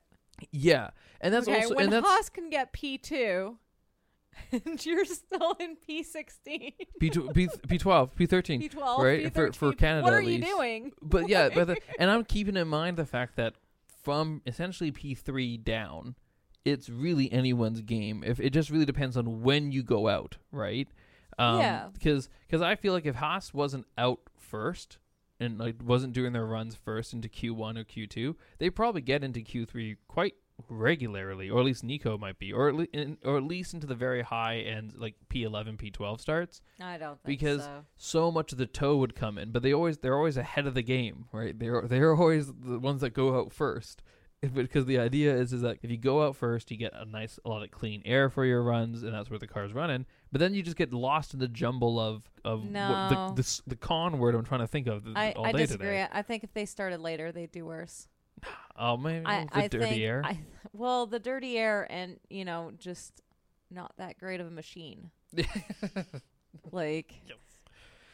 yeah, 0.51 0.91
and 1.21 1.33
that's 1.33 1.47
okay, 1.47 1.63
also 1.63 1.75
when 1.75 1.85
and 1.85 1.93
that's 1.93 2.07
Haas 2.07 2.29
can 2.29 2.49
get 2.49 2.71
P 2.73 2.97
two, 2.97 3.57
and 4.51 4.83
you're 4.85 5.05
still 5.05 5.55
in 5.59 5.75
P 5.75 6.03
sixteen, 6.03 6.71
P 6.99 7.09
P 7.09 7.49
P 7.67 7.77
twelve 7.77 8.15
P 8.15 8.25
thirteen. 8.25 8.59
P 8.61 8.69
twelve, 8.69 9.01
Right, 9.03 9.33
for- 9.33 9.51
for 9.53 9.73
Canada 9.73 10.03
What 10.03 10.13
are 10.13 10.19
at 10.19 10.25
you 10.25 10.37
least. 10.37 10.47
doing? 10.47 10.91
But 11.01 11.29
yeah, 11.29 11.49
but 11.53 11.67
the, 11.67 11.77
and 11.99 12.09
I'm 12.11 12.23
keeping 12.23 12.57
in 12.57 12.67
mind 12.67 12.97
the 12.97 13.05
fact 13.05 13.35
that 13.37 13.53
from 14.03 14.41
essentially 14.45 14.91
P 14.91 15.15
three 15.15 15.57
down, 15.57 16.15
it's 16.65 16.89
really 16.89 17.31
anyone's 17.31 17.81
game. 17.81 18.23
If 18.25 18.39
it 18.39 18.51
just 18.51 18.69
really 18.69 18.85
depends 18.85 19.17
on 19.17 19.41
when 19.41 19.71
you 19.71 19.81
go 19.83 20.07
out, 20.07 20.37
right? 20.51 20.87
Um, 21.39 21.59
Yeah. 21.59 21.87
Because 21.93 22.29
because 22.47 22.61
I 22.61 22.75
feel 22.75 22.93
like 22.93 23.05
if 23.07 23.15
Haas 23.15 23.53
wasn't 23.53 23.85
out 23.97 24.19
first 24.37 24.97
and 25.43 25.59
like 25.59 25.75
wasn't 25.83 26.13
doing 26.13 26.33
their 26.33 26.45
runs 26.45 26.75
first 26.75 27.13
into 27.13 27.27
Q 27.29 27.53
one 27.53 27.77
or 27.77 27.83
Q 27.83 28.07
two, 28.07 28.35
they 28.59 28.69
probably 28.69 29.01
get 29.01 29.23
into 29.23 29.41
Q 29.41 29.65
three 29.65 29.97
quite 30.07 30.33
regularly, 30.69 31.49
or 31.49 31.59
at 31.59 31.65
least 31.65 31.83
Nico 31.83 32.17
might 32.17 32.37
be, 32.39 32.53
or 32.53 32.69
at 32.69 32.75
le- 32.75 32.87
in, 32.93 33.17
or 33.23 33.37
at 33.37 33.43
least 33.43 33.73
into 33.73 33.87
the 33.87 33.95
very 33.95 34.21
high 34.21 34.57
end, 34.57 34.93
like 34.97 35.15
P 35.29 35.43
eleven, 35.43 35.77
P 35.77 35.89
twelve 35.91 36.21
starts 36.21 36.61
I 36.79 36.97
don't 36.97 37.21
think 37.23 37.39
Because- 37.39 37.63
so. 37.63 37.85
so 37.97 38.31
much 38.31 38.51
of 38.51 38.57
the 38.57 38.65
toe 38.67 38.97
would 38.97 39.15
come 39.15 39.37
in, 39.37 39.51
but 39.51 39.63
they 39.63 39.73
always 39.73 39.97
they're 39.97 40.15
always 40.17 40.37
ahead 40.37 40.67
of 40.67 40.73
the 40.73 40.83
game, 40.83 41.25
right? 41.31 41.57
They're 41.57 41.81
they're 41.87 42.15
always 42.15 42.47
the 42.53 42.79
ones 42.79 43.01
that 43.01 43.11
go 43.11 43.39
out 43.39 43.51
first. 43.51 44.01
If- 44.41 44.53
Because 44.53 44.85
the 44.85 44.99
idea 44.99 45.35
is 45.35 45.53
is 45.53 45.61
that 45.61 45.77
if 45.81 45.89
you 45.89 45.97
go 45.97 46.25
out 46.25 46.35
first, 46.35 46.69
you 46.69 46.77
get 46.77 46.93
a 46.93 47.05
nice 47.05 47.39
a 47.45 47.49
lot 47.49 47.63
of 47.63 47.71
clean 47.71 48.01
air 48.05 48.29
for 48.29 48.45
your 48.45 48.61
runs, 48.63 49.01
and 49.03 49.13
that's 49.13 49.29
where 49.29 49.39
the 49.39 49.47
car's 49.47 49.73
running. 49.73 50.05
But 50.33 50.39
then 50.39 50.55
you 50.55 50.63
just 50.63 50.77
get 50.77 50.91
lost 50.91 51.35
in 51.35 51.39
the 51.39 51.47
jumble 51.47 51.99
of 51.99 52.23
of 52.43 52.63
what 52.63 53.35
the, 53.35 53.43
the 53.43 53.61
the 53.67 53.75
con 53.75 54.17
word 54.17 54.33
I'm 54.33 54.43
trying 54.43 54.61
to 54.61 54.67
think 54.67 54.87
of 54.87 55.05
I, 55.15 55.33
all 55.33 55.45
I 55.45 55.51
day 55.51 55.59
disagree. 55.59 55.89
today. 55.89 56.07
I 56.11 56.23
think 56.23 56.43
if 56.43 56.51
they 56.55 56.65
started 56.65 57.01
later, 57.01 57.31
they'd 57.31 57.51
do 57.51 57.65
worse. 57.67 58.07
Oh 58.75 58.97
man, 58.97 59.27
I, 59.27 59.43
the 59.43 59.57
I 59.57 59.67
dirty 59.67 59.85
think, 59.85 60.01
air. 60.01 60.23
I, 60.25 60.39
well, 60.73 61.05
the 61.05 61.19
dirty 61.19 61.59
air 61.59 61.85
and 61.87 62.19
you 62.31 62.45
know 62.45 62.71
just 62.79 63.21
not 63.69 63.93
that 63.99 64.17
great 64.17 64.41
of 64.41 64.47
a 64.47 64.49
machine. 64.49 65.11
like 66.71 67.13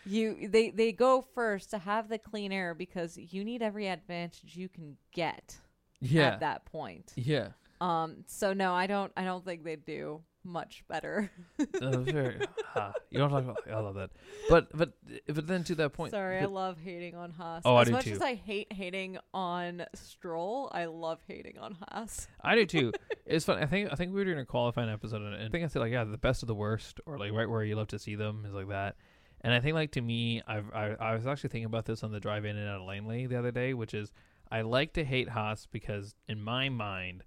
you, 0.05 0.49
they 0.49 0.71
they 0.71 0.91
go 0.91 1.21
first 1.21 1.69
to 1.69 1.77
have 1.77 2.09
the 2.09 2.17
clean 2.17 2.51
air 2.51 2.73
because 2.73 3.17
you 3.17 3.45
need 3.45 3.61
every 3.61 3.87
advantage 3.87 4.57
you 4.57 4.67
can 4.67 4.97
get 5.13 5.57
yeah, 6.01 6.33
at 6.33 6.41
that 6.41 6.65
point. 6.65 7.13
yeah. 7.15 7.47
Um. 7.79 8.25
So 8.27 8.51
no, 8.51 8.73
I 8.73 8.87
don't. 8.87 9.13
I 9.15 9.23
don't 9.23 9.45
think 9.45 9.63
they 9.63 9.77
do 9.77 10.21
much 10.43 10.83
better. 10.87 11.29
Uh, 11.59 11.97
very, 11.99 12.39
ah, 12.75 12.93
you 13.09 13.19
don't 13.19 13.29
talk 13.29 13.43
about. 13.43 13.57
I 13.69 13.79
love 13.79 13.95
that, 13.95 14.11
but 14.49 14.67
but 14.75 14.93
but 15.27 15.47
then 15.47 15.63
to 15.65 15.75
that 15.75 15.93
point. 15.93 16.11
Sorry, 16.11 16.39
I 16.39 16.45
love 16.45 16.77
hating 16.77 17.15
on 17.15 17.31
Haas. 17.31 17.63
Oh, 17.65 17.75
I 17.75 17.81
as 17.81 17.87
do 17.87 17.93
much 17.93 18.05
too. 18.05 18.11
as 18.11 18.21
I 18.21 18.35
hate 18.35 18.71
hating 18.71 19.17
on 19.33 19.85
Stroll, 19.95 20.69
I 20.73 20.85
love 20.85 21.19
hating 21.27 21.57
on 21.57 21.77
Haas. 21.89 22.27
I 22.41 22.55
do 22.55 22.65
too. 22.65 22.93
it's 23.25 23.45
fun. 23.45 23.61
I 23.61 23.65
think 23.65 23.91
I 23.91 23.95
think 23.95 24.13
we 24.13 24.19
were 24.19 24.25
doing 24.25 24.39
a 24.39 24.45
qualifying 24.45 24.89
episode, 24.89 25.21
and 25.21 25.35
I 25.35 25.49
think 25.49 25.63
I 25.63 25.67
said 25.67 25.79
like, 25.79 25.91
yeah, 25.91 26.03
the 26.03 26.17
best 26.17 26.43
of 26.43 26.47
the 26.47 26.55
worst, 26.55 26.99
or 27.05 27.17
like 27.17 27.31
right 27.31 27.49
where 27.49 27.63
you 27.63 27.75
love 27.75 27.87
to 27.87 27.99
see 27.99 28.15
them 28.15 28.45
is 28.47 28.53
like 28.53 28.69
that. 28.69 28.95
And 29.41 29.53
I 29.53 29.59
think 29.59 29.75
like 29.75 29.91
to 29.91 30.01
me, 30.01 30.41
I've 30.47 30.71
I, 30.73 30.95
I 30.99 31.15
was 31.15 31.27
actually 31.27 31.49
thinking 31.49 31.65
about 31.65 31.85
this 31.85 32.03
on 32.03 32.11
the 32.11 32.19
drive 32.19 32.45
in 32.45 32.57
and 32.57 32.67
out 32.67 32.81
of 32.81 32.87
Langley 32.87 33.25
the 33.25 33.37
other 33.37 33.51
day, 33.51 33.73
which 33.73 33.93
is 33.93 34.11
I 34.51 34.61
like 34.61 34.93
to 34.93 35.05
hate 35.05 35.29
Haas 35.29 35.67
because 35.71 36.15
in 36.27 36.41
my 36.41 36.69
mind, 36.69 37.23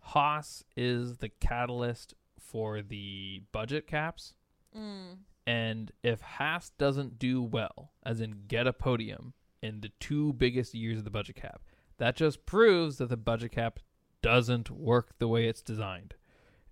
Haas 0.00 0.64
is 0.76 1.18
the 1.18 1.28
catalyst 1.28 2.14
for 2.44 2.82
the 2.82 3.42
budget 3.52 3.86
caps. 3.86 4.34
Mm. 4.76 5.18
And 5.46 5.92
if 6.02 6.20
Haas 6.20 6.70
doesn't 6.78 7.18
do 7.18 7.42
well, 7.42 7.92
as 8.04 8.20
in 8.20 8.44
get 8.48 8.66
a 8.66 8.72
podium 8.72 9.34
in 9.62 9.80
the 9.80 9.92
two 10.00 10.32
biggest 10.34 10.74
years 10.74 10.98
of 10.98 11.04
the 11.04 11.10
budget 11.10 11.36
cap, 11.36 11.62
that 11.98 12.16
just 12.16 12.46
proves 12.46 12.98
that 12.98 13.08
the 13.08 13.16
budget 13.16 13.52
cap 13.52 13.78
doesn't 14.22 14.70
work 14.70 15.18
the 15.18 15.28
way 15.28 15.46
it's 15.46 15.62
designed. 15.62 16.14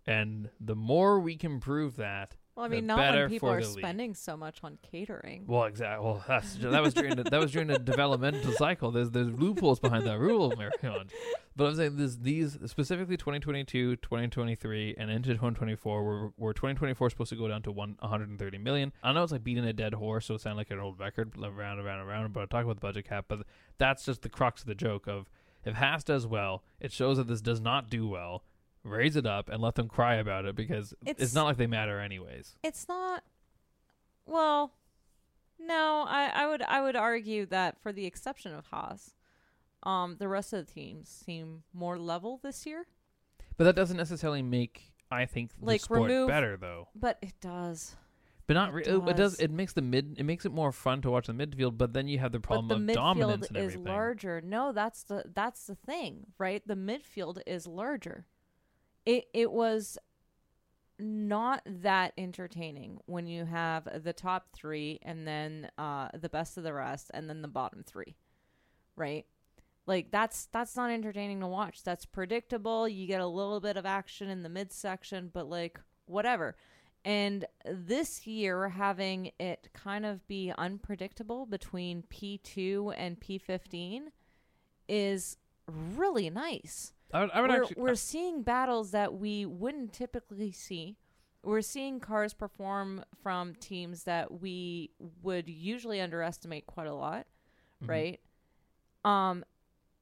And 0.06 0.50
the 0.58 0.74
more 0.74 1.20
we 1.20 1.36
can 1.36 1.60
prove 1.60 1.96
that, 1.96 2.36
Well, 2.54 2.66
I 2.66 2.68
mean, 2.68 2.86
not 2.86 3.14
when 3.14 3.28
people 3.30 3.50
are 3.50 3.62
spending 3.62 4.14
so 4.14 4.36
much 4.36 4.58
on 4.62 4.78
catering. 4.82 5.44
Well, 5.46 5.64
exactly. 5.64 6.04
Well, 6.04 6.22
that's 6.28 6.54
that 6.56 6.82
was 6.82 6.92
during 6.92 7.16
the, 7.16 7.24
that 7.24 7.40
was 7.40 7.50
during 7.50 7.68
the 7.68 7.78
developmental 7.78 8.52
cycle. 8.52 8.90
There's 8.90 9.10
there's 9.10 9.30
loopholes 9.30 9.80
behind 9.80 10.06
that 10.06 10.18
rule, 10.18 10.52
Marie-Ange. 10.56 11.12
But 11.56 11.68
I'm 11.68 11.76
saying 11.76 11.96
this 11.96 12.16
these 12.16 12.58
specifically 12.66 13.16
2022, 13.16 13.96
2023, 13.96 14.96
and 14.98 15.10
into 15.10 15.30
2024, 15.30 16.04
where 16.04 16.30
where 16.36 16.52
2024 16.52 17.10
supposed 17.10 17.30
to 17.30 17.36
go 17.36 17.48
down 17.48 17.62
to 17.62 17.72
one 17.72 17.96
130 18.00 18.58
million. 18.58 18.92
I 19.02 19.12
know 19.12 19.22
it's 19.22 19.32
like 19.32 19.44
beating 19.44 19.64
a 19.64 19.72
dead 19.72 19.94
horse, 19.94 20.26
so 20.26 20.34
it 20.34 20.42
sounds 20.42 20.58
like 20.58 20.70
an 20.70 20.78
old 20.78 21.00
record, 21.00 21.36
like 21.38 21.56
round 21.56 21.80
and 21.80 21.88
round. 21.88 22.32
But 22.34 22.42
I 22.42 22.46
talk 22.46 22.64
about 22.64 22.76
the 22.76 22.80
budget 22.80 23.08
cap, 23.08 23.26
but 23.28 23.46
that's 23.78 24.04
just 24.04 24.20
the 24.20 24.28
crux 24.28 24.60
of 24.60 24.66
the 24.66 24.74
joke 24.74 25.06
of 25.06 25.30
if 25.64 25.76
Haas 25.76 26.04
does 26.04 26.26
well, 26.26 26.64
it 26.80 26.92
shows 26.92 27.16
that 27.16 27.28
this 27.28 27.40
does 27.40 27.60
not 27.60 27.88
do 27.88 28.06
well. 28.06 28.42
Raise 28.84 29.14
it 29.16 29.26
up 29.26 29.48
and 29.48 29.62
let 29.62 29.76
them 29.76 29.88
cry 29.88 30.16
about 30.16 30.44
it 30.44 30.56
because 30.56 30.92
it's, 31.06 31.10
It's- 31.20 31.34
not 31.34 31.44
like 31.44 31.56
they 31.56 31.66
matter 31.68 32.00
anyways. 32.00 32.56
It's 32.64 32.88
not. 32.88 33.22
Well, 34.26 34.72
no, 35.58 36.04
I, 36.08 36.30
I 36.34 36.46
would 36.48 36.62
I 36.62 36.80
would 36.82 36.96
argue 36.96 37.46
that 37.46 37.80
for 37.80 37.92
the 37.92 38.06
exception 38.06 38.54
of 38.54 38.66
Haas, 38.66 39.14
um, 39.84 40.16
the 40.18 40.28
rest 40.28 40.52
of 40.52 40.66
the 40.66 40.72
teams 40.72 41.08
seem 41.08 41.62
more 41.72 41.98
level 41.98 42.40
this 42.42 42.66
year. 42.66 42.86
But 43.56 43.64
that 43.64 43.76
doesn't 43.76 43.96
necessarily 43.96 44.42
make 44.42 44.92
I 45.10 45.26
think 45.26 45.50
the 45.60 45.66
Like, 45.66 45.80
sport 45.82 46.02
remove- 46.02 46.28
better 46.28 46.56
though. 46.56 46.88
But 46.94 47.18
it 47.22 47.34
does. 47.40 47.94
But 48.48 48.54
not 48.54 48.70
It 48.70 48.72
re- 48.72 48.82
it, 48.82 48.88
it 48.94 49.04
does. 49.16 49.16
does. 49.16 49.40
It 49.40 49.50
makes 49.52 49.72
the 49.72 49.82
mid. 49.82 50.16
It 50.18 50.24
makes 50.24 50.44
it 50.44 50.50
more 50.52 50.72
fun 50.72 51.00
to 51.02 51.10
watch 51.10 51.28
the 51.28 51.32
midfield. 51.32 51.78
But 51.78 51.92
then 51.92 52.08
you 52.08 52.18
have 52.18 52.32
the 52.32 52.40
problem 52.40 52.66
but 52.68 52.78
the 52.86 52.92
of 52.92 52.94
dominance 52.96 53.46
midfield 53.46 53.48
and 53.50 53.56
is 53.58 53.62
everything. 53.74 53.84
larger. 53.92 54.40
No, 54.40 54.72
that's 54.72 55.04
the 55.04 55.24
that's 55.32 55.66
the 55.68 55.76
thing, 55.76 56.26
right? 56.38 56.66
The 56.66 56.74
midfield 56.74 57.40
is 57.46 57.66
larger. 57.68 58.26
It 59.04 59.26
it 59.32 59.50
was 59.50 59.98
not 60.98 61.62
that 61.66 62.12
entertaining 62.16 62.98
when 63.06 63.26
you 63.26 63.44
have 63.44 64.04
the 64.04 64.12
top 64.12 64.48
three 64.52 65.00
and 65.02 65.26
then 65.26 65.68
uh, 65.78 66.08
the 66.14 66.28
best 66.28 66.56
of 66.56 66.64
the 66.64 66.72
rest 66.72 67.10
and 67.12 67.28
then 67.28 67.42
the 67.42 67.48
bottom 67.48 67.82
three, 67.84 68.16
right? 68.96 69.26
Like 69.86 70.10
that's 70.10 70.46
that's 70.52 70.76
not 70.76 70.90
entertaining 70.90 71.40
to 71.40 71.46
watch. 71.46 71.82
That's 71.82 72.06
predictable. 72.06 72.88
You 72.88 73.06
get 73.06 73.20
a 73.20 73.26
little 73.26 73.60
bit 73.60 73.76
of 73.76 73.84
action 73.84 74.28
in 74.28 74.42
the 74.42 74.48
midsection, 74.48 75.30
but 75.32 75.48
like 75.48 75.80
whatever. 76.06 76.56
And 77.04 77.46
this 77.64 78.28
year, 78.28 78.68
having 78.68 79.32
it 79.40 79.70
kind 79.74 80.06
of 80.06 80.26
be 80.28 80.52
unpredictable 80.56 81.46
between 81.46 82.04
P2 82.04 82.94
and 82.96 83.18
P15 83.18 84.02
is 84.88 85.36
really 85.66 86.30
nice. 86.30 86.92
I 87.12 87.22
I 87.24 87.40
would 87.40 87.50
we're, 87.50 87.62
actually. 87.62 87.82
we're 87.82 87.94
seeing 87.94 88.42
battles 88.42 88.90
that 88.92 89.14
we 89.14 89.44
wouldn't 89.46 89.92
typically 89.92 90.52
see. 90.52 90.96
We're 91.44 91.60
seeing 91.60 91.98
cars 92.00 92.34
perform 92.34 93.04
from 93.22 93.54
teams 93.56 94.04
that 94.04 94.40
we 94.40 94.90
would 95.22 95.48
usually 95.48 96.00
underestimate 96.00 96.66
quite 96.66 96.86
a 96.86 96.94
lot, 96.94 97.26
Mhm. 97.82 97.88
right? 97.88 98.20
Um, 99.04 99.44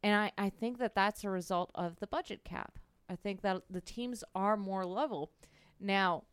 and 0.02 0.14
I, 0.14 0.32
I 0.36 0.50
think 0.50 0.78
that 0.78 0.94
that's 0.94 1.24
a 1.24 1.30
result 1.30 1.70
of 1.74 1.98
the 1.98 2.06
budget 2.06 2.44
cap. 2.44 2.78
I 3.08 3.16
think 3.16 3.40
that 3.42 3.62
the 3.70 3.80
teams 3.80 4.22
are 4.34 4.56
more 4.56 4.84
level. 4.86 5.32
Now, 5.80 6.24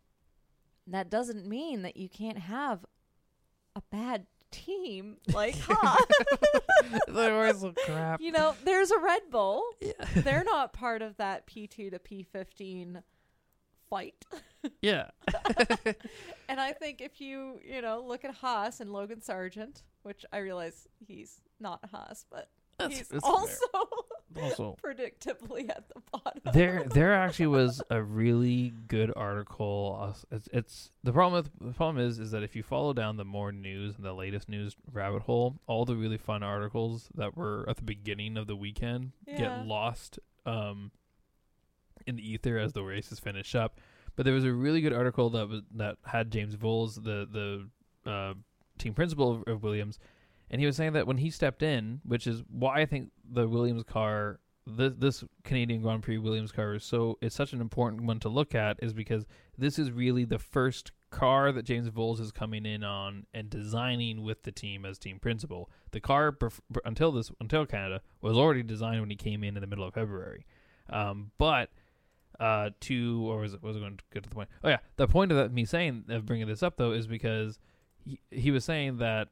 that 0.86 1.10
doesn't 1.10 1.46
mean 1.48 1.82
that 1.82 1.98
you 1.98 2.08
can't 2.10 2.38
have 2.40 2.86
a 3.76 3.82
bad 3.82 4.28
team 4.52 5.18
like 5.34 5.56
always 7.16 7.62
look 7.62 7.76
crap. 7.86 8.22
you 8.22 8.32
know, 8.32 8.56
there's 8.64 8.92
a 8.92 9.00
Red 9.00 9.24
Bull. 9.30 9.64
They're 10.16 10.44
not 10.46 10.74
part 10.74 11.02
of 11.02 11.18
that 11.18 11.48
P2 11.48 11.92
to 11.92 12.00
P15 12.00 13.02
fight. 13.90 14.26
Yeah. 14.82 15.10
And 16.50 16.60
I 16.60 16.74
think 16.74 17.02
if 17.02 17.22
you, 17.22 17.60
you 17.66 17.82
know, 17.82 18.04
look 18.06 18.26
at 18.26 18.34
Haas 18.36 18.80
and 18.80 18.92
Logan 18.92 19.22
Sargent, 19.22 19.84
which 20.04 20.26
I 20.34 20.40
realize 20.40 20.88
he's 21.06 21.42
not 21.60 21.80
Haas, 21.92 22.26
but 22.30 22.50
That's- 22.80 22.98
he's 23.00 23.08
that's 23.08 23.24
also 23.24 23.56
Also, 24.40 24.78
predictably 24.86 25.68
at 25.68 25.88
the 25.90 26.00
bottom. 26.12 26.42
there 26.54 26.84
there 26.84 27.16
actually 27.16 27.48
was 27.48 27.82
a 27.90 28.04
really 28.04 28.72
good 28.88 29.12
article. 29.16 29.98
uh, 30.00 30.14
It's, 30.36 30.48
it's 30.54 30.92
the 31.04 31.12
problem. 31.12 31.42
With, 31.44 31.70
the 31.70 31.74
problem 31.74 32.06
is 32.06 32.20
is 32.20 32.30
that 32.32 32.44
if 32.44 32.56
you 32.56 32.62
follow 32.62 32.94
down 32.94 33.18
the 33.18 33.26
more 33.26 33.52
news 33.52 33.96
and 33.96 34.06
the 34.06 34.14
latest 34.14 34.48
news 34.48 34.76
rabbit 34.92 35.24
hole, 35.24 35.56
all 35.66 35.86
the 35.86 35.96
really 35.96 36.18
fun 36.20 36.44
articles 36.44 37.10
that 37.16 37.36
were 37.36 37.66
at 37.68 37.78
the 37.78 37.84
beginning 37.84 38.38
of 38.38 38.46
the 38.46 38.56
weekend 38.56 39.12
Yeah. 39.26 39.38
get 39.38 39.66
lost 39.66 40.20
um, 40.46 40.92
in 42.06 42.16
the 42.18 42.32
ether 42.32 42.60
as 42.60 42.74
the 42.74 42.84
races 42.84 43.20
finish 43.20 43.56
up. 43.56 43.80
But 44.16 44.26
there 44.26 44.36
was 44.36 44.46
a 44.46 44.54
really 44.54 44.82
good 44.82 44.94
article 44.94 45.32
that 45.32 45.50
was 45.50 45.62
that 45.76 45.98
had 46.06 46.30
James 46.32 46.56
Vowles, 46.56 46.96
the 47.04 47.68
the 48.06 48.12
uh, 48.12 48.34
team 48.78 48.94
principal 48.94 49.32
of, 49.38 49.44
of 49.48 49.64
Williams, 49.64 49.98
and 50.50 50.62
he 50.62 50.68
was 50.68 50.76
saying 50.76 50.94
that 50.94 51.08
when 51.08 51.18
he 51.18 51.30
stepped 51.30 51.62
in, 51.62 52.02
which 52.04 52.28
is 52.28 52.44
why 52.50 52.82
I 52.82 52.86
think 52.86 53.12
the 53.30 53.48
Williams 53.48 53.84
car, 53.84 54.40
this 54.66 54.94
this 54.98 55.24
Canadian 55.44 55.82
Grand 55.82 56.04
Prix 56.04 56.18
Williams 56.18 56.52
car 56.52 56.76
is 56.76 56.84
so 56.84 57.18
it's 57.22 57.36
such 57.36 57.54
an 57.54 57.62
important 57.62 58.04
one 58.04 58.20
to 58.20 58.30
look 58.30 58.56
at, 58.56 58.82
is 58.82 58.94
because 58.94 59.26
this 59.58 59.78
is 59.78 59.92
really 59.92 60.26
the 60.26 60.40
first 60.40 60.92
car 61.10 61.52
that 61.52 61.64
James 61.64 61.90
Vowles 61.90 62.20
is 62.20 62.32
coming 62.32 62.66
in 62.66 62.84
on 62.84 63.26
and 63.34 63.50
designing 63.50 64.24
with 64.24 64.44
the 64.44 64.52
team 64.52 64.86
as 64.86 64.98
team 64.98 65.20
principal. 65.20 65.70
The 65.92 66.02
car 66.02 66.32
bef- 66.32 66.60
until 66.86 67.12
this 67.12 67.32
until 67.40 67.66
Canada 67.66 68.02
was 68.22 68.38
already 68.38 68.64
designed 68.64 69.02
when 69.02 69.10
he 69.10 69.16
came 69.16 69.44
in 69.44 69.56
in 69.56 69.62
the 69.62 69.68
middle 69.68 69.86
of 69.86 69.94
February, 69.94 70.46
um, 70.90 71.32
but 71.38 71.70
uh, 72.40 72.70
to 72.82 73.26
or 73.30 73.40
was 73.40 73.54
it 73.54 73.64
was 73.64 73.76
it 73.76 73.80
going 73.80 73.98
to 73.98 74.04
get 74.14 74.24
to 74.24 74.30
the 74.30 74.36
point? 74.36 74.50
Oh 74.64 74.70
yeah, 74.70 74.80
the 74.98 75.08
point 75.08 75.32
of 75.32 75.38
that, 75.38 75.52
me 75.52 75.66
saying 75.66 76.06
of 76.10 76.26
bringing 76.26 76.48
this 76.48 76.64
up 76.64 76.78
though 76.78 76.92
is 76.92 77.08
because 77.08 77.60
he, 78.04 78.20
he 78.32 78.52
was 78.52 78.64
saying 78.64 78.98
that 78.98 79.30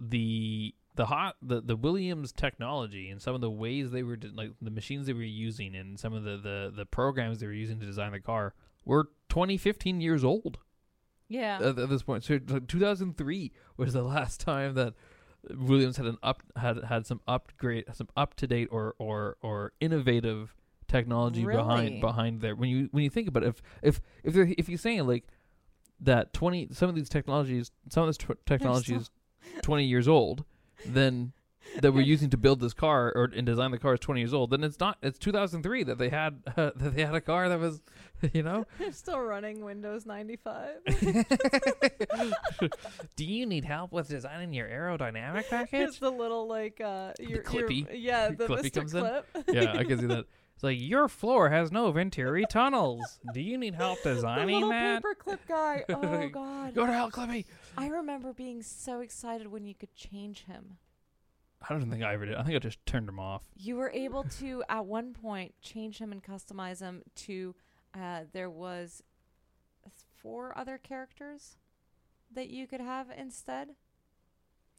the 0.00 0.74
the 0.96 1.06
hot 1.06 1.36
the, 1.42 1.60
the 1.60 1.76
Williams 1.76 2.32
technology 2.32 3.10
and 3.10 3.20
some 3.20 3.34
of 3.34 3.40
the 3.40 3.50
ways 3.50 3.90
they 3.90 4.02
were 4.02 4.16
de- 4.16 4.28
like 4.28 4.52
the 4.60 4.70
machines 4.70 5.06
they 5.06 5.12
were 5.12 5.22
using 5.22 5.76
and 5.76 6.00
some 6.00 6.14
of 6.14 6.24
the, 6.24 6.36
the 6.38 6.72
the 6.74 6.86
programs 6.86 7.40
they 7.40 7.46
were 7.46 7.52
using 7.52 7.78
to 7.78 7.86
design 7.86 8.12
the 8.12 8.20
car 8.20 8.54
were 8.84 9.10
20 9.28 9.56
15 9.58 10.00
years 10.00 10.24
old 10.24 10.58
yeah. 11.28 11.58
at, 11.60 11.78
at 11.78 11.88
this 11.90 12.02
point 12.02 12.24
so 12.24 12.38
2003 12.38 13.52
was 13.76 13.92
the 13.92 14.02
last 14.02 14.40
time 14.40 14.74
that 14.74 14.94
Williams 15.54 15.96
had 15.96 16.06
an 16.06 16.16
up 16.22 16.42
had 16.56 16.82
had 16.84 17.06
some 17.06 17.20
upgrade 17.28 17.84
some 17.92 18.08
up 18.16 18.34
to 18.34 18.46
date 18.46 18.68
or 18.70 18.94
or 18.98 19.36
or 19.42 19.72
innovative 19.80 20.54
technology 20.88 21.44
Really? 21.44 21.58
behind 21.58 22.00
behind 22.00 22.40
there 22.40 22.54
when 22.56 22.70
you 22.70 22.88
when 22.92 23.04
you 23.04 23.10
think 23.10 23.28
about 23.28 23.42
it 23.42 23.48
if 23.48 23.62
if 23.82 24.00
if 24.24 24.34
they're 24.34 24.52
if 24.56 24.68
you're 24.68 24.78
saying 24.78 25.06
like 25.06 25.26
that 26.00 26.32
20 26.32 26.68
some 26.72 26.88
of 26.88 26.94
these 26.94 27.08
technologies 27.08 27.70
some 27.90 28.02
of 28.02 28.08
this 28.08 28.16
tw- 28.18 28.44
technology 28.46 28.94
is 28.94 29.10
20 29.62 29.84
years 29.84 30.08
old 30.08 30.44
then 30.84 31.32
that 31.80 31.92
we're 31.92 32.00
using 32.00 32.30
to 32.30 32.36
build 32.36 32.60
this 32.60 32.72
car 32.72 33.12
or 33.16 33.24
and 33.36 33.44
design 33.44 33.70
the 33.72 33.78
car 33.78 33.94
is 33.94 34.00
20 34.00 34.20
years 34.20 34.32
old 34.32 34.50
then 34.50 34.62
it's 34.62 34.78
not 34.78 34.96
it's 35.02 35.18
2003 35.18 35.82
that 35.82 35.98
they 35.98 36.08
had 36.08 36.40
uh, 36.56 36.70
that 36.76 36.94
they 36.94 37.04
had 37.04 37.14
a 37.14 37.20
car 37.20 37.48
that 37.48 37.58
was 37.58 37.80
you 38.32 38.42
know 38.42 38.64
They're 38.78 38.92
still 38.92 39.20
running 39.20 39.64
Windows 39.64 40.06
95. 40.06 40.68
do 43.16 43.24
you 43.24 43.46
need 43.46 43.64
help 43.64 43.92
with 43.92 44.08
designing 44.08 44.52
your 44.52 44.68
aerodynamic 44.68 45.40
it's 45.40 45.48
package 45.48 45.98
the 46.00 46.10
little 46.10 46.46
like 46.46 46.80
uh 46.80 47.12
your, 47.18 47.28
your- 47.30 47.42
clippy. 47.42 47.86
yeah, 47.92 48.30
the 48.30 48.46
Clippy 48.46 48.70
Mr. 48.70 48.74
comes 48.74 48.94
in. 48.94 49.00
Clip. 49.00 49.26
yeah 49.52 49.72
i 49.76 49.84
can 49.84 49.98
see 49.98 50.06
that 50.06 50.24
it's 50.54 50.62
like 50.64 50.78
your 50.80 51.08
floor 51.08 51.50
has 51.50 51.70
no 51.70 51.90
venturi 51.92 52.46
tunnels 52.48 53.18
do 53.34 53.40
you 53.40 53.58
need 53.58 53.74
help 53.74 54.02
the 54.02 54.14
designing 54.14 54.54
little 54.54 54.68
that 54.70 55.02
paper 55.02 55.14
clip 55.14 55.40
guy. 55.46 55.84
Oh 55.90 56.28
god. 56.28 56.74
go 56.74 56.86
to 56.86 56.92
hell 56.92 57.10
clippy 57.10 57.44
I 57.76 57.88
remember 57.88 58.32
being 58.32 58.62
so 58.62 59.00
excited 59.00 59.46
when 59.48 59.64
you 59.64 59.74
could 59.74 59.94
change 59.94 60.44
him. 60.44 60.78
i 61.68 61.72
don't 61.72 61.90
think 61.90 62.02
i 62.04 62.12
ever 62.14 62.26
did 62.26 62.34
i 62.36 62.42
think 62.42 62.54
i 62.56 62.58
just 62.58 62.84
turned 62.86 63.08
him 63.08 63.18
off 63.18 63.42
You 63.56 63.76
were 63.76 63.90
able 63.90 64.24
to 64.40 64.62
at 64.68 64.84
one 64.86 65.14
point 65.14 65.54
change 65.62 65.98
him 65.98 66.12
and 66.12 66.22
customize 66.22 66.80
him 66.80 67.02
to 67.26 67.54
uh 67.94 68.20
there 68.32 68.50
was 68.50 69.02
four 70.22 70.56
other 70.58 70.78
characters 70.78 71.56
that 72.32 72.48
you 72.48 72.66
could 72.66 72.80
have 72.80 73.06
instead. 73.16 73.68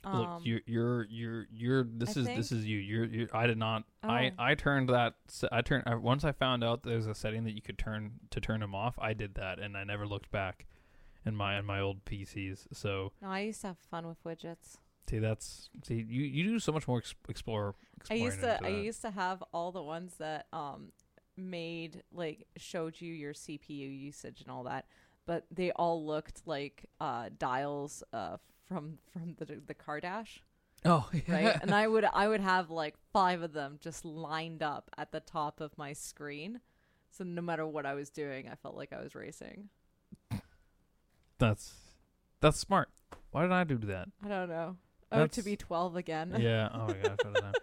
Look, 0.06 0.28
Um, 0.28 0.41
you're 0.45 0.61
you're 0.65 1.03
you're 1.06 1.48
you're. 1.52 1.84
This 1.84 2.18
I 2.18 2.19
is 2.22 2.28
this 2.28 2.52
is 2.52 2.65
you. 2.65 2.78
You're, 2.78 3.06
you 3.06 3.28
I 3.34 3.48
did 3.48 3.57
not. 3.57 3.84
I 4.03 4.28
Oh. 4.38 4.44
I 4.44 4.56
turned 4.56 4.90
that. 4.90 5.15
se- 5.28 5.48
I 5.52 5.61
turned 5.61 5.84
I, 5.88 5.95
once 5.95 6.24
I 6.24 6.34
found 6.34 6.64
out 6.64 6.84
there's 6.84 7.07
a 7.07 7.15
setting 7.15 7.45
that 7.45 7.53
you 7.56 7.61
could 7.61 7.78
turn 7.80 8.11
to 8.32 8.40
turn 8.41 8.61
him 8.61 8.76
off. 8.76 8.99
I 8.99 9.14
did 9.14 9.36
that, 9.36 9.60
and 9.60 9.76
I 9.78 9.84
never 9.86 10.06
looked 10.06 10.30
back. 10.30 10.68
In 11.28 11.36
my 11.36 11.58
in 11.60 11.66
my 11.66 11.80
old 11.80 12.06
PCs. 12.06 12.68
So 12.74 13.12
no, 13.22 13.30
I 13.30 13.41
used 13.41 13.62
to 13.62 13.68
have 13.68 13.78
fun 13.91 14.08
with 14.08 14.24
widgets. 14.24 14.78
see, 15.10 15.20
that's 15.20 15.70
see 15.84 15.95
you 16.08 16.24
you 16.24 16.44
do 16.45 16.60
so 16.60 16.72
much 16.72 16.88
more 16.88 16.99
ex- 16.99 17.16
explore. 17.30 17.76
I 18.10 18.16
used 18.16 18.40
to 18.41 18.64
I 18.64 18.70
used 18.70 19.02
to 19.02 19.12
have 19.12 19.44
all 19.54 19.72
the 19.72 19.84
ones 19.84 20.16
that 20.18 20.48
um 20.54 20.91
made 21.36 22.04
like 22.12 22.48
showed 22.58 22.99
you 22.99 23.14
your 23.14 23.34
CPU 23.34 23.99
usage 24.10 24.41
and 24.41 24.49
all 24.52 24.64
that, 24.64 24.86
but 25.26 25.45
they 25.52 25.72
all 25.72 26.06
looked 26.06 26.41
like 26.45 26.86
uh 26.99 27.30
dials 27.38 28.04
uh 28.14 28.38
from 28.68 28.98
from 29.12 29.36
the 29.38 29.62
the 29.66 29.74
car 29.74 29.99
dash, 29.99 30.44
Oh, 30.86 31.10
right? 31.28 31.58
and 31.62 31.74
I 31.74 31.88
would 31.88 32.06
I 32.06 32.28
would 32.28 32.41
have 32.41 32.70
like 32.70 32.95
five 33.14 33.41
of 33.41 33.54
them 33.54 33.78
just 33.80 34.04
lined 34.06 34.62
up 34.64 34.90
at 34.98 35.12
the 35.12 35.20
top 35.20 35.62
of 35.62 35.78
my 35.78 35.94
screen. 35.94 36.60
So 37.10 37.24
no 37.24 37.41
matter 37.41 37.66
what 37.66 37.86
I 37.86 37.94
was 37.95 38.10
doing, 38.10 38.48
I 38.49 38.56
felt 38.56 38.76
like 38.76 38.94
I 38.94 39.02
was 39.02 39.16
racing. 39.16 39.70
That's 41.39 41.73
that's 42.41 42.57
smart. 42.59 42.89
Why 43.31 43.43
did 43.43 43.51
I 43.51 43.64
do 43.64 43.77
that? 43.80 44.09
I 44.23 44.27
don't 44.27 44.49
know. 44.49 44.77
Oh, 45.11 45.18
That's- 45.19 45.35
to 45.35 45.43
be 45.43 45.55
12 45.55 45.95
again. 45.95 46.35
yeah. 46.39 46.69
Oh 46.73 46.88
my 46.88 46.93
gosh. 46.93 47.18
What 47.23 47.35
is 47.38 47.41
that? 47.41 47.55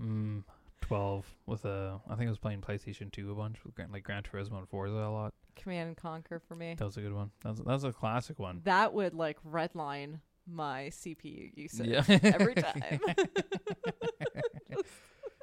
Mm, 0.00 0.42
twelve 0.82 1.24
with 1.46 1.64
a. 1.64 2.00
I 2.08 2.14
think 2.16 2.26
I 2.26 2.30
was 2.30 2.38
playing 2.38 2.60
PlayStation 2.60 3.10
Two 3.10 3.30
a 3.32 3.34
bunch 3.34 3.64
with 3.64 3.74
Gran, 3.74 3.90
like 3.90 4.04
Gran 4.04 4.22
Turismo 4.22 4.58
and 4.58 4.68
Forza 4.68 4.94
a 4.94 5.08
lot. 5.10 5.32
Command 5.56 5.88
and 5.88 5.96
Conquer 5.96 6.38
for 6.46 6.54
me. 6.54 6.74
That 6.78 6.84
was 6.84 6.98
a 6.98 7.00
good 7.00 7.14
one. 7.14 7.30
That 7.42 7.48
was 7.50 7.58
that 7.60 7.64
was 7.66 7.84
a 7.84 7.92
classic 7.92 8.38
one. 8.38 8.60
That 8.64 8.92
would 8.92 9.14
like 9.14 9.38
redline 9.42 10.20
my 10.46 10.90
CPU 10.92 11.50
usage 11.56 11.86
Yeah. 11.88 12.04
every 12.22 12.54
time. 12.56 13.00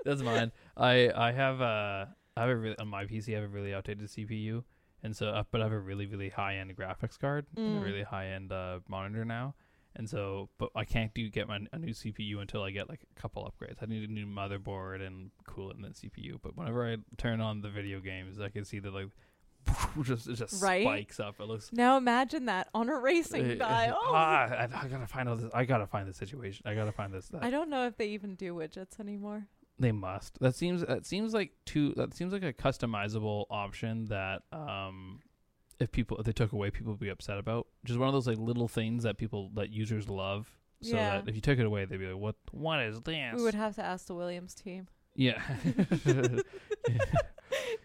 That's 0.05 0.21
mine. 0.21 0.51
I 0.77 1.09
I 1.15 1.31
have 1.31 1.61
uh 1.61 2.05
I 2.35 2.41
have 2.41 2.49
a 2.49 2.55
really 2.55 2.77
on 2.77 2.87
my 2.89 3.05
PC 3.05 3.29
I 3.29 3.41
have 3.41 3.45
a 3.45 3.47
really 3.47 3.73
outdated 3.73 4.07
CPU, 4.09 4.63
and 5.03 5.15
so 5.15 5.27
uh, 5.27 5.43
but 5.51 5.61
I 5.61 5.65
have 5.65 5.73
a 5.73 5.79
really 5.79 6.05
really 6.07 6.29
high 6.29 6.55
end 6.57 6.75
graphics 6.75 7.19
card, 7.19 7.45
and 7.55 7.75
Mm. 7.75 7.81
a 7.81 7.83
really 7.83 8.03
high 8.03 8.27
end 8.27 8.51
uh, 8.51 8.79
monitor 8.87 9.25
now, 9.25 9.55
and 9.95 10.09
so 10.09 10.49
but 10.57 10.69
I 10.75 10.85
can't 10.85 11.13
do 11.13 11.29
get 11.29 11.47
my 11.47 11.59
a 11.71 11.77
new 11.79 11.93
CPU 11.93 12.39
until 12.41 12.63
I 12.63 12.71
get 12.71 12.89
like 12.89 13.01
a 13.15 13.19
couple 13.19 13.43
upgrades. 13.43 13.77
I 13.81 13.85
need 13.85 14.09
a 14.09 14.11
new 14.11 14.25
motherboard 14.25 15.05
and 15.05 15.31
coolant 15.47 15.75
and 15.75 15.83
then 15.83 15.91
CPU. 15.93 16.39
But 16.41 16.55
whenever 16.57 16.89
I 16.91 16.97
turn 17.17 17.41
on 17.41 17.61
the 17.61 17.69
video 17.69 17.99
games, 17.99 18.39
I 18.39 18.49
can 18.49 18.65
see 18.65 18.79
that 18.79 18.93
like 18.93 19.09
just 20.03 20.27
it 20.27 20.35
just 20.35 20.61
Right? 20.61 20.83
spikes 20.83 21.19
up. 21.21 21.39
It 21.39 21.45
looks. 21.47 21.71
now 21.71 21.95
imagine 21.97 22.45
that 22.47 22.67
on 22.73 22.89
a 22.89 22.97
racing 22.99 23.57
dial. 23.59 23.97
ah, 24.03 24.45
I, 24.49 24.63
I 24.83 24.87
gotta 24.89 25.07
find 25.07 25.29
out 25.29 25.39
this. 25.39 25.51
I 25.53 25.63
gotta 25.65 25.87
find 25.87 26.07
the 26.07 26.13
situation. 26.13 26.63
I 26.67 26.75
gotta 26.75 26.91
find 26.91 27.13
this. 27.13 27.27
That. 27.29 27.43
I 27.43 27.49
don't 27.49 27.69
know 27.69 27.87
if 27.87 27.95
they 27.97 28.07
even 28.07 28.35
do 28.35 28.53
widgets 28.55 28.99
anymore. 28.99 29.47
They 29.79 29.91
must. 29.91 30.39
That 30.39 30.55
seems 30.55 30.81
that 30.85 31.05
seems 31.05 31.33
like 31.33 31.51
too 31.65 31.93
that 31.97 32.13
seems 32.13 32.31
like 32.33 32.43
a 32.43 32.53
customizable 32.53 33.45
option 33.49 34.05
that 34.05 34.43
um 34.51 35.19
if 35.79 35.91
people 35.91 36.17
if 36.17 36.25
they 36.25 36.31
took 36.31 36.51
away 36.53 36.69
people 36.69 36.91
would 36.93 36.99
be 36.99 37.09
upset 37.09 37.37
about. 37.39 37.67
Just 37.83 37.99
one 37.99 38.07
of 38.07 38.13
those 38.13 38.27
like 38.27 38.37
little 38.37 38.67
things 38.67 39.03
that 39.03 39.17
people 39.17 39.49
that 39.55 39.71
users 39.71 40.07
love. 40.09 40.51
So 40.81 40.95
Yeah. 40.95 41.19
that 41.21 41.27
if 41.29 41.35
you 41.35 41.41
took 41.41 41.57
it 41.59 41.65
away 41.65 41.85
they'd 41.85 41.97
be 41.97 42.05
like, 42.07 42.21
What 42.21 42.35
what 42.51 42.79
is 42.81 43.01
this? 43.01 43.35
We 43.35 43.43
would 43.43 43.55
have 43.55 43.75
to 43.75 43.83
ask 43.83 44.07
the 44.07 44.13
Williams 44.15 44.53
team. 44.53 44.87
yeah. 45.15 45.41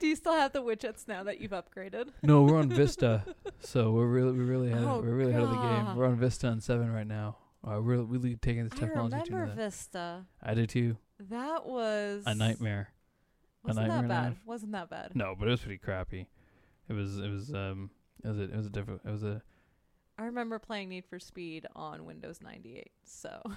Do 0.00 0.06
you 0.06 0.16
still 0.16 0.32
have 0.34 0.52
the 0.52 0.62
widgets 0.62 1.08
now 1.08 1.24
that 1.24 1.40
you've 1.40 1.50
upgraded? 1.52 2.10
no, 2.22 2.42
we're 2.42 2.58
on 2.58 2.68
Vista. 2.68 3.24
So 3.60 3.90
we're 3.90 4.06
really 4.06 4.32
we 4.32 4.44
really 4.44 4.70
ahead, 4.70 4.84
Oh, 4.84 5.00
we're 5.00 5.14
really 5.16 5.32
ahead 5.32 5.42
of 5.42 5.50
the 5.50 5.56
game. 5.56 5.84
God. 5.86 5.96
We're 5.96 6.06
on 6.06 6.16
Vista 6.16 6.46
and 6.48 6.62
seven 6.62 6.92
right 6.92 7.06
now. 7.06 7.38
Uh, 7.66 7.80
we're 7.82 8.00
really 8.02 8.36
taking 8.36 8.62
this 8.64 8.72
I 8.74 8.76
technology 8.76 9.16
to 9.20 9.32
remember 9.32 9.56
the, 9.56 9.62
Vista. 9.64 10.24
I 10.40 10.54
do 10.54 10.64
too. 10.66 10.96
That 11.30 11.66
was 11.66 12.22
A 12.26 12.34
nightmare. 12.34 12.88
Wasn't 13.64 13.86
that 13.86 13.92
nightmare 13.92 14.08
bad? 14.08 14.28
life. 14.30 14.38
Wasn't 14.46 14.72
that 14.72 14.88
bad? 14.90 15.12
No, 15.14 15.34
but 15.38 15.48
it 15.48 15.50
was 15.50 15.60
pretty 15.60 15.78
crappy. 15.78 16.26
It 16.88 16.92
was 16.92 17.18
it 17.18 17.28
was 17.30 17.52
um 17.52 17.90
it 18.24 18.28
was 18.28 18.38
a, 18.38 18.42
it 18.44 18.56
was 18.56 18.66
a 18.66 18.70
different 18.70 19.00
it 19.04 19.10
was 19.10 19.24
a 19.24 19.42
I 20.18 20.24
remember 20.24 20.58
playing 20.58 20.88
Need 20.88 21.04
for 21.06 21.18
Speed 21.20 21.66
on 21.76 22.04
Windows 22.04 22.40
98. 22.42 22.90
So 23.04 23.40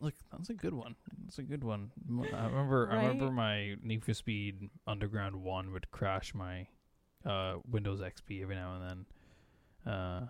Look, 0.00 0.14
that's 0.30 0.50
a 0.50 0.54
good 0.54 0.74
one. 0.74 0.96
That's 1.24 1.38
a 1.38 1.42
good 1.42 1.64
one. 1.64 1.90
I 2.34 2.44
remember. 2.46 2.88
I 2.90 2.96
remember 2.96 3.30
my 3.30 3.76
Need 3.82 4.04
for 4.04 4.12
Speed 4.12 4.68
Underground 4.86 5.36
One 5.36 5.72
would 5.72 5.90
crash 5.92 6.34
my 6.34 6.66
uh, 7.24 7.56
Windows 7.70 8.00
XP 8.00 8.42
every 8.42 8.54
now 8.54 8.74
and 8.74 9.06
then. 9.86 9.92
Uh, 9.92 10.26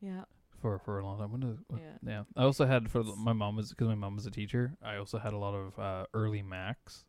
yeah, 0.00 0.24
for 0.60 0.78
for 0.78 0.98
a 0.98 1.04
long 1.04 1.18
time. 1.18 1.58
Yeah. 1.72 1.78
yeah. 2.04 2.22
I 2.36 2.42
also 2.44 2.66
had 2.66 2.90
for 2.90 3.02
my 3.02 3.32
mom 3.32 3.56
was 3.56 3.70
because 3.70 3.88
my 3.88 3.94
mom 3.94 4.16
was 4.16 4.26
a 4.26 4.30
teacher. 4.30 4.76
I 4.82 4.96
also 4.96 5.18
had 5.18 5.32
a 5.32 5.38
lot 5.38 5.54
of 5.54 5.78
uh, 5.78 6.06
early 6.14 6.42
Macs. 6.42 7.04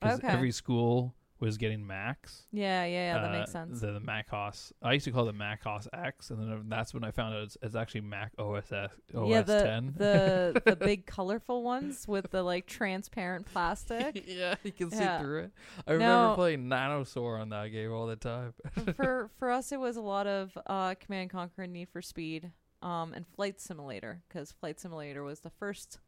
'Cause 0.00 0.18
Okay. 0.18 0.28
every 0.28 0.50
school 0.50 1.14
was 1.40 1.56
getting 1.58 1.86
Macs. 1.86 2.46
Yeah, 2.52 2.84
yeah, 2.84 3.14
yeah. 3.14 3.18
That 3.20 3.30
Uh, 3.30 3.38
makes 3.38 3.50
sense. 3.52 3.80
The, 3.80 3.92
the 3.92 4.00
Mac 4.00 4.30
OS. 4.32 4.72
I 4.82 4.92
used 4.94 5.04
to 5.06 5.10
call 5.10 5.26
it 5.28 5.34
Mac 5.34 5.64
OS 5.66 5.88
X, 5.92 6.30
and 6.30 6.38
then 6.38 6.68
that's 6.68 6.92
when 6.92 7.02
I 7.04 7.10
found 7.12 7.34
out 7.34 7.42
it's, 7.44 7.56
it's 7.62 7.74
actually 7.74 8.02
Mac 8.02 8.32
OS 8.38 8.70
S, 8.72 8.90
OS 9.14 9.28
yeah, 9.28 9.42
the 9.42 9.62
10. 9.62 9.94
the 9.96 10.62
the 10.66 10.76
big 10.76 11.06
colorful 11.06 11.62
ones 11.62 12.06
with 12.08 12.30
the 12.30 12.42
like 12.42 12.66
transparent 12.66 13.46
plastic. 13.46 14.24
yeah, 14.28 14.54
you 14.64 14.72
can 14.72 14.90
see 14.90 15.06
through 15.18 15.44
it. 15.44 15.52
I 15.86 15.92
remember 15.92 16.34
playing 16.34 16.64
Nanosaur 16.68 17.40
on 17.40 17.48
that 17.50 17.68
game 17.68 17.90
all 17.92 18.06
the 18.06 18.16
time. 18.16 18.52
for 18.96 19.30
for 19.38 19.50
us, 19.50 19.72
it 19.72 19.80
was 19.80 19.96
a 19.96 20.02
lot 20.02 20.26
of 20.26 20.56
uh, 20.66 20.94
Command 21.00 21.22
and 21.22 21.30
Conquer 21.30 21.62
and 21.62 21.72
Need 21.72 21.88
for 21.90 22.02
Speed, 22.02 22.52
um, 22.82 23.12
and 23.14 23.26
Flight 23.26 23.60
Simulator 23.60 24.22
because 24.28 24.52
Flight 24.52 24.80
Simulator 24.80 25.22
was 25.22 25.40
the 25.40 25.50
first 25.50 25.98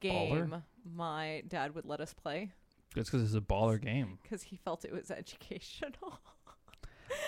game 0.00 0.62
my 0.94 1.42
dad 1.48 1.74
would 1.74 1.84
let 1.84 2.00
us 2.00 2.14
play 2.14 2.52
It's 2.96 3.10
because 3.10 3.22
it's 3.22 3.34
a 3.34 3.40
baller 3.40 3.80
game. 3.80 4.18
because 4.22 4.44
he 4.44 4.56
felt 4.56 4.84
it 4.84 4.92
was 4.92 5.10
educational. 5.10 6.20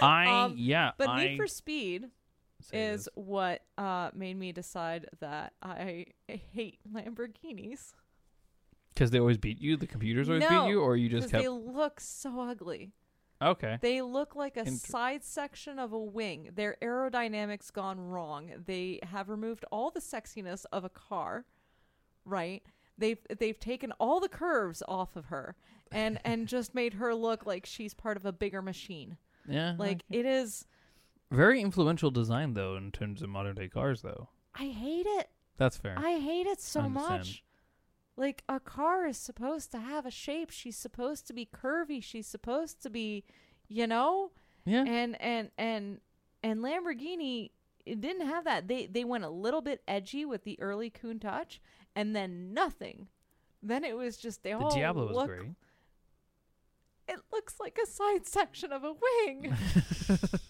I 0.01 0.27
Um, 0.45 0.55
yeah, 0.57 0.93
But 0.99 1.09
I 1.09 1.25
Need 1.29 1.37
for 1.37 1.47
Speed 1.47 2.05
is 2.73 3.05
this. 3.05 3.09
what 3.15 3.63
uh, 3.77 4.11
made 4.15 4.39
me 4.39 4.53
decide 4.53 5.09
that 5.21 5.53
I 5.63 6.07
hate 6.29 6.79
Lamborghinis 6.93 7.93
because 8.95 9.11
they 9.11 9.19
always 9.21 9.37
beat 9.37 9.61
you. 9.61 9.77
The 9.77 9.87
computers 9.87 10.29
always 10.29 10.41
No, 10.43 10.63
beat 10.65 10.71
you, 10.71 10.81
or 10.81 10.97
you 10.97 11.09
just 11.11 11.31
kept 11.31 11.43
they 11.43 11.49
look 11.49 12.01
so 12.01 12.41
ugly. 12.41 12.93
Okay. 13.41 13.79
They 13.81 14.03
look 14.03 14.35
like 14.35 14.57
a 14.57 14.61
Inter- 14.61 14.73
side 14.73 15.25
section 15.25 15.79
of 15.79 15.93
a 15.93 15.99
wing. 15.99 16.51
Their 16.55 16.77
aerodynamics 16.83 17.73
gone 17.73 18.01
wrong. 18.01 18.51
They 18.67 19.01
have 19.03 19.29
removed 19.29 19.65
all 19.71 19.91
the 19.91 20.01
sexiness 20.01 20.65
of 20.73 20.85
a 20.85 20.89
car, 20.89 21.45
right? 22.25 22.63
They've 22.99 23.19
they've 23.39 23.59
taken 23.59 23.93
all 23.93 24.21
the 24.21 24.29
curves 24.29 24.83
off 24.89 25.17
of 25.17 25.27
her 25.27 25.55
and 25.93 26.19
and 26.25 26.49
just 26.49 26.75
made 26.75 26.95
her 26.95 27.15
look 27.15 27.47
like 27.47 27.67
she's 27.67 27.95
part 27.95 28.17
of 28.17 28.25
a 28.25 28.33
bigger 28.33 28.63
machine. 28.63 29.17
Yeah, 29.49 29.75
Like 29.79 30.03
it 30.11 30.27
is 30.27 30.67
very 31.31 31.61
influential 31.61 32.11
design 32.11 32.55
though 32.55 32.77
in 32.77 32.91
terms 32.91 33.23
of 33.23 33.29
modern 33.29 33.55
day 33.55 33.69
cars 33.69 34.03
though. 34.03 34.29
I 34.55 34.69
hate 34.69 35.07
it. 35.07 35.29
That's 35.57 35.77
fair. 35.77 35.97
I 35.99 36.19
hate 36.19 36.47
it 36.47 36.61
so 36.61 36.89
much. 36.89 37.43
Like 38.17 38.43
a 38.49 38.61
car 38.61 39.07
is 39.07 39.19
supposed 39.19 39.71
to 39.73 39.79
have 39.79 40.07
a 40.07 40.11
shape. 40.11 40.51
She's 40.51 40.77
supposed 40.77 41.27
to 41.27 41.33
be 41.33 41.47
curvy. 41.47 42.03
She's 42.03 42.27
supposed 42.27 42.83
to 42.83 42.91
be, 42.91 43.25
you 43.69 43.87
know, 43.87 44.33
yeah, 44.65 44.85
and 44.87 45.21
and 45.21 45.51
and 45.59 46.01
and 46.43 46.61
Lamborghini 46.61 47.51
it 47.87 48.01
didn't 48.01 48.27
have 48.27 48.45
that. 48.45 48.69
They 48.69 48.87
they 48.87 49.05
went 49.05 49.25
a 49.25 49.31
little 49.31 49.63
bit 49.63 49.83
edgy 49.87 50.25
with 50.25 50.45
the 50.45 50.61
early 50.61 50.91
Countach, 50.91 51.61
and 51.95 52.15
then 52.15 52.53
nothing. 52.53 53.09
Then 53.63 53.85
it 53.85 53.97
was 53.97 54.17
just 54.17 54.43
they 54.43 54.51
the 54.51 54.59
all 54.59 54.75
Diablo 54.75 55.13
was 55.13 55.27
great. 55.27 55.51
It 57.09 57.21
looks 57.33 57.61
like 57.61 57.79
a 57.83 57.87
side 57.87 58.27
section 58.27 58.73
of 58.73 58.83
a 58.83 58.93
wing. 58.93 59.55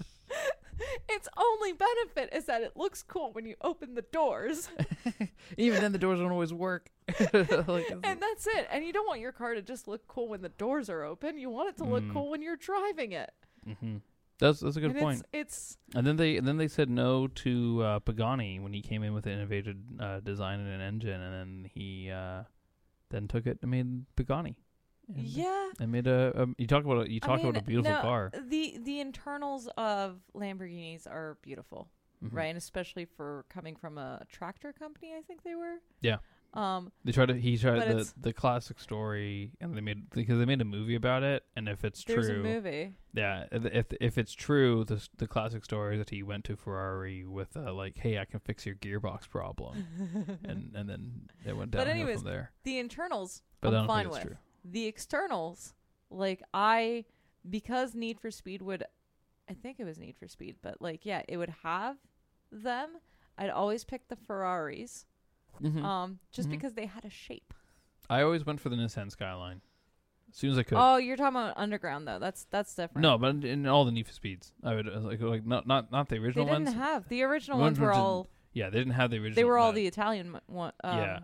its 1.08 1.28
only 1.36 1.72
benefit 1.72 2.30
is 2.34 2.44
that 2.46 2.62
it 2.62 2.76
looks 2.76 3.02
cool 3.02 3.32
when 3.32 3.46
you 3.46 3.54
open 3.62 3.94
the 3.94 4.02
doors. 4.02 4.68
Even 5.56 5.80
then, 5.80 5.92
the 5.92 5.98
doors 5.98 6.18
don't 6.18 6.32
always 6.32 6.52
work. 6.52 6.90
like, 7.32 7.90
And 8.04 8.20
that's 8.20 8.46
it. 8.46 8.66
And 8.70 8.84
you 8.84 8.92
don't 8.92 9.06
want 9.06 9.20
your 9.20 9.32
car 9.32 9.54
to 9.54 9.62
just 9.62 9.88
look 9.88 10.06
cool 10.08 10.28
when 10.28 10.42
the 10.42 10.48
doors 10.50 10.90
are 10.90 11.02
open. 11.04 11.38
You 11.38 11.50
want 11.50 11.68
it 11.70 11.76
to 11.78 11.84
look 11.84 12.04
Mm. 12.04 12.12
cool 12.12 12.30
when 12.30 12.42
you're 12.42 12.56
driving 12.56 13.12
it. 13.12 13.30
Mhm. 13.66 14.00
That's 14.38 14.60
that's 14.60 14.76
a 14.76 14.80
good 14.80 14.90
and 14.90 14.98
point. 15.00 15.22
It's, 15.32 15.76
it's 15.76 15.78
And 15.94 16.06
then 16.06 16.16
they 16.16 16.36
and 16.36 16.46
then 16.46 16.58
they 16.58 16.68
said 16.68 16.90
no 16.90 17.26
to 17.26 17.82
uh, 17.82 17.98
Pagani 18.00 18.60
when 18.60 18.72
he 18.74 18.82
came 18.82 19.02
in 19.02 19.14
with 19.14 19.24
an 19.26 19.32
innovative 19.32 19.76
uh, 19.98 20.20
design 20.20 20.60
and 20.60 20.68
an 20.68 20.80
engine, 20.82 21.20
and 21.20 21.32
then 21.32 21.70
he 21.72 22.10
uh, 22.10 22.42
then 23.08 23.28
took 23.28 23.46
it 23.46 23.58
and 23.62 23.70
made 23.70 24.04
Pagani. 24.14 24.56
And, 25.08 25.24
yeah. 25.24 25.70
and 25.78 25.92
made 25.92 26.06
a, 26.06 26.32
a 26.42 26.46
you 26.58 26.66
talk 26.66 26.84
about 26.84 27.06
a, 27.06 27.10
you 27.10 27.20
I 27.22 27.26
talk 27.26 27.40
about 27.40 27.56
a 27.56 27.62
beautiful 27.62 27.92
no, 27.92 28.00
car, 28.00 28.32
The 28.48 28.78
the 28.82 29.00
internals 29.00 29.68
of 29.76 30.18
Lamborghinis 30.34 31.06
are 31.06 31.38
beautiful, 31.42 31.88
Mhm. 32.24 32.30
right? 32.32 32.46
And 32.46 32.58
especially 32.58 33.04
for 33.04 33.44
coming 33.48 33.76
from 33.76 33.98
a 33.98 34.24
tractor 34.30 34.72
company, 34.72 35.14
I 35.16 35.22
think 35.22 35.42
they 35.44 35.54
were. 35.54 35.76
Yeah. 36.00 36.16
Um. 36.54 36.90
They 37.04 37.12
tried 37.12 37.26
to 37.26 37.34
he 37.34 37.58
tried 37.58 37.86
the 37.86 38.12
the 38.18 38.32
classic 38.32 38.80
story, 38.80 39.52
and 39.60 39.76
they 39.76 39.80
made 39.82 40.08
because 40.10 40.38
they 40.38 40.44
made 40.46 40.60
a 40.62 40.64
movie 40.64 40.94
about 40.94 41.22
it, 41.22 41.44
and 41.54 41.68
if 41.68 41.84
it's 41.84 42.02
There's 42.02 42.28
true, 42.28 42.40
a 42.40 42.42
movie. 42.42 42.94
yeah, 43.12 43.44
if 43.52 43.92
if- 44.00 44.16
it's 44.18 44.32
true, 44.32 44.82
the 44.84 45.06
the 45.18 45.26
classic 45.28 45.64
story 45.64 45.98
that 45.98 46.08
he 46.10 46.22
went 46.22 46.44
to 46.46 46.56
Ferrari 46.56 47.26
with 47.26 47.56
uh, 47.56 47.72
like, 47.74 47.98
hey, 47.98 48.18
I 48.18 48.24
can 48.24 48.40
fix 48.40 48.64
your 48.64 48.74
gearbox 48.76 49.28
problem, 49.28 49.84
and 50.44 50.74
and 50.74 50.88
then 50.88 51.28
it 51.44 51.54
went 51.56 51.74
anyways, 51.74 52.20
from 52.22 52.30
there. 52.30 52.52
the 52.62 52.78
internals, 52.78 53.42
But 53.60 53.68
I 53.68 53.70
I'm 53.70 53.74
don't 53.82 53.86
fine 53.88 54.04
think 54.04 54.16
it's 54.16 54.24
with. 54.24 54.32
true. 54.34 54.42
The 54.68 54.86
externals, 54.86 55.74
like 56.10 56.42
I, 56.52 57.04
because 57.48 57.94
Need 57.94 58.18
for 58.20 58.30
Speed 58.30 58.62
would, 58.62 58.84
I 59.48 59.54
think 59.54 59.78
it 59.78 59.84
was 59.84 59.98
Need 59.98 60.16
for 60.18 60.26
Speed, 60.28 60.56
but 60.62 60.80
like 60.82 61.04
yeah, 61.06 61.22
it 61.28 61.36
would 61.36 61.54
have 61.62 61.96
them. 62.50 62.90
I'd 63.38 63.50
always 63.50 63.84
pick 63.84 64.08
the 64.08 64.16
Ferraris, 64.16 65.04
Mhm. 65.62 65.82
um, 65.84 66.18
just 66.32 66.48
Mhm. 66.48 66.52
because 66.52 66.74
they 66.74 66.86
had 66.86 67.04
a 67.04 67.10
shape. 67.10 67.52
I 68.08 68.22
always 68.22 68.44
went 68.46 68.60
for 68.60 68.68
the 68.70 68.76
Nissan 68.76 69.10
Skyline. 69.10 69.60
As 70.30 70.36
soon 70.36 70.50
as 70.50 70.58
I 70.58 70.64
could. 70.64 70.76
Oh, 70.78 70.96
you're 70.96 71.16
talking 71.16 71.36
about 71.36 71.54
underground 71.56 72.08
though. 72.08 72.18
That's 72.18 72.44
that's 72.46 72.74
different. 72.74 73.02
no, 73.02 73.16
but 73.18 73.44
in 73.44 73.66
all 73.66 73.84
the 73.84 73.92
Need 73.92 74.06
for 74.08 74.12
Speeds, 74.12 74.52
I 74.64 74.74
would 74.74 74.88
uh, 74.88 75.00
like 75.00 75.20
like 75.20 75.46
not 75.46 75.66
not 75.66 75.92
not 75.92 76.08
the 76.08 76.18
original 76.18 76.46
ones. 76.46 76.66
they 76.66 76.72
original 76.72 76.74
didn't 76.74 76.78
ones. 76.80 76.92
have 77.02 77.08
the 77.08 77.22
original 77.22 77.58
Ones 77.58 77.78
ones 77.78 77.86
were 77.86 77.92
all 77.92 78.26
yeah, 78.52 78.70
they 78.70 78.78
didn't 78.78 78.94
have 78.94 79.10
the 79.10 79.18
original. 79.18 79.34
they 79.36 79.44
were 79.44 79.58
all 79.58 79.70
but- 79.70 79.76
the 79.76 79.86
Italian 79.86 80.38
one. 80.46 80.72
Um, 80.82 80.98
yeah, 80.98 81.18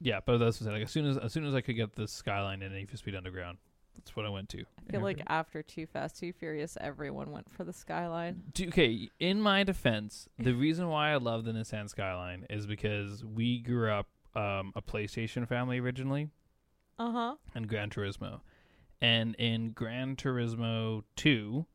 yeah. 0.00 0.20
But 0.24 0.38
that's 0.38 0.60
what 0.60 0.66
I 0.66 0.70
said. 0.70 0.72
Like 0.74 0.82
as 0.84 0.90
soon 0.90 1.06
as 1.06 1.16
as 1.18 1.32
soon 1.32 1.46
as 1.46 1.54
I 1.54 1.60
could 1.60 1.76
get 1.76 1.94
the 1.94 2.06
Skyline 2.08 2.62
and 2.62 2.74
Need 2.74 2.90
for 2.90 2.96
Speed 2.96 3.14
Underground, 3.14 3.58
That's 3.96 4.14
what 4.16 4.26
I 4.26 4.28
went 4.28 4.48
to. 4.50 4.64
I 4.88 4.92
feel 4.92 5.00
like 5.00 5.22
after 5.26 5.62
Too 5.62 5.86
Fast, 5.86 6.18
Too 6.20 6.32
Furious, 6.32 6.76
everyone 6.80 7.30
went 7.32 7.50
for 7.52 7.64
the 7.64 7.72
Skyline. 7.72 8.42
Do- 8.52 8.68
okay, 8.68 9.08
in 9.20 9.40
my 9.40 9.64
defense, 9.64 10.28
the 10.38 10.52
reason 10.52 10.88
why 10.88 11.10
I 11.12 11.16
love 11.16 11.44
the 11.44 11.52
Nissan 11.52 11.88
Skyline 11.88 12.46
is 12.50 12.66
because 12.66 13.24
we 13.24 13.60
grew 13.60 13.90
up 13.90 14.08
um, 14.34 14.72
a 14.76 14.82
PlayStation 14.82 15.48
family 15.48 15.78
originally 15.80 16.28
Uh 16.98 17.10
huh. 17.12 17.34
and 17.54 17.66
Gran 17.68 17.90
Turismo. 17.90 18.40
And 19.00 19.34
in 19.36 19.70
Gran 19.72 20.16
Turismo 20.16 21.04
2, 21.16 21.66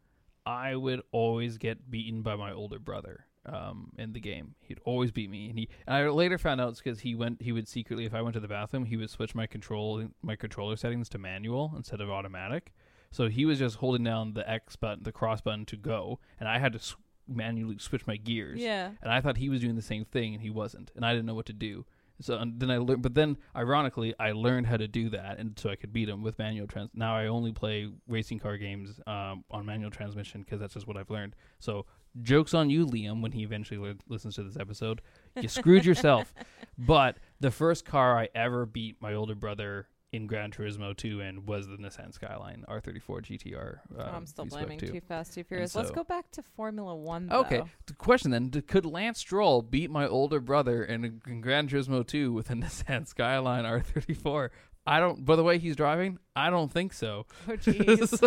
I 0.46 0.76
would 0.76 1.02
always 1.12 1.58
get 1.58 1.90
beaten 1.92 2.22
by 2.24 2.36
my 2.36 2.52
older 2.52 2.80
brother 2.80 3.26
um, 3.46 3.92
in 3.98 4.14
the 4.14 4.20
game. 4.20 4.56
He'd 4.62 4.80
always 4.86 5.12
beat 5.12 5.30
me. 5.30 5.50
And, 5.50 5.60
he, 5.60 5.70
and 5.88 5.96
I 5.96 6.08
later 6.10 6.38
found 6.38 6.62
out 6.62 6.70
it's 6.70 6.82
because 6.82 7.00
he 7.00 7.16
went. 7.16 7.42
He 7.42 7.52
would 7.52 7.68
secretly, 7.68 8.06
if 8.06 8.14
I 8.14 8.22
went 8.22 8.34
to 8.36 8.40
the 8.40 8.48
bathroom, 8.48 8.86
he 8.86 8.98
would 8.98 9.10
switch 9.10 9.34
my 9.36 9.48
control 9.48 10.08
my 10.22 10.36
controller 10.36 10.76
settings 10.76 11.10
to 11.10 11.18
manual 11.18 11.74
instead 11.76 12.02
of 12.02 12.10
automatic. 12.10 12.72
So 13.12 13.28
he 13.28 13.46
was 13.46 13.60
just 13.60 13.78
holding 13.78 14.04
down 14.04 14.34
the 14.34 14.50
X 14.50 14.76
button, 14.76 15.04
the 15.04 15.12
cross 15.12 15.42
button 15.42 15.66
to 15.66 15.76
go, 15.76 16.20
and 16.40 16.48
I 16.48 16.60
had 16.60 16.72
to 16.74 16.80
s- 16.80 16.96
manually 17.28 17.78
switch 17.78 18.08
my 18.08 18.16
gears. 18.16 18.60
Yeah. 18.60 18.92
And 19.02 19.12
I 19.12 19.20
thought 19.20 19.38
he 19.38 19.50
was 19.50 19.60
doing 19.60 19.76
the 19.76 19.82
same 19.82 20.06
thing, 20.06 20.34
and 20.34 20.42
he 20.42 20.50
wasn't, 20.50 20.92
and 20.96 21.06
I 21.06 21.12
didn't 21.12 21.26
know 21.26 21.36
what 21.36 21.48
to 21.48 21.54
do. 21.54 21.86
So 22.22 22.38
and 22.38 22.60
then 22.60 22.70
I 22.70 22.78
learned, 22.78 23.02
but 23.02 23.16
then 23.16 23.36
ironically, 23.56 24.14
I 24.20 24.32
learned 24.32 24.68
how 24.68 24.78
to 24.78 24.88
do 24.88 25.10
that, 25.10 25.40
and 25.40 25.58
so 25.58 25.70
I 25.72 25.76
could 25.76 25.92
beat 25.92 26.08
him 26.08 26.22
with 26.22 26.38
manual 26.38 26.68
trans. 26.68 26.92
Now 26.94 27.16
I 27.18 27.28
only 27.28 27.52
play 27.52 27.90
racing 28.08 28.40
car 28.40 28.58
games 28.58 29.00
um, 29.08 29.44
on 29.50 29.66
manual 29.66 29.90
transmission 29.92 30.42
because 30.42 30.60
that's 30.60 30.76
just 30.76 30.88
what 30.88 30.98
I've 30.98 31.10
learned. 31.10 31.36
So 31.60 31.88
jokes 32.22 32.54
on 32.54 32.70
you, 32.70 32.86
Liam, 32.86 33.22
when 33.22 33.32
he 33.32 33.44
eventually 33.44 33.80
li- 33.80 34.00
listens 34.08 34.36
to 34.36 34.44
this 34.44 34.58
episode. 34.58 35.02
You 35.40 35.48
screwed 35.48 35.86
yourself. 35.86 36.34
But 36.78 37.18
the 37.40 37.52
first 37.52 37.86
car 37.86 38.18
I 38.18 38.30
ever 38.34 38.66
beat 38.66 38.96
my 39.02 39.14
older 39.14 39.36
brother 39.36 39.88
in 40.12 40.28
Gran 40.28 40.52
Turismo 40.52 40.96
2 40.96 41.22
in 41.22 41.46
was 41.46 41.68
the 41.68 41.78
Nissan 41.78 42.14
Skyline 42.14 42.66
R34 42.68 43.02
GTR. 43.22 43.80
Oh, 43.98 44.02
um, 44.02 44.16
I'm 44.16 44.26
still 44.26 44.46
blaming 44.46 44.80
to. 44.80 44.88
Too 44.88 45.02
Fast, 45.02 45.34
Too 45.34 45.44
Furious. 45.44 45.76
Let's 45.76 45.92
go 45.92 46.04
back 46.04 46.30
to 46.32 46.42
Formula 46.42 46.96
One. 46.96 47.32
Okay. 47.32 47.62
The 47.86 47.94
question 47.94 48.32
then: 48.32 48.50
Could 48.50 48.86
Lance 48.86 49.20
Stroll 49.20 49.62
beat 49.62 49.90
my 49.90 50.08
older 50.08 50.40
brother 50.40 50.84
in, 50.84 51.22
in 51.26 51.42
Gran 51.42 51.70
Turismo 51.70 52.06
2 52.06 52.34
with 52.34 52.50
a 52.50 52.54
Nissan 52.56 53.08
Skyline 53.08 53.64
R34? 53.64 54.50
I 54.86 55.00
don't. 55.00 55.24
By 55.26 55.36
the 55.36 55.44
way, 55.44 55.60
he's 55.60 55.76
driving. 55.76 56.18
I 56.36 56.50
don't 56.50 56.72
think 56.72 56.94
so. 56.94 57.28
Oh, 57.48 57.52
jeez. 57.58 58.20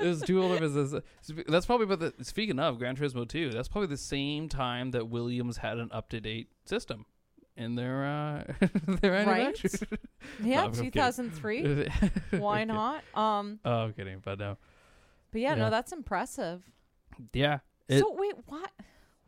it 0.00 0.04
was 0.06 0.22
too 0.22 0.42
old 0.42 0.52
of 0.60 0.74
his. 0.74 0.94
That's 1.46 1.66
probably. 1.66 1.86
But 1.86 2.00
the, 2.00 2.24
speaking 2.24 2.58
of 2.58 2.78
Gran 2.78 2.96
Turismo 2.96 3.28
2, 3.28 3.50
that's 3.50 3.68
probably 3.68 3.88
the 3.88 3.96
same 3.98 4.48
time 4.48 4.92
that 4.92 5.08
Williams 5.08 5.58
had 5.58 5.78
an 5.78 5.90
up 5.92 6.08
to 6.10 6.20
date 6.20 6.48
system 6.64 7.04
in 7.56 7.74
their 7.74 8.04
uh, 8.06 8.44
their 9.02 9.26
Right? 9.26 9.62
yeah, 10.42 10.64
I'm 10.64 10.72
2003. 10.72 11.88
Why 12.38 12.64
not? 12.64 13.04
Um, 13.14 13.58
Oh, 13.64 13.70
I'm 13.84 13.92
kidding. 13.92 14.20
But 14.24 14.38
no. 14.38 14.56
but 15.30 15.40
yeah, 15.42 15.50
Yeah. 15.50 15.54
no, 15.56 15.70
that's 15.70 15.92
impressive. 15.92 16.62
Yeah. 17.34 17.58
It- 17.88 18.00
so 18.00 18.14
wait, 18.16 18.34
what? 18.46 18.70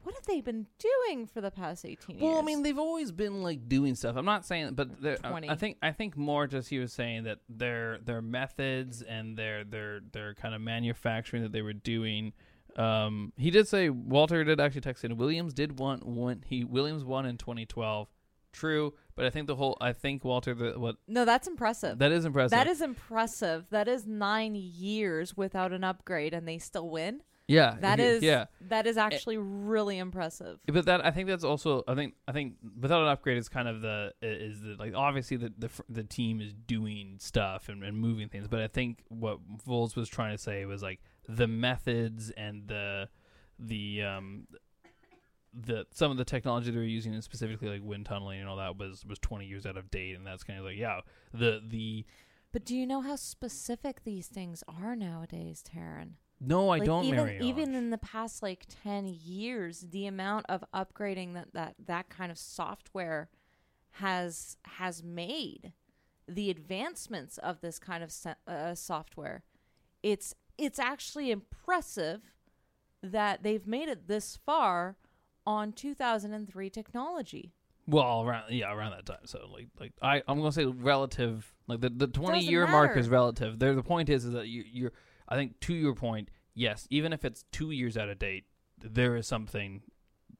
What 0.04 0.14
have 0.14 0.26
they 0.26 0.40
been 0.40 0.66
doing 0.78 1.26
for 1.26 1.40
the 1.40 1.50
past 1.50 1.84
18 1.84 2.16
years? 2.18 2.22
Well, 2.22 2.38
I 2.38 2.42
mean, 2.42 2.62
they've 2.62 2.78
always 2.78 3.10
been 3.10 3.42
like 3.42 3.68
doing 3.68 3.94
stuff. 3.94 4.16
I'm 4.16 4.24
not 4.24 4.44
saying, 4.46 4.74
but 4.74 4.90
I- 5.24 5.32
I 5.48 5.54
think 5.56 5.78
I 5.82 5.92
think 5.92 6.16
more 6.16 6.46
just 6.46 6.68
he 6.68 6.78
was 6.78 6.92
saying 6.92 7.24
that 7.24 7.38
their 7.48 7.98
their 7.98 8.22
methods 8.22 9.02
and 9.02 9.36
their 9.36 9.64
their 9.64 10.00
their 10.12 10.34
kind 10.34 10.54
of 10.54 10.60
manufacturing 10.60 11.42
that 11.42 11.52
they 11.52 11.62
were 11.62 11.72
doing. 11.72 12.32
Um, 12.76 13.32
he 13.36 13.50
did 13.50 13.68
say 13.68 13.88
Walter 13.88 14.42
did 14.44 14.60
actually 14.60 14.80
text 14.80 15.04
in 15.04 15.16
Williams 15.16 15.54
did 15.54 15.78
want 15.78 16.04
one 16.06 16.42
he 16.46 16.64
Williams 16.64 17.04
won 17.04 17.24
in 17.26 17.36
2012. 17.38 18.08
True, 18.52 18.94
but 19.16 19.24
I 19.24 19.30
think 19.30 19.48
the 19.48 19.56
whole 19.56 19.76
I 19.80 19.92
think 19.92 20.24
Walter 20.24 20.54
the 20.54 20.78
what 20.78 20.96
no, 21.08 21.24
that's 21.24 21.48
impressive. 21.48 21.98
that 21.98 22.12
is 22.12 22.24
impressive. 22.24 22.50
That 22.50 22.66
is 22.68 22.80
impressive. 22.82 23.66
That 23.70 23.88
is 23.88 24.06
nine 24.06 24.54
years 24.54 25.36
without 25.36 25.72
an 25.72 25.82
upgrade, 25.82 26.32
and 26.34 26.46
they 26.46 26.58
still 26.58 26.88
win. 26.88 27.22
Yeah 27.46 27.76
That 27.80 28.00
is 28.00 28.22
yeah. 28.22 28.46
That 28.68 28.86
is 28.86 28.96
actually 28.96 29.36
really 29.36 29.98
impressive. 29.98 30.58
But 30.66 30.86
that 30.86 31.04
I 31.04 31.10
think 31.10 31.28
that's 31.28 31.44
also 31.44 31.84
I 31.86 31.94
think 31.94 32.14
I 32.26 32.32
think 32.32 32.54
without 32.80 33.02
an 33.02 33.08
upgrade 33.08 33.36
is 33.36 33.48
kind 33.48 33.68
of 33.68 33.82
the 33.82 34.12
is 34.22 34.62
the 34.62 34.76
like 34.78 34.94
obviously 34.94 35.36
the 35.36 35.52
the, 35.58 35.70
the 35.88 36.04
team 36.04 36.40
is 36.40 36.54
doing 36.54 37.16
stuff 37.18 37.68
and, 37.68 37.82
and 37.84 37.98
moving 37.98 38.28
things, 38.28 38.48
but 38.48 38.60
I 38.60 38.68
think 38.68 39.04
what 39.08 39.38
Vowles 39.66 39.94
was 39.94 40.08
trying 40.08 40.32
to 40.32 40.42
say 40.42 40.64
was 40.64 40.82
like 40.82 41.00
the 41.28 41.46
methods 41.46 42.30
and 42.30 42.66
the 42.68 43.08
the 43.58 44.02
um 44.02 44.46
the 45.52 45.86
some 45.92 46.10
of 46.10 46.16
the 46.16 46.24
technology 46.24 46.70
they 46.70 46.78
were 46.78 46.82
using 46.82 47.14
and 47.14 47.22
specifically 47.22 47.68
like 47.68 47.80
wind 47.82 48.06
tunneling 48.06 48.40
and 48.40 48.48
all 48.48 48.56
that 48.56 48.76
was 48.76 49.04
was 49.06 49.18
20 49.20 49.46
years 49.46 49.66
out 49.66 49.76
of 49.76 49.90
date 49.90 50.16
and 50.16 50.26
that's 50.26 50.42
kind 50.42 50.58
of 50.58 50.64
like 50.64 50.76
yeah 50.76 51.00
the 51.32 51.62
the 51.64 52.04
But 52.52 52.64
do 52.64 52.74
you 52.74 52.86
know 52.86 53.00
how 53.02 53.16
specific 53.16 54.02
these 54.04 54.26
things 54.26 54.64
are 54.66 54.96
nowadays, 54.96 55.62
Teryn? 55.62 56.14
No 56.40 56.68
I 56.70 56.78
like 56.78 56.86
don't 56.86 57.04
even 57.04 57.20
Marie-Ange. 57.20 57.42
even 57.44 57.74
in 57.74 57.90
the 57.90 57.98
past 57.98 58.42
like 58.42 58.66
10 58.82 59.06
years 59.24 59.86
the 59.90 60.06
amount 60.06 60.46
of 60.48 60.64
upgrading 60.74 61.34
that 61.34 61.52
that 61.54 61.74
that 61.86 62.08
kind 62.08 62.30
of 62.30 62.38
software 62.38 63.28
has 63.92 64.56
has 64.64 65.02
made 65.02 65.72
the 66.26 66.50
advancements 66.50 67.38
of 67.38 67.60
this 67.60 67.78
kind 67.78 68.02
of 68.02 68.12
uh, 68.46 68.74
software 68.74 69.42
it's 70.02 70.34
it's 70.58 70.78
actually 70.78 71.30
impressive 71.30 72.34
that 73.02 73.42
they've 73.42 73.66
made 73.66 73.88
it 73.88 74.08
this 74.08 74.38
far 74.44 74.96
on 75.46 75.72
2003 75.72 76.70
technology 76.70 77.52
Well, 77.86 78.22
around 78.22 78.50
yeah, 78.50 78.72
around 78.72 78.92
that 78.92 79.04
time. 79.06 79.26
So 79.26 79.46
like 79.52 79.68
like 79.78 79.92
I 80.00 80.22
I'm 80.26 80.38
gonna 80.38 80.52
say 80.52 80.64
relative 80.64 81.52
like 81.66 81.80
the 81.80 81.90
the 81.90 82.06
twenty 82.06 82.38
Doesn't 82.38 82.50
year 82.50 82.66
mark 82.66 82.96
is 82.96 83.08
relative. 83.10 83.58
There 83.58 83.74
the 83.74 83.82
point 83.82 84.08
is 84.08 84.24
is 84.24 84.32
that 84.32 84.48
you 84.48 84.64
you're 84.66 84.92
I 85.28 85.36
think 85.36 85.60
to 85.60 85.74
your 85.74 85.94
point, 85.94 86.30
yes, 86.54 86.86
even 86.90 87.12
if 87.12 87.24
it's 87.24 87.44
two 87.52 87.70
years 87.70 87.96
out 87.96 88.08
of 88.08 88.18
date, 88.18 88.44
there 88.78 89.16
is 89.16 89.26
something 89.26 89.82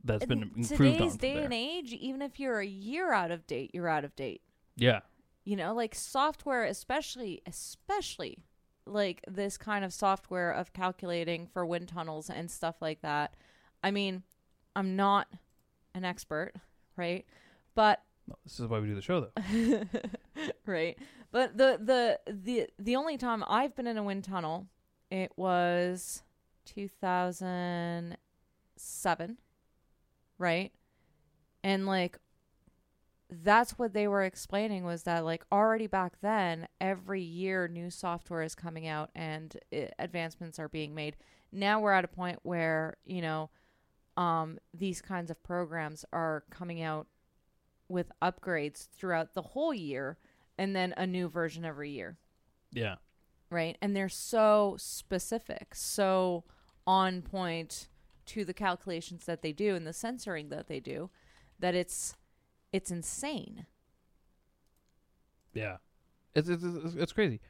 that's 0.05 0.27
been 0.27 0.43
In 0.43 0.51
improved 0.57 0.97
today's 0.99 1.13
on 1.13 1.17
day 1.17 1.35
there. 1.35 1.45
and 1.45 1.53
age 1.55 1.93
even 1.95 2.21
if 2.21 2.39
you're 2.39 2.61
a 2.61 2.67
year 2.67 3.13
out 3.13 3.31
of 3.31 3.47
date 3.47 3.71
you're 3.73 3.89
out 3.89 4.05
of 4.05 4.15
date 4.15 4.43
yeah. 4.77 5.01
you 5.45 5.57
know 5.57 5.73
like 5.73 5.95
software 5.95 6.65
especially 6.65 7.41
especially 7.47 8.45
like 8.85 9.25
this 9.27 9.57
kind 9.57 9.83
of 9.83 9.95
software 9.95 10.51
of 10.51 10.75
calculating 10.75 11.47
for 11.47 11.65
wind 11.65 11.89
tunnels 11.89 12.29
and 12.29 12.51
stuff 12.51 12.77
like 12.83 13.01
that 13.01 13.35
i 13.83 13.91
mean 13.91 14.23
i'm 14.77 14.95
not 14.95 15.27
an 15.95 16.05
expert 16.05 16.53
right 16.97 17.25
but 17.75 18.03
No, 18.29 18.37
this 18.45 18.61
is 18.61 18.67
why 18.67 18.81
we 18.81 18.89
do 18.89 18.95
the 18.95 19.01
show 19.01 19.21
though. 19.35 19.85
right 20.67 20.99
but 21.33 21.57
the 21.57 21.79
the 21.83 22.21
the 22.31 22.67
the 22.79 22.97
only 22.97 23.17
time 23.17 23.43
i've 23.49 23.75
been 23.75 23.87
in 23.87 23.97
a 23.97 24.03
wind 24.03 24.25
tunnel 24.25 24.67
it 25.15 25.33
was 25.37 26.25
2007 26.65 29.39
right? 30.39 30.73
And 31.63 31.87
like 31.87 32.19
that's 33.31 33.79
what 33.79 33.95
they 33.95 34.07
were 34.07 34.23
explaining 34.23 34.85
was 34.85 35.05
that 35.05 35.25
like 35.25 35.45
already 35.51 35.87
back 35.87 36.21
then 36.21 36.69
every 36.81 37.23
year 37.23 37.67
new 37.67 37.91
software 37.91 38.43
is 38.43 38.55
coming 38.55 38.87
out 38.87 39.11
and 39.15 39.57
i 39.73 39.89
advancements 39.99 40.59
are 40.59 40.69
being 40.69 40.95
made. 40.95 41.17
Now 41.53 41.81
we're 41.81 41.93
at 41.93 42.05
a 42.05 42.09
point 42.09 42.41
where 42.43 42.97
you 43.05 43.23
know 43.23 43.51
um 44.17 44.59
these 44.73 45.01
kinds 45.01 45.31
of 45.31 45.43
programs 45.43 46.05
are 46.13 46.45
coming 46.51 46.83
out 46.83 47.07
with 47.89 48.11
upgrades 48.23 48.89
throughout 48.89 49.35
the 49.35 49.43
whole 49.43 49.73
year 49.73 50.19
and 50.59 50.75
then 50.75 50.95
a 50.97 51.07
new 51.07 51.29
version 51.29 51.65
every 51.65 51.91
year. 51.91 52.19
Yeah. 52.73 52.97
Right 53.55 53.79
and 53.81 53.97
they're 53.97 54.09
so 54.09 54.77
specific 54.79 55.75
so 55.75 56.45
on 56.87 57.23
point 57.23 57.89
to 58.27 58.45
the 58.45 58.55
calculations 58.55 59.25
that 59.25 59.43
they 59.43 59.53
do 59.53 59.75
and 59.75 59.87
the 59.87 59.93
censoring 59.93 60.49
that 60.51 60.69
they 60.69 60.81
do 60.81 61.11
that 61.61 61.75
it's 61.75 62.17
it's 62.73 62.91
insane 62.91 63.67
Yeah, 65.55 65.77
it's 66.35 66.49
it's, 66.49 66.65
it's, 66.97 67.13
crazy. 67.13 67.41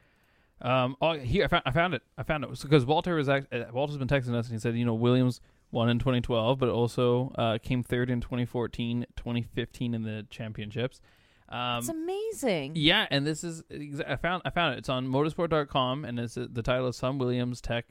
Um, 0.61 0.95
oh, 1.01 1.13
here 1.13 1.43
I 1.45 1.47
found 1.47 1.63
I 1.65 1.71
found 1.71 1.93
it. 1.95 2.03
I 2.17 2.23
found 2.23 2.43
it 2.43 2.61
because 2.61 2.85
Walter 2.85 3.15
was 3.15 3.27
uh, 3.27 3.41
Walter's 3.73 3.97
been 3.97 4.07
texting 4.07 4.35
us 4.35 4.45
and 4.45 4.53
he 4.53 4.59
said, 4.59 4.77
you 4.77 4.85
know, 4.85 4.93
Williams 4.93 5.41
won 5.71 5.89
in 5.89 5.99
2012, 5.99 6.59
but 6.59 6.69
also 6.69 7.33
uh, 7.35 7.57
came 7.57 7.83
third 7.83 8.09
in 8.09 8.21
2014, 8.21 9.07
2015 9.15 9.93
in 9.93 10.03
the 10.03 10.25
championships. 10.29 11.01
Um, 11.47 11.79
it's 11.79 11.89
amazing 11.89 12.73
yeah, 12.75 13.05
and 13.11 13.25
this 13.25 13.43
is 13.43 13.63
I 14.07 14.15
found 14.15 14.41
I 14.45 14.49
found 14.49 14.73
it. 14.75 14.79
It's 14.79 14.89
on 14.89 15.07
motorsport.com 15.07 16.05
and 16.05 16.19
it's 16.19 16.35
the 16.35 16.63
title 16.63 16.87
is 16.87 16.95
Some 16.95 17.17
Williams 17.19 17.61
Tech 17.61 17.85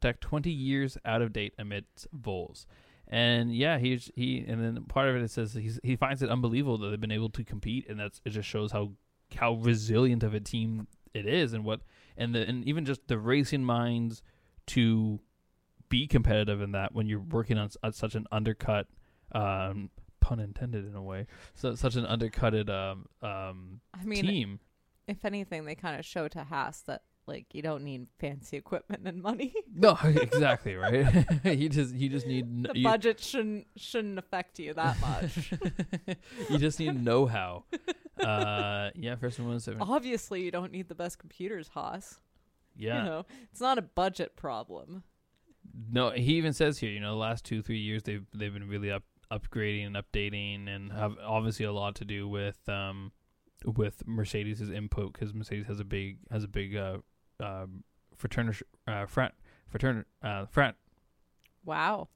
Tech 0.00 0.20
20 0.20 0.50
years 0.50 0.98
out 1.04 1.22
of 1.22 1.32
date 1.32 1.54
amidst 1.58 2.08
Vowles. 2.12 2.66
And 3.08 3.54
yeah, 3.54 3.78
he's 3.78 4.10
he 4.16 4.44
and 4.46 4.62
then 4.62 4.84
part 4.84 5.08
of 5.08 5.16
it 5.16 5.22
it 5.22 5.30
says 5.30 5.54
he's, 5.54 5.78
he 5.84 5.94
finds 5.94 6.22
it 6.22 6.30
unbelievable 6.30 6.78
that 6.78 6.90
they've 6.90 7.00
been 7.00 7.12
able 7.12 7.30
to 7.30 7.44
compete 7.44 7.88
and 7.88 7.98
that's 8.00 8.20
it 8.24 8.30
just 8.30 8.48
shows 8.48 8.72
how 8.72 8.92
how 9.36 9.54
resilient 9.54 10.22
of 10.22 10.34
a 10.34 10.40
team 10.40 10.88
it 11.14 11.26
is 11.26 11.52
and 11.52 11.64
what 11.64 11.80
and 12.16 12.34
the 12.34 12.40
and 12.46 12.64
even 12.64 12.84
just 12.84 13.06
the 13.06 13.18
racing 13.18 13.64
minds 13.64 14.22
to 14.66 15.20
be 15.88 16.06
competitive 16.08 16.60
in 16.60 16.72
that 16.72 16.92
when 16.94 17.06
you're 17.06 17.20
working 17.20 17.58
on, 17.58 17.70
on 17.82 17.92
such 17.92 18.16
an 18.16 18.26
undercut 18.32 18.88
um 19.32 19.90
pun 20.26 20.40
intended 20.40 20.84
in 20.86 20.94
a 20.96 21.02
way 21.02 21.26
so 21.54 21.74
such 21.74 21.94
an 21.96 22.04
undercutted 22.06 22.68
um 22.68 23.06
um 23.22 23.80
i 23.94 24.04
mean 24.04 24.24
team 24.24 24.60
if 25.08 25.24
anything, 25.24 25.64
they 25.64 25.74
kind 25.74 25.98
of 25.98 26.04
show 26.04 26.28
to 26.28 26.44
Haas 26.44 26.80
that 26.82 27.02
like 27.26 27.46
you 27.52 27.62
don't 27.62 27.82
need 27.82 28.06
fancy 28.20 28.56
equipment 28.56 29.06
and 29.06 29.22
money. 29.22 29.52
No, 29.78 29.98
exactly 30.04 30.74
right. 30.74 31.26
you 31.44 31.68
just 31.68 31.94
you 31.94 32.08
just 32.08 32.26
need 32.26 32.64
the 32.64 32.72
you, 32.74 32.82
budget 32.84 33.20
shouldn't 33.20 33.66
shouldn't 33.76 34.18
affect 34.18 34.58
you 34.58 34.72
that 34.74 34.98
much. 35.00 35.52
you 36.50 36.56
just 36.56 36.80
need 36.80 36.98
know 37.04 37.26
how. 37.26 37.64
Uh, 38.18 38.90
yeah, 38.94 39.16
first 39.16 39.38
one 39.38 39.50
was 39.50 39.64
seven. 39.64 39.82
Obviously, 39.82 40.42
you 40.42 40.50
don't 40.50 40.72
need 40.72 40.88
the 40.88 40.94
best 40.94 41.18
computers, 41.18 41.68
Haas. 41.68 42.18
Yeah, 42.74 42.98
You 42.98 43.04
know, 43.04 43.26
it's 43.52 43.60
not 43.60 43.76
a 43.76 43.82
budget 43.82 44.34
problem. 44.34 45.02
no. 45.90 46.10
He 46.10 46.34
even 46.36 46.54
says 46.54 46.78
here, 46.78 46.90
you 46.90 47.00
know, 47.00 47.10
the 47.10 47.20
last 47.20 47.44
two 47.44 47.60
three 47.60 47.78
years 47.78 48.02
they've 48.02 48.24
they've 48.34 48.52
been 48.52 48.68
really 48.68 48.90
up 48.90 49.02
upgrading 49.30 49.86
and 49.86 49.96
updating, 49.96 50.68
and 50.68 50.92
have 50.92 51.16
obviously 51.24 51.64
a 51.64 51.72
lot 51.72 51.94
to 51.96 52.04
do 52.04 52.28
with 52.28 52.68
um 52.68 53.12
with 53.64 54.02
Mercedes' 54.06 54.70
input 54.70 55.12
because 55.12 55.34
Mercedes 55.34 55.66
has 55.66 55.80
a 55.80 55.84
big 55.84 56.18
has 56.30 56.44
a 56.44 56.48
big 56.48 56.76
uh 56.76 56.98
um 57.40 57.84
fraternity 58.14 58.64
uh 58.86 59.06
frat 59.06 59.34
fraternity 59.68 60.08
uh 60.22 60.46
frat 60.46 60.76
Wow, 61.64 62.08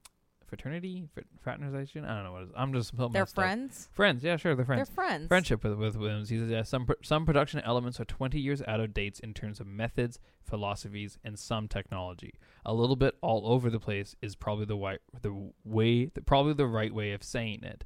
fraternity 0.50 1.08
Frat- 1.14 1.24
fraternization. 1.40 2.04
I 2.04 2.16
don't 2.16 2.24
know 2.24 2.32
what 2.32 2.42
it 2.42 2.44
is. 2.46 2.50
I'm 2.54 2.72
just 2.74 2.94
they're 2.96 3.08
my 3.08 3.20
stuff- 3.24 3.32
friends. 3.32 3.88
Friends, 3.92 4.22
yeah, 4.22 4.36
sure, 4.36 4.54
they're 4.54 4.66
friends. 4.66 4.88
They're 4.88 4.94
friends. 4.94 5.28
Friendship 5.28 5.64
with, 5.64 5.74
with 5.78 5.96
Williams. 5.96 6.28
He 6.28 6.38
says, 6.38 6.50
yeah, 6.50 6.62
some, 6.64 6.84
pr- 6.84 6.92
some 7.02 7.24
production 7.24 7.60
elements 7.60 7.98
are 8.00 8.04
20 8.04 8.38
years 8.38 8.60
out 8.68 8.80
of 8.80 8.92
dates 8.92 9.20
in 9.20 9.32
terms 9.32 9.60
of 9.60 9.66
methods, 9.66 10.18
philosophies, 10.42 11.16
and 11.24 11.38
some 11.38 11.68
technology. 11.68 12.34
A 12.66 12.74
little 12.74 12.96
bit 12.96 13.14
all 13.22 13.50
over 13.50 13.70
the 13.70 13.80
place 13.80 14.14
is 14.20 14.34
probably 14.36 14.66
the, 14.66 14.74
wi- 14.74 14.98
the 15.22 15.50
way, 15.64 16.06
the, 16.06 16.20
probably 16.20 16.52
the 16.52 16.66
right 16.66 16.92
way 16.94 17.12
of 17.12 17.22
saying 17.22 17.62
it. 17.62 17.84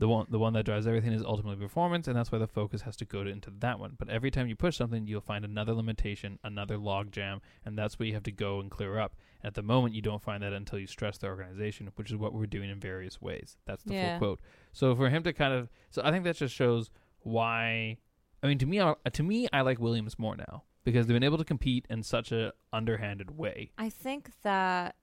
The 0.00 0.08
one, 0.08 0.26
the 0.28 0.40
one 0.40 0.54
that 0.54 0.64
drives 0.64 0.88
everything 0.88 1.12
is 1.12 1.22
ultimately 1.22 1.62
performance, 1.64 2.08
and 2.08 2.16
that's 2.16 2.32
why 2.32 2.38
the 2.38 2.48
focus 2.48 2.82
has 2.82 2.96
to 2.96 3.04
go 3.04 3.22
to, 3.22 3.30
into 3.30 3.52
that 3.60 3.78
one. 3.78 3.94
But 3.96 4.08
every 4.08 4.32
time 4.32 4.48
you 4.48 4.56
push 4.56 4.76
something, 4.76 5.06
you'll 5.06 5.20
find 5.20 5.44
another 5.44 5.72
limitation, 5.72 6.40
another 6.42 6.76
log 6.76 7.12
jam, 7.12 7.40
and 7.64 7.78
that's 7.78 7.96
where 7.96 8.08
you 8.08 8.14
have 8.14 8.24
to 8.24 8.32
go 8.32 8.58
and 8.58 8.72
clear 8.72 8.98
up. 8.98 9.14
At 9.44 9.54
the 9.54 9.62
moment, 9.62 9.94
you 9.94 10.00
don't 10.02 10.22
find 10.22 10.42
that 10.42 10.52
until 10.54 10.78
you 10.78 10.86
stress 10.86 11.18
the 11.18 11.26
organization, 11.26 11.90
which 11.96 12.10
is 12.10 12.16
what 12.16 12.32
we're 12.32 12.46
doing 12.46 12.70
in 12.70 12.80
various 12.80 13.20
ways. 13.20 13.58
That's 13.66 13.84
the 13.84 13.92
Yeah. 13.94 14.18
full 14.18 14.36
quote. 14.36 14.40
So 14.72 14.96
for 14.96 15.10
him 15.10 15.22
to 15.24 15.32
kind 15.34 15.52
of, 15.52 15.68
so 15.90 16.00
I 16.02 16.10
think 16.10 16.24
that 16.24 16.36
just 16.36 16.54
shows 16.54 16.90
why. 17.20 17.98
I 18.42 18.46
mean, 18.46 18.58
to 18.58 18.66
me, 18.66 18.80
I- 18.80 18.94
to 19.12 19.22
me, 19.22 19.46
I 19.52 19.60
like 19.60 19.78
Williams 19.78 20.18
more 20.18 20.36
now 20.36 20.64
because 20.82 21.06
they've 21.06 21.14
been 21.14 21.22
able 21.22 21.38
to 21.38 21.44
compete 21.44 21.86
in 21.90 22.02
such 22.02 22.32
a 22.32 22.52
underhanded 22.72 23.36
way. 23.36 23.70
I 23.78 23.90
think 23.90 24.30
that 24.42 24.96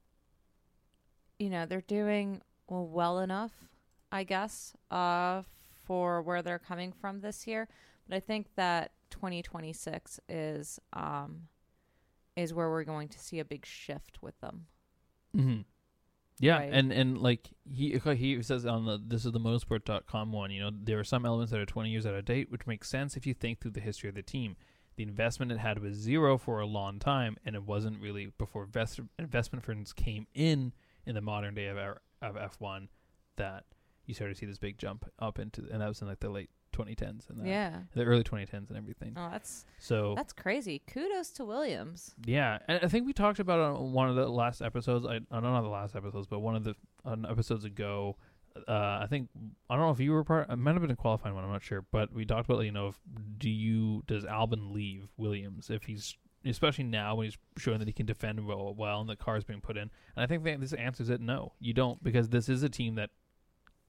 you 1.40 1.50
know 1.50 1.66
they're 1.66 1.82
doing 1.82 2.42
well, 2.68 2.88
well 2.88 3.20
enough, 3.20 3.70
I 4.12 4.24
guess, 4.24 4.76
uh, 4.92 5.44
for 5.84 6.22
where 6.22 6.42
they're 6.42 6.60
coming 6.60 6.92
from 6.92 7.22
this 7.22 7.48
year. 7.48 7.68
But 8.08 8.16
I 8.16 8.20
think 8.20 8.56
that 8.56 8.92
2026 9.10 10.20
is 10.30 10.80
um, 10.94 11.48
is 12.36 12.54
where 12.54 12.70
we're 12.70 12.84
going 12.84 13.08
to 13.10 13.20
see 13.20 13.40
a 13.40 13.46
big 13.46 13.66
shift 13.66 14.22
with 14.22 14.40
them. 14.40 14.68
Mm-hmm. 15.36 15.62
Yeah, 16.40 16.58
Right. 16.58 16.74
and 16.74 16.92
and 16.92 17.22
like 17.22 17.50
he 17.72 18.00
he 18.16 18.42
says 18.42 18.66
on 18.66 18.86
the 18.86 19.00
this 19.06 19.26
is 19.26 19.32
the 19.32 19.40
motorsport.com 19.40 20.32
one, 20.32 20.50
you 20.52 20.62
know, 20.62 20.72
there 20.74 20.98
are 21.00 21.04
some 21.04 21.26
elements 21.26 21.52
that 21.52 21.60
are 21.60 21.66
20 21.66 21.90
years 21.90 22.06
out 22.06 22.16
of 22.16 22.26
date, 22.26 22.52
which 22.52 22.66
makes 22.66 22.90
sense 22.90 23.16
if 23.16 23.28
you 23.28 23.34
think 23.36 23.60
through 23.60 23.72
the 23.72 23.80
history 23.82 24.10
of 24.10 24.16
the 24.16 24.24
team. 24.24 24.56
The 24.98 25.04
investment 25.04 25.52
it 25.52 25.60
had 25.60 25.80
was 25.80 25.96
zero 25.96 26.38
for 26.38 26.60
a 26.60 26.66
long 26.66 27.00
time, 27.00 27.38
and 27.46 27.56
it 27.56 27.64
wasn't 27.64 28.02
really 28.02 28.32
before 28.38 28.64
invest, 28.64 29.00
investment 29.18 29.64
firms 29.64 29.94
came 29.94 30.28
in 30.34 30.74
in 31.06 31.16
the 31.16 31.22
modern 31.22 31.54
day 31.56 31.68
of 31.68 31.78
our, 31.78 32.02
of 32.22 32.36
F1 32.36 32.88
that 33.38 33.64
you 34.06 34.14
started 34.14 34.34
to 34.34 34.40
see 34.40 34.46
this 34.46 34.58
big 34.58 34.78
jump 34.78 35.06
up 35.18 35.40
into, 35.40 35.66
and 35.72 35.82
that 35.82 35.88
was 35.88 36.02
in 36.02 36.08
like 36.08 36.20
the 36.20 36.30
late 36.30 36.50
2010s 36.72 37.30
and 37.30 37.40
that, 37.40 37.48
Yeah. 37.48 37.80
the 37.94 38.04
early 38.04 38.24
2010s 38.24 38.70
and 38.70 38.78
everything. 38.78 39.14
Oh, 39.16 39.30
that's 39.32 39.66
So 39.80 40.14
that's 40.16 40.34
crazy. 40.34 40.80
Kudos 40.88 41.30
to 41.32 41.46
Williams. 41.46 42.16
yeah, 42.26 42.60
and 42.68 42.80
I 42.84 42.88
think 42.88 43.06
we 43.06 43.14
talked 43.14 43.40
about 43.40 43.60
on 43.60 43.94
one 43.94 44.10
of 44.10 44.16
the 44.16 44.28
last 44.28 44.62
episodes. 44.62 45.06
I, 45.06 45.16
I 45.16 45.40
don't 45.40 45.44
know 45.44 45.62
the 45.62 45.70
last 45.70 45.96
episodes, 45.96 46.28
but 46.28 46.40
one 46.40 46.56
of 46.56 46.64
the 46.64 46.76
on 47.06 47.26
episodes 47.30 47.66
ago. 47.66 48.18
Uh, 48.68 49.00
I 49.02 49.08
think 49.10 49.30
I 49.70 49.76
don't 49.76 49.86
know 49.86 49.92
if 49.92 50.00
you 50.02 50.12
were 50.12 50.26
part. 50.26 50.50
It 50.50 50.58
might 50.58 50.74
have 50.74 50.82
been 50.82 50.92
a 50.92 50.96
qualifying 50.96 51.34
one. 51.36 51.46
I'm 51.46 51.52
not 51.52 51.64
sure, 51.64 51.86
but 51.90 52.12
we 52.14 52.26
talked 52.26 52.50
about 52.50 52.64
you 52.66 52.72
know 52.74 52.90
if 52.90 53.00
do 53.38 53.50
you 53.50 54.04
does 54.08 54.26
Albon 54.26 54.74
leave 54.74 55.08
Williams 55.16 55.70
if 55.70 55.84
he's 55.84 56.18
especially 56.44 56.84
now 56.84 57.16
when 57.16 57.26
he's 57.26 57.38
showing 57.58 57.80
that 57.80 57.88
he 57.88 57.94
can 57.94 58.06
defend 58.06 58.46
well, 58.46 58.74
well 58.76 59.00
and 59.00 59.10
the 59.10 59.16
car's 59.16 59.44
being 59.46 59.62
put 59.62 59.78
in. 59.78 59.84
And 60.16 60.24
I 60.24 60.26
think 60.26 60.44
that 60.44 60.60
this 60.60 60.74
answers 60.74 61.10
it 61.10 61.22
no, 61.22 61.54
you 61.62 61.74
don't 61.74 62.04
because 62.04 62.28
this 62.30 62.50
is 62.50 62.62
a 62.62 62.68
team 62.70 62.96
that 62.96 63.12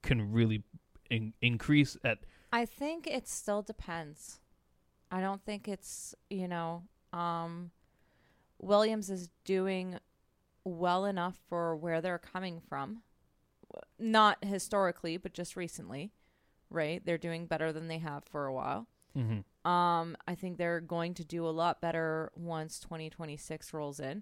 can 0.01 0.31
really 0.31 0.63
in, 1.09 1.33
increase 1.41 1.97
at 2.03 2.19
I 2.53 2.65
think 2.65 3.07
it 3.07 3.27
still 3.27 3.63
depends. 3.63 4.39
I 5.09 5.21
don't 5.21 5.43
think 5.43 5.67
it's, 5.67 6.13
you 6.29 6.47
know, 6.47 6.83
um, 7.11 7.71
Williams 8.59 9.09
is 9.09 9.29
doing 9.43 9.97
well 10.63 11.05
enough 11.05 11.35
for 11.49 11.75
where 11.75 11.99
they're 11.99 12.19
coming 12.19 12.61
from. 12.61 13.01
Not 13.97 14.45
historically, 14.45 15.17
but 15.17 15.33
just 15.33 15.55
recently, 15.55 16.11
right? 16.69 17.03
They're 17.03 17.17
doing 17.17 17.47
better 17.47 17.73
than 17.73 17.87
they 17.87 17.97
have 17.97 18.23
for 18.23 18.45
a 18.45 18.53
while. 18.53 18.87
mm-hmm. 19.17 19.69
Um, 19.69 20.15
I 20.27 20.35
think 20.35 20.57
they're 20.57 20.79
going 20.79 21.15
to 21.15 21.25
do 21.25 21.47
a 21.47 21.49
lot 21.49 21.81
better 21.81 22.31
once 22.35 22.79
2026 22.79 23.73
rolls 23.73 23.99
in. 23.99 24.21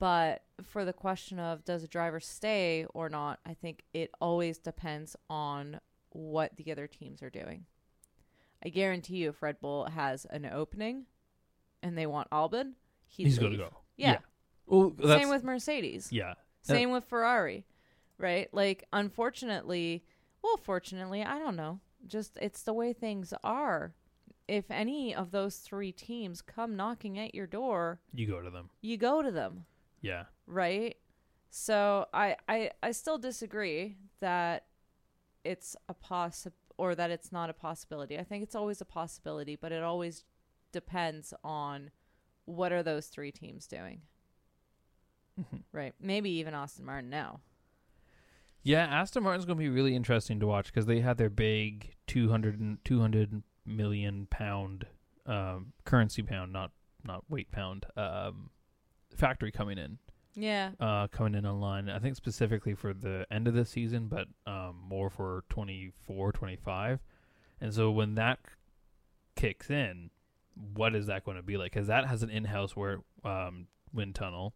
But 0.00 0.42
for 0.64 0.84
the 0.84 0.92
question 0.92 1.38
of 1.38 1.64
does 1.64 1.84
a 1.84 1.88
driver 1.88 2.18
stay 2.18 2.86
or 2.92 3.08
not, 3.08 3.38
I 3.46 3.54
think 3.54 3.84
it 3.92 4.10
always 4.20 4.58
depends 4.58 5.14
on 5.30 5.80
what 6.12 6.56
the 6.56 6.70
other 6.72 6.86
teams 6.86 7.22
are 7.22 7.30
doing. 7.30 7.64
I 8.64 8.68
guarantee 8.68 9.16
you, 9.16 9.30
if 9.30 9.42
Red 9.42 9.60
Bull 9.60 9.86
has 9.86 10.24
an 10.30 10.46
opening 10.46 11.06
and 11.82 11.98
they 11.98 12.06
want 12.06 12.30
Albon, 12.30 12.72
he'd 13.06 13.24
he's 13.24 13.38
going 13.38 13.52
to 13.52 13.58
go. 13.58 13.76
Yeah. 13.96 14.18
Well, 14.66 14.90
that's, 14.96 15.20
Same 15.22 15.30
with 15.30 15.42
Mercedes. 15.44 16.08
yeah. 16.12 16.34
Same 16.62 16.92
with 16.92 17.04
Ferrari, 17.04 17.66
right? 18.18 18.48
Like, 18.54 18.86
unfortunately, 18.92 20.04
well, 20.42 20.56
fortunately, 20.56 21.22
I 21.24 21.38
don't 21.40 21.56
know. 21.56 21.80
Just 22.06 22.38
it's 22.40 22.62
the 22.62 22.72
way 22.72 22.92
things 22.92 23.34
are. 23.42 23.94
If 24.48 24.70
any 24.70 25.14
of 25.14 25.30
those 25.32 25.56
three 25.56 25.90
teams 25.92 26.40
come 26.42 26.76
knocking 26.76 27.18
at 27.18 27.34
your 27.34 27.46
door, 27.48 28.00
You 28.14 28.26
go 28.28 28.40
to 28.40 28.50
them. 28.50 28.70
you 28.80 28.96
go 28.96 29.22
to 29.22 29.30
them, 29.32 29.64
Yeah. 30.02 30.24
right? 30.46 30.96
So 31.50 32.06
I 32.14 32.36
I 32.48 32.70
I 32.82 32.92
still 32.92 33.18
disagree 33.18 33.96
that 34.20 34.66
it's 35.44 35.76
a 35.88 35.94
possi 35.94 36.52
or 36.78 36.94
that 36.94 37.10
it's 37.10 37.30
not 37.32 37.50
a 37.50 37.52
possibility. 37.52 38.18
I 38.18 38.24
think 38.24 38.42
it's 38.42 38.54
always 38.54 38.80
a 38.80 38.84
possibility, 38.84 39.56
but 39.56 39.72
it 39.72 39.82
always 39.82 40.24
depends 40.72 41.34
on 41.44 41.90
what 42.44 42.72
are 42.72 42.82
those 42.82 43.06
three 43.08 43.30
teams 43.30 43.66
doing, 43.66 44.02
Mhm. 45.38 45.62
right? 45.72 45.94
Maybe 46.00 46.30
even 46.30 46.54
Aston 46.54 46.84
Martin 46.84 47.10
now. 47.10 47.40
Yeah, 48.62 48.86
Aston 48.86 49.22
Martin's 49.22 49.44
going 49.44 49.58
to 49.58 49.62
be 49.62 49.68
really 49.68 49.94
interesting 49.96 50.38
to 50.40 50.46
watch 50.46 50.66
because 50.66 50.86
they 50.86 51.00
had 51.00 51.18
their 51.18 51.30
big 51.30 51.94
200, 52.06 52.84
200 52.84 53.42
million 53.64 54.26
pound 54.26 54.86
um, 55.26 55.72
currency 55.84 56.22
pound, 56.22 56.52
not 56.52 56.72
not 57.04 57.28
weight 57.30 57.50
pound, 57.52 57.86
um, 57.96 58.50
factory 59.14 59.50
coming 59.52 59.76
in, 59.78 59.98
Yeah. 60.34 60.70
uh, 60.80 61.08
coming 61.08 61.34
in 61.34 61.44
online. 61.46 61.88
I 61.88 61.98
think 61.98 62.16
specifically 62.16 62.74
for 62.74 62.92
the 62.94 63.26
end 63.30 63.48
of 63.48 63.54
the 63.54 63.64
season, 63.64 64.08
but 64.08 64.26
um, 64.46 64.76
more 64.88 65.10
for 65.10 65.44
24, 65.50 66.32
25. 66.32 67.00
And 67.60 67.72
so 67.74 67.90
when 67.90 68.14
that 68.16 68.38
k- 68.44 68.50
kicks 69.36 69.70
in, 69.70 70.10
what 70.74 70.94
is 70.94 71.06
that 71.06 71.24
going 71.24 71.36
to 71.36 71.42
be 71.42 71.56
like? 71.56 71.72
Because 71.72 71.86
that 71.88 72.06
has 72.06 72.22
an 72.22 72.30
in-house 72.30 72.74
where 72.76 72.98
um, 73.24 73.66
wind 73.92 74.14
tunnel 74.14 74.54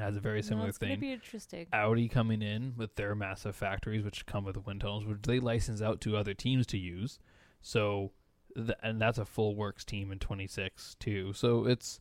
has 0.00 0.16
a 0.16 0.20
very 0.20 0.38
No, 0.38 0.42
similar 0.48 0.68
it's 0.70 0.78
thing. 0.78 0.98
be 0.98 1.12
interesting. 1.12 1.66
Audi 1.72 2.08
coming 2.08 2.40
in 2.42 2.72
with 2.76 2.94
their 2.96 3.14
massive 3.14 3.54
factories, 3.54 4.02
which 4.04 4.24
come 4.26 4.44
with 4.44 4.56
wind 4.66 4.80
tunnels, 4.80 5.04
which 5.04 5.22
they 5.22 5.38
license 5.38 5.82
out 5.82 6.00
to 6.02 6.16
other 6.16 6.34
teams 6.34 6.66
to 6.68 6.78
use. 6.78 7.18
So, 7.60 8.12
th- 8.56 8.70
and 8.82 9.00
that's 9.00 9.18
a 9.18 9.24
full 9.26 9.54
works 9.54 9.84
team 9.84 10.10
in 10.10 10.18
26 10.18 10.96
too. 10.98 11.32
So 11.34 11.66
it's, 11.66 12.00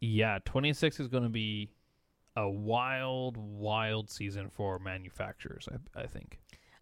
yeah, 0.00 0.38
26 0.44 1.00
is 1.00 1.08
going 1.08 1.24
to 1.24 1.28
be 1.28 1.70
a 2.38 2.48
wild, 2.48 3.36
wild 3.36 4.08
season 4.08 4.48
for 4.48 4.78
manufacturers. 4.78 5.68
I, 5.70 6.02
I 6.02 6.06
think. 6.06 6.38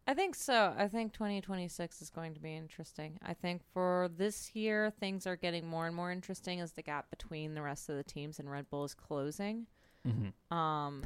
I 0.07 0.13
think 0.13 0.35
so. 0.35 0.75
I 0.77 0.87
think 0.87 1.15
2026 1.15 2.03
is 2.03 2.11
going 2.11 2.35
to 2.35 2.41
be 2.41 2.55
interesting. 2.55 3.19
I 3.23 3.33
think 3.33 3.63
for 3.73 4.11
this 4.17 4.55
year, 4.55 4.93
things 5.01 5.27
are 5.27 5.35
getting 5.35 5.67
more 5.67 5.87
and 5.87 5.97
more 5.97 6.13
interesting 6.13 6.61
as 6.61 6.73
the 6.73 6.83
gap 6.83 7.09
between 7.11 7.55
the 7.55 7.63
rest 7.63 7.89
of 7.89 7.97
the 7.97 8.05
teams 8.05 8.39
and 8.39 8.51
Red 8.51 8.69
Bull 8.71 8.85
is 8.85 8.95
closing. 8.95 9.67
Mm-hmm. 10.07 10.57
Um, 10.57 11.05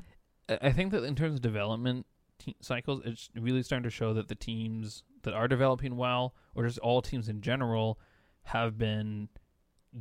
I 0.60 0.72
think 0.72 0.90
that 0.90 1.04
in 1.04 1.14
terms 1.14 1.36
of 1.36 1.42
development 1.42 2.06
te- 2.38 2.56
cycles, 2.60 3.02
it's 3.04 3.30
really 3.36 3.62
starting 3.62 3.84
to 3.84 3.90
show 3.90 4.12
that 4.14 4.26
the 4.26 4.34
teams 4.34 5.04
that 5.22 5.32
are 5.32 5.46
developing 5.46 5.96
well, 5.96 6.34
or 6.56 6.66
just 6.66 6.80
all 6.80 7.00
teams 7.00 7.28
in 7.28 7.40
general, 7.40 8.00
have 8.42 8.76
been 8.76 9.28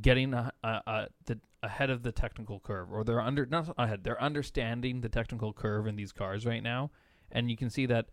getting 0.02 0.34
a, 0.34 0.52
a, 0.64 0.82
a, 0.86 1.06
the, 1.26 1.38
ahead 1.62 1.90
of 1.90 2.02
the 2.02 2.12
technical 2.12 2.60
curve, 2.60 2.92
or 2.92 3.04
they're 3.04 3.20
under 3.20 3.46
not 3.46 3.74
ahead. 3.76 4.04
They're 4.04 4.22
understanding 4.22 5.00
the 5.00 5.08
technical 5.08 5.52
curve 5.52 5.86
in 5.86 5.96
these 5.96 6.12
cars 6.12 6.46
right 6.46 6.62
now, 6.62 6.90
and 7.30 7.50
you 7.50 7.56
can 7.56 7.70
see 7.70 7.86
that 7.86 8.06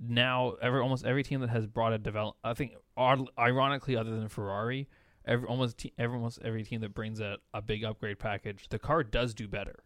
now. 0.00 0.54
Every 0.62 0.80
almost 0.80 1.04
every 1.04 1.22
team 1.22 1.40
that 1.40 1.50
has 1.50 1.66
brought 1.66 1.92
a 1.92 1.98
develop, 1.98 2.36
I 2.42 2.54
think, 2.54 2.72
odd, 2.96 3.28
ironically, 3.38 3.96
other 3.96 4.10
than 4.10 4.28
Ferrari. 4.28 4.88
every 5.24 5.46
almost 5.46 5.78
te- 5.78 5.92
every, 5.98 6.16
almost 6.16 6.40
every 6.42 6.64
team 6.64 6.80
that 6.80 6.94
brings 6.94 7.20
a, 7.20 7.36
a 7.54 7.62
big 7.62 7.84
upgrade 7.84 8.18
package, 8.18 8.68
the 8.70 8.78
car 8.78 9.04
does 9.04 9.34
do 9.34 9.46
better. 9.46 9.84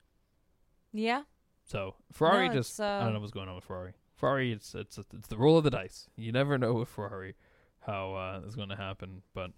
Yeah. 0.92 1.22
So 1.64 1.96
Ferrari 2.12 2.48
No, 2.48 2.54
just 2.54 2.72
it's, 2.72 2.80
I 2.80 2.98
uh, 2.98 3.04
don't 3.04 3.14
know 3.14 3.20
what's 3.20 3.32
going 3.32 3.48
on 3.48 3.56
with 3.56 3.64
Ferrari. 3.64 3.92
Ferrari, 4.14 4.52
it's 4.52 4.74
it's 4.74 4.98
it's 4.98 5.28
the 5.28 5.36
roll 5.36 5.58
of 5.58 5.64
the 5.64 5.70
dice. 5.70 6.08
You 6.16 6.32
never 6.32 6.58
know 6.58 6.74
with 6.74 6.88
Ferrari 6.88 7.34
how 7.80 8.14
uh, 8.14 8.40
it's 8.44 8.54
going 8.54 8.68
to 8.68 8.76
happen. 8.76 9.22
But 9.34 9.50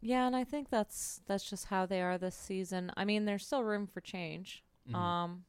Yeah, 0.00 0.26
and 0.26 0.34
I 0.34 0.44
think 0.44 0.70
that's 0.70 1.20
that's 1.26 1.48
just 1.48 1.66
how 1.66 1.84
they 1.86 2.00
are 2.00 2.16
this 2.18 2.34
season. 2.34 2.90
I 2.96 3.04
mean, 3.04 3.24
there's 3.26 3.44
still 3.46 3.62
room 3.64 3.86
for 3.86 4.00
change. 4.00 4.62
mhm. 4.88 4.94
Um, 4.94 5.44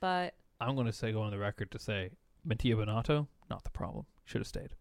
but 0.00 0.34
I'm 0.60 0.74
going 0.74 0.86
to 0.86 0.92
say 0.92 1.12
go 1.12 1.22
on 1.22 1.30
the 1.32 1.38
record 1.38 1.70
to 1.72 1.78
say 1.78 2.10
Mattia 2.44 2.74
Binotto 2.76 3.26
not 3.50 3.64
the 3.64 3.70
problem. 3.70 4.06
Should 4.24 4.40
have 4.42 4.46
stayed. 4.46 4.74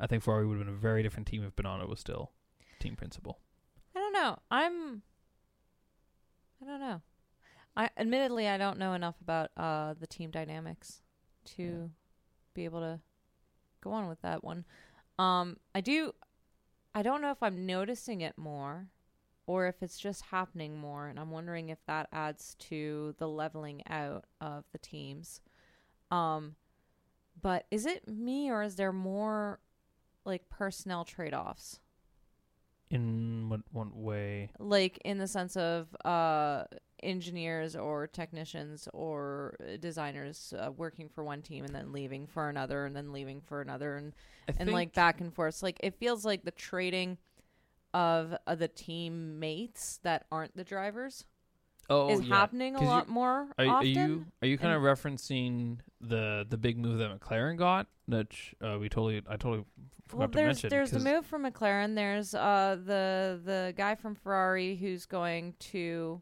I 0.00 0.06
think 0.08 0.22
Ferrari 0.24 0.46
would 0.46 0.56
have 0.58 0.66
been 0.66 0.74
a 0.74 0.78
very 0.78 1.02
different 1.02 1.28
team 1.28 1.44
if 1.44 1.54
Bonato 1.54 1.88
was 1.88 2.00
still 2.00 2.32
team 2.80 2.96
principal. 2.96 3.38
I 3.94 4.00
don't 4.00 4.12
know. 4.12 4.38
I'm. 4.50 5.02
I 6.62 6.66
don't 6.66 6.80
know. 6.80 7.02
I 7.76 7.90
admittedly 7.96 8.48
I 8.48 8.56
don't 8.56 8.78
know 8.78 8.94
enough 8.94 9.16
about 9.20 9.50
uh 9.56 9.94
the 9.98 10.06
team 10.06 10.30
dynamics 10.30 11.02
to 11.56 11.62
Yeah. 11.62 11.86
be 12.54 12.64
able 12.64 12.80
to 12.80 13.00
go 13.82 13.92
on 13.92 14.08
with 14.08 14.20
that 14.22 14.42
one. 14.42 14.64
Um, 15.18 15.58
I 15.74 15.80
do. 15.80 16.12
I 16.94 17.02
don't 17.02 17.20
know 17.20 17.30
if 17.30 17.42
I'm 17.42 17.66
noticing 17.66 18.20
it 18.20 18.38
more, 18.38 18.88
or 19.46 19.66
if 19.66 19.82
it's 19.82 19.98
just 19.98 20.22
happening 20.22 20.78
more, 20.78 21.08
and 21.08 21.18
I'm 21.18 21.30
wondering 21.30 21.68
if 21.68 21.78
that 21.86 22.08
adds 22.12 22.54
to 22.60 23.14
the 23.18 23.28
leveling 23.28 23.82
out 23.88 24.24
of 24.40 24.64
the 24.72 24.78
teams. 24.78 25.40
Um, 26.10 26.54
but 27.40 27.66
is 27.70 27.84
it 27.84 28.06
me 28.08 28.50
or 28.50 28.62
is 28.62 28.76
there 28.76 28.92
more 28.92 29.58
like 30.24 30.48
personnel 30.48 31.04
trade 31.04 31.34
offs? 31.34 31.80
In 32.90 33.48
what 33.48 33.62
one 33.72 33.90
way? 33.94 34.50
like 34.58 34.98
in 35.04 35.18
the 35.18 35.26
sense 35.26 35.56
of 35.56 35.88
uh 36.04 36.64
engineers 37.02 37.76
or 37.76 38.06
technicians 38.06 38.88
or 38.92 39.56
uh, 39.60 39.76
designers 39.78 40.54
uh, 40.58 40.70
working 40.72 41.08
for 41.08 41.24
one 41.24 41.42
team 41.42 41.64
and 41.64 41.74
then 41.74 41.92
leaving 41.92 42.26
for 42.26 42.48
another 42.48 42.84
and 42.84 42.94
then 42.96 43.12
leaving 43.12 43.40
for 43.40 43.60
another 43.60 43.96
and 43.96 44.12
I 44.48 44.54
and 44.58 44.72
like 44.72 44.94
back 44.94 45.20
and 45.20 45.32
forth 45.34 45.56
So, 45.56 45.66
like 45.66 45.78
it 45.82 45.94
feels 45.94 46.24
like 46.24 46.44
the 46.44 46.50
trading 46.50 47.18
of 47.92 48.34
uh, 48.46 48.54
the 48.54 48.68
teammates 48.68 50.00
that 50.02 50.26
aren't 50.32 50.56
the 50.56 50.64
drivers 50.64 51.24
oh, 51.90 52.10
is 52.10 52.20
yeah. 52.22 52.34
happening 52.34 52.76
a 52.76 52.82
lot 52.82 53.08
more 53.08 53.48
Are, 53.58 53.66
are 53.66 53.84
you 53.84 54.26
are 54.42 54.48
you 54.48 54.58
kind 54.58 54.74
of 54.74 54.82
referencing 54.82 55.78
the 56.00 56.46
the 56.48 56.56
big 56.56 56.78
move 56.78 56.98
that 56.98 57.18
McLaren 57.18 57.56
got? 57.56 57.86
That 58.08 58.32
sh- 58.32 58.54
uh, 58.62 58.78
we 58.78 58.88
totally 58.88 59.22
I 59.28 59.36
totally 59.36 59.64
forgot 60.08 60.18
well 60.18 60.28
to 60.28 60.34
there's 60.34 60.56
mention. 60.56 60.70
there's 60.70 60.90
the 60.90 61.00
move 61.00 61.26
from 61.26 61.44
McLaren 61.44 61.94
there's 61.94 62.34
uh 62.34 62.76
the 62.84 63.40
the 63.44 63.74
guy 63.76 63.94
from 63.94 64.14
Ferrari 64.14 64.76
who's 64.76 65.06
going 65.06 65.54
to 65.58 66.20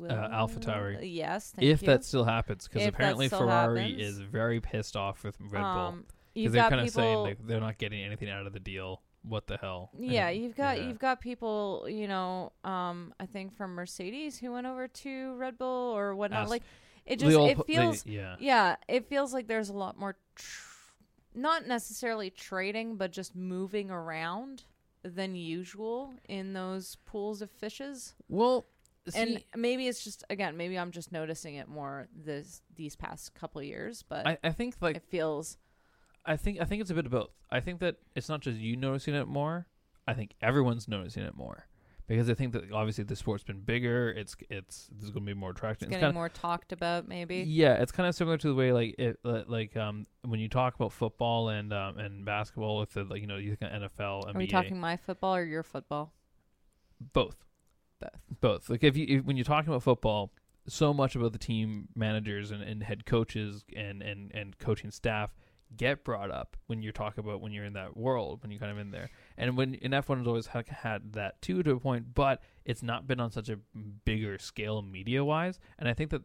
Uh, 0.00 0.28
AlphaTauri. 0.28 0.98
yes 1.02 1.50
thank 1.56 1.66
if 1.66 1.82
you. 1.82 1.86
that 1.86 2.04
still 2.04 2.24
happens, 2.24 2.68
because 2.68 2.86
apparently 2.86 3.28
Ferrari 3.28 3.80
happens. 3.80 4.00
is 4.00 4.18
very 4.20 4.60
pissed 4.60 4.96
off 4.96 5.24
with 5.24 5.36
Red 5.40 5.60
Bull 5.60 5.68
um, 5.68 6.04
because 6.34 6.52
they're 6.52 6.68
kind 6.68 6.80
of 6.80 6.86
people 6.86 7.02
saying 7.02 7.18
like 7.18 7.46
they're 7.46 7.60
not 7.60 7.78
getting 7.78 8.02
anything 8.04 8.30
out 8.30 8.46
of 8.46 8.52
the 8.52 8.60
deal. 8.60 9.02
What 9.22 9.48
the 9.48 9.56
hell? 9.56 9.90
Yeah, 9.98 10.28
And- 10.28 10.40
you've 10.40 10.54
got 10.56 10.78
yeah. 10.78 10.86
you've 10.86 11.00
got 11.00 11.20
people, 11.20 11.86
you 11.88 12.06
know, 12.06 12.52
um, 12.62 13.12
I 13.18 13.26
think 13.26 13.56
from 13.56 13.74
Mercedes 13.74 14.38
who 14.38 14.52
went 14.52 14.68
over 14.68 14.86
to 14.86 15.34
Red 15.34 15.58
Bull 15.58 15.96
or 15.96 16.14
whatnot. 16.14 16.48
Like 16.48 16.62
it 17.04 17.18
just 17.18 17.36
all 17.36 17.48
it 17.48 17.56
pu- 17.56 17.64
they- 17.66 17.74
feels 17.74 18.06
yeah. 18.06 18.36
yeah, 18.38 18.76
it 18.86 19.08
feels 19.08 19.34
like 19.34 19.48
there's 19.48 19.68
a 19.68 19.76
lot 19.76 19.98
more 19.98 20.16
tr- 20.36 20.66
not 21.34 21.66
necessarily 21.66 22.30
trading, 22.30 22.94
but 22.96 23.10
just 23.10 23.34
moving 23.34 23.90
around 23.90 24.62
than 25.02 25.34
usual 25.34 26.14
in 26.28 26.52
those 26.52 26.96
pools 27.04 27.42
of 27.42 27.50
fishes. 27.50 28.14
Well, 28.28 28.66
and 29.14 29.42
maybe 29.56 29.88
it's 29.88 30.02
just 30.02 30.24
again, 30.30 30.56
maybe 30.56 30.78
I'm 30.78 30.90
just 30.90 31.12
noticing 31.12 31.56
it 31.56 31.68
more 31.68 32.08
this 32.14 32.62
these 32.76 32.96
past 32.96 33.34
couple 33.34 33.62
years, 33.62 34.04
but 34.08 34.26
I, 34.26 34.38
I 34.42 34.50
think 34.50 34.76
like 34.80 34.96
it 34.96 35.04
feels 35.08 35.58
I 36.24 36.36
think 36.36 36.60
I 36.60 36.64
think 36.64 36.82
it's 36.82 36.90
a 36.90 36.94
bit 36.94 37.06
of 37.06 37.12
both. 37.12 37.30
I 37.50 37.60
think 37.60 37.80
that 37.80 37.96
it's 38.14 38.28
not 38.28 38.40
just 38.40 38.58
you 38.58 38.76
noticing 38.76 39.14
it 39.14 39.26
more. 39.26 39.66
I 40.06 40.14
think 40.14 40.34
everyone's 40.40 40.88
noticing 40.88 41.22
it 41.22 41.34
more 41.34 41.66
because 42.06 42.30
I 42.30 42.34
think 42.34 42.52
that 42.52 42.72
obviously 42.72 43.04
the 43.04 43.16
sport's 43.16 43.44
been 43.44 43.60
bigger. 43.60 44.10
It's 44.10 44.36
it's 44.50 44.88
there's 44.90 45.10
going 45.10 45.24
to 45.24 45.34
be 45.34 45.34
more 45.34 45.50
it's 45.50 45.58
attraction. 45.58 45.84
It's 45.86 45.90
getting 45.90 46.00
kind 46.02 46.10
of 46.10 46.14
more 46.14 46.28
talked 46.28 46.72
about 46.72 47.06
maybe. 47.06 47.44
yeah, 47.46 47.74
it's 47.74 47.92
kind 47.92 48.08
of 48.08 48.14
similar 48.14 48.38
to 48.38 48.48
the 48.48 48.54
way 48.54 48.72
like 48.72 48.94
it 48.98 49.18
like 49.24 49.76
um 49.76 50.06
when 50.22 50.40
you 50.40 50.48
talk 50.48 50.74
about 50.74 50.92
football 50.92 51.50
and 51.50 51.72
um 51.72 51.98
and 51.98 52.24
basketball 52.24 52.78
with 52.78 52.92
the 52.92 53.04
like 53.04 53.20
you 53.20 53.26
know 53.26 53.36
you 53.36 53.54
think 53.56 53.72
of 53.72 53.82
NFL 53.82 54.26
NBA 54.26 54.34
Are 54.34 54.38
we 54.38 54.46
talking 54.46 54.80
my 54.80 54.96
football 54.96 55.36
or 55.36 55.44
your 55.44 55.62
football? 55.62 56.12
both 57.12 57.36
Both. 58.00 58.40
both. 58.40 58.70
Like 58.70 58.84
if 58.84 58.96
you 58.96 59.06
if, 59.08 59.24
when 59.24 59.36
you're 59.36 59.44
talking 59.44 59.68
about 59.68 59.82
football 59.82 60.32
so 60.66 60.92
much 60.92 61.16
about 61.16 61.32
the 61.32 61.38
team 61.38 61.88
managers 61.94 62.50
and, 62.50 62.62
and 62.62 62.82
head 62.82 63.06
coaches 63.06 63.64
and, 63.74 64.02
and 64.02 64.30
and 64.34 64.58
coaching 64.58 64.90
staff 64.90 65.34
get 65.76 66.02
brought 66.02 66.30
up 66.30 66.56
when 66.66 66.82
you're 66.82 66.92
talking 66.92 67.22
about 67.22 67.40
when 67.42 67.52
you're 67.52 67.64
in 67.64 67.74
that 67.74 67.96
world 67.96 68.42
when 68.42 68.50
you're 68.50 68.60
kind 68.60 68.72
of 68.72 68.78
in 68.78 68.90
there. 68.90 69.10
And 69.36 69.56
when 69.56 69.74
in 69.74 69.92
F1 69.92 70.18
has 70.18 70.26
always 70.26 70.46
ha- 70.46 70.62
had 70.66 71.12
that 71.12 71.40
too 71.42 71.62
to 71.62 71.72
a 71.72 71.80
point 71.80 72.14
but 72.14 72.42
it's 72.64 72.82
not 72.82 73.06
been 73.06 73.20
on 73.20 73.30
such 73.30 73.48
a 73.48 73.58
bigger 74.04 74.38
scale 74.38 74.82
media 74.82 75.24
wise 75.24 75.58
and 75.78 75.88
I 75.88 75.94
think 75.94 76.10
that 76.10 76.22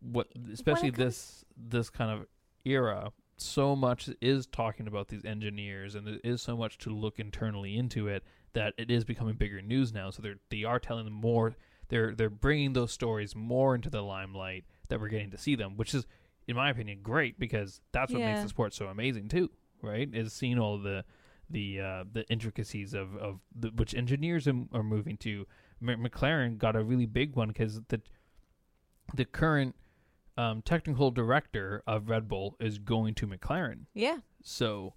what 0.00 0.28
especially 0.52 0.90
this 0.90 1.44
this 1.56 1.90
kind 1.90 2.10
of 2.10 2.26
era 2.64 3.12
so 3.38 3.76
much 3.76 4.08
is 4.20 4.46
talking 4.46 4.86
about 4.86 5.08
these 5.08 5.24
engineers 5.24 5.94
and 5.94 6.06
there 6.06 6.18
is 6.24 6.40
so 6.40 6.56
much 6.56 6.78
to 6.78 6.90
look 6.90 7.18
internally 7.18 7.76
into 7.76 8.08
it 8.08 8.24
that 8.56 8.74
it 8.76 8.90
is 8.90 9.04
becoming 9.04 9.36
bigger 9.36 9.62
news 9.62 9.92
now. 9.92 10.10
So 10.10 10.20
they're 10.22 10.40
they 10.50 10.64
are 10.64 10.80
telling 10.80 11.04
them 11.04 11.14
more 11.14 11.54
they're 11.88 12.14
they're 12.14 12.28
bringing 12.28 12.72
those 12.72 12.90
stories 12.90 13.36
more 13.36 13.74
into 13.74 13.88
the 13.88 14.02
limelight 14.02 14.64
that 14.88 15.00
we're 15.00 15.08
getting 15.08 15.30
to 15.30 15.38
see 15.38 15.54
them 15.54 15.76
which 15.76 15.94
is 15.94 16.04
in 16.48 16.56
my 16.56 16.70
opinion 16.70 16.98
great 17.02 17.38
because 17.38 17.80
that's 17.92 18.12
what 18.12 18.20
makes 18.22 18.42
the 18.42 18.48
sport 18.48 18.74
so 18.74 18.86
amazing 18.86 19.28
too 19.28 19.48
right? 19.82 20.08
Is 20.12 20.32
seeing 20.32 20.58
all 20.58 20.78
the 20.78 21.04
the 21.48 21.80
uh, 21.80 22.04
the 22.12 22.28
intricacies 22.28 22.94
of 22.94 23.16
of 23.16 23.40
the, 23.54 23.68
which 23.68 23.94
engineers 23.94 24.46
are, 24.48 24.64
are 24.72 24.82
moving 24.82 25.16
to. 25.18 25.46
M- 25.86 26.02
McLaren 26.02 26.58
got 26.58 26.74
a 26.74 26.82
really 26.82 27.06
big 27.06 27.36
one 27.36 27.48
because 27.48 27.80
the 27.88 28.00
the 29.14 29.24
current 29.24 29.76
um, 30.36 30.62
technical 30.62 31.10
director 31.10 31.82
of 31.86 32.08
Red 32.08 32.28
Bull 32.28 32.56
is 32.58 32.78
going 32.78 33.14
to 33.14 33.26
McLaren. 33.26 33.86
Yeah. 33.94 34.18
so 34.42 34.94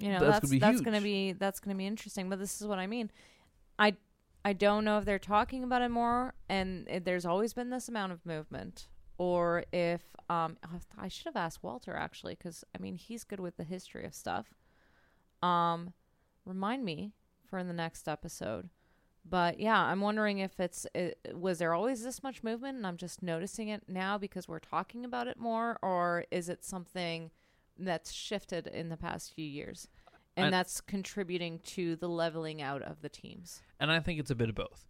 You 0.00 0.12
know, 0.12 0.20
That's 0.20 0.40
that's 0.40 0.50
gonna 0.50 0.50
be 0.50 0.58
that's 0.58 0.80
gonna 0.80 1.00
be 1.00 1.32
that's 1.32 1.60
gonna 1.60 1.76
be 1.76 1.86
interesting. 1.86 2.28
But 2.28 2.38
this 2.38 2.60
is 2.60 2.66
what 2.66 2.78
I 2.78 2.86
mean. 2.86 3.10
I 3.78 3.96
I 4.44 4.52
don't 4.52 4.84
know 4.84 4.98
if 4.98 5.04
they're 5.04 5.18
talking 5.18 5.62
about 5.64 5.82
it 5.82 5.90
more, 5.90 6.34
and 6.48 6.88
it, 6.88 7.04
there's 7.04 7.26
always 7.26 7.52
been 7.52 7.70
this 7.70 7.88
amount 7.88 8.12
of 8.12 8.24
movement, 8.24 8.88
or 9.18 9.64
if 9.72 10.02
um 10.28 10.56
I 10.98 11.08
should 11.08 11.26
have 11.26 11.36
asked 11.36 11.62
Walter 11.62 11.94
actually, 11.94 12.34
because 12.34 12.64
I 12.74 12.82
mean 12.82 12.96
he's 12.96 13.24
good 13.24 13.40
with 13.40 13.56
the 13.56 13.64
history 13.64 14.04
of 14.04 14.14
stuff. 14.14 14.46
Um, 15.42 15.92
remind 16.44 16.84
me 16.84 17.12
for 17.46 17.58
in 17.58 17.68
the 17.68 17.74
next 17.74 18.08
episode. 18.08 18.70
But 19.28 19.60
yeah, 19.60 19.78
I'm 19.78 20.00
wondering 20.00 20.38
if 20.38 20.58
it's 20.58 20.86
it, 20.94 21.18
was 21.34 21.58
there 21.58 21.74
always 21.74 22.02
this 22.02 22.22
much 22.22 22.42
movement, 22.42 22.78
and 22.78 22.86
I'm 22.86 22.96
just 22.96 23.22
noticing 23.22 23.68
it 23.68 23.82
now 23.86 24.16
because 24.16 24.48
we're 24.48 24.58
talking 24.60 25.04
about 25.04 25.28
it 25.28 25.38
more, 25.38 25.78
or 25.82 26.24
is 26.30 26.48
it 26.48 26.64
something 26.64 27.30
that's 27.84 28.12
shifted 28.12 28.66
in 28.66 28.88
the 28.88 28.96
past 28.96 29.32
few 29.34 29.44
years, 29.46 29.88
and 30.36 30.46
I- 30.46 30.50
that's 30.50 30.80
contributing 30.80 31.58
to 31.60 31.96
the 31.96 32.08
leveling 32.08 32.62
out 32.62 32.82
of 32.82 33.02
the 33.02 33.08
teams? 33.08 33.62
and 33.78 33.90
I 33.90 34.00
think 34.00 34.20
it's 34.20 34.30
a 34.30 34.34
bit 34.34 34.48
of 34.48 34.54
both. 34.54 34.86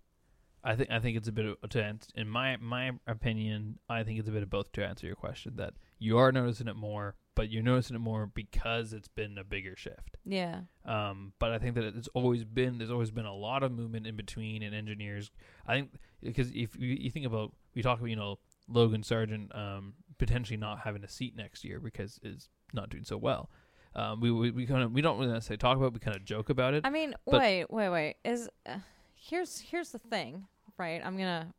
I 0.62 0.76
think 0.76 0.90
I 0.90 0.98
think 1.00 1.16
it's 1.16 1.28
a 1.28 1.32
bit 1.32 1.46
of 1.46 1.70
to 1.70 1.98
in 2.14 2.28
my 2.28 2.56
my 2.58 2.92
opinion. 3.06 3.78
I 3.88 4.02
think 4.04 4.18
it's 4.18 4.28
a 4.28 4.32
bit 4.32 4.42
of 4.42 4.50
both 4.50 4.72
to 4.72 4.84
answer 4.86 5.06
your 5.06 5.16
question. 5.16 5.56
That 5.56 5.72
you 5.98 6.18
are 6.18 6.30
noticing 6.32 6.68
it 6.68 6.76
more, 6.76 7.16
but 7.34 7.48
you're 7.50 7.62
noticing 7.62 7.96
it 7.96 8.00
more 8.00 8.26
because 8.26 8.92
it's 8.92 9.08
been 9.08 9.38
a 9.38 9.44
bigger 9.44 9.74
shift. 9.74 10.18
Yeah, 10.26 10.62
Um, 10.84 11.32
but 11.38 11.50
I 11.52 11.58
think 11.58 11.76
that 11.76 11.84
it's 11.84 12.08
always 12.08 12.44
been 12.44 12.76
there's 12.76 12.90
always 12.90 13.10
been 13.10 13.24
a 13.24 13.34
lot 13.34 13.62
of 13.62 13.72
movement 13.72 14.06
in 14.06 14.16
between 14.16 14.62
and 14.62 14.74
engineers. 14.74 15.30
I 15.66 15.76
think 15.76 15.92
because 16.22 16.50
if 16.50 16.76
you, 16.76 16.88
you 17.00 17.10
think 17.10 17.24
about 17.24 17.54
we 17.74 17.80
talk 17.80 17.98
about 17.98 18.10
you 18.10 18.16
know 18.16 18.38
Logan 18.68 19.00
Sargeant 19.00 19.56
um, 19.56 19.94
potentially 20.18 20.58
not 20.58 20.80
having 20.80 21.02
a 21.04 21.08
seat 21.08 21.34
next 21.36 21.64
year 21.64 21.80
because 21.80 22.20
is 22.22 22.50
not 22.72 22.90
doing 22.90 23.05
so 23.05 23.16
well. 23.16 23.51
Um, 23.94 24.20
we 24.20 24.30
we, 24.30 24.51
we 24.51 24.66
kind 24.66 24.82
of 24.82 24.92
we 24.92 25.01
don't 25.02 25.18
really 25.18 25.32
necessarily 25.32 25.59
talk 25.59 25.76
about. 25.76 25.86
it, 25.88 25.92
We 25.94 26.01
kind 26.01 26.16
of 26.16 26.24
joke 26.24 26.48
about 26.51 26.74
it. 26.74 26.86
I 26.86 26.90
mean, 26.90 27.14
But- 27.26 27.40
wait, 27.40 27.70
wait, 27.70 27.88
wait. 27.88 28.16
Is 28.24 28.48
uh, 28.66 28.78
here's 29.14 29.60
here's 29.60 29.90
the 29.90 29.98
thing, 29.98 30.47
right? 30.78 31.01
I'm 31.05 31.16
gonna 31.16 31.52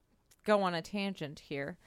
go 0.46 0.62
on 0.64 0.74
a 0.74 0.82
tangent 0.82 1.40
here. 1.40 1.78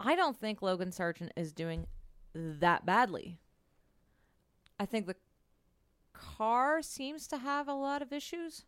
I 0.00 0.14
don't 0.14 0.36
think 0.36 0.62
Logan 0.62 0.90
Sargeant 0.90 1.30
is 1.36 1.52
doing 1.52 1.86
that 2.34 2.84
badly. 2.86 3.38
I 4.78 4.86
think 4.86 5.06
the 5.06 5.16
car 6.12 6.82
seems 6.82 7.26
to 7.28 7.38
have 7.38 7.68
a 7.68 7.72
lot 7.74 8.02
of 8.02 8.12
issues. 8.12 8.64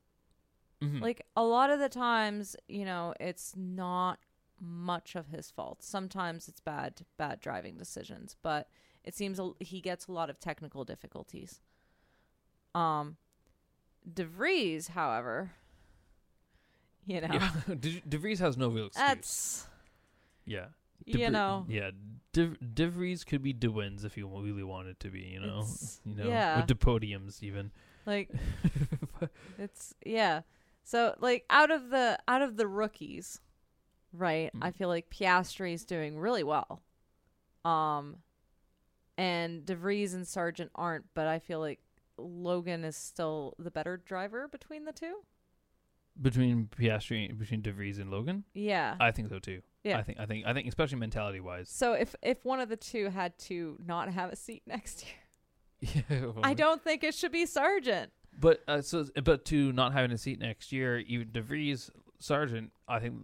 Mhm. 0.82 1.00
Like 1.02 1.26
a 1.36 1.44
lot 1.44 1.70
of 1.70 1.78
the 1.78 1.88
times, 1.88 2.56
you 2.68 2.84
know, 2.84 3.14
it's 3.20 3.54
not 3.56 4.18
much 4.58 5.14
of 5.14 5.28
his 5.28 5.50
fault. 5.50 5.82
Sometimes 5.82 6.48
it's 6.48 6.60
bad 6.60 7.04
bad 7.16 7.40
driving 7.40 7.76
decisions, 7.76 8.36
but 8.42 8.68
it 9.04 9.14
seems 9.14 9.38
a, 9.38 9.50
he 9.60 9.80
gets 9.80 10.06
a 10.06 10.12
lot 10.12 10.30
of 10.30 10.38
technical 10.40 10.84
difficulties. 10.84 11.60
Um 12.74 13.16
De 14.12 14.24
Vries, 14.24 14.88
however, 14.88 15.52
you 17.06 17.20
know, 17.20 17.28
Yeah. 17.32 17.50
De, 17.80 18.00
De 18.08 18.18
Vries 18.18 18.38
has 18.40 18.56
no 18.56 18.68
real 18.68 18.86
excuse. 18.86 19.06
that's 19.06 19.66
yeah. 20.46 20.66
you 21.04 21.30
know, 21.30 21.66
Yeah. 21.68 21.90
De, 22.32 22.48
De 22.56 22.88
Vries 22.88 23.24
could 23.24 23.42
be 23.42 23.52
De 23.52 23.70
Wins 23.70 24.04
if 24.04 24.14
he 24.14 24.22
really 24.22 24.62
wanted 24.62 25.00
to 25.00 25.08
be, 25.10 25.20
you 25.20 25.40
know? 25.40 25.58
It's- 25.60 26.00
You 26.04 26.14
know? 26.14 26.28
yeah. 26.28 26.62
Or 26.62 26.66
De 26.66 26.74
Podiums, 26.74 27.42
even. 27.42 27.70
like 28.06 28.30
it's 29.58 29.94
yeah. 30.04 30.42
So 30.84 31.14
like 31.20 31.44
out 31.50 31.70
of 31.70 31.90
the 31.90 32.18
out 32.26 32.42
of 32.42 32.56
the 32.56 32.66
rookies, 32.66 33.40
right? 34.12 34.50
I 34.62 34.70
Mm. 34.70 34.74
feel 34.74 34.88
like 34.88 35.10
Piastri 35.10 35.74
is 35.74 35.84
doing 35.84 36.18
really 36.18 36.42
well. 36.44 36.80
Um 37.64 38.16
and 39.20 39.64
De 39.66 39.74
Vries 39.74 40.14
and 40.14 40.24
Sargeant 40.24 40.70
aren't, 40.74 41.04
but 41.14 41.26
I 41.26 41.38
feel 41.38 41.60
like 41.60 41.80
Logan 42.18 42.84
is 42.84 42.96
still 42.96 43.54
the 43.58 43.70
better 43.70 43.96
driver 43.96 44.48
between 44.48 44.84
the 44.84 44.92
two. 44.92 45.16
between 46.20 46.68
Piastri, 46.76 47.36
between 47.38 47.62
De 47.62 47.72
Vries 47.72 47.98
and 47.98 48.10
Logan? 48.10 48.44
Yeah. 48.54 48.96
I 49.00 49.10
think 49.10 49.28
so 49.28 49.38
too. 49.38 49.62
Yeah. 49.84 49.98
I 49.98 50.02
think, 50.02 50.18
I 50.20 50.26
think, 50.26 50.44
I 50.46 50.52
think, 50.52 50.68
especially 50.68 50.98
mentality 50.98 51.40
wise. 51.40 51.68
so 51.70 51.94
if 51.94 52.14
if 52.22 52.44
one 52.44 52.60
of 52.60 52.68
the 52.68 52.76
two 52.76 53.08
had 53.08 53.38
to 53.48 53.78
not 53.86 54.08
have 54.12 54.30
a 54.30 54.36
seat 54.36 54.62
next 54.66 55.04
year, 55.04 55.94
Yeah. 56.10 56.32
I 56.42 56.52
don't 56.54 56.82
think 56.82 57.02
it 57.04 57.14
should 57.14 57.32
be 57.32 57.46
Sargeant. 57.46 58.08
But 58.38 58.62
uh, 58.68 58.80
so, 58.82 59.06
but 59.24 59.44
to 59.46 59.72
not 59.72 59.92
having 59.92 60.12
a 60.12 60.18
seat 60.18 60.38
next 60.38 60.72
year, 60.72 60.98
even 60.98 61.32
De 61.32 61.40
Vries, 61.42 61.90
Sargeant, 62.20 62.70
I 62.86 62.98
think 62.98 63.14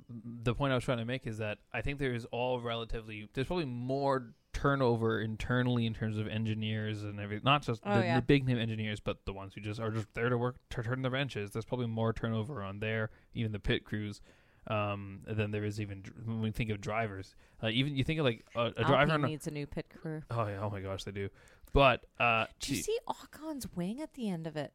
the 0.43 0.55
point 0.55 0.73
I 0.73 0.75
was 0.75 0.85
trying 0.85 0.99
to 0.99 1.05
make 1.05 1.27
is 1.27 1.39
that 1.39 1.59
I 1.73 1.83
think 1.83 1.99
there 1.99 2.15
is 2.15 2.25
all 2.33 2.61
relatively 2.61 3.29
there's 3.35 3.47
probably 3.47 3.67
more 3.67 4.33
turnover 4.53 5.21
internally 5.21 5.85
in 5.85 5.93
terms 5.93 6.17
of 6.17 6.27
engineers 6.27 7.03
and 7.03 7.21
everything. 7.21 7.45
Not 7.45 7.63
just 7.63 7.83
Oh, 7.85 7.99
the, 7.99 8.05
yeah. 8.07 8.17
the 8.17 8.23
big 8.23 8.47
name 8.47 8.59
engineers, 8.59 9.01
but 9.01 9.25
the 9.27 9.33
ones 9.35 9.53
who 9.55 9.61
just 9.61 9.79
are 9.81 9.91
just 9.91 10.07
there 10.15 10.31
to 10.31 10.39
work 10.39 10.57
to 10.71 10.83
turn 10.83 11.03
the 11.03 11.11
wrenches. 11.11 11.51
There's 11.51 11.67
probably 11.67 11.89
more 11.89 12.13
turnover 12.15 12.63
on 12.63 12.79
there, 12.81 13.11
even 13.35 13.53
the 13.53 13.59
pit 13.61 13.85
crews. 13.85 14.21
Um, 14.69 15.21
than 15.29 15.53
there 15.53 15.63
is 15.65 15.81
even 15.81 16.03
dr- 16.03 16.27
when 16.27 16.41
we 16.41 16.51
think 16.51 16.71
of 16.71 16.81
drivers. 16.81 17.37
Uh, 17.63 17.69
even 17.69 17.95
you 17.95 18.03
think 18.03 18.19
of 18.19 18.25
like 18.27 18.45
a, 18.57 18.73
a 18.77 18.85
driver. 18.85 19.13
On 19.13 19.23
needs 19.23 19.47
a 19.47 19.53
new 19.53 19.65
pit 19.65 19.87
crew. 20.01 20.23
oh 20.33 20.49
yeah, 20.49 20.59
oh 20.61 20.71
my 20.71 20.81
gosh, 20.81 21.05
they 21.05 21.13
do. 21.13 21.29
But 21.73 22.05
uh, 22.19 22.47
Did 22.59 22.71
you 22.71 22.83
see 22.83 22.99
Ocon's 23.07 23.69
wing 23.77 24.01
at 24.03 24.15
the 24.15 24.29
end 24.29 24.45
of 24.49 24.57
it? 24.57 24.73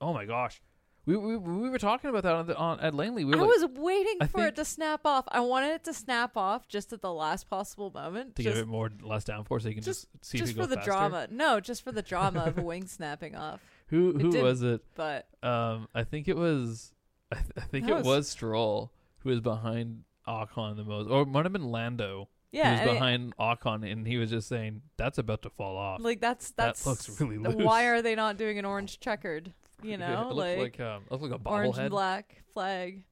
oh 0.00 0.12
my 0.12 0.24
gosh, 0.24 0.60
we, 1.08 1.16
we 1.16 1.36
we 1.38 1.70
were 1.70 1.78
talking 1.78 2.10
about 2.10 2.22
that 2.24 2.34
on, 2.34 2.46
the, 2.46 2.56
on 2.56 2.80
at 2.80 2.92
Langley. 2.94 3.24
We 3.24 3.34
I 3.34 3.38
like, 3.38 3.48
was 3.48 3.66
waiting 3.76 4.18
I 4.20 4.26
for 4.26 4.46
it 4.46 4.56
to 4.56 4.64
snap 4.64 5.00
off. 5.06 5.24
I 5.28 5.40
wanted 5.40 5.70
it 5.72 5.84
to 5.84 5.94
snap 5.94 6.36
off 6.36 6.68
just 6.68 6.92
at 6.92 7.00
the 7.00 7.12
last 7.12 7.48
possible 7.48 7.90
moment. 7.94 8.36
to 8.36 8.42
just 8.42 8.54
give 8.56 8.62
it 8.62 8.68
more 8.68 8.90
less 9.02 9.24
downforce, 9.24 9.62
so 9.62 9.68
you 9.68 9.74
can 9.74 9.82
just, 9.84 10.06
just- 10.12 10.24
see 10.24 10.38
just 10.38 10.54
for 10.54 10.66
the 10.66 10.76
faster. 10.76 10.90
drama. 10.90 11.26
No, 11.30 11.60
just 11.60 11.82
for 11.82 11.92
the 11.92 12.02
drama 12.02 12.40
of 12.40 12.58
a 12.58 12.62
wing 12.62 12.86
snapping 12.86 13.34
off. 13.34 13.60
Who 13.88 14.10
It 14.10 14.20
who 14.20 14.42
was 14.42 14.62
it? 14.62 14.82
But 14.94 15.26
Um, 15.42 15.88
I 15.94 16.04
think 16.04 16.28
it 16.28 16.36
was, 16.36 16.92
I, 17.32 17.36
th- 17.36 17.46
I 17.56 17.60
think 17.62 17.88
it 17.88 17.94
was- 17.94 18.04
was 18.04 18.28
Stroll 18.28 18.92
who 19.20 19.30
was 19.30 19.40
behind 19.40 20.04
Ocon 20.26 20.76
the 20.76 20.84
most, 20.84 21.08
or 21.08 21.22
it 21.22 21.26
might 21.28 21.46
have 21.46 21.54
been 21.54 21.70
Lando 21.70 22.28
yeah, 22.52 22.64
who 22.64 22.68
and 22.68 22.80
was 22.80 22.90
it- 22.90 22.92
behind 22.98 23.36
Ocon, 23.38 23.90
and 23.90 24.06
he 24.06 24.18
was 24.18 24.28
just 24.30 24.46
saying 24.46 24.82
that's 24.98 25.16
about 25.16 25.40
to 25.42 25.48
fall 25.50 25.78
off. 25.78 26.00
like 26.02 26.20
that's 26.20 26.50
That 26.50 26.66
that's 26.66 26.86
looks 26.86 27.18
really 27.20 27.38
loose. 27.38 27.54
Why 27.56 27.84
are 27.84 28.02
they 28.02 28.14
not 28.14 28.36
doing 28.36 28.58
an 28.58 28.66
orange 28.66 29.00
checkered? 29.00 29.54
You 29.82 29.96
know, 29.98 30.28
it 30.30 30.34
like, 30.34 30.58
looked 30.58 30.78
like 30.78 30.88
um, 30.88 31.02
it 31.06 31.12
looked 31.12 31.24
like 31.24 31.40
a 31.40 31.48
orange 31.48 31.78
and 31.78 31.90
black 31.90 32.42
flag. 32.52 33.04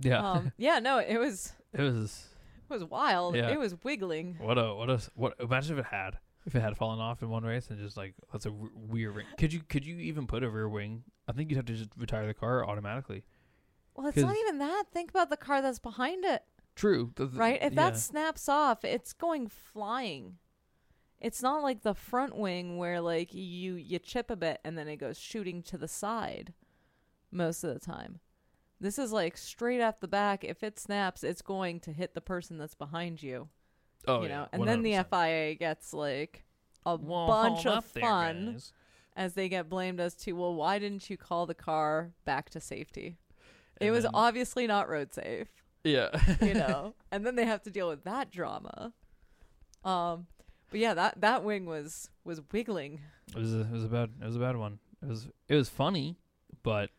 Yeah, 0.00 0.30
Um, 0.30 0.52
yeah, 0.58 0.80
no, 0.80 0.98
it 0.98 1.18
was 1.18 1.52
it 1.72 1.80
was 1.80 2.26
it 2.68 2.72
was 2.72 2.84
wild. 2.84 3.36
Yeah. 3.36 3.50
It 3.50 3.58
was 3.58 3.74
wiggling. 3.84 4.36
what 4.40 4.58
a 4.58 4.74
what 4.74 4.90
a 4.90 5.00
what. 5.14 5.34
Imagine 5.40 5.78
if 5.78 5.84
it 5.84 5.90
had. 5.90 6.18
If 6.46 6.54
it 6.54 6.60
had 6.60 6.76
fallen 6.76 7.00
off 7.00 7.22
in 7.22 7.30
one 7.30 7.42
race 7.42 7.70
and 7.70 7.78
just 7.78 7.96
like 7.96 8.14
that's 8.30 8.44
a 8.44 8.52
weird 8.52 9.16
ring. 9.16 9.26
Could 9.38 9.52
you 9.52 9.60
could 9.60 9.86
you 9.86 9.96
even 9.96 10.26
put 10.26 10.42
a 10.42 10.50
rear 10.50 10.68
wing? 10.68 11.04
I 11.26 11.32
think 11.32 11.50
you'd 11.50 11.56
have 11.56 11.64
to 11.66 11.74
just 11.74 11.90
retire 11.96 12.26
the 12.26 12.34
car 12.34 12.66
automatically. 12.68 13.24
Well, 13.94 14.08
it's 14.08 14.18
not 14.18 14.36
even 14.36 14.58
that. 14.58 14.84
Think 14.92 15.10
about 15.10 15.30
the 15.30 15.36
car 15.36 15.62
that's 15.62 15.78
behind 15.78 16.24
it. 16.24 16.42
True. 16.74 17.12
th- 17.16 17.30
th- 17.30 17.38
right? 17.38 17.58
If 17.62 17.72
yeah. 17.72 17.90
that 17.90 17.98
snaps 17.98 18.48
off, 18.48 18.84
it's 18.84 19.12
going 19.12 19.46
flying. 19.46 20.38
It's 21.24 21.42
not 21.42 21.62
like 21.62 21.82
the 21.82 21.94
front 21.94 22.36
wing 22.36 22.76
where 22.76 23.00
like 23.00 23.32
you 23.32 23.74
you 23.76 23.98
chip 23.98 24.30
a 24.30 24.36
bit 24.36 24.60
and 24.64 24.76
then 24.76 24.88
it 24.88 24.96
goes 24.96 25.18
shooting 25.18 25.62
to 25.64 25.78
the 25.78 25.88
side 25.88 26.52
most 27.32 27.64
of 27.64 27.72
the 27.72 27.80
time. 27.80 28.20
This 28.80 28.98
is 28.98 29.10
like 29.12 29.36
straight 29.36 29.80
off 29.80 30.00
the 30.00 30.08
back. 30.08 30.44
If 30.44 30.62
it 30.62 30.78
snaps, 30.78 31.24
it's 31.24 31.40
going 31.42 31.80
to 31.80 31.92
hit 31.92 32.14
the 32.14 32.20
person 32.20 32.58
that's 32.58 32.74
behind 32.74 33.22
you. 33.22 33.48
oh, 34.06 34.20
you 34.22 34.28
yeah, 34.28 34.36
know, 34.40 34.48
and 34.52 34.68
then 34.68 34.82
the 34.82 35.02
FIA 35.10 35.54
gets 35.54 35.94
like 35.94 36.44
a 36.84 36.96
Well, 36.96 37.26
bunch 37.26 37.64
of 37.66 37.78
up 37.78 37.92
there, 37.92 38.02
fun 38.02 38.60
as 39.16 39.32
they 39.34 39.48
get 39.48 39.70
blamed 39.70 40.00
as 40.00 40.14
to, 40.16 40.32
well, 40.32 40.54
why 40.54 40.78
didn't 40.78 41.08
you 41.08 41.16
call 41.16 41.46
the 41.46 41.54
car 41.54 42.10
back 42.26 42.50
to 42.50 42.60
safety? 42.60 43.16
it 43.80 43.90
was 43.90 44.02
then- 44.04 44.10
obviously 44.14 44.66
not 44.66 44.88
road 44.88 45.12
safe 45.14 45.48
Yeah. 45.82 46.10
you 46.42 46.54
know 46.54 46.94
and 47.10 47.24
then 47.26 47.34
they 47.36 47.44
have 47.46 47.62
to 47.62 47.70
deal 47.70 47.88
with 47.88 48.04
that 48.04 48.30
drama 48.30 48.92
um 49.84 50.26
but 50.70 50.80
yeah 50.80 50.94
that 50.94 51.20
that 51.20 51.44
wing 51.44 51.66
was 51.66 52.10
was 52.24 52.40
wiggling 52.52 53.00
It 53.28 53.38
was 53.38 53.54
a, 53.54 53.60
it 53.60 53.70
was 53.70 53.84
a 53.84 53.88
bad 53.88 54.10
it 54.20 54.24
was 54.24 54.36
a 54.36 54.40
bad 54.40 54.56
one. 54.56 54.78
It 55.02 55.08
was 55.08 55.28
it 55.48 55.54
was 55.54 55.68
funny, 55.68 56.18
but 56.62 56.90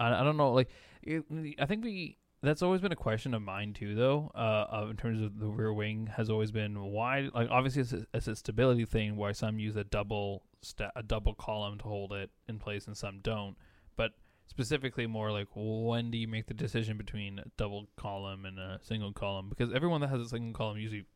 I, 0.00 0.20
I 0.20 0.24
don't 0.24 0.36
know 0.36 0.52
like 0.52 0.68
it, 1.02 1.24
I 1.58 1.66
think 1.66 1.84
we 1.84 2.16
that's 2.42 2.62
always 2.62 2.80
been 2.80 2.92
a 2.92 2.96
question 2.96 3.32
of 3.34 3.42
mine 3.42 3.72
too 3.72 3.94
though. 3.94 4.30
Uh, 4.34 4.86
in 4.90 4.96
terms 4.96 5.22
of 5.22 5.38
the 5.38 5.46
rear 5.46 5.72
wing 5.72 6.08
has 6.16 6.28
always 6.30 6.50
been 6.50 6.80
why 6.84 7.28
like 7.34 7.48
obviously 7.50 7.82
it's 7.82 7.92
a, 7.92 8.06
it's 8.12 8.28
a 8.28 8.36
stability 8.36 8.84
thing 8.84 9.16
why 9.16 9.32
some 9.32 9.58
use 9.58 9.76
a 9.76 9.84
double 9.84 10.42
sta- 10.62 10.92
a 10.96 11.02
double 11.02 11.34
column 11.34 11.78
to 11.78 11.84
hold 11.84 12.12
it 12.12 12.30
in 12.48 12.58
place 12.58 12.86
and 12.86 12.96
some 12.96 13.20
don't. 13.22 13.56
But 13.96 14.12
specifically 14.46 15.06
more 15.06 15.32
like 15.32 15.48
when 15.54 16.10
do 16.10 16.18
you 16.18 16.28
make 16.28 16.46
the 16.46 16.54
decision 16.54 16.98
between 16.98 17.38
a 17.38 17.44
double 17.56 17.88
column 17.96 18.44
and 18.44 18.58
a 18.58 18.78
single 18.82 19.12
column 19.12 19.48
because 19.48 19.72
everyone 19.72 20.00
that 20.02 20.10
has 20.10 20.20
a 20.20 20.28
single 20.28 20.52
column 20.52 20.76
usually 20.76 21.06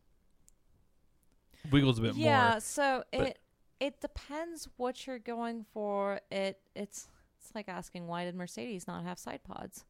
wiggles 1.71 1.99
a 1.99 2.03
bit 2.03 2.15
more. 2.17 2.25
yeah 2.27 2.59
so 2.59 3.03
but- 3.13 3.21
it 3.29 3.39
it 3.81 4.01
depends 4.01 4.69
what 4.77 5.07
you're 5.07 5.19
going 5.19 5.65
for 5.73 6.21
it 6.31 6.61
it's 6.75 7.09
it's 7.39 7.55
like 7.55 7.69
asking 7.69 8.07
why 8.07 8.25
did 8.25 8.35
mercedes 8.35 8.87
not 8.87 9.05
have 9.05 9.19
side 9.19 9.41
pods 9.45 9.85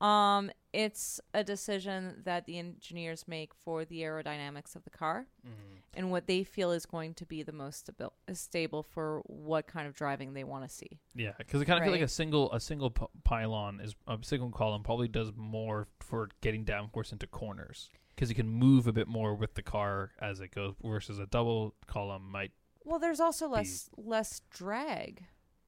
um 0.00 0.50
it's 0.72 1.20
a 1.32 1.44
decision 1.44 2.20
that 2.24 2.46
the 2.46 2.58
engineers 2.58 3.26
make 3.28 3.52
for 3.54 3.84
the 3.84 4.00
aerodynamics 4.00 4.74
of 4.74 4.82
the 4.84 4.90
car 4.90 5.26
Mhm. 5.46 5.78
and 5.94 6.10
what 6.10 6.26
they 6.26 6.42
feel 6.42 6.72
is 6.72 6.84
going 6.84 7.14
to 7.14 7.24
be 7.24 7.42
the 7.44 7.52
most 7.52 7.86
stabil- 7.86 8.10
stable 8.36 8.82
for 8.82 9.20
what 9.26 9.66
kind 9.68 9.86
of 9.86 9.94
driving 9.94 10.32
they 10.34 10.42
want 10.42 10.68
to 10.68 10.74
see 10.74 10.98
Yeah, 11.14 11.32
because 11.38 11.60
I 11.60 11.64
kind 11.64 11.78
of 11.78 11.84
feel 11.84 11.92
like 11.92 12.00
a 12.02 12.08
single 12.08 12.52
a 12.52 12.58
single 12.58 12.90
p- 12.90 13.06
pylon 13.22 13.80
is 13.80 13.94
a 14.08 14.18
single 14.22 14.50
column 14.50 14.82
probably 14.82 15.06
does 15.08 15.30
more 15.36 15.86
for 16.00 16.28
getting 16.40 16.64
downforce 16.64 17.12
into 17.12 17.26
corners 17.28 17.88
because 18.14 18.28
you 18.28 18.34
can 18.34 18.48
move 18.48 18.86
a 18.86 18.92
bit 18.92 19.08
more 19.08 19.34
with 19.34 19.54
the 19.54 19.62
car 19.62 20.12
as 20.20 20.40
it 20.40 20.54
goes 20.54 20.74
versus 20.82 21.18
a 21.18 21.26
double 21.26 21.74
column 21.86 22.30
might. 22.30 22.52
Well, 22.84 22.98
there's 22.98 23.20
also 23.20 23.48
less 23.48 23.88
less 23.96 24.40
drag, 24.50 25.24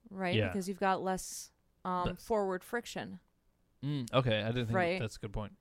right? 0.09 0.35
Yeah. 0.35 0.47
Because 0.47 0.67
you've 0.67 0.79
got 0.79 1.01
less 1.03 1.51
um, 1.85 2.05
Less. 2.07 2.21
forward 2.23 2.63
friction, 2.63 3.19
Mm, 3.83 4.11
okay, 4.13 4.41
I 4.41 4.47
didn't 4.47 4.65
think 4.67 4.75
Right. 4.75 4.99
that's 4.99 5.15
a 5.17 5.19
good 5.19 5.31
point. 5.33 5.53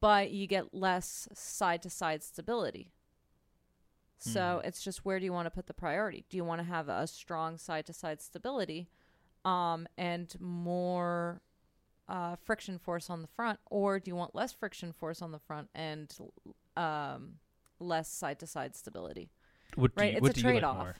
but 0.00 0.30
you 0.30 0.46
get 0.46 0.72
less 0.72 1.28
side 1.34 1.82
to 1.82 1.90
side 1.90 2.22
stability. 2.22 2.92
So 4.18 4.60
Hmm. 4.62 4.68
it's 4.68 4.82
just 4.82 5.04
where 5.04 5.18
do 5.18 5.24
you 5.24 5.32
want 5.32 5.46
to 5.46 5.50
put 5.50 5.66
the 5.66 5.74
priority? 5.74 6.24
Do 6.30 6.36
you 6.36 6.44
want 6.44 6.60
to 6.60 6.64
have 6.64 6.88
a 6.88 7.06
strong 7.06 7.58
side 7.58 7.84
to 7.86 7.92
side 7.92 8.22
stability, 8.22 8.88
um, 9.44 9.86
and 9.98 10.34
more 10.40 11.42
uh, 12.08 12.36
friction 12.44 12.78
force 12.78 13.10
on 13.10 13.22
the 13.22 13.28
front, 13.28 13.58
or 13.70 13.98
do 13.98 14.10
you 14.10 14.16
want 14.16 14.34
less 14.34 14.52
friction 14.52 14.92
force 14.92 15.22
on 15.22 15.32
the 15.32 15.38
front 15.38 15.68
and 15.74 16.14
um, 16.76 17.34
less 17.78 18.08
side 18.08 18.38
to 18.40 18.46
side 18.46 18.74
stability? 18.76 19.30
What 19.76 19.92
Right, 19.96 20.12
you, 20.12 20.16
it's 20.18 20.22
what 20.22 20.30
a 20.32 20.34
do 20.34 20.48
you 20.48 20.60
like? 20.60 20.94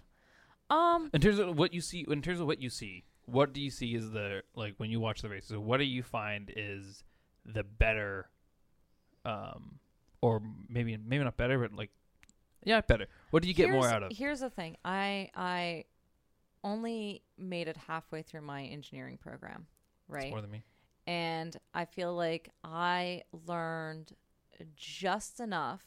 Um, 0.71 1.11
In 1.13 1.21
terms 1.21 1.39
of 1.39 1.57
what 1.59 1.73
you 1.73 1.81
see, 1.81 2.07
in 2.09 2.23
terms 2.23 2.41
of 2.41 2.47
what 2.47 2.61
you 2.61 2.71
see, 2.71 3.05
what 3.27 3.53
do 3.53 3.61
you 3.61 3.71
see 3.71 3.95
is 3.95 4.11
the 4.11 4.43
like 4.55 4.75
when 4.79 4.91
you 4.91 5.01
watch 5.01 5.23
the 5.23 5.29
races? 5.29 5.57
What 5.57 5.79
do 5.79 5.85
you 5.85 6.03
find 6.03 6.51
is 6.55 7.05
the 7.45 7.63
better, 7.63 8.29
um, 9.25 9.79
or 10.21 10.43
maybe 10.69 10.97
maybe 10.97 11.23
not 11.23 11.37
better, 11.37 11.59
but 11.59 11.75
like, 11.75 11.91
yeah, 12.65 12.81
better. 12.81 13.07
What 13.31 13.43
do 13.43 13.49
you 13.49 13.55
get 13.55 13.71
more 13.71 13.89
out 13.89 14.03
of? 14.03 14.13
Here's 14.13 14.41
the 14.41 14.51
thing. 14.51 14.77
I 14.85 15.31
I 15.35 15.85
only 16.63 17.23
made 17.37 17.69
it 17.69 17.77
halfway 17.77 18.23
through 18.23 18.41
my 18.41 18.65
engineering 18.65 19.19
program, 19.19 19.67
right? 20.09 20.31
more 20.31 20.41
than 20.41 20.51
me. 20.51 20.63
And 21.07 21.57
I 21.75 21.85
feel 21.85 22.15
like 22.15 22.51
I 22.63 23.23
learned 23.47 24.15
just 24.77 25.41
enough 25.41 25.83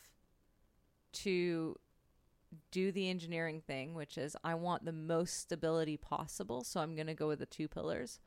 to 1.14 1.76
do 2.72 2.92
the 2.92 3.10
engineering 3.10 3.62
thing, 3.66 3.94
which 3.94 4.18
is 4.18 4.36
I 4.44 4.56
want 4.56 4.86
the 4.86 4.92
most 4.92 5.40
stability 5.40 5.98
possible, 5.98 6.64
so 6.64 6.80
I'm 6.80 6.96
going 6.96 7.08
to 7.08 7.14
go 7.14 7.28
with 7.28 7.40
the 7.40 7.46
two 7.46 7.68
pillars, 7.68 8.20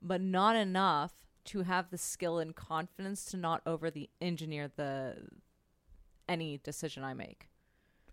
but 0.00 0.20
not 0.20 0.56
enough 0.56 1.12
to 1.44 1.62
have 1.62 1.90
the 1.90 1.98
skill 1.98 2.38
and 2.38 2.54
confidence 2.54 3.24
to 3.26 3.36
not 3.36 3.62
over 3.66 3.90
the 3.90 4.10
engineer 4.20 4.70
the 4.74 5.16
any 6.28 6.58
decision 6.58 7.02
I 7.04 7.14
make 7.14 7.48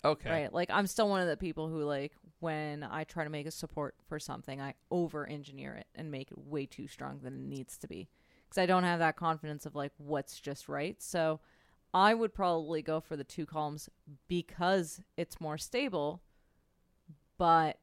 Okay. 0.03 0.29
right? 0.29 0.53
Like 0.53 0.69
I'm 0.71 0.87
still 0.87 1.09
one 1.09 1.21
of 1.21 1.27
the 1.27 1.37
people 1.37 1.67
who 1.67 1.83
like 1.83 2.13
when 2.39 2.83
I 2.83 3.03
try 3.03 3.23
to 3.23 3.29
make 3.29 3.45
a 3.45 3.51
support 3.51 3.95
for 4.07 4.19
something, 4.19 4.61
I 4.61 4.75
over 4.91 5.27
engineer 5.27 5.75
it 5.75 5.87
and 5.93 6.09
make 6.09 6.31
it 6.31 6.37
way 6.37 6.65
too 6.65 6.87
strong 6.87 7.19
than 7.21 7.33
it 7.33 7.41
needs 7.41 7.77
to 7.79 7.87
be. 7.87 8.07
Because 8.49 8.57
I 8.61 8.65
don't 8.65 8.83
have 8.83 8.99
that 8.99 9.15
confidence 9.15 9.65
of 9.67 9.75
like 9.75 9.91
what's 9.97 10.39
just 10.39 10.67
right. 10.67 10.99
So 11.01 11.39
I 11.93 12.13
would 12.13 12.33
probably 12.33 12.81
go 12.81 12.99
for 12.99 13.15
the 13.15 13.23
two 13.23 13.45
columns 13.45 13.89
because 14.27 14.99
it's 15.17 15.39
more 15.39 15.57
stable, 15.57 16.21
but 17.37 17.77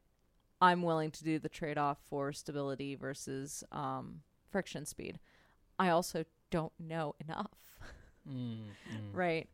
I'm 0.61 0.81
willing 0.81 1.11
to 1.11 1.23
do 1.23 1.39
the 1.39 1.49
trade 1.49 1.77
off 1.77 1.97
for 2.09 2.33
stability 2.33 2.95
versus 2.95 3.63
um, 3.71 4.21
friction 4.49 4.85
speed. 4.85 5.19
I 5.79 5.89
also 5.89 6.25
don't 6.49 6.73
know 6.79 7.15
enough, 7.23 7.79
Mm, 8.27 8.57
mm. 8.57 8.67
right? 9.13 9.47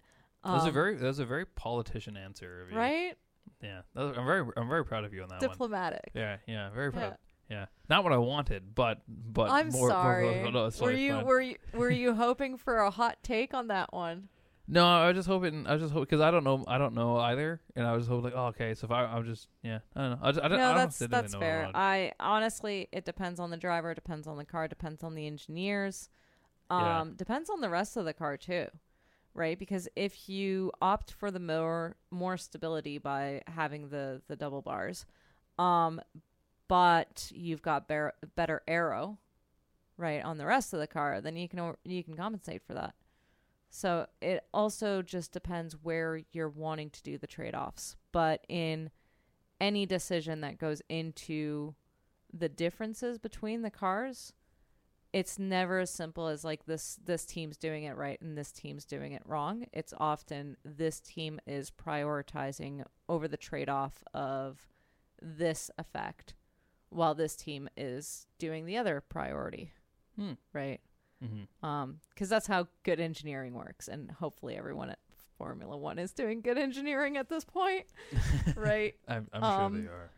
That 0.44 0.54
was 0.54 0.66
a 0.66 0.72
very 0.72 0.96
that 0.96 1.06
was 1.06 1.20
a 1.20 1.26
very 1.26 1.46
politician 1.46 2.18
answer 2.18 2.64
of 2.64 2.72
you. 2.72 2.78
right 2.78 3.16
Yeah. 3.62 3.82
Was- 3.96 4.18
I'm 4.18 4.26
very 4.26 4.46
I'm 4.58 4.68
very 4.70 4.84
proud 4.86 5.04
of 5.06 5.14
you 5.14 5.24
on 5.24 5.30
that 5.30 5.42
one. 5.42 5.50
diplomatic. 5.50 6.12
Yeah, 6.14 6.38
yeah, 6.48 6.70
very 6.72 6.92
proud. 6.92 7.12
Yeah. 7.12 7.16
Yeah, 7.50 7.66
not 7.90 8.04
what 8.04 8.14
I 8.14 8.18
wanted, 8.18 8.74
but 8.74 9.02
but 9.08 9.50
I'm 9.52 9.70
more, 9.70 9.90
more- 9.90 9.90
sorry. 9.90 10.52
no, 10.52 10.72
were 10.82 10.92
you 10.92 11.14
fine. 11.14 11.26
were 11.26 11.42
you 11.42 11.56
were 11.74 11.92
you 11.92 12.14
hoping 12.16 12.58
for 12.58 12.78
a 12.78 12.90
hot 12.90 13.18
take 13.24 13.54
on 13.54 13.68
that 13.68 13.94
one? 13.94 14.30
No, 14.66 14.86
I 14.88 15.08
was 15.08 15.18
just 15.18 15.28
hoping. 15.28 15.68
I 15.68 15.74
was 15.74 15.82
just 15.82 15.92
hoping 15.94 16.06
because 16.06 16.22
I 16.22 16.32
don't 16.32 16.46
know. 16.46 16.64
I 16.68 16.78
don't 16.78 16.94
know 16.96 17.18
either, 17.18 17.60
and 17.76 17.86
I 17.86 17.94
was 17.94 18.08
hoping 18.08 18.24
like, 18.24 18.34
oh, 18.34 18.46
okay. 18.48 18.74
So 18.74 18.86
if 18.86 18.92
I, 18.92 19.04
I'm 19.04 19.26
just, 19.26 19.50
yeah, 19.62 19.80
I 19.94 20.02
don't 20.02 20.10
know. 20.12 20.20
I, 20.24 20.32
just, 20.32 20.44
I, 20.44 20.48
don't, 20.48 20.58
I 20.60 20.62
no, 20.62 20.68
don't 20.70 20.78
that's 20.78 21.00
didn't 21.00 21.12
that's 21.12 21.36
fair. 21.36 21.70
I 21.76 22.14
honestly, 22.20 22.88
it 22.94 23.04
depends 23.04 23.42
on 23.42 23.50
the 23.52 23.58
driver, 23.58 23.94
depends 23.94 24.26
on 24.26 24.38
the 24.38 24.46
car, 24.46 24.70
depends 24.70 25.04
on 25.04 25.16
the 25.16 25.28
engineers, 25.28 26.10
um, 26.70 26.80
Yeah. 27.10 27.14
depends 27.18 27.50
on 27.50 27.60
the 27.60 27.70
rest 27.70 27.98
of 27.98 28.06
the 28.06 28.14
car 28.14 28.38
too, 28.38 28.68
right? 29.34 29.60
Because 29.60 29.90
if 29.98 30.30
you 30.30 30.72
opt 30.82 31.12
for 31.12 31.30
the 31.30 31.42
more 31.42 31.98
more 32.10 32.38
stability 32.38 33.00
by 33.00 33.42
having 33.48 33.90
the 33.90 34.22
the 34.30 34.38
double 34.38 34.62
bars, 34.62 35.06
um, 35.60 36.00
but 36.74 37.32
you've 37.32 37.62
got 37.62 37.88
bar- 37.88 38.16
better 38.36 38.64
aero, 38.68 39.20
right, 39.96 40.24
on 40.26 40.40
the 40.40 40.46
rest 40.48 40.74
of 40.74 40.80
the 40.80 40.88
car, 40.88 41.22
then 41.22 41.36
you 41.36 41.48
can 41.48 41.76
you 41.84 42.04
can 42.04 42.16
compensate 42.16 42.64
for 42.66 42.74
that. 42.74 42.96
So 43.70 44.08
it 44.24 44.44
also 44.52 45.04
just 45.04 45.32
depends 45.32 45.76
where 45.84 46.22
you're 46.32 46.50
wanting 46.50 46.90
to 46.90 47.04
do 47.04 47.20
the 47.20 47.28
trade 47.28 47.54
offs. 47.54 47.96
But 48.12 48.44
in 48.50 48.90
any 49.62 49.86
decision 49.86 50.42
that 50.42 50.58
goes 50.58 50.82
into 50.90 51.76
the 52.34 52.50
differences 52.50 53.20
between 53.20 53.62
the 53.62 53.70
cars, 53.70 54.34
it's 55.14 55.38
never 55.38 55.78
as 55.78 55.92
simple 55.92 56.26
as 56.28 56.44
like 56.44 56.66
this 56.66 56.98
this 57.06 57.24
team's 57.24 57.56
doing 57.56 57.84
it 57.84 57.96
right 57.96 58.20
and 58.20 58.36
this 58.36 58.52
team's 58.52 58.84
doing 58.84 59.12
it 59.12 59.22
wrong. 59.28 59.68
It's 59.74 59.94
often 60.00 60.58
this 60.66 61.00
team 61.00 61.40
is 61.46 61.70
prioritizing 61.70 62.84
over 63.08 63.28
the 63.28 63.38
trade 63.38 63.70
off 63.70 64.04
of 64.12 64.58
this 65.22 65.70
effect 65.78 66.34
while 66.94 67.16
this 67.16 67.36
team 67.36 67.68
is 67.78 68.28
doing 68.40 68.66
the 68.66 68.78
other 68.78 69.02
priority, 69.02 69.72
Hmm. 70.18 70.34
right? 70.54 70.80
Mm-hmm. 71.24 71.66
um 71.66 72.00
because 72.10 72.28
that's 72.28 72.48
how 72.48 72.68
good 72.84 73.00
engineering 73.00 73.54
works 73.54 73.88
and 73.88 74.12
hopefully 74.12 74.58
everyone 74.58 74.90
at 74.90 75.00
formula 75.38 75.78
one 75.78 75.98
is 75.98 76.12
doing 76.12 76.42
good 76.42 76.58
engineering 76.58 77.16
at 77.16 77.30
this 77.30 77.46
point 77.46 77.86
right 78.58 78.96
I'm, 79.08 79.30
I'm 79.32 79.44
Um, 79.44 79.74
sure 79.74 79.82
they 79.82 79.88
are. 79.88 80.10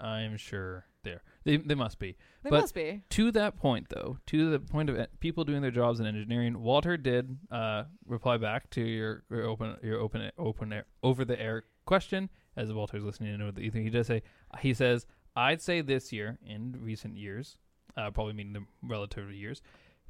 I'm 0.00 0.36
sure 0.36 0.84
they 1.04 1.10
are. 1.12 1.22
They 1.44 1.56
they 1.58 1.74
must 1.76 1.98
be. 2.00 2.16
they 2.42 2.50
But- 2.50 2.60
must 2.62 2.74
be 2.74 3.02
To 3.10 3.30
that 3.32 3.56
point, 3.56 3.88
though, 3.88 4.18
to 4.26 4.50
the 4.50 4.58
point 4.58 4.90
of 4.90 5.06
people 5.20 5.44
doing 5.44 5.62
their 5.62 5.70
jobs 5.70 6.00
in 6.00 6.06
engineering, 6.06 6.60
Walter 6.60 6.96
did 6.96 7.38
uh, 7.52 7.84
reply 8.06 8.36
back 8.36 8.68
to 8.70 8.80
your, 8.80 9.22
your 9.30 9.44
open 9.44 9.76
your 9.82 9.98
open 10.00 10.30
open 10.38 10.72
air, 10.72 10.86
over 11.04 11.24
the 11.24 11.40
air 11.40 11.64
question. 11.84 12.30
As 12.56 12.72
Walter's 12.72 13.04
listening 13.04 13.30
to 13.32 13.38
know 13.38 13.50
the 13.52 13.60
ether, 13.60 13.78
he 13.78 13.90
does 13.90 14.08
say 14.08 14.22
he 14.60 14.74
says 14.74 15.06
I'd 15.38 15.62
say 15.62 15.80
this 15.80 16.12
year 16.12 16.38
in 16.44 16.76
recent 16.80 17.16
years, 17.16 17.58
uh, 17.96 18.10
probably 18.10 18.32
meaning 18.32 18.52
the 18.52 18.64
relative 18.82 19.30
years, 19.32 19.62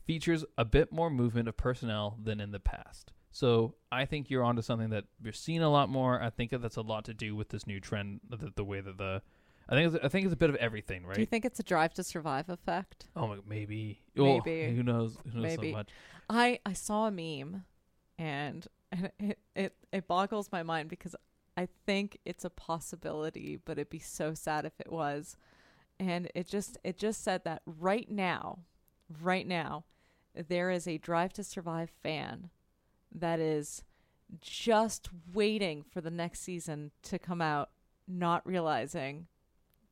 features 0.05 0.45
a 0.57 0.65
bit 0.65 0.91
more 0.93 1.11
movement 1.11 1.49
of 1.49 1.57
personnel 1.57 2.17
than 2.23 2.41
in 2.41 2.51
the 2.51 2.61
past. 2.61 3.13
So 3.31 3.75
I 3.93 4.07
think 4.07 4.31
you're 4.31 4.43
onto 4.43 4.63
something 4.63 4.89
that 4.91 5.05
you're 5.23 5.33
seeing 5.35 5.63
a 5.63 5.69
lot 5.71 5.91
more. 5.91 6.21
I 6.23 6.31
think 6.31 6.51
that 6.53 6.63
that's 6.63 6.77
a 6.77 6.81
lot 6.83 7.05
to 7.05 7.15
do 7.15 7.37
with 7.37 7.51
this 7.51 7.67
new 7.67 7.79
trend, 7.79 8.21
the, 8.29 8.51
the 8.57 8.65
way 8.65 8.81
that 8.81 8.97
the 8.97 9.21
I 9.69 9.75
think 9.75 9.95
it's, 9.95 10.05
I 10.05 10.09
think 10.09 10.25
it's 10.25 10.33
a 10.33 10.37
bit 10.37 10.49
of 10.49 10.57
everything, 10.57 11.05
right? 11.05 11.15
do 11.15 11.21
you 11.21 11.27
think 11.27 11.45
it's 11.45 11.61
a 11.61 11.63
drive 11.63 11.93
to 11.95 12.03
survive 12.03 12.49
effect 12.49 13.07
Oh, 13.15 13.27
my- 13.29 13.37
maybe. 13.47 14.01
Maybe. 14.17 14.67
Oh, 14.67 14.71
who 14.75 14.83
knows? 14.83 15.19
Who 15.31 15.41
knows 15.41 15.43
Maybe. 15.59 15.71
so 15.73 15.77
much? 15.77 15.91
i 16.31 16.59
i 16.65 16.73
saw 16.73 17.07
a 17.07 17.11
meme 17.11 17.65
and 18.19 18.67
and 18.93 19.11
it, 19.19 19.39
it 19.55 19.75
it 19.93 20.09
boggles 20.09 20.51
my 20.51 20.63
mind 20.63 20.89
because 20.89 21.15
i 21.59 21.66
think 21.86 22.18
it's 22.24 22.44
a 22.44 22.51
possibility 22.51 23.59
but 23.64 23.72
it'd 23.78 23.90
be 23.90 23.98
so 23.98 24.32
sad 24.35 24.64
if 24.64 24.78
it 24.80 24.90
was 24.93 25.36
and 26.01 26.30
it 26.35 26.47
just 26.47 26.78
it 26.85 26.97
just 26.97 27.22
said 27.24 27.43
that 27.44 27.62
right 27.66 28.10
now 28.10 28.60
right 29.22 29.47
now 29.47 29.85
there 30.48 30.70
is 30.70 30.86
a 30.86 30.98
drive 30.98 31.32
to 31.32 31.43
survive 31.43 31.90
fan 32.02 32.51
that 33.12 33.40
is 33.40 33.82
just 34.40 35.09
waiting 35.32 35.82
for 35.90 36.01
the 36.01 36.10
next 36.10 36.40
season 36.40 36.90
to 37.02 37.18
come 37.18 37.40
out 37.40 37.70
not 38.06 38.47
realizing 38.47 39.26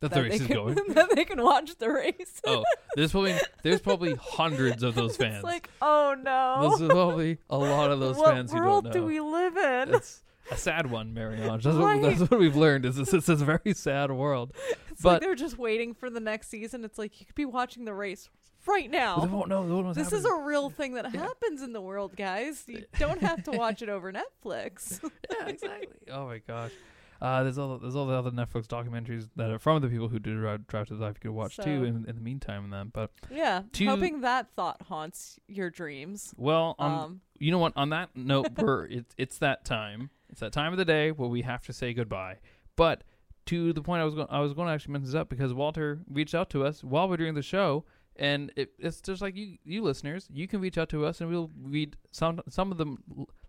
That 0.01 0.13
the 0.13 0.23
race 0.23 0.31
they 0.33 0.37
is 0.45 0.47
can, 0.47 0.57
going. 0.57 0.75
that 0.89 1.11
they 1.17 1.25
can 1.25 1.43
watch 1.43 1.75
the 1.79 1.91
race 1.91 2.41
oh, 2.47 2.63
there's 2.97 3.13
probably 3.13 3.35
there's 3.63 3.81
probably 3.81 4.15
hundreds 4.21 4.83
of 4.83 4.95
those 4.95 5.11
it's 5.13 5.17
fans. 5.19 5.43
like 5.43 5.71
oh 5.83 6.15
no 6.23 6.77
There's 6.77 6.91
probably 6.91 7.39
a 7.51 7.57
lot 7.59 7.91
of 7.91 7.99
those 8.05 8.17
what 8.17 8.35
fans 8.35 8.53
who 8.53 8.59
world 8.61 8.85
don't 8.85 8.95
know. 8.95 9.01
do 9.01 9.07
we 9.07 9.21
live 9.21 9.57
in 9.57 9.95
It's 9.95 10.23
a 10.51 10.57
sad 10.57 10.91
one, 10.91 11.13
Marie-Ange. 11.15 11.65
That's, 11.65 11.77
what, 11.77 11.85
Right. 11.85 12.03
that's 12.03 12.31
what 12.31 12.39
we've 12.41 12.57
learned. 12.57 12.85
Is 12.87 12.97
this, 12.97 13.13
is 13.15 13.29
a 13.29 13.45
very 13.45 13.73
sad 13.75 14.11
world. 14.11 14.53
It's 14.91 15.03
But- 15.03 15.13
like 15.15 15.21
they're 15.23 15.35
just 15.35 15.59
waiting 15.59 15.93
for 15.93 16.09
the 16.09 16.21
next 16.21 16.49
season. 16.49 16.83
It's 16.83 16.99
like 16.99 17.21
you 17.21 17.27
could 17.27 17.35
be 17.35 17.45
watching 17.45 17.85
the 17.85 17.93
race 17.93 18.31
right 18.67 18.91
But 18.91 18.93
they 18.93 18.99
now. 18.99 19.27
won't 19.27 19.49
know. 19.51 19.67
They 19.67 19.75
won't 19.75 19.87
know 19.89 19.93
This 19.93 20.11
is 20.13 20.25
a 20.25 20.35
real 20.37 20.71
thing 20.71 20.95
that 20.95 21.15
happens 21.15 21.61
in 21.61 21.75
the 21.75 21.83
world, 21.83 22.17
guys. 22.17 22.65
You 22.67 22.85
don't 22.99 23.21
have 23.21 23.43
to 23.45 23.51
watch 23.51 23.83
it 23.83 23.91
over 23.91 24.11
Netflix. 24.11 24.99
yeah, 25.31 25.49
exactly. 25.49 25.99
Oh 26.11 26.27
my 26.27 26.39
gosh. 26.39 26.73
Uh, 27.21 27.43
there's 27.43 27.57
all 27.59 27.79
there's 27.79 27.95
all 27.97 28.07
the 28.07 28.15
other 28.15 28.31
Netflix 28.31 28.67
documentaries 28.67 29.29
that 29.37 29.51
are 29.51 29.59
from 29.59 29.81
the 29.83 29.89
people 29.89 30.09
who 30.09 30.19
did 30.19 30.35
Drive, 30.39 30.67
Drive 30.67 30.87
to 30.89 30.95
the 30.97 31.03
Life 31.05 31.17
you 31.23 31.31
could 31.31 31.37
watch 31.37 31.57
So- 31.57 31.63
too. 31.65 31.85
In, 31.85 32.07
in 32.09 32.15
the 32.15 32.21
meantime, 32.23 32.65
and 32.65 32.73
that. 32.73 32.93
But 32.95 33.11
yeah, 33.31 33.63
To- 33.73 33.87
hoping 33.87 34.23
that 34.23 34.49
thought 34.57 34.81
haunts 34.83 35.39
your 35.47 35.69
dreams. 35.69 36.33
well, 36.39 36.75
on 36.79 36.93
Um, 37.05 37.21
you 37.39 37.51
know 37.51 37.59
what? 37.59 37.75
On 37.77 37.91
that 37.91 38.17
note, 38.17 38.49
we're 38.57 38.87
it's 38.87 39.15
it's 39.19 39.39
that 39.39 39.65
time. 39.67 40.09
It's 40.31 40.41
that 40.41 40.53
time 40.53 40.73
of 40.73 40.79
the 40.79 40.85
day 40.85 41.11
where 41.11 41.29
we 41.29 41.43
have 41.43 41.65
to 41.67 41.73
say 41.73 41.95
goodbye. 41.95 42.39
But 42.77 43.05
to 43.47 43.73
the 43.73 43.83
point, 43.83 44.03
I 44.03 44.05
was 44.05 44.15
going 44.15 44.29
I 44.31 44.41
was 44.41 44.53
going 44.53 44.69
to 44.69 44.75
actually 44.75 44.93
mention 44.93 45.07
this 45.07 45.15
up 45.15 45.29
because 45.29 45.55
Walter 45.55 46.01
reached 46.11 46.35
out 46.35 46.51
to 46.51 46.65
us 46.65 46.83
while 46.83 47.09
we're 47.09 47.17
doing 47.17 47.35
the 47.35 47.43
show, 47.43 47.85
and 48.17 48.53
it, 48.57 48.73
it's 48.79 49.01
just 49.01 49.23
like 49.23 49.37
you 49.37 49.59
you 49.65 49.83
listeners, 49.83 50.29
you 50.33 50.49
can 50.49 50.61
reach 50.61 50.79
out 50.79 50.89
to 50.91 51.05
us 51.05 51.21
and 51.21 51.31
we'll 51.31 51.51
read 51.63 51.97
some 52.13 52.41
some 52.49 52.73
of 52.73 52.79
the 52.79 52.97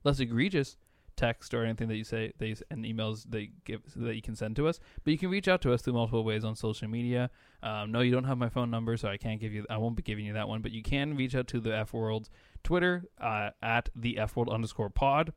less 0.03 0.19
egregious 0.19 0.77
text 1.15 1.51
or 1.55 1.65
anything 1.65 1.87
that 1.87 1.95
you 1.95 2.03
say 2.03 2.31
they 2.37 2.55
and 2.69 2.85
emails 2.85 3.25
they 3.27 3.49
give 3.65 3.81
that 3.95 4.13
you 4.13 4.21
can 4.21 4.35
send 4.35 4.55
to 4.55 4.67
us. 4.67 4.79
But 5.03 5.11
you 5.11 5.17
can 5.17 5.31
reach 5.31 5.47
out 5.47 5.61
to 5.63 5.73
us 5.73 5.81
through 5.81 5.93
multiple 5.93 6.23
ways 6.23 6.45
on 6.45 6.55
social 6.55 6.87
media. 6.87 7.31
Um, 7.63 7.91
no 7.91 8.01
you 8.01 8.11
don't 8.11 8.25
have 8.25 8.37
my 8.37 8.49
phone 8.49 8.69
number 8.69 8.95
so 8.97 9.09
i 9.09 9.17
can't 9.17 9.41
give 9.41 9.51
you 9.51 9.65
i 9.67 9.77
won't 9.77 9.95
be 9.95 10.03
giving 10.03 10.25
you 10.25 10.33
that 10.33 10.47
one 10.47 10.61
but 10.61 10.71
you 10.71 10.83
can 10.83 11.17
reach 11.17 11.33
out 11.33 11.47
to 11.47 11.59
the 11.59 11.75
f 11.75 11.91
world 11.91 12.29
Twitter 12.63 13.05
uh, 13.21 13.51
at 13.61 13.87
the 13.95 14.17
F 14.17 14.35
World 14.35 14.49
underscore 14.49 14.89
pod 14.89 15.31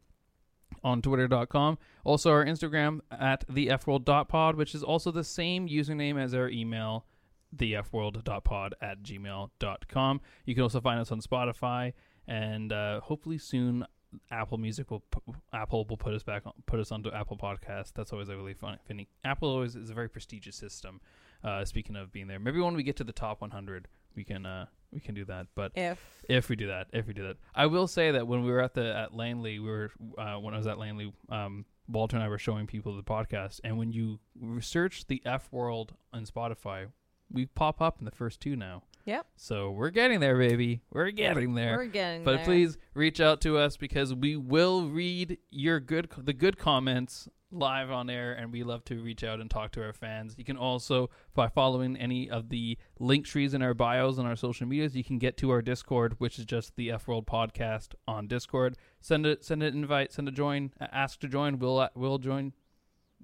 on 0.83 1.03
twitter.com. 1.03 1.79
Also, 2.05 2.31
our 2.31 2.45
Instagram 2.45 3.01
at 3.11 3.45
the 3.49 3.71
F 3.71 3.87
pod, 4.29 4.57
which 4.57 4.75
is 4.75 4.83
also 4.83 5.11
the 5.11 5.25
same 5.25 5.69
username 5.69 6.21
as 6.21 6.35
our 6.35 6.49
email, 6.49 7.07
the 7.53 7.77
F 7.77 7.93
World 7.93 8.23
dot 8.25 8.45
pod 8.45 8.75
at 8.81 9.03
gmail.com. 9.03 10.21
You 10.45 10.55
can 10.55 10.63
also 10.63 10.81
find 10.81 11.01
us 11.01 11.13
on 11.13 11.21
Spotify, 11.21 11.93
and 12.27 12.73
uh, 12.73 13.01
hopefully 13.01 13.39
soon. 13.39 13.87
Apple 14.33 14.59
Music 14.59 14.91
will 14.91 15.05
pu- 15.09 15.35
Apple 15.53 15.87
will 15.89 15.97
put 15.97 16.15
us 16.15 16.25
back 16.25 16.45
on, 16.45 16.53
put 16.67 16.81
us 16.81 16.91
onto 16.91 17.13
Apple 17.13 17.37
Podcast. 17.37 17.93
That's 17.95 18.13
always 18.13 18.29
a 18.29 18.37
really 18.37 18.55
fun. 18.55 18.77
Funny. 18.89 19.09
Apple 19.23 19.49
always 19.49 19.77
is 19.77 19.89
a 19.89 19.95
very 19.95 20.09
prestigious 20.09 20.57
system. 20.57 21.01
Uh, 21.45 21.65
speaking 21.65 21.95
of 21.95 22.11
being 22.11 22.27
there, 22.27 22.41
maybe 22.41 22.59
when 22.59 22.75
we 22.75 22.83
get 22.83 22.97
to 22.97 23.05
the 23.05 23.13
top 23.13 23.41
100, 23.41 23.87
we 24.17 24.25
can 24.25 24.47
uh, 24.47 24.67
we 24.93 25.01
can 25.01 25.15
do 25.15 25.25
that. 25.27 25.47
But 25.55 25.73
if 25.75 25.99
if 26.29 26.49
we 26.49 26.57
do 26.57 26.69
that, 26.69 26.89
if 26.93 27.07
we 27.07 27.15
do 27.15 27.23
that, 27.27 27.37
I 27.55 27.67
will 27.67 27.87
say 27.87 28.11
that 28.13 28.27
when 28.27 28.43
we 28.43 28.51
were 28.51 28.61
at 28.61 28.75
the 28.75 28.95
at 28.97 29.15
Langley, 29.15 29.59
we 29.59 29.69
were 29.69 29.91
uh, 30.19 30.37
when 30.37 30.55
I 30.55 30.59
was 30.59 30.67
at 30.67 30.79
Langley, 30.79 31.13
um, 31.29 31.65
Walter 31.89 32.17
and 32.17 32.25
I 32.25 32.29
were 32.29 32.39
showing 32.39 32.67
people 32.67 32.97
the 32.97 33.03
podcast, 33.03 33.61
and 33.65 33.79
when 33.79 33.93
you 33.93 34.21
search 34.61 35.07
the 35.07 35.23
F 35.25 35.49
World 35.51 35.95
on 36.13 36.25
Spotify, 36.25 36.87
we 37.31 37.47
pop 37.47 37.81
up 37.81 37.99
in 37.99 38.05
the 38.05 38.11
first 38.11 38.41
two 38.41 38.57
now. 38.57 38.83
Yep. 39.07 39.27
So 39.37 39.71
we're 39.71 39.91
getting 39.91 40.21
there, 40.21 40.37
baby. 40.37 40.83
We're 40.93 41.11
getting 41.11 41.55
there. 41.55 41.77
we're 41.77 41.87
getting 41.87 42.23
but 42.23 42.37
there. 42.37 42.45
please 42.45 42.77
reach 42.95 43.21
out 43.21 43.41
to 43.43 43.57
us 43.57 43.77
because 43.77 44.15
we 44.15 44.37
will 44.37 44.89
read 44.89 45.39
your 45.51 45.81
good 45.81 46.11
the 46.19 46.33
good 46.33 46.59
comments 46.59 47.29
live 47.53 47.91
on 47.91 48.09
air 48.09 48.33
and 48.33 48.53
we 48.53 48.63
love 48.63 48.85
to 48.85 49.03
reach 49.03 49.25
out 49.25 49.41
and 49.41 49.51
talk 49.51 49.73
to 49.73 49.83
our 49.83 49.93
fans 49.93 50.35
you 50.39 50.45
can 50.45 50.57
also 50.57 51.11
by 51.35 51.49
following 51.49 51.97
any 51.97 52.31
of 52.31 52.49
the 52.49 52.77
link 52.99 53.27
trees 53.27 53.55
in 53.55 53.63
our 53.63 53.75
bios 53.75 54.19
on 54.19 54.27
our 54.27 54.37
social 54.37 54.67
medias 54.67 54.95
you 54.95 55.05
can 55.05 55.19
get 55.19 55.37
to 55.37 55.51
our 55.51 55.61
discord 55.61 56.15
which 56.19 56.39
is 56.39 56.45
just 56.45 56.77
the 56.77 56.91
f 56.91 57.09
world 57.09 57.27
podcast 57.27 57.95
on 58.07 58.27
discord 58.29 58.77
send 59.01 59.27
it 59.27 59.45
send 59.45 59.63
an 59.63 59.75
invite 59.75 60.13
send 60.13 60.29
a 60.29 60.33
join 60.33 60.71
ask 60.93 61.19
to 61.19 61.29
join 61.29 61.59
we'll 61.59 61.79
uh, 61.79 61.89
we'll 61.95 62.19
join 62.19 62.53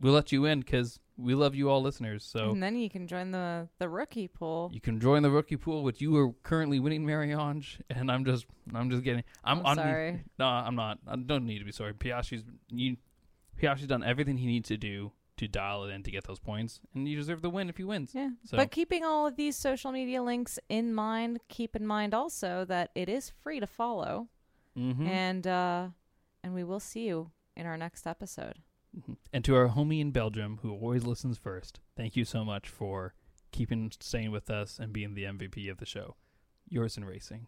we'll 0.01 0.15
let 0.15 0.32
you 0.32 0.44
in 0.44 0.61
because 0.61 0.98
we 1.19 1.35
love 1.35 1.55
you 1.55 1.70
all 1.70 1.82
listeners. 1.82 2.24
So 2.24 2.51
and 2.51 2.62
then 2.62 2.77
you 2.77 2.90
can 2.90 3.07
join 3.07 3.31
the 3.31 3.69
the 3.78 3.89
rookie 3.89 4.28
pool. 4.28 4.70
you 4.73 4.81
can 4.81 5.01
join 5.01 5.23
the 5.23 5.31
rookie 5.31 5.57
pool, 5.57 5.82
which 5.82 6.01
you 6.01 6.16
are 6.16 6.32
currently 6.43 6.78
winning, 6.78 7.05
Marie-Ange, 7.05 7.81
and 7.90 8.11
I'm 8.11 8.24
just 8.24 8.47
I'm 8.74 8.90
just 8.90 9.03
getting 9.03 9.24
I'm, 9.44 9.65
I'm 9.65 9.77
sorry. 9.77 10.24
No, 10.39 10.47
I'm 10.47 10.74
not. 10.74 10.98
I 11.07 11.16
don't 11.16 11.47
need 11.47 11.59
to 11.61 11.65
be 11.65 11.73
sorry. 11.73 11.94
Piastri's 11.94 12.44
you 12.70 12.97
Piastri's 13.56 13.88
done 13.88 14.02
everything 14.04 14.36
he 14.38 14.46
needs 14.46 14.68
to 14.68 14.76
do 14.76 15.12
to 15.36 15.46
dial 15.48 15.84
it 15.84 15.90
in 15.90 16.02
to 16.02 16.10
get 16.10 16.24
those 16.24 16.38
points, 16.38 16.80
and 16.94 17.06
you 17.06 17.14
deserve 17.16 17.42
the 17.42 17.50
win 17.50 17.68
if 17.68 17.76
he 17.76 17.84
wins. 17.84 18.12
Yeah. 18.14 18.30
So- 18.44 18.56
But 18.56 18.70
keeping 18.70 19.04
all 19.04 19.26
of 19.26 19.36
these 19.36 19.54
social 19.56 19.92
media 19.92 20.22
links 20.22 20.58
in 20.68 20.94
mind, 20.94 21.40
keep 21.48 21.76
in 21.76 21.86
mind 21.86 22.14
also 22.14 22.64
that 22.64 22.90
it 22.94 23.08
is 23.08 23.30
free 23.42 23.60
to 23.60 23.66
follow. 23.66 24.28
Mm-hmm. 24.76 25.06
And 25.06 25.46
uh 25.46 25.88
and 26.42 26.54
we 26.54 26.64
will 26.64 26.80
see 26.80 27.06
you 27.06 27.30
in 27.56 27.66
our 27.66 27.76
next 27.76 28.06
episode. 28.06 28.58
Mhm. 28.96 29.16
And 29.32 29.44
to 29.44 29.54
our 29.56 29.68
homie 29.68 30.00
in 30.00 30.10
Belgium 30.10 30.58
who 30.62 30.70
always 30.70 31.04
listens 31.04 31.36
first, 31.38 31.80
thank 31.96 32.16
you 32.16 32.24
so 32.24 32.44
much 32.44 32.68
for 32.68 33.14
keeping 33.52 33.90
staying 34.00 34.30
with 34.30 34.48
us 34.50 34.78
and 34.78 34.92
being 34.92 35.14
the 35.14 35.24
MVP 35.24 35.68
of 35.68 35.78
the 35.78 35.86
show. 35.86 36.16
Yours 36.68 36.96
in 36.96 37.04
racing. 37.04 37.46